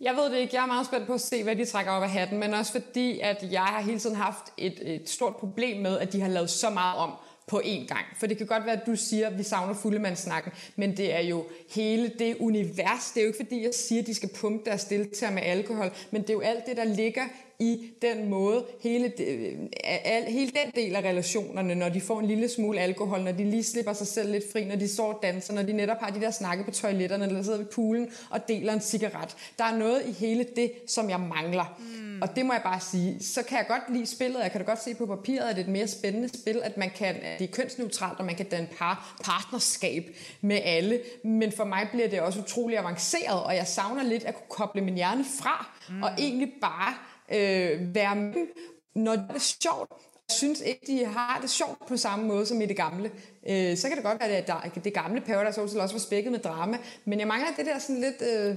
Jeg 0.00 0.14
ved 0.14 0.32
det 0.32 0.38
ikke. 0.38 0.56
Jeg 0.56 0.62
er 0.62 0.66
meget 0.66 0.86
spændt 0.86 1.06
på 1.06 1.14
at 1.14 1.20
se, 1.20 1.42
hvad 1.42 1.56
de 1.56 1.64
trækker 1.64 1.92
op 1.92 2.02
af 2.02 2.10
hatten, 2.10 2.38
men 2.38 2.54
også 2.54 2.72
fordi, 2.72 3.20
at 3.20 3.44
jeg 3.50 3.62
har 3.64 3.80
hele 3.80 3.98
tiden 3.98 4.16
haft 4.16 4.44
et, 4.56 4.94
et 4.94 5.10
stort 5.10 5.36
problem 5.36 5.82
med, 5.82 5.98
at 5.98 6.12
de 6.12 6.20
har 6.20 6.28
lavet 6.28 6.50
så 6.50 6.70
meget 6.70 6.98
om 6.98 7.12
på 7.52 7.60
én 7.64 7.86
gang. 7.86 8.06
For 8.16 8.26
det 8.26 8.36
kan 8.38 8.46
godt 8.46 8.66
være, 8.66 8.80
at 8.80 8.86
du 8.86 8.96
siger, 8.96 9.26
at 9.26 9.38
vi 9.38 9.42
savner 9.42 9.74
fuldemandssnakken, 9.74 10.52
men 10.76 10.96
det 10.96 11.14
er 11.14 11.20
jo 11.20 11.44
hele 11.70 12.12
det 12.18 12.36
univers. 12.40 13.10
Det 13.14 13.20
er 13.20 13.24
jo 13.24 13.26
ikke 13.26 13.42
fordi, 13.44 13.62
jeg 13.62 13.74
siger, 13.74 14.00
at 14.02 14.06
de 14.06 14.14
skal 14.14 14.28
pumpe 14.28 14.70
deres 14.70 14.84
deltagere 14.84 15.34
med 15.34 15.42
alkohol, 15.42 15.90
men 16.10 16.22
det 16.22 16.30
er 16.30 16.34
jo 16.34 16.40
alt 16.40 16.66
det, 16.66 16.76
der 16.76 16.84
ligger 16.84 17.22
i 17.58 17.90
den 18.02 18.30
måde, 18.30 18.64
hele, 18.80 19.12
det, 19.18 19.26
øh, 19.26 19.58
al, 19.84 20.24
hele 20.24 20.50
den 20.50 20.72
del 20.74 20.96
af 20.96 21.00
relationerne, 21.00 21.74
når 21.74 21.88
de 21.88 22.00
får 22.00 22.20
en 22.20 22.26
lille 22.26 22.48
smule 22.48 22.80
alkohol, 22.80 23.20
når 23.20 23.32
de 23.32 23.44
lige 23.44 23.62
slipper 23.62 23.92
sig 23.92 24.06
selv 24.06 24.30
lidt 24.30 24.52
fri, 24.52 24.64
når 24.64 24.76
de 24.76 24.88
står 24.88 25.12
og 25.12 25.18
danser, 25.22 25.54
når 25.54 25.62
de 25.62 25.72
netop 25.72 25.96
har 26.00 26.10
de 26.10 26.20
der 26.20 26.30
snakke 26.30 26.64
på 26.64 26.70
toiletterne, 26.70 27.26
eller 27.26 27.42
sidder 27.42 27.58
ved 27.58 27.66
poolen 27.66 28.10
og 28.30 28.48
deler 28.48 28.72
en 28.72 28.80
cigaret. 28.80 29.36
Der 29.58 29.64
er 29.64 29.76
noget 29.76 30.02
i 30.06 30.12
hele 30.12 30.46
det, 30.56 30.72
som 30.86 31.10
jeg 31.10 31.20
mangler. 31.20 31.78
Mm. 31.78 32.11
Og 32.22 32.36
det 32.36 32.46
må 32.46 32.52
jeg 32.52 32.62
bare 32.62 32.80
sige. 32.80 33.22
Så 33.22 33.42
kan 33.42 33.58
jeg 33.58 33.66
godt 33.68 33.82
lide 33.92 34.06
spillet, 34.06 34.40
jeg 34.40 34.50
kan 34.50 34.60
da 34.60 34.66
godt 34.66 34.82
se 34.82 34.94
på 34.94 35.06
papiret, 35.06 35.48
at 35.48 35.56
det 35.56 35.62
er 35.62 35.66
et 35.66 35.72
mere 35.72 35.88
spændende 35.88 36.28
spil, 36.28 36.60
at 36.64 36.76
man 36.76 36.90
kan, 36.90 37.16
at 37.16 37.38
det 37.38 37.48
er 37.48 37.52
kønsneutralt, 37.52 38.18
og 38.18 38.24
man 38.24 38.34
kan 38.34 38.46
danne 38.48 38.68
par, 38.78 39.16
partnerskab 39.24 40.16
med 40.40 40.60
alle. 40.64 41.00
Men 41.24 41.52
for 41.52 41.64
mig 41.64 41.88
bliver 41.92 42.08
det 42.08 42.20
også 42.20 42.40
utrolig 42.40 42.78
avanceret, 42.78 43.42
og 43.42 43.56
jeg 43.56 43.66
savner 43.66 44.02
lidt 44.02 44.24
at 44.24 44.34
kunne 44.34 44.48
koble 44.48 44.80
min 44.80 44.94
hjerne 44.94 45.24
fra, 45.40 45.76
mm. 45.88 46.02
og 46.02 46.10
egentlig 46.18 46.52
bare 46.60 46.94
øh, 47.32 47.94
være 47.94 48.16
med 48.16 48.46
når 48.94 49.12
det 49.12 49.30
er 49.34 49.38
sjovt. 49.38 49.90
Jeg 50.28 50.36
synes 50.36 50.60
ikke, 50.60 50.80
de 50.86 51.04
har 51.04 51.38
det 51.42 51.50
sjovt 51.50 51.86
på 51.88 51.96
samme 51.96 52.26
måde 52.26 52.46
som 52.46 52.60
i 52.60 52.66
det 52.66 52.76
gamle. 52.76 53.10
Øh, 53.48 53.76
så 53.76 53.88
kan 53.88 53.96
det 53.96 54.04
godt 54.04 54.20
være, 54.20 54.64
at 54.64 54.84
det 54.84 54.94
gamle 54.94 55.20
Paradise 55.20 55.60
Hotel 55.60 55.80
også 55.80 55.94
var 55.94 56.00
spækket 56.00 56.32
med 56.32 56.40
drama, 56.40 56.78
men 57.04 57.18
jeg 57.18 57.28
mangler 57.28 57.48
det 57.56 57.66
der 57.66 57.78
sådan 57.78 58.00
lidt... 58.00 58.22
Øh, 58.22 58.56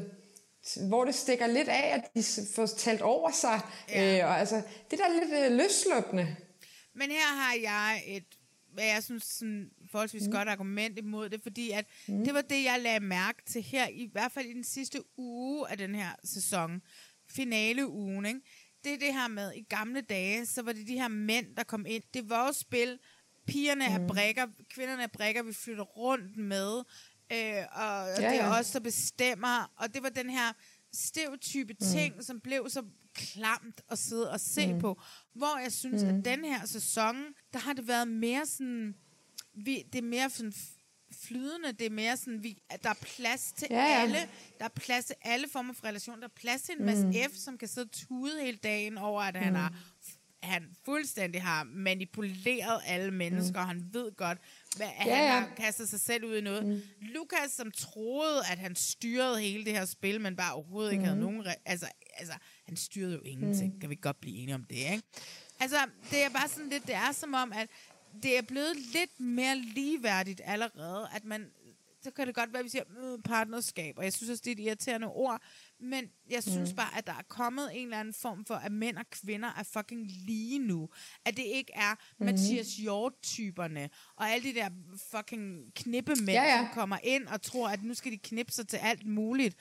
hvor 0.88 1.06
det 1.06 1.16
stikker 1.16 1.48
lidt 1.48 1.68
af, 1.68 1.94
at 1.94 2.02
de 2.16 2.24
får 2.56 2.66
talt 2.66 3.02
over 3.02 3.32
sig. 3.32 3.62
Ja. 3.90 4.18
Øh, 4.18 4.30
og 4.30 4.40
altså, 4.40 4.62
det 4.92 5.00
der 5.00 5.06
er 5.06 5.14
lidt 5.14 5.52
øh, 5.52 5.58
løsluppende. 5.58 6.36
Men 6.94 7.12
her 7.12 7.28
har 7.42 7.54
jeg 7.54 8.04
et, 8.08 8.26
hvad 8.74 8.86
jeg 8.86 9.04
synes, 9.04 9.24
sådan 9.24 9.70
forholdsvis 9.92 10.28
mm. 10.28 10.32
godt 10.32 10.48
argument 10.48 10.98
imod 10.98 11.30
det, 11.30 11.44
fordi 11.44 11.72
at 11.72 11.86
mm. 12.08 12.24
det 12.24 12.34
var 12.34 12.42
det, 12.42 12.64
jeg 12.64 12.80
lagde 12.82 13.00
mærke 13.00 13.42
til 13.46 13.62
her, 13.62 13.88
i 13.88 14.10
hvert 14.12 14.32
fald 14.32 14.46
i 14.46 14.54
den 14.54 14.64
sidste 14.64 15.00
uge 15.18 15.70
af 15.70 15.78
den 15.78 15.96
her 15.96 16.10
sæson, 16.24 16.82
finaleugen, 17.30 18.26
ikke? 18.26 18.42
det 18.86 18.94
er 18.94 18.98
det 18.98 19.14
her 19.14 19.28
med, 19.28 19.52
i 19.56 19.62
gamle 19.62 20.02
dage, 20.02 20.46
så 20.46 20.62
var 20.62 20.72
det 20.72 20.88
de 20.88 20.94
her 20.94 21.08
mænd, 21.08 21.56
der 21.56 21.64
kom 21.64 21.86
ind. 21.86 22.04
Det 22.14 22.30
var 22.30 22.44
vores 22.44 22.58
spil. 22.58 23.00
Pigerne 23.48 23.88
mm. 23.88 24.04
er 24.04 24.08
brækker, 24.08 24.48
kvinderne 24.70 25.04
er 25.04 25.08
brækker, 25.08 25.44
vi 25.44 25.54
flytter 25.54 25.84
rundt 25.84 26.38
med. 26.38 26.84
Øh, 27.32 27.64
og, 27.72 28.00
og 28.00 28.08
ja, 28.08 28.30
det 28.30 28.42
er 28.42 28.46
ja. 28.46 28.60
os, 28.60 28.72
der 28.72 28.80
bestemmer. 28.80 29.72
Og 29.78 29.94
det 29.94 30.04
var 30.04 30.10
den 30.10 30.30
her 30.30 30.54
stereotype 30.94 31.74
mm. 31.80 31.88
ting, 31.92 32.24
som 32.24 32.40
blev 32.40 32.70
så 32.70 32.84
klamt 33.14 33.82
at 33.92 34.00
sidde 34.00 34.32
og 34.32 34.40
se 34.40 34.74
mm. 34.74 34.80
på. 34.80 35.02
Hvor 35.34 35.60
jeg 35.60 35.72
synes, 35.72 36.04
mm. 36.04 36.10
at 36.10 36.26
den 36.26 36.46
her 36.46 36.66
sæson, 36.66 37.16
der 37.54 37.60
har 37.60 37.74
det 37.74 37.88
været 37.88 38.08
mere 38.08 38.46
sådan... 38.46 38.96
Vi, 39.58 39.84
det 39.94 40.00
er 40.00 40.08
mere 40.08 40.30
sådan 40.30 40.54
flydende. 41.12 41.72
Det 41.72 41.86
er 41.86 41.90
mere 41.90 42.18
sådan, 42.18 42.44
vi, 42.44 42.58
at 42.70 42.84
der 42.84 42.90
er 42.90 43.00
plads 43.02 43.54
til 43.58 43.68
ja, 43.72 43.76
ja. 43.76 44.02
alle. 44.02 44.30
Der 44.60 44.66
er 44.66 44.70
plads 44.70 45.06
til 45.06 45.16
alle 45.22 45.50
former 45.50 45.74
for 45.74 45.86
relation. 45.86 46.20
Der 46.20 46.28
er 46.28 46.34
plads 46.36 46.62
til 46.62 46.76
en 46.80 46.86
masse 46.86 47.06
mm. 47.06 47.14
F, 47.14 47.36
som 47.36 47.58
kan 47.58 47.68
sidde 47.68 47.86
og 47.86 47.92
tude 47.92 48.42
hele 48.42 48.58
dagen 48.58 48.98
over, 48.98 49.22
at 49.22 49.36
mm. 49.36 49.42
han 49.42 49.56
har 49.56 49.74
han 50.46 50.76
fuldstændig 50.86 51.42
har 51.42 51.64
manipuleret 51.64 52.82
alle 52.86 53.12
mennesker, 53.12 53.62
mm. 53.62 53.68
han 53.68 53.90
ved 53.94 54.12
godt, 54.16 54.38
hvad, 54.76 54.88
at 55.00 55.08
ja, 55.08 55.16
han 55.16 55.24
ja. 55.24 55.40
har 55.40 55.50
kastet 55.58 55.90
sig 55.90 56.00
selv 56.00 56.26
ud 56.26 56.36
i 56.36 56.42
noget. 56.42 56.66
Mm. 56.66 56.82
Lukas, 57.02 57.52
som 57.52 57.72
troede, 57.72 58.40
at 58.52 58.58
han 58.58 58.76
styrede 58.76 59.42
hele 59.42 59.66
det 59.66 59.74
her 59.74 59.86
spil, 59.86 60.22
men 60.22 60.36
bare 60.36 60.54
overhovedet 60.54 60.92
ikke 60.92 61.02
mm. 61.02 61.08
havde 61.08 61.20
nogen... 61.20 61.46
Altså, 61.66 61.88
altså, 62.18 62.34
han 62.66 62.76
styrede 62.76 63.14
jo 63.14 63.22
ingenting. 63.26 63.74
Mm. 63.74 63.80
Kan 63.80 63.90
vi 63.90 63.96
godt 64.02 64.22
blive 64.22 64.38
enige 64.38 64.56
om 64.56 64.64
det, 64.64 64.76
ikke? 64.76 65.02
Altså, 65.60 65.78
det 66.12 66.24
er 66.24 66.30
bare 66.30 66.48
sådan 66.48 66.70
lidt, 66.70 66.88
det 66.88 66.96
er 66.96 67.12
som 67.12 67.34
om, 67.34 67.54
at 67.54 67.68
det 68.24 68.38
er 68.38 68.42
blevet 68.42 68.76
lidt 68.94 69.20
mere 69.20 69.58
ligeværdigt 69.58 70.42
allerede, 70.46 71.10
at 71.16 71.26
man, 71.26 71.52
så 72.02 72.12
kan 72.12 72.28
det 72.28 72.36
godt 72.36 72.54
være, 72.54 72.60
at 72.60 72.66
vi 72.66 72.70
siger 72.70 72.84
øh, 73.04 73.20
partnerskab, 73.24 73.98
og 73.98 74.04
jeg 74.04 74.14
synes 74.14 74.30
også, 74.30 74.42
det 74.46 74.52
er 74.52 74.56
et 74.56 74.68
irriterende 74.68 75.08
ord, 75.08 75.42
men 75.80 76.06
jeg 76.30 76.44
synes 76.44 76.70
mm. 76.70 76.76
bare, 76.76 76.98
at 76.98 77.08
der 77.08 77.14
er 77.14 77.24
kommet 77.28 77.70
en 77.74 77.84
eller 77.84 78.00
anden 78.00 78.14
form 78.14 78.46
for, 78.46 78.56
at 78.56 78.72
mænd 78.72 78.98
og 78.98 79.10
kvinder 79.10 79.50
er 79.58 79.64
fucking 79.64 80.08
lige 80.08 80.60
nu. 80.60 80.90
At 81.26 81.38
det 81.38 81.44
ikke 81.44 81.72
er 81.76 81.96
mm. 82.20 82.26
Mathias 82.26 82.76
Hjort-typerne, 82.76 83.90
og 84.16 84.30
alle 84.30 84.50
de 84.50 84.56
der 84.56 84.70
fucking 85.12 85.74
knippemænd, 85.76 86.30
ja, 86.30 86.44
ja. 86.44 86.58
som 86.58 86.74
kommer 86.74 86.98
ind 87.04 87.28
og 87.28 87.42
tror, 87.42 87.70
at 87.70 87.84
nu 87.84 87.94
skal 87.94 88.12
de 88.12 88.18
knippe 88.18 88.52
sig 88.52 88.68
til 88.68 88.78
alt 88.78 89.06
muligt 89.06 89.58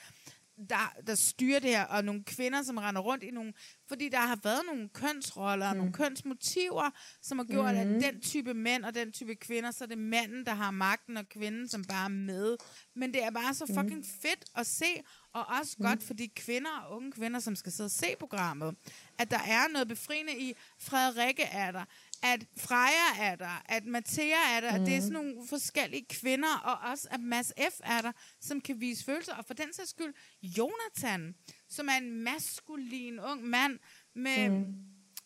der, 0.68 0.92
der 1.06 1.14
styrer 1.14 1.58
det 1.58 1.70
her, 1.70 1.84
og 1.84 2.04
nogle 2.04 2.24
kvinder, 2.24 2.62
som 2.62 2.76
render 2.76 3.00
rundt 3.00 3.24
i 3.24 3.30
nogle... 3.30 3.52
Fordi 3.88 4.08
der 4.08 4.18
har 4.18 4.38
været 4.42 4.60
nogle 4.66 4.88
kønsroller 4.88 5.66
og 5.66 5.72
mm. 5.72 5.78
nogle 5.78 5.92
kønsmotiver, 5.92 6.90
som 7.22 7.38
har 7.38 7.44
gjort, 7.44 7.74
mm. 7.74 7.80
at 7.80 7.86
den 7.86 8.20
type 8.20 8.54
mænd 8.54 8.84
og 8.84 8.94
den 8.94 9.12
type 9.12 9.34
kvinder, 9.34 9.70
så 9.70 9.84
er 9.84 9.88
det 9.88 9.98
manden, 9.98 10.46
der 10.46 10.54
har 10.54 10.70
magten, 10.70 11.16
og 11.16 11.28
kvinden, 11.28 11.68
som 11.68 11.84
bare 11.84 12.04
er 12.04 12.08
med. 12.08 12.56
Men 12.96 13.14
det 13.14 13.24
er 13.24 13.30
bare 13.30 13.54
så 13.54 13.66
fucking 13.66 13.96
mm. 13.96 14.04
fedt 14.22 14.44
at 14.54 14.66
se, 14.66 14.86
og 15.34 15.46
også 15.60 15.76
mm. 15.78 15.86
godt 15.86 16.02
for 16.02 16.14
de 16.14 16.28
kvinder 16.28 16.70
og 16.70 16.96
unge 16.96 17.12
kvinder, 17.12 17.40
som 17.40 17.56
skal 17.56 17.72
sidde 17.72 17.86
og 17.86 17.90
se 17.90 18.16
programmet, 18.18 18.76
at 19.18 19.30
der 19.30 19.38
er 19.38 19.68
noget 19.68 19.88
befriende 19.88 20.38
i, 20.38 20.54
Frederikke 20.78 21.42
er 21.42 21.72
der, 21.72 21.84
at 22.22 22.46
Freja 22.56 23.30
er 23.30 23.36
der, 23.36 23.62
at 23.64 23.86
Mathea 23.86 24.56
er 24.56 24.60
der, 24.60 24.76
mm. 24.76 24.82
at 24.82 24.86
det 24.86 24.96
er 24.96 25.00
sådan 25.00 25.12
nogle 25.12 25.34
forskellige 25.48 26.06
kvinder, 26.08 26.58
og 26.58 26.90
også 26.90 27.08
at 27.10 27.20
Mads 27.20 27.52
F. 27.70 27.80
er 27.84 28.00
der, 28.00 28.12
som 28.40 28.60
kan 28.60 28.80
vise 28.80 29.04
følelser. 29.04 29.34
Og 29.34 29.44
for 29.44 29.54
den 29.54 29.72
sags 29.72 29.90
skyld, 29.90 30.14
Jonathan, 30.42 31.34
som 31.68 31.88
er 31.88 31.92
en 31.92 32.24
maskulin 32.24 33.20
ung 33.20 33.44
mand, 33.44 33.78
med, 34.14 34.48
mm. 34.48 34.74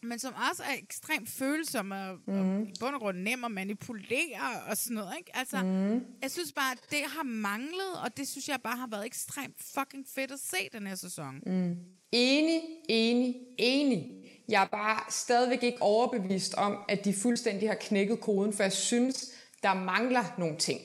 Men 0.03 0.19
som 0.19 0.35
også 0.51 0.63
er 0.63 0.75
ekstremt 0.83 1.29
følsom 1.29 1.91
og, 1.91 2.17
mm. 2.27 2.61
og 2.61 2.63
i 2.63 2.73
bund 2.81 2.95
og 2.95 3.01
grund 3.01 3.19
nem 3.19 3.45
at 3.45 3.51
manipulere 3.51 4.63
og 4.71 4.77
sådan 4.77 4.95
noget. 4.95 5.15
Ikke? 5.19 5.37
Altså, 5.37 5.63
mm. 5.63 6.05
Jeg 6.23 6.31
synes 6.31 6.53
bare, 6.53 6.73
at 6.73 6.79
det 6.91 6.99
har 7.07 7.23
manglet, 7.23 7.93
og 8.05 8.17
det 8.17 8.29
synes 8.29 8.49
jeg 8.49 8.59
bare 8.65 8.77
har 8.77 8.87
været 8.91 9.07
ekstremt 9.07 9.57
fucking 9.75 10.07
fedt 10.15 10.31
at 10.33 10.41
se 10.41 10.57
den 10.73 10.87
her 10.87 10.95
sæson. 10.95 11.35
Mm. 11.47 11.77
Enig, 12.13 12.61
enig, 12.89 13.37
enig. 13.59 14.11
Jeg 14.49 14.63
er 14.63 14.67
bare 14.67 15.01
stadigvæk 15.11 15.63
ikke 15.63 15.83
overbevist 15.83 16.55
om, 16.55 16.77
at 16.89 17.05
de 17.05 17.15
fuldstændig 17.15 17.69
har 17.69 17.77
knækket 17.81 18.21
koden, 18.21 18.53
for 18.53 18.63
jeg 18.63 18.73
synes, 18.73 19.33
der 19.63 19.75
mangler 19.75 20.25
nogle 20.39 20.57
ting. 20.57 20.81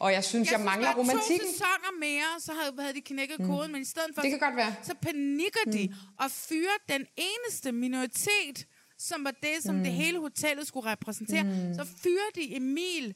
Og 0.00 0.12
jeg 0.12 0.24
synes, 0.24 0.50
jeg, 0.50 0.58
jeg 0.58 0.64
mangler 0.64 0.94
romantikken. 0.94 1.46
to 1.46 1.52
sæsoner 1.52 1.98
mere, 2.00 2.40
så 2.40 2.52
havde, 2.52 2.82
havde 2.82 2.94
de 2.94 3.00
knækket 3.00 3.40
mm. 3.40 3.46
koden, 3.46 3.72
men 3.72 3.82
i 3.82 3.84
stedet 3.84 4.10
for... 4.14 4.22
Det 4.22 4.30
kan 4.30 4.38
godt 4.38 4.56
være. 4.56 4.74
Så 4.82 4.94
panikker 5.02 5.60
mm. 5.66 5.72
de 5.72 5.94
og 6.18 6.30
fyrer 6.30 6.78
den 6.88 7.06
eneste 7.16 7.72
minoritet, 7.72 8.66
som 8.98 9.24
var 9.24 9.30
det, 9.30 9.62
som 9.62 9.74
mm. 9.74 9.84
det 9.84 9.92
hele 9.92 10.18
hotellet 10.18 10.66
skulle 10.66 10.90
repræsentere. 10.90 11.42
Mm. 11.42 11.74
Så 11.74 11.86
fyrer 12.02 12.30
de 12.34 12.56
Emil, 12.56 13.14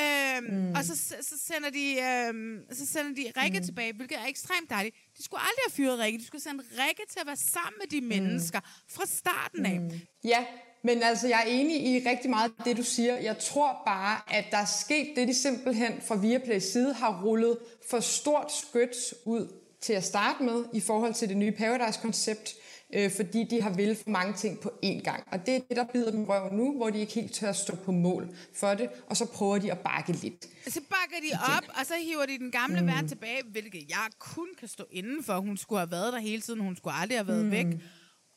øhm, 0.00 0.44
mm. 0.44 0.74
og 0.76 0.84
så, 0.84 0.96
så, 1.20 1.38
sender 1.38 1.70
de, 1.70 1.86
øhm, 2.00 2.64
så 2.72 2.86
sender 2.86 3.14
de 3.14 3.40
Rikke 3.40 3.58
mm. 3.58 3.64
tilbage, 3.64 3.92
hvilket 3.92 4.18
er 4.18 4.26
ekstremt 4.26 4.70
dejligt. 4.70 4.96
De 5.18 5.24
skulle 5.24 5.40
aldrig 5.40 5.62
have 5.66 5.72
fyret 5.72 5.98
Rikke. 5.98 6.18
De 6.18 6.26
skulle 6.26 6.42
sende 6.42 6.64
Rikke 6.72 7.02
til 7.10 7.20
at 7.20 7.26
være 7.26 7.36
sammen 7.36 7.74
med 7.80 7.86
de 7.86 8.00
mm. 8.00 8.06
mennesker 8.06 8.60
fra 8.88 9.06
starten 9.06 9.66
af. 9.66 9.80
Mm. 9.80 10.00
Ja, 10.24 10.44
men 10.88 11.02
altså, 11.02 11.28
jeg 11.28 11.42
er 11.46 11.50
enig 11.50 11.86
i 11.86 12.08
rigtig 12.08 12.30
meget 12.30 12.52
af 12.58 12.64
det, 12.64 12.76
du 12.76 12.82
siger. 12.82 13.16
Jeg 13.16 13.38
tror 13.38 13.82
bare, 13.86 14.20
at 14.38 14.44
der 14.50 14.56
er 14.56 14.64
sket 14.64 15.08
det, 15.16 15.28
de 15.28 15.34
simpelthen 15.34 15.92
fra 16.06 16.16
Viaplays 16.16 16.64
side 16.64 16.94
har 16.94 17.22
rullet 17.24 17.58
for 17.90 18.00
stort 18.00 18.52
skyts 18.52 19.14
ud 19.24 19.48
til 19.80 19.92
at 19.92 20.04
starte 20.04 20.42
med 20.42 20.64
i 20.72 20.80
forhold 20.80 21.14
til 21.14 21.28
det 21.28 21.36
nye 21.36 21.52
Paradise-koncept, 21.52 22.54
øh, 22.92 23.10
fordi 23.16 23.44
de 23.44 23.62
har 23.62 23.70
vil 23.70 23.96
for 23.96 24.10
mange 24.10 24.32
ting 24.32 24.60
på 24.60 24.72
én 24.84 25.02
gang. 25.02 25.24
Og 25.32 25.46
det 25.46 25.56
er 25.56 25.60
det, 25.68 25.76
der 25.76 25.84
bider 25.84 26.10
dem 26.10 26.24
røv 26.24 26.52
nu, 26.52 26.76
hvor 26.76 26.90
de 26.90 26.98
ikke 26.98 27.12
helt 27.12 27.32
tør 27.34 27.48
at 27.48 27.56
stå 27.56 27.76
på 27.76 27.92
mål 27.92 28.28
for 28.54 28.74
det, 28.74 28.88
og 29.06 29.16
så 29.16 29.24
prøver 29.26 29.58
de 29.58 29.72
at 29.72 29.78
bakke 29.78 30.12
lidt. 30.12 30.46
Så 30.68 30.80
bakker 30.80 31.28
de 31.30 31.56
op, 31.56 31.64
og 31.80 31.86
så 31.86 31.94
hiver 32.02 32.26
de 32.26 32.38
den 32.38 32.50
gamle 32.50 32.80
mm. 32.80 32.86
værd 32.86 33.08
tilbage, 33.08 33.42
hvilket 33.50 33.84
jeg 33.88 34.06
kun 34.18 34.48
kan 34.58 34.68
stå 34.68 34.84
inden 34.90 35.24
for. 35.24 35.40
Hun 35.40 35.56
skulle 35.56 35.78
have 35.78 35.90
været 35.90 36.12
der 36.12 36.18
hele 36.18 36.42
tiden, 36.42 36.60
hun 36.60 36.76
skulle 36.76 36.94
aldrig 36.94 37.18
have 37.18 37.28
været 37.28 37.44
mm. 37.44 37.50
væk. 37.50 37.66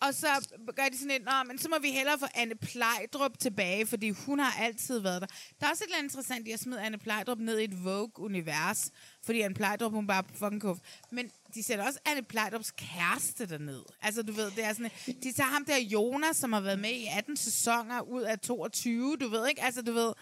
Og 0.01 0.13
så 0.13 0.27
gør 0.75 0.89
de 0.91 0.97
sådan 0.97 1.11
lidt, 1.11 1.23
Nå, 1.23 1.31
men 1.47 1.57
så 1.57 1.69
må 1.69 1.79
vi 1.79 1.91
hellere 1.91 2.19
få 2.19 2.25
Anne 2.35 2.55
Plejdrup 2.55 3.39
tilbage, 3.39 3.87
fordi 3.87 4.09
hun 4.09 4.39
har 4.39 4.63
altid 4.63 4.99
været 4.99 5.21
der. 5.21 5.27
Der 5.59 5.65
er 5.65 5.69
også 5.69 5.83
et 5.83 5.87
eller 5.87 5.97
andet 5.97 6.11
interessant 6.11 6.47
i 6.47 6.51
at 6.51 6.59
smide 6.59 6.81
Anne 6.81 6.97
Plejdrup 6.97 7.39
ned 7.39 7.59
i 7.59 7.63
et 7.63 7.83
Vogue-univers, 7.85 8.91
fordi 9.23 9.41
Anne 9.41 9.55
Plejdrup, 9.55 9.91
hun 9.91 10.07
bare 10.07 10.23
fucking 10.35 10.61
kuff. 10.61 10.79
Men 11.11 11.31
de 11.55 11.63
sætter 11.63 11.85
også 11.85 11.99
Anne 12.05 12.23
Plejdrups 12.23 12.71
kæreste 12.71 13.45
derned. 13.45 13.83
Altså, 14.01 14.23
du 14.23 14.33
ved, 14.33 14.51
det 14.51 14.63
er 14.63 14.73
sådan, 14.73 14.91
de 15.23 15.31
tager 15.31 15.49
ham 15.49 15.65
der 15.65 15.77
Jonas, 15.77 16.37
som 16.37 16.53
har 16.53 16.61
været 16.61 16.79
med 16.79 16.91
i 16.91 17.07
18 17.17 17.37
sæsoner 17.37 18.01
ud 18.01 18.21
af 18.21 18.39
22, 18.39 19.17
du 19.17 19.27
ved 19.27 19.47
ikke? 19.47 19.63
Altså, 19.63 19.81
du 19.81 19.91
ved, 19.91 20.13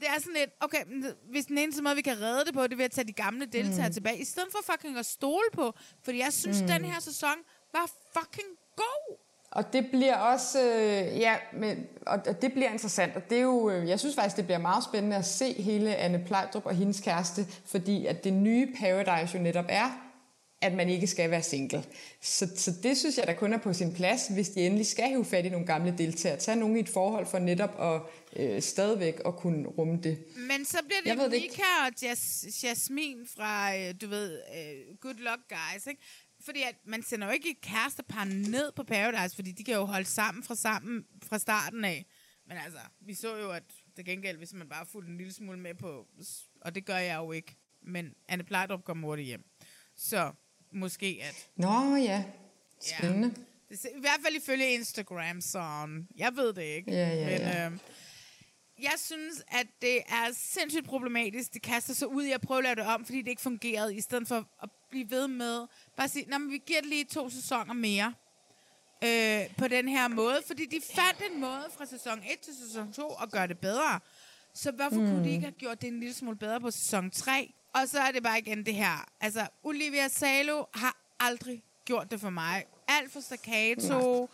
det 0.00 0.08
er 0.08 0.18
sådan 0.18 0.34
lidt, 0.34 0.50
okay, 0.60 0.84
hvis 1.30 1.46
den 1.46 1.58
eneste 1.58 1.82
måde, 1.82 1.96
vi 1.96 2.02
kan 2.02 2.20
redde 2.20 2.44
det 2.44 2.54
på, 2.54 2.62
det 2.62 2.72
er 2.72 2.76
ved 2.76 2.84
at 2.84 2.90
tage 2.90 3.06
de 3.06 3.12
gamle 3.12 3.46
deltagere 3.46 3.88
mm. 3.88 3.94
tilbage, 3.94 4.18
i 4.18 4.24
stedet 4.24 4.48
for 4.52 4.72
fucking 4.72 4.98
at 4.98 5.06
stole 5.06 5.48
på, 5.52 5.74
fordi 6.02 6.18
jeg 6.18 6.32
synes, 6.32 6.60
mm. 6.60 6.66
den 6.66 6.84
her 6.84 7.00
sæson 7.00 7.34
var 7.72 7.90
fucking 8.18 8.48
god. 8.78 9.16
Og 9.50 9.72
det 9.72 9.86
bliver 9.90 10.16
også, 10.16 10.62
øh, 10.62 11.18
ja, 11.18 11.36
men, 11.52 11.86
og 12.06 12.42
det 12.42 12.52
bliver 12.52 12.70
interessant, 12.72 13.16
og 13.16 13.22
det 13.30 13.38
er 13.38 13.42
jo, 13.42 13.70
øh, 13.70 13.88
jeg 13.88 14.00
synes 14.00 14.14
faktisk, 14.14 14.36
det 14.36 14.44
bliver 14.44 14.58
meget 14.58 14.84
spændende 14.84 15.16
at 15.16 15.24
se 15.26 15.52
hele 15.62 15.96
Anne 15.96 16.24
Plejdrup 16.26 16.66
og 16.66 16.74
hendes 16.74 17.00
kæreste, 17.00 17.46
fordi 17.66 18.06
at 18.06 18.24
det 18.24 18.32
nye 18.32 18.74
Paradise 18.80 19.36
jo 19.38 19.42
netop 19.42 19.64
er 19.68 20.04
at 20.62 20.74
man 20.74 20.88
ikke 20.88 21.06
skal 21.06 21.30
være 21.30 21.42
single. 21.42 21.84
Så, 22.20 22.48
så 22.56 22.72
det 22.82 22.98
synes 22.98 23.18
jeg, 23.18 23.26
der 23.26 23.32
kun 23.32 23.52
er 23.52 23.58
på 23.58 23.72
sin 23.72 23.94
plads, 23.94 24.26
hvis 24.28 24.48
de 24.48 24.66
endelig 24.66 24.86
skal 24.86 25.08
hive 25.08 25.24
fat 25.24 25.44
i 25.44 25.48
nogle 25.48 25.66
gamle 25.66 25.94
deltagere. 25.98 26.38
Tag 26.38 26.56
nogen 26.56 26.76
i 26.76 26.80
et 26.80 26.88
forhold 26.88 27.26
for 27.26 27.38
netop 27.38 27.80
at 27.80 28.00
øh, 28.36 28.62
stadigvæk 28.62 29.20
at 29.26 29.36
kunne 29.36 29.68
rumme 29.68 30.00
det. 30.02 30.18
Men 30.36 30.64
så 30.64 30.78
bliver 30.86 31.00
Jeg 31.06 31.16
det 31.24 31.30
det 31.30 31.36
ikke. 31.36 31.48
Mika 31.48 31.62
og 31.86 31.92
Jas- 32.02 32.66
Jasmin 32.66 33.26
fra, 33.36 33.76
øh, 33.76 33.94
du 34.00 34.08
ved, 34.08 34.32
øh, 34.56 34.96
Good 35.00 35.14
Luck 35.14 35.40
Guys, 35.48 35.86
ikke? 35.86 36.02
Fordi 36.48 36.62
at 36.62 36.74
man 36.84 37.02
sender 37.02 37.26
jo 37.26 37.32
ikke 37.32 37.50
et 37.50 37.60
kærestepar 37.60 38.24
ned 38.24 38.72
på 38.72 38.82
Paradise, 38.84 39.36
fordi 39.36 39.52
de 39.52 39.64
kan 39.64 39.74
jo 39.74 39.84
holde 39.84 40.04
sammen 40.06 40.42
fra, 40.42 40.54
sammen 40.54 41.04
fra 41.22 41.38
starten 41.38 41.84
af. 41.84 42.06
Men 42.46 42.56
altså, 42.56 42.78
vi 43.00 43.14
så 43.14 43.36
jo, 43.36 43.50
at 43.50 43.62
det 43.96 44.04
gengæld, 44.04 44.36
hvis 44.38 44.52
man 44.52 44.68
bare 44.68 44.86
fulgte 44.86 45.10
en 45.10 45.16
lille 45.18 45.32
smule 45.32 45.58
med 45.58 45.74
på, 45.74 46.06
og 46.60 46.74
det 46.74 46.84
gør 46.84 46.96
jeg 46.96 47.16
jo 47.16 47.32
ikke, 47.32 47.56
men 47.82 48.14
Anne 48.28 48.44
Plejdrup 48.44 48.84
kommer 48.84 49.08
hurtigt 49.08 49.26
hjem. 49.26 49.44
Så 49.96 50.32
måske 50.72 51.20
at... 51.22 51.48
Nå 51.56 51.96
ja, 51.96 52.24
spændende. 52.80 53.34
Det, 53.68 53.84
er- 53.84 53.96
I 53.96 54.00
hvert 54.00 54.20
fald 54.24 54.36
ifølge 54.36 54.72
Instagram, 54.74 55.40
sådan. 55.40 56.08
Jeg 56.16 56.36
ved 56.36 56.52
det 56.52 56.62
ikke. 56.62 56.90
Ja, 56.92 57.08
ja, 57.14 57.24
men, 57.24 57.38
ja. 57.40 57.66
Øh, 57.70 57.78
jeg 58.82 58.94
synes, 58.96 59.42
at 59.48 59.66
det 59.82 59.96
er 60.08 60.32
sindssygt 60.34 60.86
problematisk. 60.86 61.54
Det 61.54 61.62
kaster 61.62 61.94
sig 61.94 62.08
ud 62.08 62.24
i 62.24 62.32
at 62.32 62.40
prøve 62.40 62.58
at 62.58 62.64
lave 62.64 62.74
det 62.74 62.84
om, 62.86 63.04
fordi 63.04 63.18
det 63.22 63.28
ikke 63.28 63.42
fungerede, 63.42 63.96
i 63.96 64.00
stedet 64.00 64.28
for 64.28 64.48
at 64.62 64.68
blive 64.90 65.10
ved 65.10 65.28
med 65.28 65.66
bare 65.96 66.08
sige, 66.08 66.24
"Nå, 66.30 66.38
men 66.38 66.50
vi 66.50 66.62
giver 66.66 66.80
det 66.80 66.88
lige 66.88 67.04
to 67.04 67.30
sæsoner 67.30 67.74
mere 67.74 68.14
øh, 69.04 69.56
på 69.58 69.68
den 69.68 69.88
her 69.88 70.08
måde. 70.08 70.42
Fordi 70.46 70.66
de 70.66 70.80
fandt 70.94 71.22
en 71.32 71.40
måde 71.40 71.64
fra 71.78 71.86
sæson 71.86 72.18
1 72.18 72.40
til 72.40 72.54
sæson 72.66 72.92
2 72.92 73.12
at 73.22 73.30
gøre 73.30 73.46
det 73.46 73.58
bedre. 73.58 74.00
Så 74.54 74.70
hvorfor 74.70 75.00
mm. 75.00 75.06
kunne 75.06 75.24
de 75.24 75.30
ikke 75.30 75.44
have 75.44 75.52
gjort 75.52 75.80
det 75.80 75.88
en 75.88 76.00
lille 76.00 76.14
smule 76.14 76.36
bedre 76.36 76.60
på 76.60 76.70
sæson 76.70 77.10
3? 77.10 77.52
Og 77.74 77.88
så 77.88 78.00
er 78.00 78.10
det 78.12 78.22
bare 78.22 78.38
igen 78.38 78.66
det 78.66 78.74
her. 78.74 79.08
Altså, 79.20 79.46
Olivia 79.62 80.08
Salo 80.08 80.64
har 80.74 80.96
aldrig 81.20 81.62
gjort 81.84 82.10
det 82.10 82.20
for 82.20 82.30
mig. 82.30 82.64
Alt 82.88 83.12
for 83.12 83.20
staccato, 83.20 84.28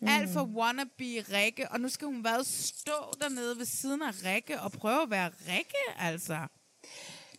mm. 0.00 0.08
alt 0.08 0.30
for 0.30 0.42
wannabe 0.42 1.24
Rikke, 1.32 1.68
og 1.70 1.80
nu 1.80 1.88
skal 1.88 2.06
hun 2.06 2.22
bare 2.22 2.44
stå 2.44 3.14
dernede 3.20 3.58
ved 3.58 3.64
siden 3.64 4.02
af 4.02 4.24
Rikke 4.24 4.60
og 4.60 4.72
prøve 4.72 5.02
at 5.02 5.10
være 5.10 5.30
Rikke, 5.48 5.98
altså. 5.98 6.38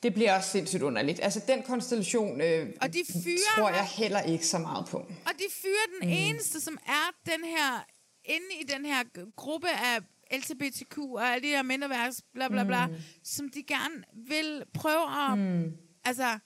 Det 0.05 0.13
bliver 0.13 0.35
også 0.35 0.49
sindssygt 0.49 0.81
underligt. 0.81 1.19
Altså 1.23 1.41
den 1.47 1.63
konstellation 1.63 2.41
øh, 2.41 2.69
Og 2.81 2.93
de 2.93 3.03
fyrer 3.23 3.55
tror 3.57 3.69
jeg 3.69 3.85
heller 3.85 4.21
ikke 4.21 4.47
så 4.47 4.57
meget 4.57 4.85
på. 4.85 4.97
Og 4.97 5.31
de 5.37 5.43
fyrer 5.61 5.99
den 5.99 6.09
mm. 6.09 6.15
eneste, 6.17 6.61
som 6.61 6.77
er 6.87 7.31
den 7.31 7.45
her, 7.45 7.85
inde 8.25 8.45
i 8.61 8.63
den 8.63 8.85
her 8.85 9.03
gruppe 9.35 9.67
af 9.69 9.99
LGBTQ 10.31 10.97
og 10.97 11.27
alle 11.27 11.47
de 11.47 11.53
her 11.53 11.63
mindreværds, 11.63 12.21
bla 12.33 12.47
bla 12.47 12.63
bla, 12.63 12.87
mm. 12.87 12.93
som 13.23 13.49
de 13.49 13.63
gerne 13.63 14.03
vil 14.13 14.63
prøve 14.73 15.31
at... 15.31 15.37
Mm. 15.37 15.77
Altså, 16.03 16.39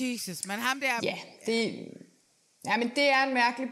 Jesus, 0.00 0.46
men 0.46 0.58
ham 0.58 0.80
der... 0.80 0.92
Ja, 1.02 1.18
det, 1.46 1.88
ja, 2.66 2.76
men 2.76 2.88
det 2.88 3.08
er 3.08 3.22
en 3.22 3.34
mærkelig 3.34 3.70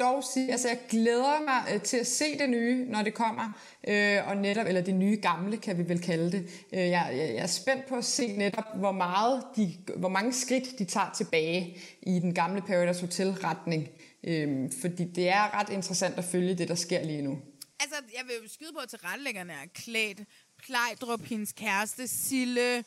dog 0.00 0.24
sige, 0.24 0.52
altså 0.52 0.68
jeg 0.68 0.78
glæder 0.88 1.44
mig 1.44 1.74
øh, 1.74 1.82
til 1.82 1.96
at 1.96 2.06
se 2.06 2.38
det 2.38 2.50
nye, 2.50 2.86
når 2.88 3.02
det 3.02 3.14
kommer, 3.14 3.60
øh, 3.88 4.28
og 4.28 4.36
netop, 4.36 4.66
eller 4.66 4.80
det 4.80 4.94
nye 4.94 5.18
gamle, 5.22 5.56
kan 5.56 5.78
vi 5.78 5.88
vel 5.88 6.00
kalde 6.00 6.32
det. 6.32 6.66
Øh, 6.72 6.78
jeg, 6.78 7.08
jeg, 7.10 7.18
jeg 7.18 7.42
er 7.42 7.46
spændt 7.46 7.86
på 7.86 7.96
at 7.96 8.04
se 8.04 8.36
netop, 8.36 8.76
hvor, 8.76 8.92
meget 8.92 9.42
de, 9.56 9.76
hvor 9.96 10.08
mange 10.08 10.32
skridt 10.32 10.78
de 10.78 10.84
tager 10.84 11.10
tilbage 11.16 11.78
i 12.02 12.18
den 12.18 12.34
gamle 12.34 12.62
Paradise 12.62 13.00
Hotel-retning. 13.00 13.88
Øh, 14.24 14.70
fordi 14.80 15.04
det 15.04 15.28
er 15.28 15.60
ret 15.60 15.68
interessant 15.68 16.18
at 16.18 16.24
følge 16.24 16.54
det, 16.54 16.68
der 16.68 16.74
sker 16.74 17.04
lige 17.04 17.22
nu. 17.22 17.38
Altså, 17.80 17.96
jeg 18.14 18.22
vil 18.26 18.34
jo 18.42 18.48
skyde 18.48 18.72
på, 18.72 18.78
at 18.78 18.88
tilrettelæggerne 18.88 19.52
er 19.52 19.66
klædt. 19.74 20.20
Plejdrup, 20.66 21.22
hendes 21.22 21.52
kæreste, 21.52 22.08
Sille, 22.08 22.84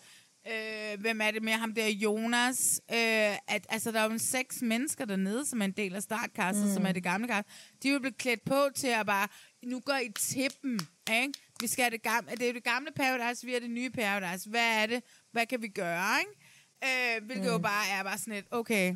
øh, 0.52 0.99
hvem 0.99 1.22
er 1.22 1.32
det 1.32 1.44
med 1.44 1.53
ham 1.53 1.74
der, 1.74 1.88
Jonas. 1.88 2.82
Øh, 2.91 2.98
at, 2.98 3.65
altså, 3.69 3.91
der 3.91 3.99
er 3.99 4.11
jo 4.11 4.18
seks 4.18 4.61
mennesker 4.61 5.06
dernede, 5.06 5.45
som 5.45 5.61
er 5.61 5.65
en 5.65 5.72
del 5.72 5.95
af 5.95 6.03
startkastet, 6.03 6.65
mm. 6.68 6.74
som 6.74 6.86
er 6.86 6.91
det 6.91 7.03
gamle 7.03 7.28
kast. 7.28 7.48
De 7.84 7.90
er 7.90 7.94
jo 7.94 7.99
blevet 7.99 8.18
klædt 8.18 8.45
på 8.45 8.69
til 8.76 8.88
at 8.88 9.06
bare, 9.06 9.28
nu 9.65 9.80
går 9.80 9.95
I 9.98 10.11
til 10.19 10.52
dem, 10.64 10.80
ikke? 11.11 11.34
Vi 11.60 11.68
skal 11.68 11.84
have 11.84 11.91
det 11.91 12.02
gamle, 12.03 12.32
det 12.32 12.49
er 12.49 12.53
det 12.53 12.64
gamle 12.64 12.91
Paradise, 12.95 13.45
vi 13.45 13.56
er 13.56 13.60
det 13.60 13.69
nye 13.69 13.90
Paradise. 13.90 14.49
Hvad 14.49 14.84
er 14.84 14.86
det? 14.86 15.03
Hvad 15.32 15.45
kan 15.45 15.61
vi 15.61 15.68
gøre, 15.68 16.15
ikke? 16.19 17.18
Øh, 17.18 17.26
hvilket 17.26 17.45
mm. 17.45 17.52
jo 17.52 17.57
bare 17.57 17.88
er 17.90 18.03
bare 18.03 18.18
sådan 18.18 18.34
et, 18.34 18.45
okay, 18.52 18.95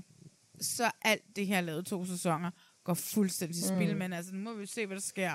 så 0.61 0.91
alt 1.01 1.21
det 1.35 1.47
her 1.47 1.61
lavet 1.61 1.85
to 1.85 2.05
sæsoner 2.05 2.51
går 2.83 2.93
fuldstændig 2.93 3.57
i 3.57 3.67
spil, 3.67 3.91
Mm. 3.93 3.97
men 3.99 4.13
altså, 4.13 4.33
nu 4.35 4.41
må 4.43 4.53
vi 4.53 4.65
se, 4.65 4.85
hvad 4.85 4.95
der 4.97 5.01
sker. 5.01 5.33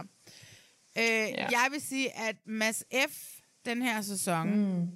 Øh, 0.98 1.04
ja. 1.04 1.46
Jeg 1.50 1.68
vil 1.70 1.80
sige, 1.80 2.16
at 2.18 2.36
Mads 2.46 2.84
F. 3.08 3.38
den 3.64 3.82
her 3.82 4.02
sæson, 4.02 4.50
Mm. 4.80 4.88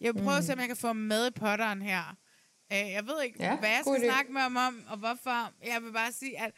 Jeg 0.00 0.14
vil 0.14 0.20
prøve 0.22 0.32
mm. 0.34 0.38
at 0.38 0.44
se, 0.44 0.52
Mm. 0.54 0.58
om 0.58 0.60
jeg 0.60 0.68
kan 0.68 0.76
få 0.76 0.92
med 0.92 1.26
i 1.26 1.30
potteren 1.30 1.82
her. 1.82 2.16
Øh, 2.72 2.78
jeg 2.78 3.06
ved 3.06 3.22
ikke, 3.22 3.42
Ja, 3.42 3.56
hvad 3.56 3.68
jeg 3.68 3.80
skal 3.82 3.94
idé. 3.94 4.04
snakke 4.12 4.32
med 4.32 4.40
ham 4.40 4.56
om, 4.56 4.82
og 4.88 4.96
hvorfor. 4.98 5.52
Jeg 5.66 5.82
vil 5.82 5.92
bare 5.92 6.12
sige, 6.12 6.40
at 6.40 6.52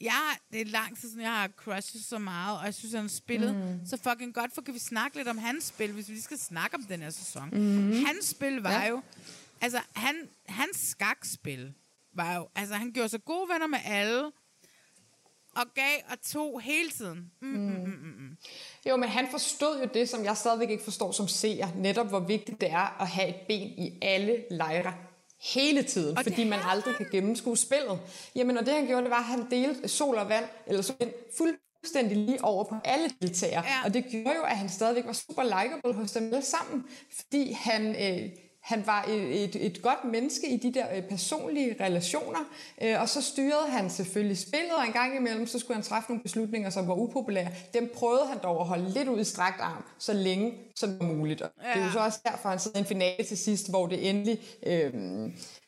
jeg, 0.00 0.36
det 0.52 0.60
er 0.60 0.64
lang 0.64 0.98
tid 0.98 1.08
siden, 1.08 1.22
jeg 1.22 1.32
har 1.32 1.48
crushet 1.48 2.04
så 2.04 2.18
meget, 2.18 2.58
og 2.58 2.64
jeg 2.64 2.74
synes, 2.74 2.92
han 2.94 3.02
har 3.02 3.08
spillet 3.08 3.54
Mm. 3.54 3.86
så 3.86 3.96
fucking 3.96 4.34
godt, 4.34 4.54
for 4.54 4.62
kan 4.62 4.74
vi 4.74 4.78
snakke 4.78 5.16
lidt 5.16 5.28
om 5.28 5.38
hans 5.38 5.64
spil, 5.64 5.92
hvis 5.92 6.08
vi 6.08 6.12
lige 6.12 6.22
skal 6.22 6.38
snakke 6.38 6.76
om 6.76 6.82
den 6.84 7.02
her 7.02 7.10
sæson. 7.10 7.48
Mhm. 7.52 8.04
Hans 8.06 8.26
spil 8.26 8.56
var 8.56 8.72
Ja. 8.82 8.88
jo, 8.88 9.02
altså 9.60 9.80
han, 9.96 10.28
hans 10.48 10.76
skakspil 10.76 11.74
var 12.14 12.34
jo, 12.36 12.48
altså 12.54 12.74
han 12.74 12.92
gjorde 12.92 13.08
sig 13.08 13.24
gode 13.24 13.48
venner 13.48 13.66
med 13.66 13.78
alle, 13.84 14.32
og 15.56 15.66
gav 15.74 15.98
og 16.10 16.20
tog 16.20 16.60
hele 16.60 16.90
tiden. 16.90 17.30
Mm, 17.42 17.48
mm, 17.48 17.58
mm, 17.58 17.90
mm, 17.90 18.14
mm. 18.18 18.36
Jo, 18.88 18.96
men 18.96 19.08
han 19.08 19.28
forstod 19.30 19.80
jo 19.80 19.88
det, 19.94 20.08
som 20.08 20.24
jeg 20.24 20.36
stadigvæk 20.36 20.70
ikke 20.70 20.84
forstår 20.84 21.12
som 21.12 21.28
seer. 21.28 21.68
Netop 21.76 22.08
hvor 22.08 22.20
vigtigt 22.20 22.60
det 22.60 22.70
er 22.70 23.00
at 23.02 23.08
have 23.08 23.28
et 23.28 23.36
ben 23.48 23.68
i 23.68 23.98
alle 24.02 24.44
lejre 24.50 24.94
hele 25.42 25.82
tiden, 25.82 26.18
og 26.18 26.24
fordi 26.24 26.44
man 26.44 26.58
aldrig 26.64 26.94
kan 26.94 27.06
gennemskue 27.12 27.56
spillet. 27.56 28.00
Jamen, 28.34 28.58
og 28.58 28.66
det 28.66 28.74
han 28.74 28.86
gjorde, 28.86 29.02
det 29.02 29.10
var, 29.10 29.18
at 29.18 29.24
han 29.24 29.50
delte 29.50 29.88
sol 29.88 30.16
og 30.16 30.28
vand, 30.28 30.44
eller 30.66 30.82
sol 30.82 30.96
fuldstændig 31.38 32.16
lige 32.16 32.44
over 32.44 32.64
på 32.64 32.74
alle 32.84 33.10
deltagere. 33.22 33.64
Ja. 33.64 33.84
Og 33.84 33.94
det 33.94 34.04
gjorde 34.10 34.36
jo, 34.36 34.42
at 34.42 34.56
han 34.56 34.68
stadigvæk 34.68 35.06
var 35.06 35.12
super 35.12 35.42
likable 35.42 35.92
hos 35.92 36.12
dem 36.12 36.24
alle 36.24 36.42
sammen, 36.42 36.84
fordi 37.16 37.52
han... 37.52 37.86
Øh, 37.86 38.30
han 38.62 38.86
var 38.86 39.04
et, 39.08 39.44
et, 39.44 39.66
et 39.66 39.82
godt 39.82 40.04
menneske 40.04 40.48
i 40.48 40.56
de 40.56 40.74
der 40.74 40.96
øh, 40.96 41.02
personlige 41.02 41.76
relationer, 41.80 42.38
øh, 42.82 43.00
og 43.00 43.08
så 43.08 43.22
styrede 43.22 43.70
han 43.70 43.90
selvfølgelig 43.90 44.38
spillet, 44.38 44.72
og 44.78 44.86
en 44.86 44.92
gang 44.92 45.16
imellem, 45.16 45.46
så 45.46 45.58
skulle 45.58 45.74
han 45.74 45.84
træffe 45.84 46.10
nogle 46.10 46.22
beslutninger, 46.22 46.70
som 46.70 46.88
var 46.88 46.94
upopulære. 46.94 47.48
Dem 47.74 47.92
prøvede 47.94 48.26
han 48.26 48.38
dog 48.42 48.60
at 48.60 48.66
holde 48.66 48.90
lidt 48.90 49.08
ud 49.08 49.20
i 49.20 49.24
strakt 49.24 49.60
arm, 49.60 49.84
så 49.98 50.12
længe 50.12 50.54
som 50.76 50.90
muligt. 51.00 51.42
Og 51.42 51.50
ja. 51.62 51.68
Det 51.74 51.80
er 51.80 51.86
jo 51.86 51.92
så 51.92 51.98
også 51.98 52.18
derfor, 52.24 52.48
han 52.48 52.58
sidder 52.58 52.78
i 52.78 52.80
en 52.80 52.86
finale 52.86 53.24
til 53.24 53.38
sidst, 53.38 53.70
hvor 53.70 53.86
det 53.86 54.10
endelig 54.10 54.40
øh, 54.66 54.92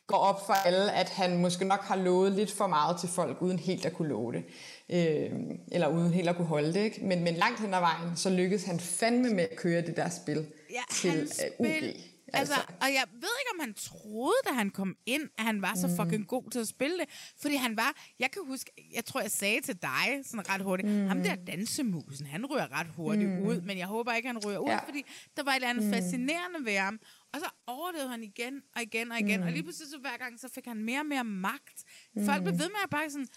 går 0.07 0.17
op 0.17 0.45
for 0.45 0.53
alle, 0.53 0.91
at 0.91 1.09
han 1.09 1.37
måske 1.37 1.65
nok 1.65 1.81
har 1.81 1.95
lovet 1.95 2.31
lidt 2.31 2.51
for 2.51 2.67
meget 2.67 2.99
til 2.99 3.09
folk, 3.09 3.41
uden 3.41 3.59
helt 3.59 3.85
at 3.85 3.93
kunne 3.93 4.09
love 4.09 4.33
det. 4.33 4.43
Øh, 4.89 5.31
eller 5.71 5.87
uden 5.87 6.13
helt 6.13 6.29
at 6.29 6.35
kunne 6.35 6.47
holde 6.47 6.73
det. 6.73 6.79
Ikke? 6.79 7.05
Men, 7.05 7.23
men 7.23 7.33
langt 7.33 7.59
hen 7.59 7.73
ad 7.73 7.79
vejen, 7.79 8.15
så 8.15 8.29
lykkedes 8.29 8.63
han 8.63 8.79
fandme 8.79 9.29
med 9.29 9.43
at 9.43 9.55
køre 9.55 9.81
det 9.81 9.97
der 9.97 10.09
spil 10.09 10.47
Ja, 10.71 10.81
til 10.91 11.29
øh, 11.59 11.65
UG. 11.65 12.14
Spil- 12.27 12.39
Altså, 12.39 12.53
og 12.81 12.87
jeg 12.93 13.03
ved 13.11 13.29
ikke, 13.41 13.51
om 13.53 13.59
han 13.59 13.73
troede, 13.73 14.35
da 14.47 14.53
han 14.53 14.69
kom 14.69 14.95
ind, 15.05 15.23
at 15.37 15.43
han 15.43 15.61
var 15.61 15.75
så 15.75 15.87
Mhm. 15.87 15.95
fucking 15.95 16.27
god 16.27 16.49
til 16.51 16.59
at 16.59 16.67
spille 16.67 16.97
det. 16.97 17.09
Fordi 17.41 17.55
han 17.55 17.77
var, 17.77 17.93
jeg 18.19 18.31
kan 18.31 18.41
huske, 18.47 18.71
jeg 18.95 19.05
tror, 19.05 19.21
jeg 19.21 19.31
sagde 19.31 19.61
til 19.61 19.81
dig 19.81 20.21
sådan 20.25 20.49
ret 20.49 20.61
hurtigt, 20.61 20.89
Mhm. 20.89 21.07
ham 21.07 21.23
der 21.23 21.35
dansemusen, 21.35 22.25
han 22.25 22.45
ryger 22.45 22.79
ret 22.79 22.87
hurtigt 22.87 23.29
Mhm. 23.29 23.41
ud, 23.47 23.61
men 23.61 23.77
jeg 23.77 23.87
håber 23.87 24.13
ikke, 24.13 24.27
han 24.27 24.37
ryger 24.45 24.57
ud, 24.59 24.69
Ja. 24.69 24.77
fordi 24.87 25.05
der 25.37 25.43
var 25.43 25.51
et 25.51 25.55
eller 25.55 25.69
andet 25.69 25.83
Mhm. 25.83 25.93
fascinerende 25.93 26.65
ved 26.65 26.77
ham. 26.77 26.99
Og 27.33 27.39
så 27.39 27.45
overlevede 27.67 28.09
han 28.09 28.23
igen 28.23 28.61
og 28.75 28.81
igen 28.81 29.11
og 29.11 29.19
igen, 29.19 29.39
Mhm. 29.39 29.47
og 29.47 29.51
lige 29.51 29.63
pludselig 29.63 29.89
så 29.91 29.97
hver 29.97 30.17
gang, 30.17 30.39
så 30.39 30.49
fik 30.55 30.65
han 30.65 30.77
mere 30.77 30.99
og 30.99 31.05
mere 31.05 31.23
magt. 31.23 31.83
Folk 32.25 32.41
blev 32.43 32.53
Mhm. 32.53 32.59
ved 32.61 32.67
med 32.69 32.79
at 32.83 32.89
bare 32.89 33.09
sådan, 33.09 33.27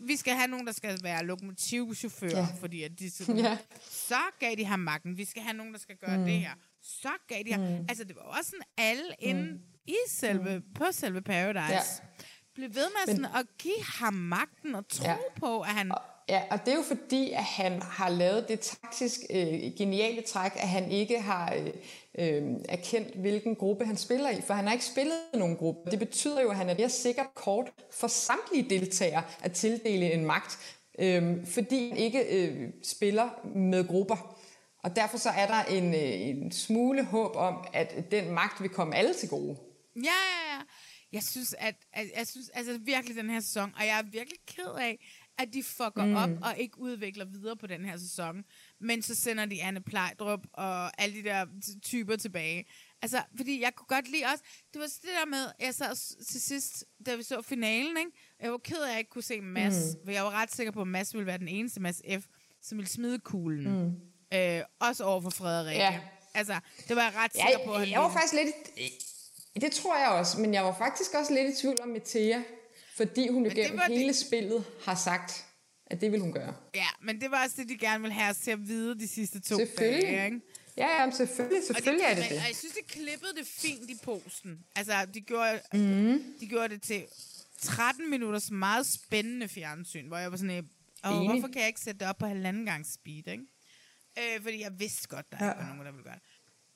vi 0.00 0.16
skal 0.16 0.34
have 0.34 0.48
nogen, 0.48 0.66
der 0.66 0.72
skal 0.72 0.98
være 1.02 1.24
lokomotivchauffør, 1.24 2.28
Ja. 2.28 2.46
fordi 2.60 2.82
at 2.82 2.98
de 2.98 3.10
skal... 3.14 3.36
Ja. 3.36 3.58
Så 3.90 4.18
gav 4.38 4.54
de 4.56 4.64
ham 4.64 4.78
magten. 4.80 5.16
Vi 5.18 5.24
skal 5.24 5.42
have 5.42 5.56
nogen, 5.56 5.72
der 5.72 5.78
skal 5.78 5.96
gøre 5.96 6.18
Mm. 6.18 6.24
det 6.24 6.32
her. 6.34 6.50
Så 6.82 7.08
gav 7.28 7.42
de. 7.46 7.56
Mm. 7.56 7.86
Altså, 7.88 8.04
det 8.04 8.16
var 8.16 8.22
også 8.38 8.50
sådan, 8.50 8.62
alle 8.78 9.14
inde 9.18 9.58
i 9.86 9.96
selve, 10.08 10.62
på 10.74 10.84
selve 10.90 11.20
Paradise, 11.20 11.72
Ja. 11.74 11.80
blev 12.54 12.68
ved 12.74 12.86
med 13.06 13.14
sådan 13.14 13.24
at 13.24 13.46
give 13.58 13.82
ham 13.82 14.14
magten 14.14 14.74
og 14.74 14.88
tro 14.88 15.04
Ja. 15.08 15.16
på, 15.40 15.60
at 15.60 15.68
han... 15.68 15.92
Ja, 16.28 16.42
og 16.50 16.58
det 16.64 16.72
er 16.72 16.76
jo 16.76 16.82
fordi, 16.82 17.30
at 17.30 17.44
han 17.44 17.82
har 17.82 18.08
lavet 18.08 18.48
det 18.48 18.60
taktisk 18.60 19.20
øh, 19.30 19.60
geniale 19.78 20.22
træk, 20.22 20.52
at 20.56 20.68
han 20.68 20.90
ikke 20.90 21.20
har 21.20 21.54
øh, 21.54 21.66
øh, 22.18 22.42
erkendt, 22.68 23.14
hvilken 23.16 23.56
gruppe 23.56 23.84
han 23.84 23.96
spiller 23.96 24.30
i. 24.30 24.40
For 24.40 24.54
han 24.54 24.64
har 24.66 24.72
ikke 24.72 24.84
spillet 24.84 25.16
nogen 25.34 25.56
gruppe. 25.56 25.90
Det 25.90 25.98
betyder 25.98 26.40
jo, 26.40 26.50
at 26.50 26.56
han 26.56 26.68
er 26.68 26.74
mere 26.74 26.88
sikkert 26.90 27.34
kort 27.34 27.70
for 27.92 28.06
samtlige 28.06 28.70
deltagere 28.70 29.22
at 29.42 29.52
tildele 29.52 30.12
en 30.12 30.24
magt, 30.24 30.58
øh, 30.98 31.46
fordi 31.46 31.88
han 31.88 31.96
ikke 31.98 32.24
øh, 32.46 32.68
spiller 32.82 33.46
med 33.56 33.88
grupper. 33.88 34.37
Og 34.84 34.96
derfor 34.96 35.18
så 35.18 35.28
er 35.28 35.46
der 35.46 35.64
en, 35.64 35.94
øh, 35.94 36.28
en 36.28 36.52
smule 36.52 37.04
håb 37.04 37.36
om, 37.36 37.64
at 37.72 38.10
den 38.10 38.34
magt 38.34 38.62
vil 38.62 38.70
komme 38.70 38.96
alle 38.96 39.14
til 39.14 39.28
gode. 39.28 39.56
Ja, 39.96 40.02
ja, 40.02 40.54
ja. 40.54 40.60
Jeg 41.12 41.22
synes, 41.22 41.54
at, 41.58 41.74
at 41.92 42.06
jeg 42.16 42.26
synes 42.26 42.48
altså 42.48 42.78
virkelig 42.78 43.16
den 43.16 43.30
her 43.30 43.40
sæson, 43.40 43.72
og 43.76 43.86
jeg 43.86 43.98
er 43.98 44.02
virkelig 44.02 44.38
ked 44.46 44.74
af, 44.80 45.08
at 45.38 45.48
de 45.52 45.62
fucker 45.62 46.04
Mm. 46.04 46.16
op 46.16 46.30
og 46.42 46.58
ikke 46.58 46.78
udvikler 46.78 47.24
videre 47.24 47.56
på 47.56 47.66
den 47.66 47.84
her 47.84 47.96
sæson. 47.96 48.44
Men 48.80 49.02
så 49.02 49.14
sender 49.14 49.44
de 49.46 49.62
Anne 49.62 49.80
Plejdrup 49.80 50.40
og 50.52 51.02
alle 51.02 51.16
de 51.16 51.22
der 51.22 51.46
typer 51.82 52.16
tilbage. 52.16 52.64
Altså, 53.02 53.22
fordi 53.36 53.60
jeg 53.62 53.74
kunne 53.74 53.86
godt 53.86 54.10
lide 54.10 54.24
også... 54.32 54.44
Det 54.72 54.80
var 54.80 54.86
det 54.86 55.10
der 55.20 55.26
med, 55.26 55.46
jeg 55.60 55.74
sad 55.74 56.22
til 56.24 56.40
sidst, 56.42 56.84
da 57.06 57.16
vi 57.16 57.22
så 57.22 57.42
finalen, 57.42 57.96
ikke? 57.96 58.10
Jeg 58.40 58.50
var 58.52 58.58
ked 58.58 58.76
af, 58.76 58.86
at 58.86 58.90
jeg 58.90 58.98
ikke 58.98 59.10
kunne 59.10 59.22
se 59.22 59.40
Mads, 59.40 59.94
mm. 59.94 60.04
for 60.04 60.12
jeg 60.12 60.24
var 60.24 60.30
ret 60.30 60.52
sikker 60.54 60.72
på, 60.72 60.80
at 60.80 60.88
Mads 60.88 61.14
ville 61.14 61.26
være 61.26 61.38
den 61.38 61.48
eneste 61.48 61.80
Mads 61.80 62.02
F., 62.20 62.26
som 62.62 62.78
ville 62.78 62.88
smide 62.88 63.18
kuglen. 63.18 63.82
Mm. 63.84 63.92
Øh, 64.34 64.60
også 64.80 65.04
over 65.04 65.20
for 65.20 65.30
Frederikke. 65.30 65.80
Ja. 65.82 66.00
Altså, 66.34 66.60
det 66.88 66.96
var 66.96 67.02
jeg 67.02 67.12
ret 67.16 67.30
Ja, 67.34 67.46
sikker 67.46 67.64
på, 67.64 67.74
at 67.74 67.80
jeg, 67.80 67.90
jeg 67.90 68.00
var 68.00 68.12
faktisk 68.12 68.34
lidt... 68.34 68.56
Det 69.62 69.72
tror 69.72 69.98
jeg 69.98 70.08
også, 70.08 70.40
men 70.40 70.54
jeg 70.54 70.64
var 70.64 70.74
faktisk 70.78 71.14
også 71.14 71.34
lidt 71.34 71.58
i 71.58 71.60
tvivl 71.60 71.80
om 71.82 71.88
Metea, 71.88 72.42
fordi 72.96 73.28
hun 73.28 73.42
jo 73.44 73.48
det 73.50 73.56
gennem 73.56 73.80
hele 73.88 74.14
spillet 74.14 74.64
har 74.84 74.94
sagt, 74.94 75.44
at 75.86 76.00
det 76.00 76.12
vil 76.12 76.20
hun 76.20 76.32
gøre. 76.32 76.54
Ja, 76.74 76.86
men 77.02 77.20
det 77.20 77.30
var 77.30 77.42
også 77.44 77.56
det, 77.58 77.68
de 77.68 77.78
gerne 77.78 78.00
ville 78.00 78.14
have 78.14 78.30
os 78.30 78.36
til 78.36 78.50
at 78.50 78.68
vide 78.68 78.98
de 78.98 79.08
sidste 79.08 79.40
to 79.40 79.56
Selvfølgelig. 79.56 80.02
dage, 80.08 80.24
ikke? 80.24 80.40
Ja, 80.76 81.02
ja, 81.04 81.10
selvfølgelig, 81.10 81.62
selvfølgelig 81.66 82.04
og 82.06 82.10
er 82.10 82.14
det 82.14 82.24
det. 82.30 82.38
Og 82.38 82.46
jeg 82.48 82.56
synes, 82.56 82.74
de 82.74 82.82
klippede 82.88 83.32
det 83.38 83.46
fint 83.46 83.90
i 83.90 83.96
posen. 84.04 84.58
Altså, 84.76 84.92
de 85.14 85.20
gjorde, 85.20 85.60
Mhm. 85.72 86.22
de 86.40 86.46
gjorde 86.46 86.68
det 86.68 86.82
til 86.82 87.04
13 87.60 88.10
minutters 88.10 88.50
meget 88.50 88.86
spændende 88.86 89.48
fjernsyn, 89.48 90.06
hvor 90.06 90.16
jeg 90.18 90.30
var 90.30 90.36
sådan, 90.36 90.68
Åh, 91.04 91.24
hvorfor 91.24 91.48
kan 91.48 91.58
jeg 91.60 91.66
ikke 91.68 91.80
sætte 91.80 92.00
det 92.00 92.08
op 92.08 92.16
på 92.18 92.26
halvanden 92.26 92.64
gang 92.66 92.86
speed, 92.86 93.28
ikke? 93.28 93.44
Øh, 94.18 94.42
fordi 94.42 94.62
jeg 94.62 94.70
vidste 94.78 95.08
godt, 95.08 95.26
der 95.30 95.36
Ja. 95.40 95.50
ikke 95.50 95.60
var 95.60 95.66
nogen, 95.68 95.86
der 95.86 95.92
ville 95.92 96.04
gøre 96.04 96.14
det. 96.14 96.22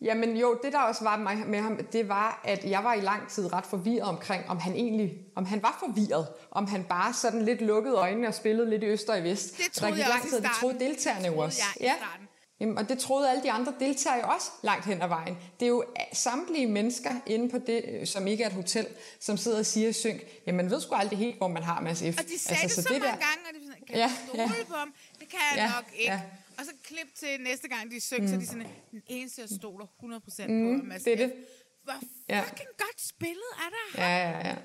Jamen 0.01 0.37
jo, 0.37 0.59
det 0.65 0.73
der 0.73 0.79
også 0.81 1.05
var 1.05 1.17
med 1.47 1.61
ham, 1.61 1.77
det 1.93 2.09
var, 2.09 2.41
at 2.45 2.65
jeg 2.65 2.85
var 2.85 2.95
i 2.95 3.01
lang 3.01 3.29
tid 3.29 3.53
ret 3.53 3.67
forvirret 3.67 4.09
omkring, 4.09 4.49
om 4.49 4.59
han 4.59 4.73
egentlig, 4.75 5.19
om 5.37 5.45
han 5.45 5.63
var 5.63 5.77
forvirret, 5.81 6.27
om 6.51 6.67
han 6.67 6.85
bare 6.85 7.13
sådan 7.13 7.43
lidt 7.45 7.61
lukkede 7.61 7.95
øjnene 7.95 8.29
og 8.29 8.35
spillede 8.35 8.71
lidt 8.71 8.83
i 8.83 8.87
øst 8.87 9.09
og 9.09 9.19
i 9.19 9.23
vest. 9.23 9.57
Det 9.59 9.73
troede 9.73 9.93
der 9.93 9.99
jeg 9.99 10.09
lang 10.09 10.23
også 10.23 10.29
i 10.29 10.31
tid, 10.31 10.41
det 10.43 10.51
troede 10.61 10.79
deltagerne 10.79 11.27
jo 11.27 11.33
troede 11.33 11.47
også. 11.47 11.63
jeg 11.81 11.87
i 11.87 11.91
ja. 11.91 11.97
starten. 11.97 12.29
Jamen, 12.61 12.79
og 12.79 12.89
det 12.89 12.99
troede 12.99 13.31
alle 13.31 13.43
de 13.43 13.51
andre 13.53 13.75
deltagere 13.81 14.27
jo 14.27 14.35
også 14.35 14.51
langt 14.63 14.85
hen 14.87 15.03
ad 15.03 15.09
vejen. 15.09 15.39
Det 15.61 15.67
er 15.67 15.69
jo 15.69 15.85
samtlige 16.13 16.67
mennesker 16.67 17.11
inde 17.27 17.49
på 17.51 17.59
det, 17.59 17.85
øh, 17.89 18.07
som 18.07 18.27
ikke 18.27 18.45
er 18.45 18.49
et 18.49 18.53
hotel, 18.55 18.87
som 19.21 19.37
sidder 19.37 19.59
og 19.59 19.67
siger 19.67 19.89
i 19.89 19.93
synk, 19.93 20.21
jamen 20.47 20.57
man 20.57 20.71
ved 20.71 20.81
sgu 20.81 20.95
aldrig 20.95 21.19
helt, 21.19 21.37
hvor 21.37 21.49
man 21.49 21.63
har 21.63 21.81
Mads 21.81 21.99
F. 21.99 22.03
Og 22.03 22.05
de 22.05 22.39
sagde 22.39 22.63
altså, 22.63 22.63
det 22.63 22.71
så, 22.71 22.83
så 22.83 22.89
mange 22.93 23.07
gange, 23.07 23.41
og 23.49 23.55
de 23.55 23.67
var 23.69 23.73
sådan, 23.73 23.87
kan 23.87 23.97
ja, 23.97 24.07
du 24.07 24.29
stole 24.29 24.43
ja. 24.43 24.65
på 24.69 24.75
ham? 24.75 24.93
Det 25.21 25.29
kan 25.29 25.39
jeg 25.51 25.57
Ja, 25.57 25.67
nok 25.75 25.85
ikke. 25.99 26.13
ja. 26.13 26.21
Og 26.59 26.65
så 26.65 26.73
klip 26.85 27.15
til 27.15 27.41
næste 27.41 27.69
gang, 27.69 27.91
de 27.91 28.01
synger, 28.01 28.23
mm. 28.23 28.29
så 28.29 28.37
de 28.41 28.47
sådan, 28.47 28.67
den 28.91 29.03
eneste, 29.07 29.41
jeg 29.41 29.49
stoler 29.61 29.87
100% 29.87 30.47
Mm, 30.49 30.81
på, 30.81 30.87
Mads 30.87 31.03
det 31.03 31.13
er 31.13 31.17
det. 31.17 31.33
Hvor 31.85 31.95
Ja. 32.29 32.41
fucking 32.43 32.69
godt 32.79 33.01
spillet 33.01 33.51
er 33.59 33.71
der. 33.71 34.03
Ja, 34.03 34.31
ja, 34.31 34.49
ja. 34.49 34.57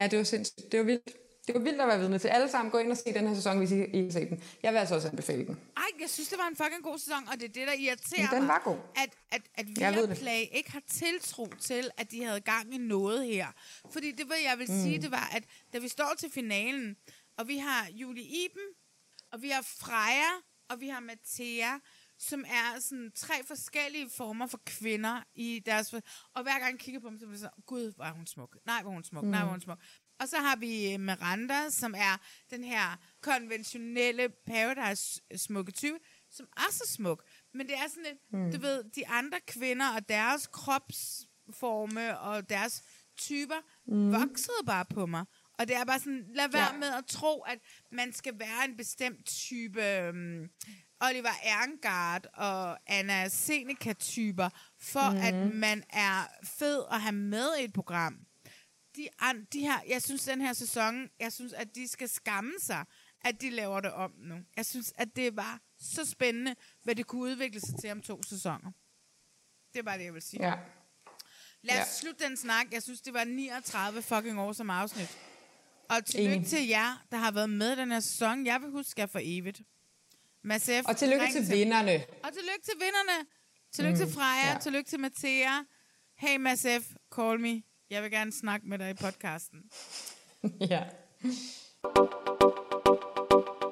Ja, 0.00 0.06
det 0.06 0.18
var 0.18 0.24
sindssygt. 0.24 0.72
Det 0.72 0.78
var 0.80 0.84
vildt. 0.84 1.16
Det 1.46 1.54
var 1.54 1.60
vildt 1.60 1.80
at 1.80 1.88
være 1.88 1.98
vidne 2.00 2.18
til. 2.18 2.28
Alle 2.28 2.48
sammen 2.50 2.70
gå 2.72 2.78
ind 2.78 2.90
og 2.90 2.96
se 2.96 3.14
den 3.14 3.28
her 3.28 3.34
sæson, 3.34 3.58
hvis 3.58 3.70
I 3.70 3.74
ikke 3.74 4.02
har 4.02 4.10
set 4.10 4.28
den. 4.28 4.42
Jeg 4.62 4.72
vil 4.72 4.78
altså 4.78 4.94
også 4.94 5.08
anbefale 5.08 5.46
den. 5.46 5.60
Ej, 5.76 5.82
jeg 6.00 6.10
synes, 6.10 6.28
det 6.28 6.38
var 6.38 6.48
en 6.48 6.56
fucking 6.56 6.82
god 6.82 6.98
sæson, 6.98 7.28
og 7.28 7.34
det 7.40 7.44
er 7.44 7.52
det, 7.52 7.66
der 7.66 7.72
irriterer 7.72 8.30
Men 8.30 8.40
den 8.40 8.48
var 8.48 8.62
god. 8.64 8.76
At, 8.96 9.10
at, 9.30 9.42
at 9.54 9.66
det. 9.66 9.76
Viaplay 9.78 10.44
ikke 10.52 10.70
har 10.72 10.82
tiltro 10.90 11.46
til, 11.60 11.90
at 11.96 12.10
de 12.10 12.24
havde 12.24 12.40
gang 12.40 12.74
i 12.74 12.78
noget 12.78 13.26
her. 13.26 13.46
Fordi 13.92 14.10
det, 14.12 14.26
hvad 14.26 14.36
jeg 14.44 14.58
vil 14.58 14.66
mm. 14.70 14.82
sige, 14.82 15.02
det 15.02 15.10
var, 15.10 15.30
at 15.32 15.44
da 15.72 15.78
vi 15.78 15.88
står 15.88 16.14
til 16.18 16.30
finalen, 16.30 16.96
og 17.38 17.48
vi 17.48 17.56
har 17.56 17.88
Julie 17.92 18.24
Iben, 18.24 18.68
og 19.32 19.42
vi 19.42 19.48
har 19.48 19.62
Freja, 19.62 20.30
og 20.72 20.80
vi 20.80 20.88
har 20.88 21.00
Mathea, 21.00 21.78
som 22.18 22.44
er 22.48 22.80
sådan 22.80 23.12
tre 23.14 23.34
forskellige 23.46 24.10
former 24.16 24.46
for 24.46 24.60
kvinder 24.66 25.22
i 25.34 25.62
deres... 25.66 25.92
Og 26.34 26.42
hver 26.42 26.58
gang 26.58 26.72
jeg 26.72 26.78
kigger 26.80 27.00
på 27.00 27.08
dem, 27.08 27.18
så 27.18 27.26
bliver 27.26 27.32
det 27.32 27.40
sådan, 27.40 27.62
gud, 27.66 27.92
hvor 27.96 28.04
er 28.04 28.12
hun 28.12 28.26
smuk. 28.26 28.56
Nej, 28.66 28.82
hvor 28.82 28.90
er 28.90 28.94
hun 28.94 29.04
smuk. 29.04 29.24
Mm. 29.24 29.30
Nej, 29.30 29.40
hvor 29.40 29.48
er 29.48 29.52
hun 29.52 29.60
smuk. 29.60 29.78
Og 30.20 30.28
så 30.28 30.36
har 30.36 30.56
vi 30.56 30.96
Miranda, 30.96 31.70
som 31.70 31.94
er 31.96 32.20
den 32.50 32.64
her 32.64 32.96
konventionelle 33.20 34.28
Paradise-smukke 34.46 35.72
type, 35.72 35.98
som 36.30 36.46
er 36.56 36.70
så 36.72 36.84
smuk. 36.86 37.22
Men 37.54 37.66
det 37.66 37.74
er 37.74 37.88
sådan 37.88 38.02
lidt, 38.04 38.32
Mm. 38.32 38.38
mm. 38.38 38.52
du 38.52 38.58
ved, 38.60 38.84
de 38.84 39.08
andre 39.08 39.40
kvinder 39.46 39.94
og 39.96 40.08
deres 40.08 40.46
kropsforme 40.46 42.18
og 42.20 42.48
deres 42.50 42.82
typer 43.16 43.60
Mm. 43.86 43.96
mm. 43.96 44.12
voksede 44.12 44.66
bare 44.66 44.84
på 44.84 45.06
mig. 45.06 45.24
Og 45.62 45.68
det 45.68 45.76
er 45.76 45.84
bare 45.84 45.98
sådan, 45.98 46.24
lad 46.34 46.48
være 46.48 46.72
Ja. 46.72 46.78
med 46.78 46.88
at 46.88 47.06
tro, 47.06 47.40
at 47.40 47.58
man 47.92 48.12
skal 48.12 48.38
være 48.38 48.64
en 48.64 48.76
bestemt 48.76 49.26
type 49.26 50.08
um, 50.08 50.50
Oliver 51.00 51.32
Erngard 51.42 52.26
og 52.34 52.78
Anna 52.86 53.28
Seneca-typer, 53.28 54.48
for 54.80 55.10
mm. 55.10 55.16
at 55.16 55.54
man 55.54 55.84
er 55.90 56.26
fed 56.44 56.84
at 56.90 57.00
have 57.00 57.12
med 57.12 57.48
i 57.60 57.64
et 57.64 57.72
program. 57.72 58.18
De, 58.96 59.08
de 59.52 59.60
her, 59.60 59.80
jeg 59.88 60.02
synes, 60.02 60.24
den 60.24 60.40
her 60.40 60.52
sæson, 60.52 61.08
jeg 61.20 61.32
synes, 61.32 61.52
at 61.52 61.74
de 61.74 61.88
skal 61.88 62.08
skamme 62.08 62.52
sig, 62.60 62.84
at 63.20 63.40
de 63.40 63.50
laver 63.50 63.80
det 63.80 63.92
om 63.92 64.12
nu. 64.18 64.36
Jeg 64.56 64.66
synes, 64.66 64.92
at 64.96 65.16
det 65.16 65.36
var 65.36 65.60
så 65.80 66.04
spændende, 66.04 66.54
hvad 66.82 66.94
det 66.94 67.06
kunne 67.06 67.22
udvikle 67.22 67.60
sig 67.60 67.74
til 67.80 67.90
om 67.90 68.02
to 68.02 68.22
sæsoner. 68.22 68.72
Det 69.72 69.78
er 69.78 69.82
bare 69.82 69.98
det, 69.98 70.04
jeg 70.04 70.14
vil 70.14 70.22
sige. 70.22 70.46
Ja. 70.46 70.54
Lad 71.62 71.74
os 71.74 71.86
ja. 71.86 71.92
slutte 72.00 72.24
den 72.24 72.36
snak. 72.36 72.72
Jeg 72.72 72.82
synes, 72.82 73.00
det 73.00 73.14
var 73.14 73.24
39 73.24 74.02
fucking 74.02 74.40
år 74.40 74.52
som 74.52 74.70
afsnit. 74.70 75.18
Og 75.96 76.04
tillykke 76.06 76.34
Enig. 76.36 76.48
til 76.48 76.66
jer, 76.68 77.04
der 77.10 77.16
har 77.18 77.30
været 77.32 77.50
med 77.50 77.76
den 77.76 77.90
her 77.92 78.00
sæson. 78.00 78.46
Jeg 78.46 78.60
vil 78.60 78.70
huske 78.70 79.00
jer 79.00 79.06
for 79.06 79.20
evigt. 79.22 79.60
Mads 80.44 80.62
F. 80.64 80.88
Og 80.88 80.96
tillykke 80.96 81.24
ring 81.24 81.32
til 81.34 81.50
vinderne. 81.56 82.04
Og 82.24 82.32
tillykke 82.32 82.62
til 82.64 82.74
vinderne. 82.74 83.26
Tillykke 83.72 83.98
Mm, 83.98 84.06
til 84.06 84.14
Freja. 84.14 84.52
ja. 84.52 84.58
Tillykke 84.58 84.90
til 84.90 85.00
Mathea. 85.00 85.62
Hey 86.18 86.36
Mads 86.36 86.62
F. 86.62 86.90
Call 87.14 87.40
me. 87.40 87.62
Jeg 87.90 88.02
vil 88.02 88.10
gerne 88.10 88.32
snakke 88.32 88.66
med 88.68 88.78
dig 88.78 88.90
i 88.90 88.94
podcasten. 88.94 89.60
ja. 90.72 90.84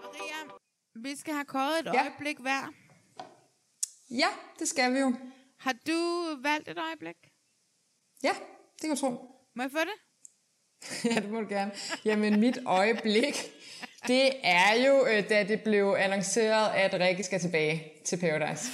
Maria, 0.03 0.51
vi 0.95 1.17
skal 1.17 1.35
have 1.35 1.45
kåret 1.45 1.79
et 1.81 1.87
Ja. 1.95 2.01
øjeblik 2.03 2.39
hver. 2.39 2.73
Ja, 4.11 4.29
det 4.59 4.69
skal 4.69 4.95
vi 4.95 4.99
jo. 4.99 5.15
Har 5.59 5.75
du 5.87 5.99
valgt 6.43 6.69
et 6.69 6.79
øjeblik? 6.79 7.17
Ja, 8.23 8.33
det 8.75 8.81
kan 8.81 8.91
du 8.91 8.97
tro. 8.97 9.11
Må 9.55 9.63
jeg 9.63 9.71
få 9.71 9.79
det? 9.79 9.97
ja, 11.05 11.15
det 11.15 11.31
må 11.31 11.41
du 11.41 11.49
gerne. 11.49 11.71
Jamen, 12.05 12.41
mit 12.41 12.59
øjeblik, 12.67 13.35
det 14.07 14.31
er 14.43 14.75
jo, 14.87 15.07
øh, 15.07 15.29
da 15.29 15.43
det 15.45 15.61
blev 15.63 15.97
annonceret, 15.99 16.71
at 16.75 17.01
Rikke 17.01 17.23
skal 17.23 17.41
tilbage 17.41 17.93
til 18.07 18.17
Paradise. 18.17 18.65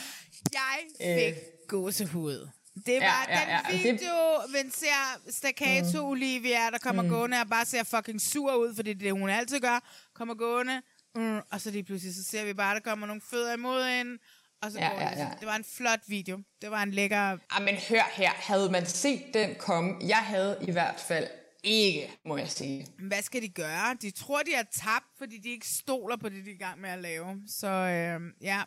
Jeg 0.52 0.78
Øh. 1.10 1.34
fik 1.34 1.34
gåsehud. 1.68 2.48
Det 2.86 2.92
Ja, 2.92 2.98
var 3.00 3.26
ja, 3.28 3.40
den 3.40 3.48
ja, 3.48 3.58
og 3.58 3.72
det- 3.72 3.82
video, 3.84 4.14
man 4.52 4.70
ser 4.70 5.30
Staccato 5.30 6.02
Mm. 6.02 6.08
Olivia, 6.10 6.70
der 6.70 6.78
kommer 6.82 7.02
Mm. 7.02 7.08
gående 7.08 7.40
og 7.40 7.48
bare 7.48 7.64
ser 7.64 7.82
fucking 7.82 8.20
sur 8.20 8.54
ud, 8.54 8.74
fordi 8.74 8.92
det 8.92 8.98
er 9.00 9.04
det, 9.12 9.20
hun 9.20 9.30
altid 9.30 9.60
gør. 9.60 9.80
Kommer 10.14 10.34
gående, 10.34 10.82
mm, 11.14 11.38
og 11.50 11.60
så 11.60 11.70
lige 11.70 11.84
pludselig, 11.84 12.14
så 12.14 12.22
ser 12.24 12.44
vi 12.44 12.52
bare, 12.54 12.74
der 12.74 12.80
kommer 12.80 13.06
nogle 13.06 13.22
fødder 13.30 13.54
imod 13.54 13.84
hende, 13.98 14.18
og 14.62 14.72
så 14.72 14.78
Ja, 14.78 14.88
går 14.88 15.00
ja, 15.00 15.10
det. 15.10 15.16
ja. 15.16 15.28
Det 15.40 15.46
var 15.46 15.56
en 15.56 15.64
flot 15.76 16.00
video. 16.08 16.38
Det 16.62 16.70
var 16.70 16.82
en 16.82 16.90
lækker... 16.90 17.38
Ah, 17.50 17.62
men 17.62 17.74
hør 17.88 18.10
her, 18.12 18.30
havde 18.30 18.70
man 18.70 18.86
set 18.86 19.22
den 19.34 19.54
komme? 19.58 19.94
Jeg 20.08 20.16
havde 20.16 20.58
i 20.68 20.70
hvert 20.70 21.00
fald 21.08 21.26
ikke, 21.66 22.10
må 22.24 22.36
jeg 22.36 22.50
sige. 22.50 22.86
Hvad 22.98 23.22
skal 23.22 23.42
de 23.42 23.48
gøre? 23.48 23.96
De 24.02 24.10
tror, 24.10 24.42
de 24.42 24.54
har 24.54 24.66
tabt, 24.72 25.06
fordi 25.18 25.38
de 25.38 25.48
ikke 25.48 25.68
stoler 25.68 26.16
på 26.16 26.28
det, 26.28 26.44
de 26.44 26.50
er 26.50 26.54
i 26.54 26.58
gang 26.58 26.80
med 26.80 26.90
at 26.90 26.98
lave. 26.98 27.42
Så 27.46 27.68
øh, 27.68 28.20
ja, 28.42 28.62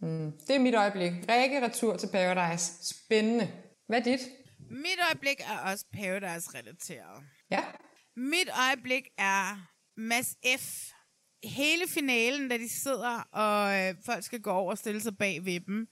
Mm. 0.00 0.32
Det 0.46 0.56
er 0.56 0.58
mit 0.58 0.74
øjeblik. 0.74 1.12
Rikke 1.28 1.64
retur 1.64 1.96
til 1.96 2.08
Paradise. 2.12 2.72
Spændende. 2.94 3.52
Hvad 3.88 3.98
er 3.98 4.02
dit? 4.04 4.20
Mit 4.70 4.98
øjeblik 5.06 5.40
er 5.40 5.58
også 5.58 5.84
Paradise-relateret. 5.92 7.22
Ja. 7.50 7.64
Mit 8.16 8.48
øjeblik 8.68 9.02
er 9.18 9.68
Mads 9.96 10.36
F. 10.58 10.90
Hele 11.44 11.88
finalen, 11.88 12.48
da 12.48 12.58
de 12.58 12.68
sidder, 12.68 13.22
og 13.32 13.78
øh, 13.78 13.94
folk 14.04 14.24
skal 14.24 14.40
gå 14.40 14.50
over 14.50 14.70
og 14.70 14.78
stille 14.78 15.00
sig 15.00 15.18
bag 15.18 15.44
ved 15.44 15.60
dem. 15.60 15.86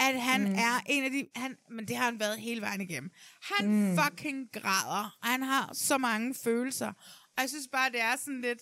At 0.00 0.20
han 0.22 0.40
Mm. 0.48 0.54
er 0.54 0.80
en 0.86 1.04
af 1.04 1.10
de... 1.10 1.28
Han, 1.36 1.56
men 1.70 1.88
det 1.88 1.96
har 1.96 2.04
han 2.04 2.20
været 2.20 2.38
hele 2.38 2.60
vejen 2.60 2.80
igennem. 2.80 3.10
Han 3.42 3.68
Mm. 3.68 3.98
fucking 3.98 4.48
græder, 4.52 5.18
og 5.22 5.28
han 5.28 5.42
har 5.42 5.70
så 5.74 5.98
mange 5.98 6.34
følelser. 6.44 6.92
Og 7.36 7.42
jeg 7.42 7.48
synes 7.48 7.68
bare, 7.72 7.90
det 7.90 8.00
er 8.00 8.16
sådan 8.16 8.40
lidt... 8.40 8.58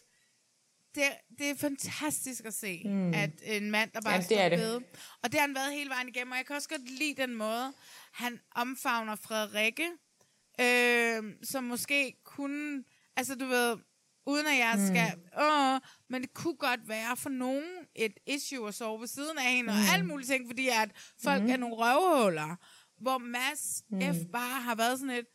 Det, 0.95 1.03
det 1.39 1.51
er 1.51 1.55
fantastisk 1.57 2.45
at 2.45 2.55
se, 2.55 2.83
Mm. 2.85 3.15
at 3.15 3.31
en 3.43 3.71
mand, 3.71 3.91
der 3.95 4.01
bare 4.01 4.15
Ja, 4.15 4.21
står 4.23 4.49
det. 4.49 4.59
ved. 4.59 4.75
Og 5.23 5.33
det 5.33 5.35
har 5.35 5.47
han 5.47 5.55
været 5.55 5.73
hele 5.73 5.91
vejen 5.91 6.09
igennem, 6.09 6.31
og 6.33 6.37
jeg 6.39 6.47
kan 6.47 6.57
også 6.57 6.69
godt 6.69 6.91
lide 6.91 7.23
den 7.23 7.35
måde, 7.35 7.73
han 8.13 8.41
omfavner 8.55 9.17
Frederikke, 9.17 9.89
øh, 10.61 11.23
som 11.43 11.65
måske 11.65 12.15
kunne, 12.25 12.85
altså 13.17 13.35
du 13.35 13.47
ved, 13.47 13.77
uden 14.27 14.47
at 14.47 14.59
jeg 14.59 14.75
Mm. 14.79 14.87
skal, 14.87 15.13
åh, 15.45 15.81
men 16.11 16.23
det 16.23 16.35
kunne 16.35 16.57
godt 16.57 16.89
være 16.89 17.17
for 17.17 17.31
nogen 17.31 17.65
et 17.95 18.13
issue 18.27 18.69
at 18.69 18.75
sove 18.75 19.01
ved 19.01 19.09
siden 19.09 19.39
af 19.39 19.45
hende, 19.53 19.63
mm. 19.63 19.69
og 19.79 19.83
Mm. 19.85 19.93
alle 19.95 20.07
mulige 20.07 20.27
ting, 20.29 20.49
fordi 20.49 20.69
at 20.69 20.91
folk 21.23 21.41
Mm. 21.43 21.47
mm. 21.47 21.53
er 21.53 21.57
nogle 21.57 21.75
røvhuller, 21.77 22.57
hvor 23.01 23.19
Mads 23.19 23.83
Mm. 23.89 23.97
mm. 23.97 24.15
F. 24.15 24.17
bare 24.33 24.61
har 24.61 24.75
været 24.75 24.99
sådan 24.99 25.15
et, 25.15 25.27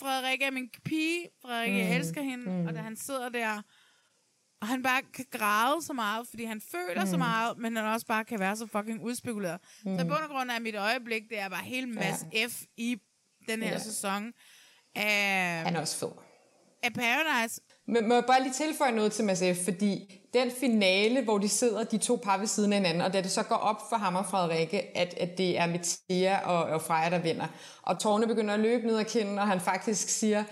Frederikke 0.00 0.44
er 0.44 0.50
min 0.50 0.70
pige, 0.84 1.28
Frederikke, 1.42 1.76
mm. 1.76 1.82
Mm. 1.82 1.88
jeg 1.88 1.96
elsker 1.96 2.22
hende, 2.22 2.44
Mm. 2.50 2.56
mm. 2.56 2.66
og 2.66 2.74
da 2.74 2.78
han 2.80 2.96
sidder 2.96 3.28
der, 3.28 3.62
og 4.60 4.66
han 4.66 4.82
bare 4.82 5.02
kan 5.14 5.24
græde 5.30 5.82
så 5.82 5.92
meget, 5.92 6.26
fordi 6.28 6.44
han 6.44 6.60
føler 6.60 7.00
mm. 7.04 7.10
så 7.10 7.16
Mm. 7.16 7.18
meget, 7.18 7.58
men 7.58 7.76
han 7.76 7.84
også 7.84 8.06
bare 8.06 8.24
kan 8.24 8.38
være 8.40 8.56
så 8.56 8.66
fucking 8.66 9.00
udspekuleret. 9.02 9.60
Mm. 9.84 9.96
Så 9.96 10.00
i 10.00 10.04
Mm. 10.04 10.10
bund 10.10 10.22
og 10.22 10.28
grund 10.28 10.50
er 10.50 10.58
mit 10.58 10.74
øjeblik, 10.74 11.22
det 11.30 11.38
er 11.38 11.48
bare 11.48 11.64
hele 11.64 11.86
Mads 11.86 12.24
ja. 12.32 12.46
F. 12.46 12.62
i 12.76 12.96
den 13.48 13.62
her 13.62 13.70
ja. 13.70 13.78
sæson 13.78 14.32
af, 14.94 15.62
Han 15.64 15.76
er 15.76 15.80
også 15.80 15.98
fed. 15.98 16.12
af 16.82 16.92
Paradise. 16.92 17.60
Men 17.88 18.08
må 18.08 18.14
jeg 18.14 18.24
bare 18.26 18.42
lige 18.42 18.52
tilføje 18.52 18.92
noget 18.92 19.12
til 19.12 19.24
Mads 19.24 19.42
F., 19.58 19.64
fordi 19.64 20.20
den 20.34 20.50
finale, 20.60 21.24
hvor 21.24 21.38
de 21.38 21.48
sidder, 21.48 21.84
de 21.84 21.98
to 21.98 22.20
par 22.24 22.38
ved 22.38 22.46
siden 22.46 22.72
af 22.72 22.78
hinanden, 22.78 23.02
og 23.02 23.12
da 23.12 23.20
det 23.20 23.30
så 23.30 23.42
går 23.42 23.56
op 23.56 23.80
for 23.88 23.96
ham 23.96 24.14
og 24.14 24.26
Frederikke, 24.26 24.98
at, 24.98 25.14
at 25.14 25.38
det 25.38 25.58
er 25.58 25.66
Mathia 25.66 26.38
og, 26.44 26.64
og 26.64 26.82
Freja, 26.82 27.10
der 27.10 27.18
vinder, 27.18 27.46
og 27.82 27.98
tårne 27.98 28.26
begynder 28.26 28.54
at 28.54 28.60
løbe 28.60 28.86
ned 28.86 28.98
ad 28.98 29.04
kinden, 29.04 29.38
og 29.38 29.48
han 29.48 29.60
faktisk 29.60 30.08
siger, 30.08 30.44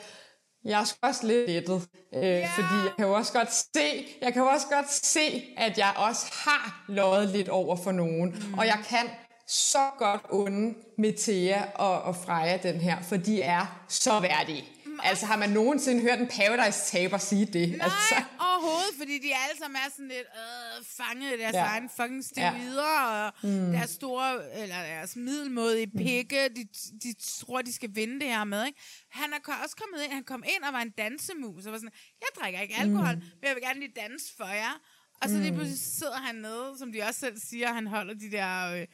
jeg 0.64 0.80
er 0.80 0.96
også 1.02 1.26
lidt 1.26 1.50
lettet, 1.50 1.88
øh, 2.14 2.22
yeah. 2.22 2.48
fordi 2.54 2.74
jeg 2.84 2.92
kan 2.96 3.06
jo 3.06 3.12
også 3.12 3.32
godt 3.32 3.52
se, 3.52 4.06
jeg 4.22 4.32
kan 4.32 4.42
jo 4.42 4.48
også 4.48 4.66
godt 4.70 4.90
se, 4.90 5.44
at 5.56 5.78
jeg 5.78 5.92
også 5.96 6.26
har 6.32 6.84
løjet 6.88 7.28
lidt 7.28 7.48
over 7.48 7.76
for 7.76 7.92
nogen, 7.92 8.30
mm. 8.30 8.54
og 8.58 8.66
jeg 8.66 8.78
kan 8.88 9.10
så 9.48 9.90
godt 9.98 10.22
unde 10.30 10.74
Metea 10.98 11.62
og, 11.74 12.02
og 12.02 12.16
Freja 12.16 12.56
den 12.56 12.80
her, 12.80 13.02
for 13.02 13.16
de 13.16 13.42
er 13.42 13.84
så 13.88 14.20
værdige. 14.20 14.75
Altså, 15.02 15.26
har 15.26 15.36
man 15.36 15.50
nogensinde 15.50 16.02
hørt 16.02 16.20
en 16.20 16.28
Paradise-taber 16.28 17.18
sige 17.18 17.46
det? 17.46 17.68
Nej, 17.68 17.78
altså. 17.84 18.14
overhovedet, 18.40 18.94
fordi 18.98 19.18
de 19.18 19.28
alle 19.34 19.58
sammen 19.58 19.76
er 19.86 19.90
sådan 19.90 20.08
lidt 20.08 20.26
øh, 20.42 20.84
fanget 20.98 21.32
i 21.34 21.38
deres 21.40 21.54
Ja. 21.54 21.64
egen 21.64 21.90
fucking 21.96 22.24
steroider, 22.24 22.82
ja. 22.82 23.26
og 23.26 23.32
Mm. 23.42 23.48
mm. 23.48 23.72
deres 23.72 23.90
store, 23.90 24.58
eller 24.62 24.76
deres 24.82 25.16
middelmådige 25.16 25.86
pikke, 25.96 26.48
de, 26.48 26.64
de 27.02 27.14
tror, 27.40 27.62
de 27.62 27.72
skal 27.72 27.90
vinde 27.94 28.20
det 28.20 28.28
her 28.28 28.44
med, 28.44 28.66
ikke? 28.66 28.80
Han 29.10 29.32
er 29.32 29.38
også 29.64 29.76
kommet 29.76 30.04
ind, 30.04 30.12
han 30.12 30.24
kom 30.24 30.44
ind 30.54 30.62
og 30.64 30.72
var 30.72 30.80
en 30.82 30.90
dansemus, 30.90 31.66
og 31.66 31.72
var 31.72 31.78
sådan, 31.78 31.92
jeg 32.20 32.28
drikker 32.42 32.60
ikke 32.60 32.74
alkohol, 32.78 33.14
Mm. 33.14 33.20
mm. 33.20 33.26
men 33.40 33.46
jeg 33.48 33.54
vil 33.54 33.62
gerne 33.62 33.80
lige 33.80 33.92
danse 33.96 34.26
for 34.36 34.46
jer. 34.46 34.80
Og 35.22 35.28
så 35.28 35.36
lige 35.38 35.50
Mm. 35.50 35.56
pludselig 35.56 35.80
sidder 35.80 36.16
han 36.16 36.34
nede, 36.34 36.74
som 36.78 36.92
de 36.92 37.02
også 37.02 37.20
selv 37.20 37.36
siger, 37.50 37.72
han 37.72 37.86
holder 37.86 38.14
de 38.14 38.30
der... 38.30 38.72
Øh, 38.72 38.86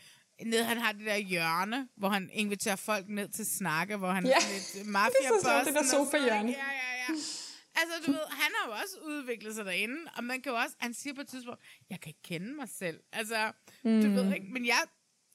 nede, 0.47 0.65
han 0.65 0.79
har 0.79 0.93
det 0.93 1.07
der 1.07 1.17
hjørne, 1.17 1.89
hvor 1.97 2.09
han 2.09 2.31
inviterer 2.33 2.77
folk 2.77 3.09
ned 3.09 3.29
til 3.29 3.47
snakke, 3.47 3.97
hvor 3.97 4.11
han 4.11 4.27
Ja, 4.27 4.33
er 4.33 4.75
lidt 4.77 4.87
mafia 4.87 5.11
det 5.21 5.27
er 5.27 5.41
så 5.43 5.63
det 5.67 5.75
der 5.75 5.83
sofa-hjørne. 5.87 6.51
Ja, 6.51 6.71
ja, 6.73 7.05
ja. 7.09 7.15
Altså, 7.75 7.95
du 8.07 8.13
ved, 8.13 8.21
han 8.31 8.51
har 8.57 8.69
jo 8.69 8.73
også 8.83 8.97
udviklet 9.05 9.55
sig 9.55 9.65
derinde, 9.65 9.97
og 10.17 10.25
man 10.25 10.43
kan 10.43 10.53
jo 10.53 10.59
også, 10.59 10.77
han 10.79 10.95
siger 10.95 11.15
på 11.15 11.21
et 11.21 11.29
tidspunkt, 11.29 11.61
jeg 11.91 12.01
kan 12.01 12.09
ikke 12.11 12.23
kende 12.23 12.55
mig 12.55 12.69
selv. 12.69 13.01
Altså, 13.13 13.53
mm. 13.85 14.01
du 14.03 14.09
Mm. 14.09 14.15
ved 14.17 14.35
ikke, 14.35 14.47
men 14.53 14.67
jeg 14.67 14.83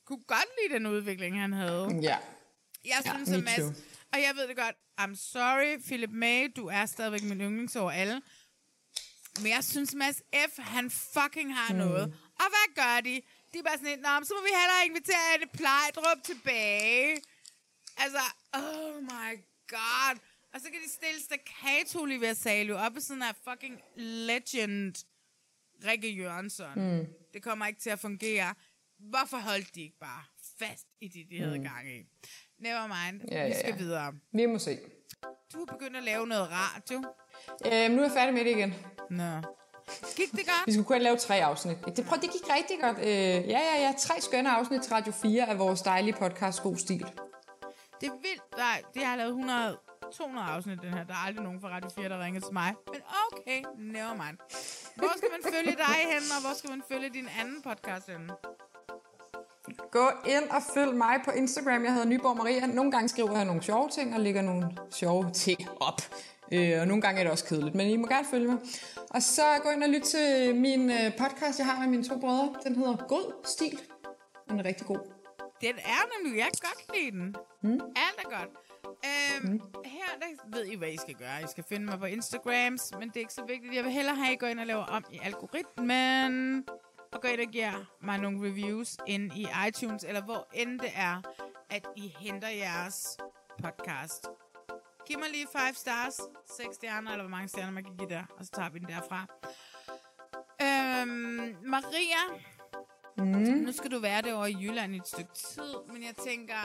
kunne 0.06 0.24
godt 0.28 0.46
lide 0.62 0.74
den 0.76 0.86
udvikling, 0.86 1.40
han 1.42 1.54
havde. 1.54 2.00
Ja. 2.02 2.18
Jeg 2.86 3.02
Ja, 3.06 3.14
synes, 3.16 3.30
me 3.30 3.36
at 3.38 3.44
Mads, 3.44 3.60
og 4.14 4.20
jeg 4.20 4.32
ved 4.36 4.48
det 4.48 4.58
godt, 4.58 4.76
I'm 5.02 5.16
sorry, 5.16 5.82
Philip 5.86 6.10
May, 6.12 6.52
du 6.56 6.68
er 6.68 6.86
stadigvæk 6.86 7.24
min 7.24 7.42
yndlings 7.42 7.76
over 7.76 7.92
alle. 7.92 8.22
Men 9.42 9.48
jeg 9.52 9.64
synes, 9.64 9.94
Mads 9.96 10.22
F., 10.50 10.58
han 10.58 10.90
fucking 10.92 11.56
har 11.56 11.74
Mm. 11.74 11.80
mm. 11.80 11.86
noget. 11.86 12.04
Og 12.40 12.46
hvad 12.50 12.76
gør 12.76 13.02
de? 13.02 13.22
De 13.54 13.58
er 13.60 13.64
bare 13.64 13.78
sådan 13.78 14.00
Nå, 14.00 14.10
så 14.26 14.34
må 14.38 14.42
vi 14.42 14.54
hellere 14.62 14.86
invitere 14.86 15.34
Anne 15.34 15.48
Plejdrup 15.54 16.24
tilbage. 16.24 17.22
Altså, 17.98 18.20
oh 18.54 18.96
my 19.04 19.32
god. 19.70 20.18
Og 20.54 20.62
så 20.62 20.68
kan 20.72 20.80
de 20.86 20.90
stille 20.90 21.22
Staccato 21.22 22.02
Olivia 22.02 22.34
Salio 22.34 22.78
op 22.78 22.94
ved 22.94 23.02
sådan 23.02 23.24
af 23.24 23.36
fucking 23.50 23.82
legend 23.98 24.96
Rikke 25.86 26.10
Jørgensen. 26.12 26.66
Mm. 26.76 27.08
Det 27.34 27.44
kommer 27.44 27.66
ikke 27.68 27.80
til 27.80 27.90
at 27.90 28.00
fungere. 28.00 28.56
Hvorfor 29.00 29.38
holdt 29.38 29.76
de 29.76 29.82
ikke 29.82 30.00
bare 30.00 30.24
fast 30.60 30.88
i 31.02 31.08
det, 31.08 31.26
de 31.30 31.38
havde 31.40 31.58
Mm. 31.58 31.64
gang 31.64 31.90
i? 31.92 32.04
Never 32.60 32.88
mind. 32.88 33.22
Ja, 33.32 33.48
vi 33.48 33.54
skal 33.54 33.70
ja. 33.70 33.76
videre. 33.76 34.14
Vi 34.32 34.46
må 34.46 34.60
se. 34.60 34.80
Du 35.54 35.62
er 35.62 35.66
begyndt 35.66 35.98
at 35.98 36.04
lave 36.04 36.28
noget 36.28 36.50
radio. 36.52 36.98
Øhm, 37.66 37.92
nu 37.94 38.00
er 38.02 38.06
jeg 38.06 38.12
færdig 38.12 38.34
med 38.34 38.46
det 38.46 38.52
igen. 38.52 38.74
Nå. 39.10 39.42
Gik 40.16 40.32
det 40.32 40.46
godt? 40.46 40.64
Vi 40.66 40.72
skulle 40.74 40.86
kun 40.86 41.02
lave 41.02 41.18
tre 41.18 41.36
afsnit. 41.46 41.78
Det, 41.98 42.06
prøv, 42.06 42.18
det 42.22 42.32
gik 42.32 42.46
rigtig 42.58 42.78
godt. 42.82 42.98
Øh, 42.98 43.06
ja, 43.54 43.60
ja, 43.70 43.76
ja. 43.86 43.94
Tre 44.00 44.22
skønne 44.22 44.50
afsnit 44.50 44.82
til 44.82 44.94
Radio 44.94 45.12
4 45.12 45.50
af 45.50 45.60
vores 45.60 45.82
dejlige 45.82 46.14
podcast 46.14 46.64
God 46.64 46.76
Stil. 46.78 47.06
Det 48.02 48.08
er 48.08 48.12
vildt. 48.12 48.58
Nej, 48.58 48.82
det 48.94 49.06
har 49.06 49.16
lavet 49.16 49.30
100, 49.30 49.78
200 50.14 50.48
afsnit, 50.48 50.80
den 50.82 50.94
her. 50.94 51.04
Der 51.04 51.14
er 51.14 51.28
aldrig 51.28 51.44
nogen 51.44 51.62
fra 51.62 51.70
Radio 51.70 51.90
4, 51.96 52.10
der 52.10 52.20
ringer 52.24 52.42
til 52.42 52.54
mig. 52.54 52.74
Men 52.94 53.02
okay, 53.32 53.64
never 53.78 54.14
mind. 54.14 54.38
Hvor 54.96 55.14
skal 55.18 55.30
man 55.32 55.54
følge 55.54 55.76
dig 55.78 55.96
hen, 56.14 56.24
og 56.36 56.42
hvor 56.46 56.54
skal 56.58 56.70
man 56.70 56.82
følge 56.92 57.10
din 57.10 57.28
anden 57.40 57.62
podcast 57.62 58.08
hen? 58.10 58.32
Gå 59.92 60.10
ind 60.28 60.50
og 60.50 60.62
følg 60.74 60.96
mig 60.96 61.16
på 61.26 61.32
Instagram. 61.32 61.84
Jeg 61.84 61.94
hedder 61.94 62.08
Nyborg 62.08 62.38
Maria. 62.38 62.66
Nogle 62.66 62.92
gange 62.92 63.10
skriver 63.10 63.36
jeg 63.36 63.46
nogle 63.46 63.64
sjove 63.64 63.90
ting 63.90 64.14
og 64.16 64.20
lægger 64.20 64.42
nogle 64.42 64.78
sjove 64.92 65.32
ting 65.32 65.60
op. 65.80 66.02
Øh, 66.52 66.82
og 66.82 66.88
nogle 66.88 67.02
gange 67.02 67.20
er 67.20 67.24
det 67.24 67.32
også 67.32 67.46
kedeligt, 67.46 67.76
men 67.76 67.88
I 67.88 67.98
må 67.98 68.08
gerne 68.08 68.28
følge 68.32 68.48
mig. 68.48 68.58
Og 69.10 69.24
så 69.24 69.42
gå 69.64 69.70
ind 69.70 69.84
og 69.84 69.90
lyt 69.90 70.02
til 70.02 70.56
min 70.56 70.92
øh, 70.92 71.18
podcast, 71.18 71.60
jeg 71.60 71.66
har 71.66 71.80
med 71.80 71.88
mine 71.88 72.04
to 72.04 72.20
brødre. 72.20 72.56
Den 72.64 72.76
hedder 72.76 72.96
God 73.08 73.46
Stil. 73.46 73.80
Den 74.50 74.60
er 74.60 74.66
rigtig 74.66 74.88
god. 74.88 75.00
Den 75.62 75.76
er 75.76 76.24
nemlig, 76.24 76.38
jeg 76.38 76.46
kan 76.46 76.70
godt 76.70 76.98
lide 76.98 77.12
den. 77.12 77.36
Mm. 77.64 77.72
Alt 77.74 78.18
er 78.26 78.40
godt. 78.40 78.50
Øhm, 79.06 79.52
mm. 79.52 79.62
Her 79.86 80.10
der 80.22 80.58
ved 80.58 80.66
I, 80.66 80.76
hvad 80.76 80.90
I 80.90 80.98
skal 80.98 81.14
gøre. 81.14 81.44
I 81.44 81.48
skal 81.48 81.64
finde 81.70 81.86
mig 81.86 82.00
på 82.00 82.06
Instagrams, 82.06 82.92
men 83.00 83.08
det 83.08 83.16
er 83.16 83.20
ikke 83.20 83.34
så 83.34 83.46
vigtigt. 83.48 83.76
Jeg 83.76 83.84
vil 83.84 83.92
hellere 83.92 84.16
have, 84.16 84.28
at 84.28 84.34
I 84.34 84.38
går 84.38 84.48
ind 84.48 84.60
og 84.60 84.66
laver 84.66 84.84
om 84.84 85.06
i 85.12 85.20
algoritmen. 85.24 86.64
Og 87.14 87.22
går 87.22 87.30
ind 87.30 87.42
og 87.42 87.48
giver 87.52 87.96
mig 88.04 88.18
nogle 88.18 88.50
reviews 88.50 88.98
ind 89.08 89.32
i 89.34 89.48
iTunes, 89.68 90.04
eller 90.04 90.22
hvor 90.22 90.48
end 90.54 90.80
det 90.80 90.92
er, 90.96 91.22
at 91.70 91.88
I 91.96 92.16
henter 92.20 92.50
jeres 92.50 93.18
podcast. 93.64 94.28
Giv 95.08 95.20
mig 95.20 95.30
lige 95.32 95.48
5 95.56 95.76
stars, 95.76 96.20
6 96.58 96.76
stjerner, 96.76 97.12
eller 97.12 97.24
hvor 97.24 97.30
mange 97.32 97.48
stjerner 97.48 97.72
man 97.72 97.84
kan 97.84 97.98
give 97.98 98.10
der, 98.10 98.24
og 98.40 98.46
så 98.46 98.52
tager 98.52 98.70
vi 98.70 98.80
den 98.80 98.88
derfra. 98.88 99.26
Øhm, 100.62 101.56
Maria, 101.66 102.42
Mm. 103.20 103.26
nu 103.26 103.72
skal 103.72 103.92
du 103.92 104.00
være 104.00 104.22
det 104.22 104.34
over 104.34 104.46
i 104.46 104.56
Jylland 104.62 104.94
i 104.94 104.98
et 104.98 105.08
stykke 105.08 105.34
tid, 105.34 105.74
men 105.94 106.04
jeg 106.04 106.14
tænker, 106.28 106.56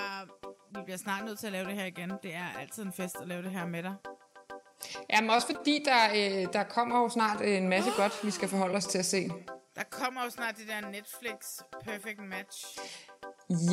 vi 0.79 0.85
bliver 0.85 0.97
snart 0.99 1.25
nødt 1.25 1.39
til 1.39 1.47
at 1.47 1.53
lave 1.53 1.67
det 1.67 1.75
her 1.75 1.85
igen. 1.85 2.11
Det 2.23 2.35
er 2.35 2.59
altid 2.61 2.83
en 2.83 2.93
fest 2.93 3.17
at 3.21 3.29
lave 3.29 3.43
det 3.43 3.51
her 3.51 3.67
med 3.67 3.83
dig. 3.83 3.95
Jamen 5.11 5.31
også 5.31 5.47
fordi, 5.57 5.83
der, 5.85 6.09
øh, 6.11 6.53
der 6.53 6.63
kommer 6.65 7.01
jo 7.03 7.09
snart 7.09 7.41
en 7.41 7.69
masse 7.69 7.91
godt, 7.97 8.13
vi 8.25 8.31
skal 8.31 8.49
forholde 8.49 8.75
os 8.75 8.87
til 8.87 8.99
at 8.99 9.05
se. 9.07 9.31
Der 9.77 9.83
kommer 9.91 10.25
jo 10.25 10.31
snart 10.31 10.57
det 10.57 10.69
der 10.69 10.81
Netflix 10.91 11.37
Perfect 11.85 12.19
Match. 12.19 12.79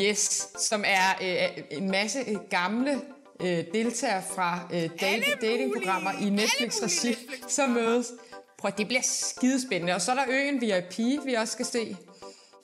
Yes, 0.02 0.48
som 0.58 0.84
er 0.86 1.10
øh, 1.22 1.64
en 1.72 1.92
masse 1.92 2.20
øh, 2.20 2.36
gamle 2.50 3.02
øh, 3.42 3.64
deltagere 3.74 4.24
fra 4.36 4.60
øh, 4.74 4.90
date, 5.02 5.26
datingprogrammer 5.42 6.12
i 6.12 6.30
Netflix-regi, 6.30 7.16
som 7.48 7.70
mødes. 7.70 8.12
Prøv, 8.58 8.72
det 8.78 8.88
bliver 8.88 9.02
skidespændende. 9.04 9.94
Og 9.96 10.02
så 10.02 10.12
er 10.12 10.16
der 10.16 10.26
øen 10.28 10.62
VIP, 10.62 11.26
vi 11.26 11.34
også 11.34 11.52
skal 11.54 11.66
se. 11.66 11.98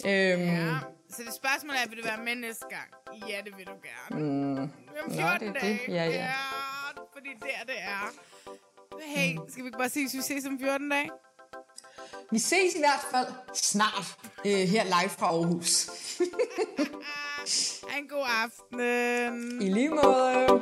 Øhm, 0.06 0.42
Ja. 0.42 0.78
Så 1.10 1.22
det 1.26 1.34
spørgsmål 1.34 1.76
er, 1.76 1.90
vil 1.90 1.98
du 1.98 2.04
være 2.04 2.24
med 2.26 2.36
næste 2.36 2.66
gang? 2.70 2.90
Ja, 3.30 3.38
det 3.46 3.54
vil 3.58 3.66
du 3.66 3.72
gerne. 3.90 4.24
Mm. 4.26 4.58
Om 4.58 4.70
Nå, 5.08 5.14
14 5.14 5.40
det 5.40 5.48
er 5.48 5.54
det. 5.54 5.62
dage. 5.62 5.80
Ja, 5.88 6.04
ja. 6.06 6.12
ja. 6.12 6.34
fordi 7.14 7.30
der 7.42 7.66
det 7.66 7.76
er. 7.82 8.12
Hey, 9.06 9.36
skal 9.50 9.64
vi 9.64 9.68
ikke 9.68 9.78
bare 9.78 9.90
sige, 9.90 10.06
at 10.06 10.14
vi 10.14 10.22
ses 10.22 10.46
om 10.46 10.60
14 10.60 10.90
dage? 10.90 11.10
Vi 12.32 12.40
ses 12.40 12.76
i 12.76 12.80
hvert 12.80 13.06
fald 13.11 13.27
snart 13.53 14.18
øh, 14.45 14.52
her 14.52 14.84
live 14.84 15.10
fra 15.10 15.26
Aarhus. 15.26 15.90
En 17.98 18.07
god 18.10 18.26
aften. 18.44 19.61
I 19.61 19.69
lige 19.69 19.90
måde. 19.90 20.61